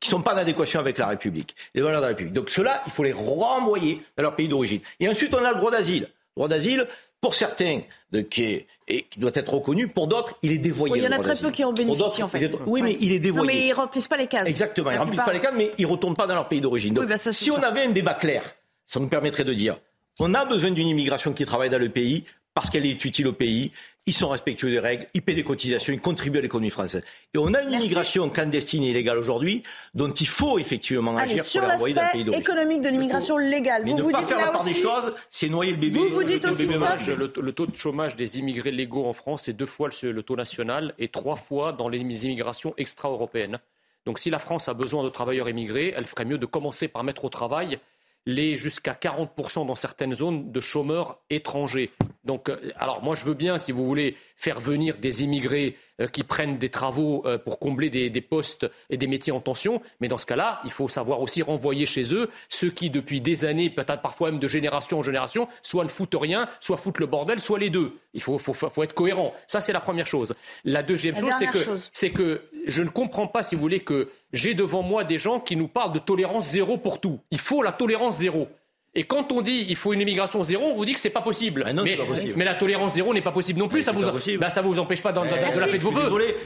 qui 0.00 0.08
ne 0.08 0.10
sont 0.12 0.22
pas 0.22 0.34
en 0.34 0.38
adéquation 0.38 0.80
avec 0.80 0.96
la 0.98 1.08
République, 1.08 1.56
les 1.74 1.82
valeurs 1.82 2.00
de 2.00 2.04
la 2.04 2.08
République. 2.10 2.32
Donc 2.32 2.50
ceux-là, 2.50 2.82
il 2.86 2.92
faut 2.92 3.02
les 3.02 3.12
renvoyer 3.12 4.00
dans 4.16 4.22
leur 4.22 4.36
pays 4.36 4.48
d'origine. 4.48 4.80
Et 5.00 5.08
ensuite, 5.08 5.34
on 5.34 5.44
a 5.44 5.52
le 5.52 5.58
droit 5.58 5.70
d'asile. 5.70 6.02
Le 6.02 6.40
droit 6.40 6.48
d'asile, 6.48 6.86
pour 7.20 7.34
certains, 7.34 7.80
de, 8.12 8.20
qui, 8.20 8.44
est, 8.44 8.66
et 8.86 9.02
qui 9.02 9.18
doit 9.20 9.30
être 9.34 9.52
reconnu, 9.52 9.88
pour 9.88 10.06
d'autres, 10.06 10.36
il 10.42 10.52
est 10.52 10.58
dévoyé. 10.58 10.92
Oui, 10.92 10.98
il 11.00 11.04
y 11.04 11.08
en 11.08 11.12
a 11.12 11.18
très 11.18 11.36
peu 11.36 11.50
qui 11.50 11.64
en 11.64 11.72
bénéficient 11.72 12.22
en 12.22 12.28
fait. 12.28 12.42
est- 12.42 12.54
Oui, 12.66 12.80
mais 12.82 12.96
il 13.00 13.12
est 13.12 13.18
dévoyé. 13.18 13.46
Non, 13.46 13.52
mais 13.60 13.66
ils 13.68 13.72
remplissent 13.72 14.08
pas 14.08 14.16
les 14.16 14.28
cases. 14.28 14.46
Exactement, 14.48 14.90
ils 14.90 14.98
remplissent 14.98 15.22
pas 15.24 15.32
les 15.32 15.40
cadres, 15.40 15.56
mais 15.58 15.72
ils 15.78 15.86
ne 15.86 15.90
retournent 15.90 16.14
pas 16.16 16.26
dans 16.26 16.34
leur 16.34 16.48
pays 16.48 16.60
d'origine. 16.60 16.94
Donc, 16.94 17.02
Oui, 17.04 17.08
bah 17.08 17.16
ça, 17.16 17.32
si 17.32 17.50
on 17.50 17.62
avait 17.62 17.82
un 17.82 17.90
débat 17.90 18.14
clair, 18.14 18.42
ça 18.86 19.00
nous 19.00 19.08
permettrait 19.08 19.44
de 19.44 19.52
dire 19.54 19.76
on 20.20 20.32
a 20.34 20.44
besoin 20.44 20.70
d'une 20.70 20.88
immigration 20.88 21.32
qui 21.32 21.44
travaille 21.44 21.70
dans 21.70 21.78
le 21.78 21.88
pays 21.90 22.24
parce 22.54 22.70
qu'elle 22.70 22.86
est 22.86 23.04
utile 23.04 23.26
au 23.28 23.32
pays, 23.32 23.70
ils 24.08 24.14
sont 24.14 24.30
respectueux 24.30 24.70
des 24.70 24.78
règles, 24.80 25.06
ils 25.12 25.20
paient 25.20 25.34
des 25.34 25.44
cotisations, 25.44 25.92
ils 25.92 26.00
contribuent 26.00 26.38
à 26.38 26.40
l'économie 26.40 26.70
française. 26.70 27.04
Et 27.34 27.38
on 27.38 27.52
a 27.52 27.60
une 27.60 27.68
Merci. 27.68 27.84
immigration 27.84 28.30
clandestine 28.30 28.82
et 28.82 28.88
illégale 28.88 29.18
aujourd'hui 29.18 29.62
dont 29.92 30.10
il 30.10 30.26
faut 30.26 30.58
effectivement 30.58 31.14
Allez, 31.18 31.32
agir 31.32 31.44
sur 31.44 31.60
pour 31.60 31.68
les 31.68 31.74
renvoyer 31.74 31.94
dans 31.94 32.00
le 32.00 32.04
l'aspect 32.06 32.18
pays 32.18 32.24
d'origine. 32.24 32.42
économique 32.42 32.80
de 32.82 32.88
l'immigration 32.88 33.36
légale, 33.36 33.82
Mais 33.84 33.90
vous 33.90 33.96
ne 33.98 34.02
vous 34.02 34.10
pas 34.10 34.20
dites 34.20 34.28
faire 34.28 34.40
la 34.40 34.46
part 34.50 34.64
des 34.64 34.70
aussi. 34.70 34.80
choses, 34.80 35.14
c'est 35.28 35.50
noyer 35.50 35.72
le 35.72 35.76
bébé. 35.76 35.98
Vous 35.98 36.08
vous 36.08 36.24
dites 36.24 36.42
le 36.44 36.50
aussi. 36.52 36.66
Le, 36.66 37.30
le 37.40 37.52
taux 37.52 37.66
de 37.66 37.76
chômage 37.76 38.16
des 38.16 38.38
immigrés 38.38 38.70
légaux 38.72 39.04
en 39.04 39.12
France 39.12 39.46
est 39.48 39.52
deux 39.52 39.66
fois 39.66 39.90
le, 40.02 40.10
le 40.10 40.22
taux 40.22 40.36
national 40.36 40.94
et 40.98 41.08
trois 41.08 41.36
fois 41.36 41.72
dans 41.72 41.90
les 41.90 42.00
immigrations 42.00 42.72
extra-européennes. 42.78 43.58
Donc 44.06 44.18
si 44.18 44.30
la 44.30 44.38
France 44.38 44.70
a 44.70 44.74
besoin 44.74 45.04
de 45.04 45.10
travailleurs 45.10 45.50
immigrés, 45.50 45.92
elle 45.94 46.06
ferait 46.06 46.24
mieux 46.24 46.38
de 46.38 46.46
commencer 46.46 46.88
par 46.88 47.04
mettre 47.04 47.26
au 47.26 47.28
travail 47.28 47.78
les 48.24 48.56
jusqu'à 48.56 48.92
40% 48.94 49.66
dans 49.66 49.74
certaines 49.74 50.14
zones 50.14 50.50
de 50.50 50.60
chômeurs 50.60 51.18
étrangers. 51.28 51.90
Donc, 52.28 52.50
euh, 52.50 52.58
alors 52.76 53.02
moi 53.02 53.14
je 53.14 53.24
veux 53.24 53.32
bien, 53.32 53.56
si 53.56 53.72
vous 53.72 53.86
voulez, 53.86 54.14
faire 54.36 54.60
venir 54.60 54.98
des 54.98 55.24
immigrés 55.24 55.76
euh, 56.00 56.08
qui 56.08 56.22
prennent 56.22 56.58
des 56.58 56.68
travaux 56.68 57.22
euh, 57.24 57.38
pour 57.38 57.58
combler 57.58 57.88
des, 57.88 58.10
des 58.10 58.20
postes 58.20 58.70
et 58.90 58.98
des 58.98 59.06
métiers 59.06 59.32
en 59.32 59.40
tension, 59.40 59.80
mais 59.98 60.08
dans 60.08 60.18
ce 60.18 60.26
cas-là, 60.26 60.60
il 60.66 60.70
faut 60.70 60.88
savoir 60.88 61.22
aussi 61.22 61.40
renvoyer 61.40 61.86
chez 61.86 62.14
eux 62.14 62.28
ceux 62.50 62.68
qui, 62.70 62.90
depuis 62.90 63.22
des 63.22 63.46
années, 63.46 63.70
peut-être 63.70 64.02
parfois 64.02 64.30
même 64.30 64.40
de 64.40 64.46
génération 64.46 64.98
en 64.98 65.02
génération, 65.02 65.48
soit 65.62 65.84
ne 65.84 65.88
foutent 65.88 66.18
rien, 66.20 66.50
soit 66.60 66.76
foutent 66.76 66.98
le 66.98 67.06
bordel, 67.06 67.40
soit 67.40 67.58
les 67.58 67.70
deux. 67.70 67.96
Il 68.12 68.20
faut, 68.20 68.36
faut, 68.36 68.52
faut 68.52 68.82
être 68.82 68.94
cohérent. 68.94 69.32
Ça, 69.46 69.60
c'est 69.60 69.72
la 69.72 69.80
première 69.80 70.06
chose. 70.06 70.34
La 70.64 70.82
deuxième 70.82 71.14
La 71.14 71.20
chose, 71.22 71.32
c'est 71.38 71.46
que, 71.46 71.58
chose. 71.58 71.90
c'est 71.94 72.10
que 72.10 72.42
je 72.66 72.82
ne 72.82 72.90
comprends 72.90 73.26
pas, 73.26 73.42
si 73.42 73.54
vous 73.54 73.60
voulez, 73.62 73.80
que 73.80 74.10
j'ai 74.34 74.52
devant 74.52 74.82
moi 74.82 75.02
des 75.02 75.18
gens 75.18 75.40
qui 75.40 75.56
nous 75.56 75.68
parlent 75.68 75.94
de 75.94 75.98
tolérance 75.98 76.46
zéro 76.50 76.76
pour 76.76 77.00
tout. 77.00 77.20
Il 77.30 77.38
faut 77.38 77.62
la 77.62 77.72
tolérance 77.72 78.18
zéro. 78.18 78.48
Et 78.94 79.04
quand 79.04 79.30
on 79.32 79.42
dit 79.42 79.66
il 79.68 79.76
faut 79.76 79.92
une 79.92 80.00
immigration 80.00 80.42
zéro, 80.42 80.64
on 80.72 80.74
vous 80.74 80.84
dit 80.86 80.94
que 80.94 80.98
c'est 81.00 81.10
pas 81.10 81.20
possible. 81.20 81.62
Ah 81.66 81.72
non, 81.74 81.84
mais, 81.84 81.96
pas 81.96 82.06
possible. 82.06 82.32
mais 82.36 82.44
la 82.44 82.54
tolérance 82.54 82.94
zéro 82.94 83.12
n'est 83.12 83.20
pas 83.20 83.30
possible 83.32 83.60
non 83.60 83.68
plus. 83.68 83.78
Mais 83.80 83.82
Ça 83.84 83.92
vous, 83.92 84.00
pas 84.00 84.10
possible. 84.10 84.38
bah, 84.40 84.50
ça 84.50 84.62
vous 84.62 84.78
empêche 84.78 85.02
pas 85.02 85.12
de 85.12 85.20
Merci. 85.20 85.58
la 85.60 85.66
fête 85.66 85.74
de 85.74 85.84
vos 85.84 85.92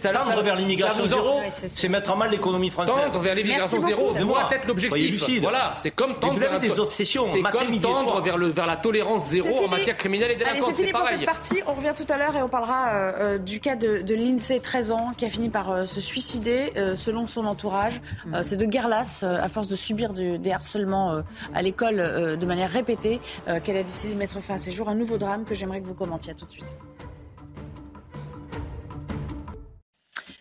Ça- 0.00 0.10
tendre 0.10 0.34
ça- 0.34 0.42
vers 0.42 0.56
l'immigration 0.56 1.04
en- 1.04 1.06
zéro, 1.06 1.40
c'est 1.68 1.88
mettre 1.88 2.12
en 2.12 2.16
mal 2.16 2.30
l'économie 2.30 2.68
française. 2.70 2.94
Tendre 2.94 3.20
vers 3.20 3.34
l'immigration 3.36 3.80
zéro 3.80 4.10
doit 4.12 4.24
Moi, 4.24 4.48
être 4.50 4.66
l'objectif. 4.66 4.90
soyez 4.90 5.08
lucide. 5.10 5.42
Voilà, 5.42 5.74
c'est 5.80 5.92
comme 5.92 6.18
tendre 6.18 6.34
vous 6.34 6.40
vers 6.40 6.52
avez 6.52 6.68
la- 6.68 6.74
des 6.74 6.80
obsessions, 6.80 7.24
C'est 7.32 7.42
comme 7.42 7.78
tendre 7.80 8.20
vers, 8.20 8.36
le, 8.36 8.48
vers 8.48 8.66
la 8.66 8.76
tolérance 8.76 9.28
zéro 9.28 9.64
en 9.64 9.68
matière 9.68 9.96
criminelle 9.96 10.32
et 10.32 10.34
Allez, 10.34 10.44
délinquance. 10.44 10.74
c'est 10.76 10.90
pour 10.90 11.00
pareil. 11.00 11.18
cette 11.18 11.26
partie. 11.26 11.58
On 11.68 11.72
revient 11.74 11.94
tout 11.96 12.12
à 12.12 12.16
l'heure 12.18 12.36
et 12.36 12.42
on 12.42 12.48
parlera 12.48 12.88
euh, 12.92 13.12
euh, 13.18 13.38
du 13.38 13.60
cas 13.60 13.76
de, 13.76 14.02
de 14.02 14.14
l'INSEE, 14.14 14.58
13 14.60 14.90
ans, 14.90 15.12
qui 15.16 15.24
a 15.24 15.30
fini 15.30 15.48
par 15.48 15.70
euh, 15.70 15.86
se 15.86 16.00
suicider, 16.00 16.72
selon 16.96 17.26
son 17.28 17.46
entourage. 17.46 18.00
Euh, 18.34 18.40
c'est 18.42 18.56
de 18.56 18.64
guerre 18.66 18.88
lasse, 18.88 19.22
à 19.22 19.48
force 19.48 19.68
de 19.68 19.76
subir 19.76 20.12
des 20.12 20.50
harcèlements 20.52 21.22
à 21.54 21.62
l'école 21.62 22.00
de 22.42 22.46
manière 22.46 22.70
répétée, 22.70 23.20
euh, 23.48 23.60
qu'elle 23.60 23.76
a 23.76 23.82
décidé 23.82 24.14
de 24.14 24.18
mettre 24.18 24.40
fin 24.40 24.54
à 24.54 24.58
ses 24.58 24.72
jours. 24.72 24.88
Un 24.88 24.94
nouveau 24.94 25.16
drame 25.16 25.44
que 25.44 25.54
j'aimerais 25.54 25.80
que 25.80 25.86
vous 25.86 25.94
commentiez. 25.94 26.32
À 26.32 26.34
tout 26.34 26.44
de 26.44 26.50
suite. 26.50 26.74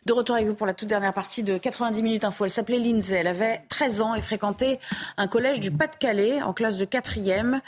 De 0.06 0.14
retour 0.14 0.36
avec 0.36 0.48
vous 0.48 0.56
pour 0.56 0.66
la 0.66 0.74
toute 0.74 0.88
dernière 0.88 1.14
partie 1.14 1.44
de 1.44 1.58
90 1.58 2.02
minutes 2.02 2.26
info. 2.26 2.46
Elle 2.46 2.52
s'appelait 2.52 2.80
Lindsay. 2.80 3.18
Elle 3.18 3.28
avait 3.28 3.62
13 3.70 4.02
ans 4.02 4.16
et 4.16 4.22
fréquentait 4.22 4.80
un 5.18 5.28
collège 5.28 5.60
du 5.60 5.72
Pas-de-Calais 5.72 6.42
en 6.42 6.54
classe 6.54 6.78
de 6.78 6.86
4e. 6.86 7.62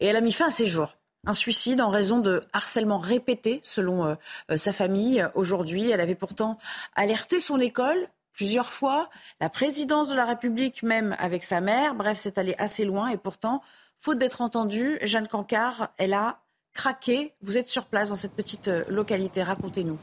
Et 0.00 0.06
elle 0.06 0.16
a 0.16 0.20
mis 0.20 0.32
fin 0.32 0.48
à 0.48 0.50
ses 0.50 0.66
jours. 0.66 0.96
Un 1.26 1.34
suicide 1.34 1.80
en 1.80 1.90
raison 1.90 2.18
de 2.18 2.42
harcèlement 2.52 2.98
répété, 2.98 3.60
selon 3.62 4.04
euh, 4.04 4.14
euh, 4.50 4.56
sa 4.56 4.72
famille. 4.72 5.26
Aujourd'hui, 5.34 5.90
elle 5.90 6.00
avait 6.00 6.14
pourtant 6.16 6.58
alerté 6.96 7.40
son 7.40 7.60
école 7.60 8.08
plusieurs 8.36 8.72
fois, 8.72 9.10
la 9.40 9.48
présidence 9.48 10.08
de 10.08 10.14
la 10.14 10.24
République 10.24 10.82
même 10.82 11.16
avec 11.18 11.42
sa 11.42 11.60
mère. 11.60 11.94
Bref, 11.94 12.18
c'est 12.18 12.38
allé 12.38 12.54
assez 12.58 12.84
loin. 12.84 13.08
Et 13.08 13.16
pourtant, 13.16 13.62
faute 13.98 14.18
d'être 14.18 14.42
entendue, 14.42 14.98
Jeanne 15.02 15.26
Cancard, 15.26 15.88
elle 15.96 16.14
a 16.14 16.38
craqué. 16.74 17.34
Vous 17.42 17.56
êtes 17.56 17.68
sur 17.68 17.86
place 17.86 18.10
dans 18.10 18.16
cette 18.16 18.34
petite 18.34 18.68
euh, 18.68 18.84
localité. 18.88 19.42
Racontez-nous. 19.42 19.98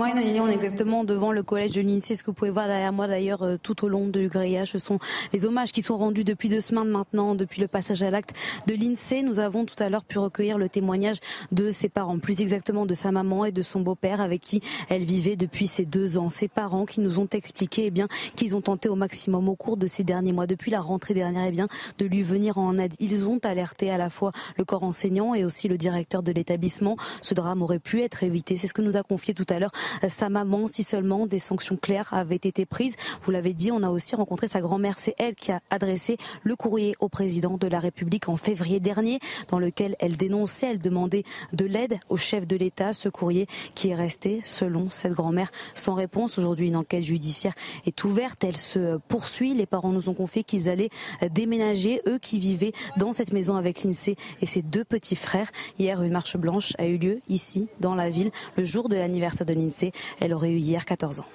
Oui, 0.00 0.10
on 0.14 0.46
est 0.46 0.54
exactement 0.54 1.02
devant 1.02 1.32
le 1.32 1.42
collège 1.42 1.72
de 1.72 1.80
l'INSEE. 1.80 2.14
Ce 2.14 2.22
que 2.22 2.30
vous 2.30 2.34
pouvez 2.34 2.52
voir 2.52 2.68
derrière 2.68 2.92
moi, 2.92 3.08
d'ailleurs, 3.08 3.42
euh, 3.42 3.56
tout 3.60 3.84
au 3.84 3.88
long 3.88 4.06
du 4.06 4.28
grillage, 4.28 4.70
ce 4.70 4.78
sont 4.78 5.00
les 5.32 5.44
hommages 5.44 5.72
qui 5.72 5.82
sont 5.82 5.98
rendus 5.98 6.22
depuis 6.22 6.48
deux 6.48 6.60
semaines 6.60 6.86
maintenant, 6.86 7.34
depuis 7.34 7.60
le 7.60 7.66
passage 7.66 8.04
à 8.04 8.10
l'acte 8.12 8.32
de 8.68 8.74
l'INSEE. 8.74 9.24
Nous 9.24 9.40
avons 9.40 9.64
tout 9.64 9.74
à 9.82 9.90
l'heure 9.90 10.04
pu 10.04 10.20
recueillir 10.20 10.56
le 10.56 10.68
témoignage 10.68 11.16
de 11.50 11.72
ses 11.72 11.88
parents, 11.88 12.20
plus 12.20 12.40
exactement 12.40 12.86
de 12.86 12.94
sa 12.94 13.10
maman 13.10 13.44
et 13.44 13.50
de 13.50 13.60
son 13.60 13.80
beau-père 13.80 14.20
avec 14.20 14.40
qui 14.40 14.62
elle 14.88 15.04
vivait 15.04 15.34
depuis 15.34 15.66
ces 15.66 15.84
deux 15.84 16.16
ans. 16.16 16.28
Ses 16.28 16.46
parents 16.46 16.86
qui 16.86 17.00
nous 17.00 17.18
ont 17.18 17.28
expliqué 17.32 17.86
eh 17.86 17.90
bien, 17.90 18.06
qu'ils 18.36 18.54
ont 18.54 18.60
tenté 18.60 18.88
au 18.88 18.94
maximum 18.94 19.48
au 19.48 19.56
cours 19.56 19.76
de 19.76 19.88
ces 19.88 20.04
derniers 20.04 20.32
mois, 20.32 20.46
depuis 20.46 20.70
la 20.70 20.80
rentrée 20.80 21.14
dernière, 21.14 21.46
eh 21.48 21.50
bien, 21.50 21.66
de 21.98 22.06
lui 22.06 22.22
venir 22.22 22.58
en 22.58 22.78
aide. 22.78 22.94
Ils 23.00 23.26
ont 23.26 23.40
alerté 23.42 23.90
à 23.90 23.98
la 23.98 24.10
fois 24.10 24.30
le 24.58 24.64
corps 24.64 24.84
enseignant 24.84 25.34
et 25.34 25.44
aussi 25.44 25.66
le 25.66 25.76
directeur 25.76 26.22
de 26.22 26.30
l'établissement. 26.30 26.96
Ce 27.20 27.34
drame 27.34 27.62
aurait 27.62 27.80
pu 27.80 28.02
être 28.02 28.22
évité. 28.22 28.56
C'est 28.56 28.68
ce 28.68 28.74
que 28.74 28.82
nous 28.82 28.96
a 28.96 29.02
confié 29.02 29.34
tout 29.34 29.46
à 29.48 29.58
l'heure 29.58 29.72
sa 30.08 30.28
maman 30.28 30.66
si 30.66 30.82
seulement 30.82 31.26
des 31.26 31.38
sanctions 31.38 31.76
claires 31.76 32.12
avaient 32.12 32.36
été 32.36 32.66
prises. 32.66 32.96
Vous 33.22 33.30
l'avez 33.30 33.54
dit, 33.54 33.70
on 33.72 33.82
a 33.82 33.90
aussi 33.90 34.14
rencontré 34.16 34.48
sa 34.48 34.60
grand-mère. 34.60 34.98
C'est 34.98 35.14
elle 35.18 35.34
qui 35.34 35.52
a 35.52 35.60
adressé 35.70 36.16
le 36.42 36.56
courrier 36.56 36.94
au 37.00 37.08
président 37.08 37.56
de 37.56 37.66
la 37.66 37.80
République 37.80 38.28
en 38.28 38.36
février 38.36 38.80
dernier, 38.80 39.18
dans 39.48 39.58
lequel 39.58 39.96
elle 39.98 40.16
dénonçait, 40.16 40.70
elle 40.70 40.80
demandait 40.80 41.24
de 41.52 41.64
l'aide 41.64 41.98
au 42.08 42.16
chef 42.16 42.46
de 42.46 42.56
l'État. 42.56 42.92
Ce 42.92 43.08
courrier 43.08 43.46
qui 43.74 43.90
est 43.90 43.94
resté, 43.94 44.40
selon 44.44 44.90
cette 44.90 45.12
grand-mère, 45.12 45.50
sans 45.74 45.94
réponse. 45.94 46.38
Aujourd'hui, 46.38 46.68
une 46.68 46.76
enquête 46.76 47.04
judiciaire 47.04 47.54
est 47.86 48.04
ouverte. 48.04 48.42
Elle 48.44 48.56
se 48.56 48.98
poursuit. 49.08 49.54
Les 49.54 49.66
parents 49.66 49.92
nous 49.92 50.08
ont 50.08 50.14
confié 50.14 50.44
qu'ils 50.44 50.68
allaient 50.68 50.90
déménager, 51.30 52.00
eux 52.06 52.18
qui 52.18 52.38
vivaient 52.38 52.72
dans 52.96 53.12
cette 53.12 53.32
maison 53.32 53.56
avec 53.56 53.84
l'INSEE 53.84 54.16
et 54.40 54.46
ses 54.46 54.62
deux 54.62 54.84
petits 54.84 55.16
frères. 55.16 55.50
Hier, 55.78 56.02
une 56.02 56.12
marche 56.12 56.36
blanche 56.36 56.72
a 56.78 56.86
eu 56.86 56.98
lieu 56.98 57.20
ici, 57.28 57.68
dans 57.80 57.94
la 57.94 58.10
ville, 58.10 58.30
le 58.56 58.64
jour 58.64 58.88
de 58.88 58.96
l'anniversaire 58.96 59.46
de 59.46 59.54
l'INSEE. 59.54 59.67
Elle 60.20 60.34
aurait 60.34 60.50
eu 60.50 60.58
hier 60.58 60.84
14 60.84 61.20
ans. 61.20 61.26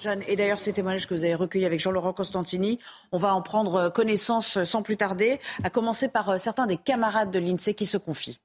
Jeanne, 0.00 0.22
et 0.26 0.34
d'ailleurs 0.34 0.58
ces 0.58 0.72
témoignages 0.72 1.06
que 1.06 1.14
vous 1.14 1.24
avez 1.24 1.34
recueillis 1.34 1.66
avec 1.66 1.78
Jean-Laurent 1.78 2.12
Costantini, 2.12 2.78
on 3.12 3.18
va 3.18 3.34
en 3.34 3.42
prendre 3.42 3.74
euh, 3.76 3.90
connaissance 3.90 4.62
sans 4.64 4.82
plus 4.82 4.96
tarder, 4.96 5.38
à 5.62 5.70
commencer 5.70 6.08
par 6.08 6.30
euh, 6.30 6.38
certains 6.38 6.66
des 6.66 6.76
camarades 6.76 7.30
de 7.30 7.38
l'INSEE 7.38 7.74
qui 7.74 7.86
se 7.86 7.98
confient. 7.98 8.40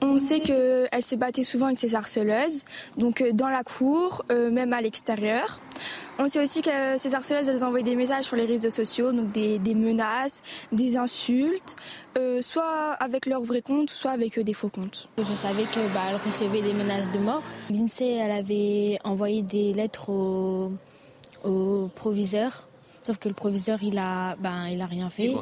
On 0.00 0.18
sait 0.18 0.40
qu'elle 0.40 1.04
se 1.04 1.14
battait 1.14 1.44
souvent 1.44 1.66
avec 1.66 1.78
ses 1.78 1.94
harceleuses, 1.94 2.64
donc 2.96 3.20
euh, 3.20 3.32
dans 3.32 3.48
la 3.48 3.62
cour, 3.62 4.24
euh, 4.32 4.50
même 4.50 4.72
à 4.72 4.80
l'extérieur. 4.80 5.60
On 6.18 6.28
sait 6.28 6.40
aussi 6.40 6.62
que 6.62 6.96
ces 6.96 7.14
harceleuses, 7.14 7.48
elles 7.48 7.64
envoyaient 7.64 7.84
des 7.84 7.96
messages 7.96 8.26
sur 8.26 8.36
les 8.36 8.46
réseaux 8.46 8.70
sociaux, 8.70 9.12
donc 9.12 9.32
des, 9.32 9.58
menaces, 9.74 10.42
des 10.70 10.96
insultes, 10.96 11.74
euh, 12.16 12.40
soit 12.40 12.92
avec 12.92 13.26
leur 13.26 13.42
vrai 13.42 13.62
compte, 13.62 13.90
soit 13.90 14.12
avec 14.12 14.38
des 14.38 14.52
faux 14.52 14.68
comptes. 14.68 15.08
Je 15.18 15.34
savais 15.34 15.64
qu'elle 15.64 15.88
bah, 15.92 16.16
recevait 16.24 16.62
des 16.62 16.72
menaces 16.72 17.10
de 17.10 17.18
mort. 17.18 17.42
L'INSEE, 17.68 18.18
elle 18.18 18.30
avait 18.30 18.98
envoyé 19.02 19.42
des 19.42 19.72
lettres 19.72 20.10
au, 20.10 20.70
proviseur, 21.96 22.68
sauf 23.02 23.18
que 23.18 23.28
le 23.28 23.34
proviseur, 23.34 23.82
il 23.82 23.98
a, 23.98 24.36
ben, 24.36 24.68
il 24.68 24.80
a 24.80 24.86
rien 24.86 25.10
fait. 25.10 25.34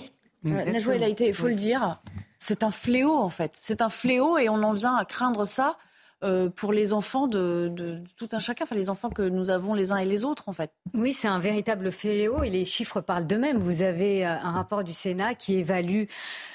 Najwa, 0.43 0.97
il 0.97 1.03
a 1.05 1.09
été, 1.09 1.29
il 1.29 1.35
faut 1.35 1.49
le 1.49 1.55
dire, 1.55 2.01
c'est 2.39 2.65
un 2.65 2.71
fléau 2.71 3.15
en 3.15 3.29
fait. 3.29 3.53
C'est 3.55 3.83
un 3.83 3.89
fléau 3.89 4.39
et 4.39 4.49
on 4.49 4.63
en 4.63 4.73
vient 4.73 4.97
à 4.97 5.05
craindre 5.05 5.47
ça 5.47 5.77
euh, 6.23 6.49
pour 6.49 6.73
les 6.73 6.93
enfants 6.93 7.27
de, 7.27 7.73
tout 8.17 8.29
un 8.33 8.39
chacun, 8.39 8.65
enfin 8.65 8.75
les 8.75 8.91
enfants 8.91 9.11
que 9.11 9.23
nous 9.23 9.51
avons 9.51 9.75
les 9.75 9.93
uns 9.93 9.97
et 9.97 10.05
les 10.05 10.25
autres 10.25 10.49
en 10.49 10.53
fait. 10.53 10.71
Oui, 10.95 11.13
c'est 11.13 11.29
un 11.29 11.39
véritable 11.39 11.91
fléau 11.91 12.43
et 12.43 12.51
les 12.51 12.65
chiffres 12.65 13.01
parlent 13.01 13.27
d'eux-mêmes. 13.27 13.59
Vous 13.59 13.83
avez 13.83 14.27
euh, 14.27 14.31
un 14.31 14.53
rapport 14.53 14.85
du 14.85 14.93
Sénat 14.93 15.35
qui 15.35 15.57
évalue 15.57 16.05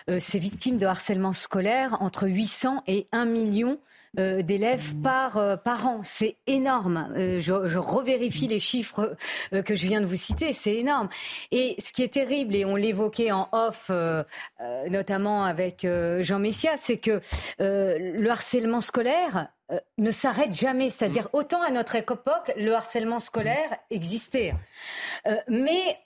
euh, 0.09 0.19
ces 0.19 0.39
victimes 0.39 0.77
de 0.77 0.85
harcèlement 0.85 1.33
scolaire 1.33 1.97
entre 2.01 2.27
800 2.27 2.83
et 2.87 3.07
1 3.11 3.25
million 3.25 3.79
euh, 4.19 4.41
d'élèves 4.41 4.95
par, 5.03 5.37
euh, 5.37 5.57
par 5.57 5.87
an. 5.87 6.01
C'est 6.03 6.37
énorme. 6.47 7.13
Euh, 7.15 7.39
je, 7.39 7.67
je, 7.67 7.77
revérifie 7.77 8.47
les 8.47 8.59
chiffres 8.59 9.15
que 9.65 9.75
je 9.75 9.87
viens 9.87 10.01
de 10.01 10.05
vous 10.05 10.15
citer. 10.15 10.53
C'est 10.53 10.75
énorme. 10.75 11.09
Et 11.51 11.75
ce 11.79 11.93
qui 11.93 12.03
est 12.03 12.13
terrible, 12.13 12.55
et 12.55 12.65
on 12.65 12.75
l'évoquait 12.75 13.31
en 13.31 13.47
off, 13.51 13.91
notamment 14.89 15.43
avec 15.43 15.85
Jean 16.21 16.39
Messia, 16.39 16.77
c'est 16.77 16.97
que 16.97 17.21
le 17.59 18.29
harcèlement 18.29 18.81
scolaire, 18.81 19.49
ne 19.97 20.11
s'arrête 20.11 20.53
jamais. 20.53 20.89
C'est-à-dire, 20.89 21.25
mm. 21.25 21.37
autant 21.37 21.61
à 21.61 21.71
notre 21.71 21.95
époque, 21.95 22.53
le 22.55 22.71
harcèlement 22.71 23.19
scolaire 23.19 23.77
existait. 23.89 24.53
mais 25.47 25.97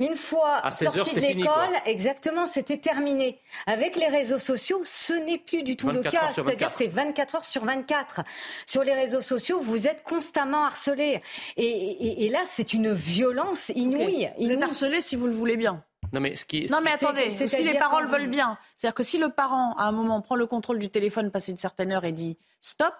une 0.00 0.16
fois 0.16 0.68
sorti 0.70 1.14
de 1.14 1.20
l'école, 1.20 1.74
exactement, 1.84 2.46
c'était 2.46 2.78
terminé. 2.78 3.38
Avec 3.66 3.96
les 3.96 4.08
réseaux 4.08 4.38
sociaux, 4.38 4.80
ce 4.82 5.12
n'est 5.12 5.38
plus 5.38 5.62
du 5.62 5.76
tout 5.76 5.90
le 5.90 6.02
cas. 6.02 6.30
C'est-à-dire, 6.32 6.70
c'est 6.70 6.88
24 6.88 7.34
heures 7.36 7.44
sur 7.44 7.64
24. 7.64 8.22
Sur 8.66 8.82
les 8.82 8.94
réseaux 8.94 9.20
sociaux, 9.20 9.60
vous 9.60 9.86
êtes 9.86 10.02
constamment 10.02 10.64
harcelé. 10.64 11.20
Et, 11.56 12.24
et, 12.24 12.28
là, 12.30 12.40
c'est 12.46 12.72
une 12.72 12.92
violence 12.92 13.70
inouïe. 13.74 14.30
Vous 14.40 14.50
êtes 14.50 14.62
harcelé 14.62 15.00
si 15.00 15.16
vous 15.16 15.26
le 15.26 15.32
voulez 15.32 15.56
bien. 15.56 15.84
Non 16.12 16.20
mais, 16.20 16.34
ce 16.34 16.44
qui, 16.44 16.66
non 16.70 16.80
mais 16.82 16.90
attendez, 16.90 17.30
si 17.30 17.62
les 17.62 17.74
parents 17.74 18.00
le 18.00 18.08
veulent 18.08 18.30
bien, 18.30 18.58
c'est-à-dire 18.76 18.94
que 18.94 19.02
si 19.04 19.18
le 19.18 19.28
parent 19.28 19.74
à 19.74 19.84
un 19.84 19.92
moment 19.92 20.20
prend 20.20 20.34
le 20.34 20.46
contrôle 20.46 20.80
du 20.80 20.90
téléphone 20.90 21.30
passé 21.30 21.52
une 21.52 21.56
certaine 21.56 21.92
heure 21.92 22.04
et 22.04 22.10
dit 22.10 22.36
stop, 22.60 22.94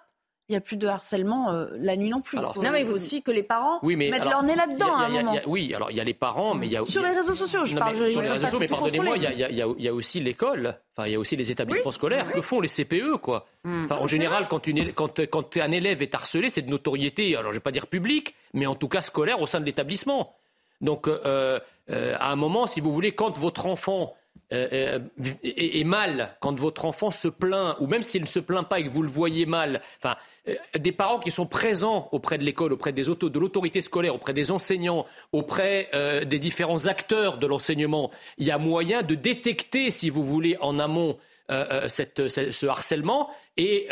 il 0.51 0.55
n'y 0.55 0.56
a 0.56 0.60
plus 0.60 0.77
de 0.77 0.89
harcèlement 0.89 1.52
euh, 1.52 1.68
la 1.78 1.97
nuit 1.97 2.10
non 2.10 2.20
plus. 2.20 2.36
Alors, 2.36 2.60
non, 2.60 2.70
mais 2.72 2.82
aussi 2.85 3.22
que 3.22 3.31
les 3.31 3.44
parents 3.44 3.78
mettent 3.82 4.24
leur 4.24 4.43
nez 4.43 4.56
là-dedans 4.56 4.97
à 4.97 5.05
un 5.05 5.09
moment. 5.09 5.36
oui, 5.47 5.72
alors 5.74 5.93
il 5.93 5.97
y 5.97 6.01
a 6.01 6.05
les 6.05 6.12
parents, 6.12 6.55
mais 6.55 6.66
il 6.66 6.72
y 6.72 6.77
a 6.77 6.82
sur 6.82 7.02
les 7.02 7.10
réseaux 7.10 7.35
sociaux, 7.35 7.64
je 7.64 7.77
parle. 7.77 7.97
sur 8.09 8.20
les 8.20 8.31
réseaux 8.31 8.47
sociaux, 8.47 8.59
mais 8.59 8.66
pardonnez-moi, 8.66 9.16
il 9.16 9.78
y, 9.78 9.89
a 9.89 9.94
aussi 9.94 10.18
l'école. 10.18 10.77
Enfin, 10.97 11.06
il 11.06 11.12
y 11.12 11.14
a 11.14 11.20
aussi 11.20 11.36
les 11.36 11.52
établissements 11.52 11.93
scolaires. 11.93 12.32
Que 12.32 12.40
font 12.40 12.60
les 12.60 12.68
CPE, 12.68 13.18
quoi 13.22 13.47
hmm. 13.62 13.85
enfin, 13.85 13.97
En 14.01 14.09
général, 14.09 14.48
quand, 14.51 14.66
une, 14.66 14.93
quand, 14.93 15.24
quand 15.27 15.56
un 15.56 15.70
élève 15.70 16.02
est 16.02 16.14
harcelé, 16.14 16.48
c'est 16.48 16.62
de 16.62 16.70
notoriété. 16.70 17.36
Alors, 17.36 17.52
je 17.52 17.59
vais 17.59 17.62
pas 17.62 17.70
dire 17.70 17.86
publique, 17.86 18.35
mais 18.52 18.66
en 18.66 18.74
tout 18.74 18.89
cas 18.89 19.01
scolaire 19.01 19.40
au 19.40 19.47
sein 19.47 19.60
de 19.60 19.66
l'établissement. 19.66 20.35
Donc, 20.81 21.06
euh, 21.06 21.60
euh, 21.90 22.16
à 22.18 22.32
un 22.32 22.36
moment, 22.36 22.66
si 22.66 22.81
vous 22.81 22.93
voulez, 22.93 23.12
quand 23.12 23.39
votre 23.39 23.66
enfant 23.66 24.16
est, 24.51 25.85
mal, 25.85 26.36
quand 26.40 26.59
votre 26.59 26.85
enfant 26.85 27.10
se 27.10 27.28
plaint, 27.28 27.77
ou 27.78 27.86
même 27.86 28.02
s'il 28.02 28.22
ne 28.22 28.27
se 28.27 28.40
plaint 28.40 28.68
pas 28.68 28.81
et 28.81 28.85
que 28.85 28.90
vous 28.90 29.02
le 29.02 29.09
voyez 29.09 29.47
mal, 29.47 29.81
enfin, 29.98 30.16
euh, 30.16 30.30
des 30.78 30.92
parents 30.92 31.18
qui 31.18 31.30
sont 31.30 31.46
présents 31.46 32.08
auprès 32.12 32.38
de 32.38 32.44
l'école, 32.44 32.72
auprès 32.72 32.92
de 32.92 33.38
l'autorité 33.38 33.80
scolaire, 33.80 34.14
auprès 34.14 34.32
des 34.32 34.50
enseignants, 34.50 35.06
auprès 35.32 35.88
euh, 35.94 36.24
des 36.24 36.38
différents 36.38 36.86
acteurs 36.86 37.38
de 37.38 37.46
l'enseignement, 37.46 38.10
il 38.38 38.46
y 38.46 38.50
a 38.50 38.58
moyen 38.58 39.02
de 39.02 39.14
détecter, 39.14 39.90
si 39.90 40.10
vous 40.10 40.24
voulez, 40.24 40.56
en 40.60 40.78
amont 40.78 41.18
euh, 41.50 41.88
ce 41.88 42.66
harcèlement 42.66 43.30
et 43.56 43.88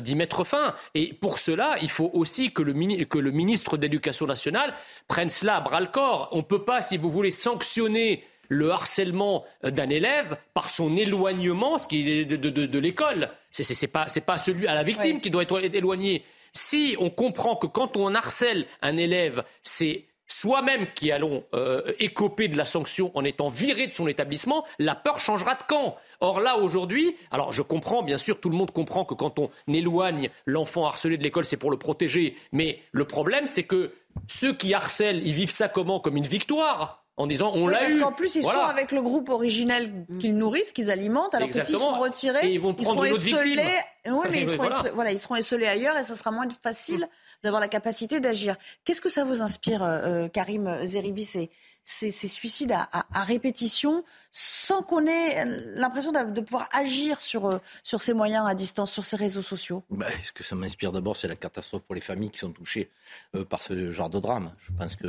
d'y 0.00 0.14
mettre 0.14 0.44
fin. 0.44 0.74
Et 0.94 1.12
pour 1.12 1.38
cela, 1.38 1.76
il 1.82 1.90
faut 1.90 2.10
aussi 2.12 2.52
que 2.52 2.62
le, 2.62 3.04
que 3.04 3.18
le 3.18 3.30
ministre 3.32 3.76
de 3.76 3.82
l'Éducation 3.82 4.26
nationale 4.26 4.74
prenne 5.08 5.28
cela 5.28 5.56
à 5.56 5.60
bras 5.60 5.80
le 5.80 5.86
corps. 5.86 6.28
On 6.30 6.38
ne 6.38 6.42
peut 6.42 6.64
pas, 6.64 6.80
si 6.80 6.96
vous 6.96 7.10
voulez, 7.10 7.32
sanctionner 7.32 8.22
le 8.48 8.70
harcèlement 8.70 9.44
d'un 9.62 9.88
élève 9.88 10.36
par 10.54 10.68
son 10.68 10.96
éloignement 10.96 11.78
ce 11.78 11.86
qui 11.86 12.10
est 12.10 12.24
de, 12.24 12.36
de, 12.36 12.78
l'école. 12.78 13.28
Ce 13.52 13.62
n'est 13.62 13.88
pas, 13.88 14.06
pas 14.26 14.38
celui 14.38 14.66
à 14.66 14.74
la 14.74 14.82
victime 14.82 15.20
qui 15.20 15.30
doit 15.30 15.42
être 15.42 15.58
éloigné. 15.74 16.24
Si 16.52 16.96
on 16.98 17.10
comprend 17.10 17.56
que 17.56 17.66
quand 17.66 17.96
on 17.96 18.14
harcèle 18.14 18.66
un 18.82 18.96
élève, 18.96 19.44
c'est 19.62 20.06
soi-même 20.28 20.86
qui 20.94 21.10
allons 21.10 21.44
euh, 21.54 21.92
écoper 21.98 22.48
de 22.48 22.56
la 22.56 22.64
sanction 22.64 23.10
en 23.14 23.24
étant 23.24 23.48
viré 23.48 23.86
de 23.86 23.92
son 23.92 24.06
établissement, 24.06 24.64
la 24.78 24.94
peur 24.94 25.18
changera 25.18 25.54
de 25.54 25.62
camp. 25.62 25.96
Or 26.20 26.40
là, 26.40 26.58
aujourd'hui, 26.58 27.16
alors 27.30 27.52
je 27.52 27.62
comprends, 27.62 28.02
bien 28.02 28.18
sûr, 28.18 28.40
tout 28.40 28.50
le 28.50 28.56
monde 28.56 28.70
comprend 28.70 29.04
que 29.04 29.14
quand 29.14 29.38
on 29.38 29.50
éloigne 29.72 30.30
l'enfant 30.44 30.86
harcelé 30.86 31.16
de 31.16 31.22
l'école, 31.22 31.44
c'est 31.44 31.56
pour 31.56 31.70
le 31.70 31.78
protéger. 31.78 32.36
Mais 32.52 32.80
le 32.92 33.04
problème, 33.04 33.46
c'est 33.46 33.64
que 33.64 33.92
ceux 34.26 34.54
qui 34.54 34.74
harcèlent, 34.74 35.26
ils 35.26 35.32
vivent 35.32 35.50
ça 35.50 35.68
comment? 35.68 36.00
Comme 36.00 36.16
une 36.16 36.26
victoire 36.26 37.04
en 37.18 37.26
disant 37.26 37.52
on 37.54 37.66
l'a 37.66 37.82
eu. 37.82 37.98
Parce 37.98 38.02
qu'en 38.02 38.12
plus, 38.12 38.36
ils 38.36 38.42
sont 38.42 38.48
avec 38.48 38.92
le 38.92 39.02
groupe 39.02 39.28
originel 39.28 39.92
qu'ils 40.20 40.36
nourrissent, 40.36 40.72
qu'ils 40.72 40.90
alimentent, 40.90 41.34
alors 41.34 41.48
que 41.48 41.54
s'ils 41.54 41.76
sont 41.76 41.98
retirés, 41.98 42.48
ils 42.48 42.60
vont 42.60 42.72
prendre 42.72 43.04
ils 43.06 43.18
seront 43.18 43.42
esselés. 43.42 43.62
Oui, 44.10 44.26
mais 44.30 44.40
ils 44.40 44.48
seront, 44.48 44.70
voilà. 44.94 45.12
ils 45.12 45.18
seront 45.18 45.36
esselés 45.36 45.66
ailleurs 45.66 45.94
et 45.98 46.02
ça 46.02 46.14
sera 46.14 46.30
moins 46.30 46.48
facile 46.62 47.06
d'avoir 47.42 47.60
la 47.60 47.68
capacité 47.68 48.20
d'agir. 48.20 48.56
Qu'est-ce 48.84 49.02
que 49.02 49.10
ça 49.10 49.22
vous 49.22 49.42
inspire, 49.42 49.82
euh, 49.82 49.98
euh, 50.24 50.28
Karim 50.28 50.78
Zeribi 50.84 51.24
ces, 51.24 51.50
suicides 51.88 52.72
à, 52.72 53.24
répétition 53.24 54.04
sans 54.30 54.82
qu'on 54.82 55.06
ait 55.06 55.44
l'impression 55.74 56.12
de, 56.12 56.40
pouvoir 56.42 56.68
agir 56.72 57.20
sur, 57.20 57.46
euh, 57.46 57.58
sur 57.82 58.02
ces 58.02 58.12
moyens 58.12 58.46
à 58.46 58.54
distance, 58.54 58.92
sur 58.92 59.04
ces 59.04 59.16
réseaux 59.16 59.42
sociaux 59.42 59.82
bah, 59.90 60.06
Ce 60.22 60.32
que 60.32 60.44
ça 60.44 60.54
m'inspire 60.54 60.92
d'abord, 60.92 61.16
c'est 61.16 61.28
la 61.28 61.36
catastrophe 61.36 61.82
pour 61.82 61.94
les 61.94 62.02
familles 62.02 62.30
qui 62.30 62.38
sont 62.38 62.52
touchées 62.52 62.90
euh, 63.34 63.44
par 63.44 63.62
ce 63.62 63.90
genre 63.90 64.10
de 64.10 64.20
drame. 64.20 64.52
Je 64.60 64.72
pense 64.78 64.96
qu'il 64.96 65.06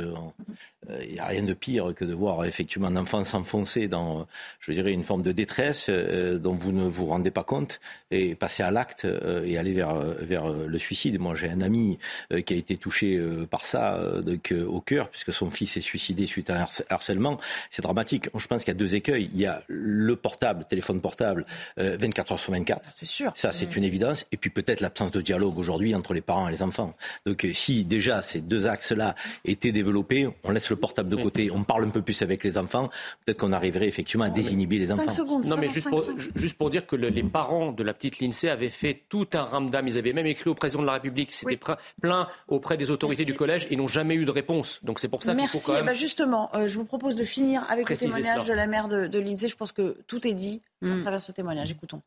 euh, 0.88 1.06
n'y 1.06 1.18
a 1.18 1.26
rien 1.26 1.42
de 1.42 1.52
pire 1.52 1.92
que 1.94 2.04
de 2.04 2.14
voir 2.14 2.44
effectivement 2.46 2.88
un 2.88 2.96
enfant 2.96 3.22
s'enfoncer 3.24 3.88
dans, 3.88 4.26
je 4.60 4.72
dirais, 4.72 4.92
une 4.92 5.04
forme 5.04 5.22
de 5.22 5.32
détresse 5.32 5.90
dont 5.90 6.54
vous 6.54 6.72
ne 6.72 6.88
vous 6.88 7.06
rendez 7.06 7.30
pas 7.30 7.44
compte 7.44 7.80
et 8.10 8.34
passer 8.34 8.62
à 8.62 8.70
l'acte 8.70 9.06
et 9.44 9.58
aller 9.58 9.74
vers, 9.74 9.94
vers 9.94 10.48
le 10.48 10.78
suicide. 10.78 11.20
Moi, 11.20 11.34
j'ai 11.34 11.50
un 11.50 11.60
ami 11.60 11.98
qui 12.46 12.54
a 12.54 12.56
été 12.56 12.78
touché 12.78 13.20
par 13.50 13.64
ça 13.64 14.00
donc, 14.22 14.52
au 14.52 14.80
cœur, 14.80 15.10
puisque 15.10 15.32
son 15.32 15.50
fils 15.50 15.76
est 15.76 15.82
suicidé 15.82 16.26
suite 16.26 16.50
à 16.50 16.60
un 16.60 16.66
harcèlement, 16.88 17.38
c'est 17.70 17.82
dramatique. 17.82 18.28
Je 18.34 18.46
pense 18.46 18.64
qu'il 18.64 18.72
y 18.72 18.76
a 18.76 18.78
deux 18.78 18.94
écueils. 18.94 19.30
Il 19.34 19.40
y 19.40 19.46
a 19.46 19.62
le 19.68 20.16
portable, 20.16 20.64
téléphone 20.68 21.00
portable, 21.00 21.44
24 21.76 22.30
euh, 22.30 22.34
heures 22.34 22.40
sur 22.40 22.52
24. 22.52 22.82
C'est 22.92 23.06
sûr. 23.06 23.32
Ça, 23.34 23.52
c'est 23.52 23.76
une 23.76 23.84
évidence. 23.84 24.26
Et 24.32 24.36
puis 24.36 24.50
peut-être 24.50 24.80
l'absence 24.80 25.12
de 25.12 25.20
dialogue 25.20 25.58
aujourd'hui 25.58 25.94
entre 25.94 26.14
les 26.14 26.20
parents 26.20 26.48
et 26.48 26.52
les 26.52 26.62
enfants. 26.62 26.94
Donc 27.26 27.44
euh, 27.44 27.52
si 27.52 27.84
déjà 27.84 28.22
ces 28.22 28.40
deux 28.40 28.66
axes-là 28.66 29.14
étaient 29.44 29.72
développés, 29.72 30.28
on 30.44 30.50
laisse 30.50 30.70
le 30.70 30.76
portable 30.76 31.08
de 31.08 31.16
côté, 31.16 31.50
on 31.50 31.64
parle 31.64 31.84
un 31.84 31.90
peu 31.90 32.02
plus 32.02 32.22
avec 32.22 32.44
les 32.44 32.58
enfants, 32.58 32.90
peut-être 33.24 33.38
qu'on 33.38 33.52
arriverait 33.52 33.88
effectivement 33.88 34.24
à 34.24 34.30
désinhiber 34.30 34.78
les 34.78 34.92
enfants. 34.92 35.10
Secondes, 35.10 35.46
non, 35.46 35.56
mais 35.56 35.68
juste 35.68 35.88
pour, 35.88 36.04
juste 36.34 36.56
pour, 36.56 36.70
dire 36.70 36.86
que 36.86 36.96
les 36.96 37.22
parents 37.22 37.72
de 37.72 37.82
la 37.82 37.92
petite 37.94 38.20
Lindsay 38.20 38.48
avaient 38.48 38.70
fait 38.70 39.02
tout 39.08 39.26
un 39.34 39.42
ramdam. 39.42 39.86
Ils 39.86 39.98
avaient 39.98 40.12
même 40.12 40.26
écrit 40.26 40.50
au 40.50 40.54
président 40.54 40.82
de 40.82 40.86
la 40.86 40.94
République. 40.94 41.32
C'était 41.32 41.58
plein 42.00 42.28
auprès 42.48 42.76
des 42.76 42.90
autorités 42.90 43.24
du 43.24 43.34
collège. 43.34 43.66
Ils 43.70 43.78
n'ont 43.78 43.88
jamais 43.88 44.14
eu 44.14 44.24
de 44.24 44.30
réponse. 44.30 44.80
Donc 44.84 45.00
c'est 45.00 45.08
pour 45.08 45.22
ça 45.22 45.34
qu'il 45.34 45.48
faut 45.48 45.58
quand 45.58 45.74
même... 45.74 45.86
Bah 45.86 45.94
justement, 45.94 46.50
euh, 46.54 46.59
je 46.66 46.76
vous 46.76 46.84
propose 46.84 47.16
de 47.16 47.24
finir 47.24 47.64
avec 47.68 47.88
le 47.88 47.96
témoignage 47.96 48.46
de 48.46 48.52
la 48.52 48.66
mère 48.66 48.88
de, 48.88 49.06
de 49.06 49.18
l'INSEE. 49.18 49.48
Je 49.48 49.56
pense 49.56 49.72
que 49.72 49.96
tout 50.06 50.26
est 50.26 50.34
dit 50.34 50.60
à 50.82 50.86
mm. 50.86 51.02
travers 51.02 51.22
ce 51.22 51.32
témoignage. 51.32 51.70
Écoutons. 51.70 52.00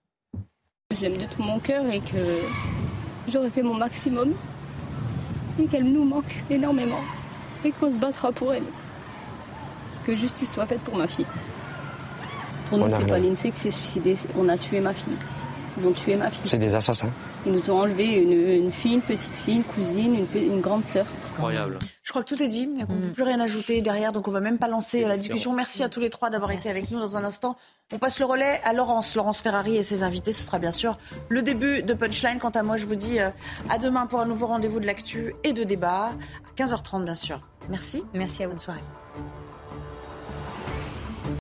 Je 0.95 1.01
l'aime 1.01 1.17
de 1.17 1.25
tout 1.25 1.41
mon 1.41 1.59
cœur 1.59 1.85
et 1.87 1.99
que 1.99 2.41
j'aurais 3.27 3.49
fait 3.49 3.63
mon 3.63 3.73
maximum 3.73 4.33
et 5.59 5.65
qu'elle 5.65 5.85
nous 5.85 6.03
manque 6.03 6.43
énormément 6.49 7.01
et 7.63 7.71
qu'on 7.71 7.91
se 7.91 7.97
battra 7.97 8.31
pour 8.31 8.53
elle. 8.53 8.65
Que 10.05 10.15
justice 10.15 10.51
soit 10.51 10.65
faite 10.65 10.81
pour 10.81 10.97
ma 10.97 11.07
fille. 11.07 11.25
Pour 12.67 12.77
nous, 12.77 12.89
c'est 12.89 13.07
pas 13.07 13.19
l'INSEE 13.19 13.51
qui 13.51 13.59
s'est 13.59 13.71
suicidé, 13.71 14.17
on 14.37 14.49
a 14.49 14.57
tué 14.57 14.79
ma 14.79 14.93
fille. 14.93 15.13
Ils 15.77 15.87
ont 15.87 15.91
tué 15.91 16.15
ma 16.15 16.29
fille. 16.29 16.43
C'est 16.45 16.57
des 16.57 16.75
assassins. 16.75 17.09
Ils 17.45 17.51
nous 17.51 17.71
ont 17.71 17.79
enlevé 17.79 18.05
une, 18.05 18.71
fille, 18.71 18.93
une 18.93 19.01
petite 19.01 19.35
fille, 19.35 19.57
une 19.57 19.63
cousine, 19.63 20.25
une, 20.35 20.61
grande 20.61 20.85
sœur. 20.85 21.05
Incroyable. 21.31 21.79
Je 22.03 22.11
crois 22.11 22.23
que 22.23 22.33
tout 22.33 22.41
est 22.43 22.47
dit. 22.47 22.69
On 22.87 22.93
ne 22.93 23.07
peut 23.07 23.13
plus 23.13 23.23
rien 23.23 23.39
ajouter 23.39 23.81
derrière, 23.81 24.11
donc 24.11 24.27
on 24.27 24.31
ne 24.31 24.35
va 24.35 24.41
même 24.41 24.59
pas 24.59 24.67
lancer 24.67 25.01
la 25.01 25.17
discussion. 25.17 25.53
Merci 25.53 25.83
à 25.83 25.89
tous 25.89 25.99
les 25.99 26.09
trois 26.09 26.29
d'avoir 26.29 26.51
été 26.51 26.69
avec 26.69 26.91
nous 26.91 26.99
dans 26.99 27.17
un 27.17 27.23
instant. 27.23 27.57
On 27.91 27.97
passe 27.97 28.19
le 28.19 28.25
relais 28.25 28.61
à 28.63 28.73
Laurence, 28.73 29.15
Laurence 29.15 29.41
Ferrari 29.41 29.77
et 29.77 29.83
ses 29.83 30.03
invités. 30.03 30.31
Ce 30.31 30.43
sera 30.43 30.59
bien 30.59 30.71
sûr 30.71 30.97
le 31.29 31.41
début 31.41 31.81
de 31.81 31.93
Punchline. 31.93 32.39
Quant 32.39 32.49
à 32.49 32.63
moi, 32.63 32.77
je 32.77 32.85
vous 32.85 32.95
dis 32.95 33.19
euh, 33.19 33.29
à 33.69 33.77
demain 33.77 34.05
pour 34.05 34.19
un 34.19 34.25
nouveau 34.25 34.47
rendez-vous 34.47 34.79
de 34.79 34.85
l'actu 34.85 35.35
et 35.43 35.53
de 35.53 35.63
débat. 35.63 36.11
À 36.11 36.63
15h30, 36.63 37.03
bien 37.03 37.15
sûr. 37.15 37.41
Merci. 37.69 38.03
Merci 38.13 38.43
à 38.43 38.47
vous. 38.47 38.53
Bonne 38.53 38.59
soirée. 38.59 38.81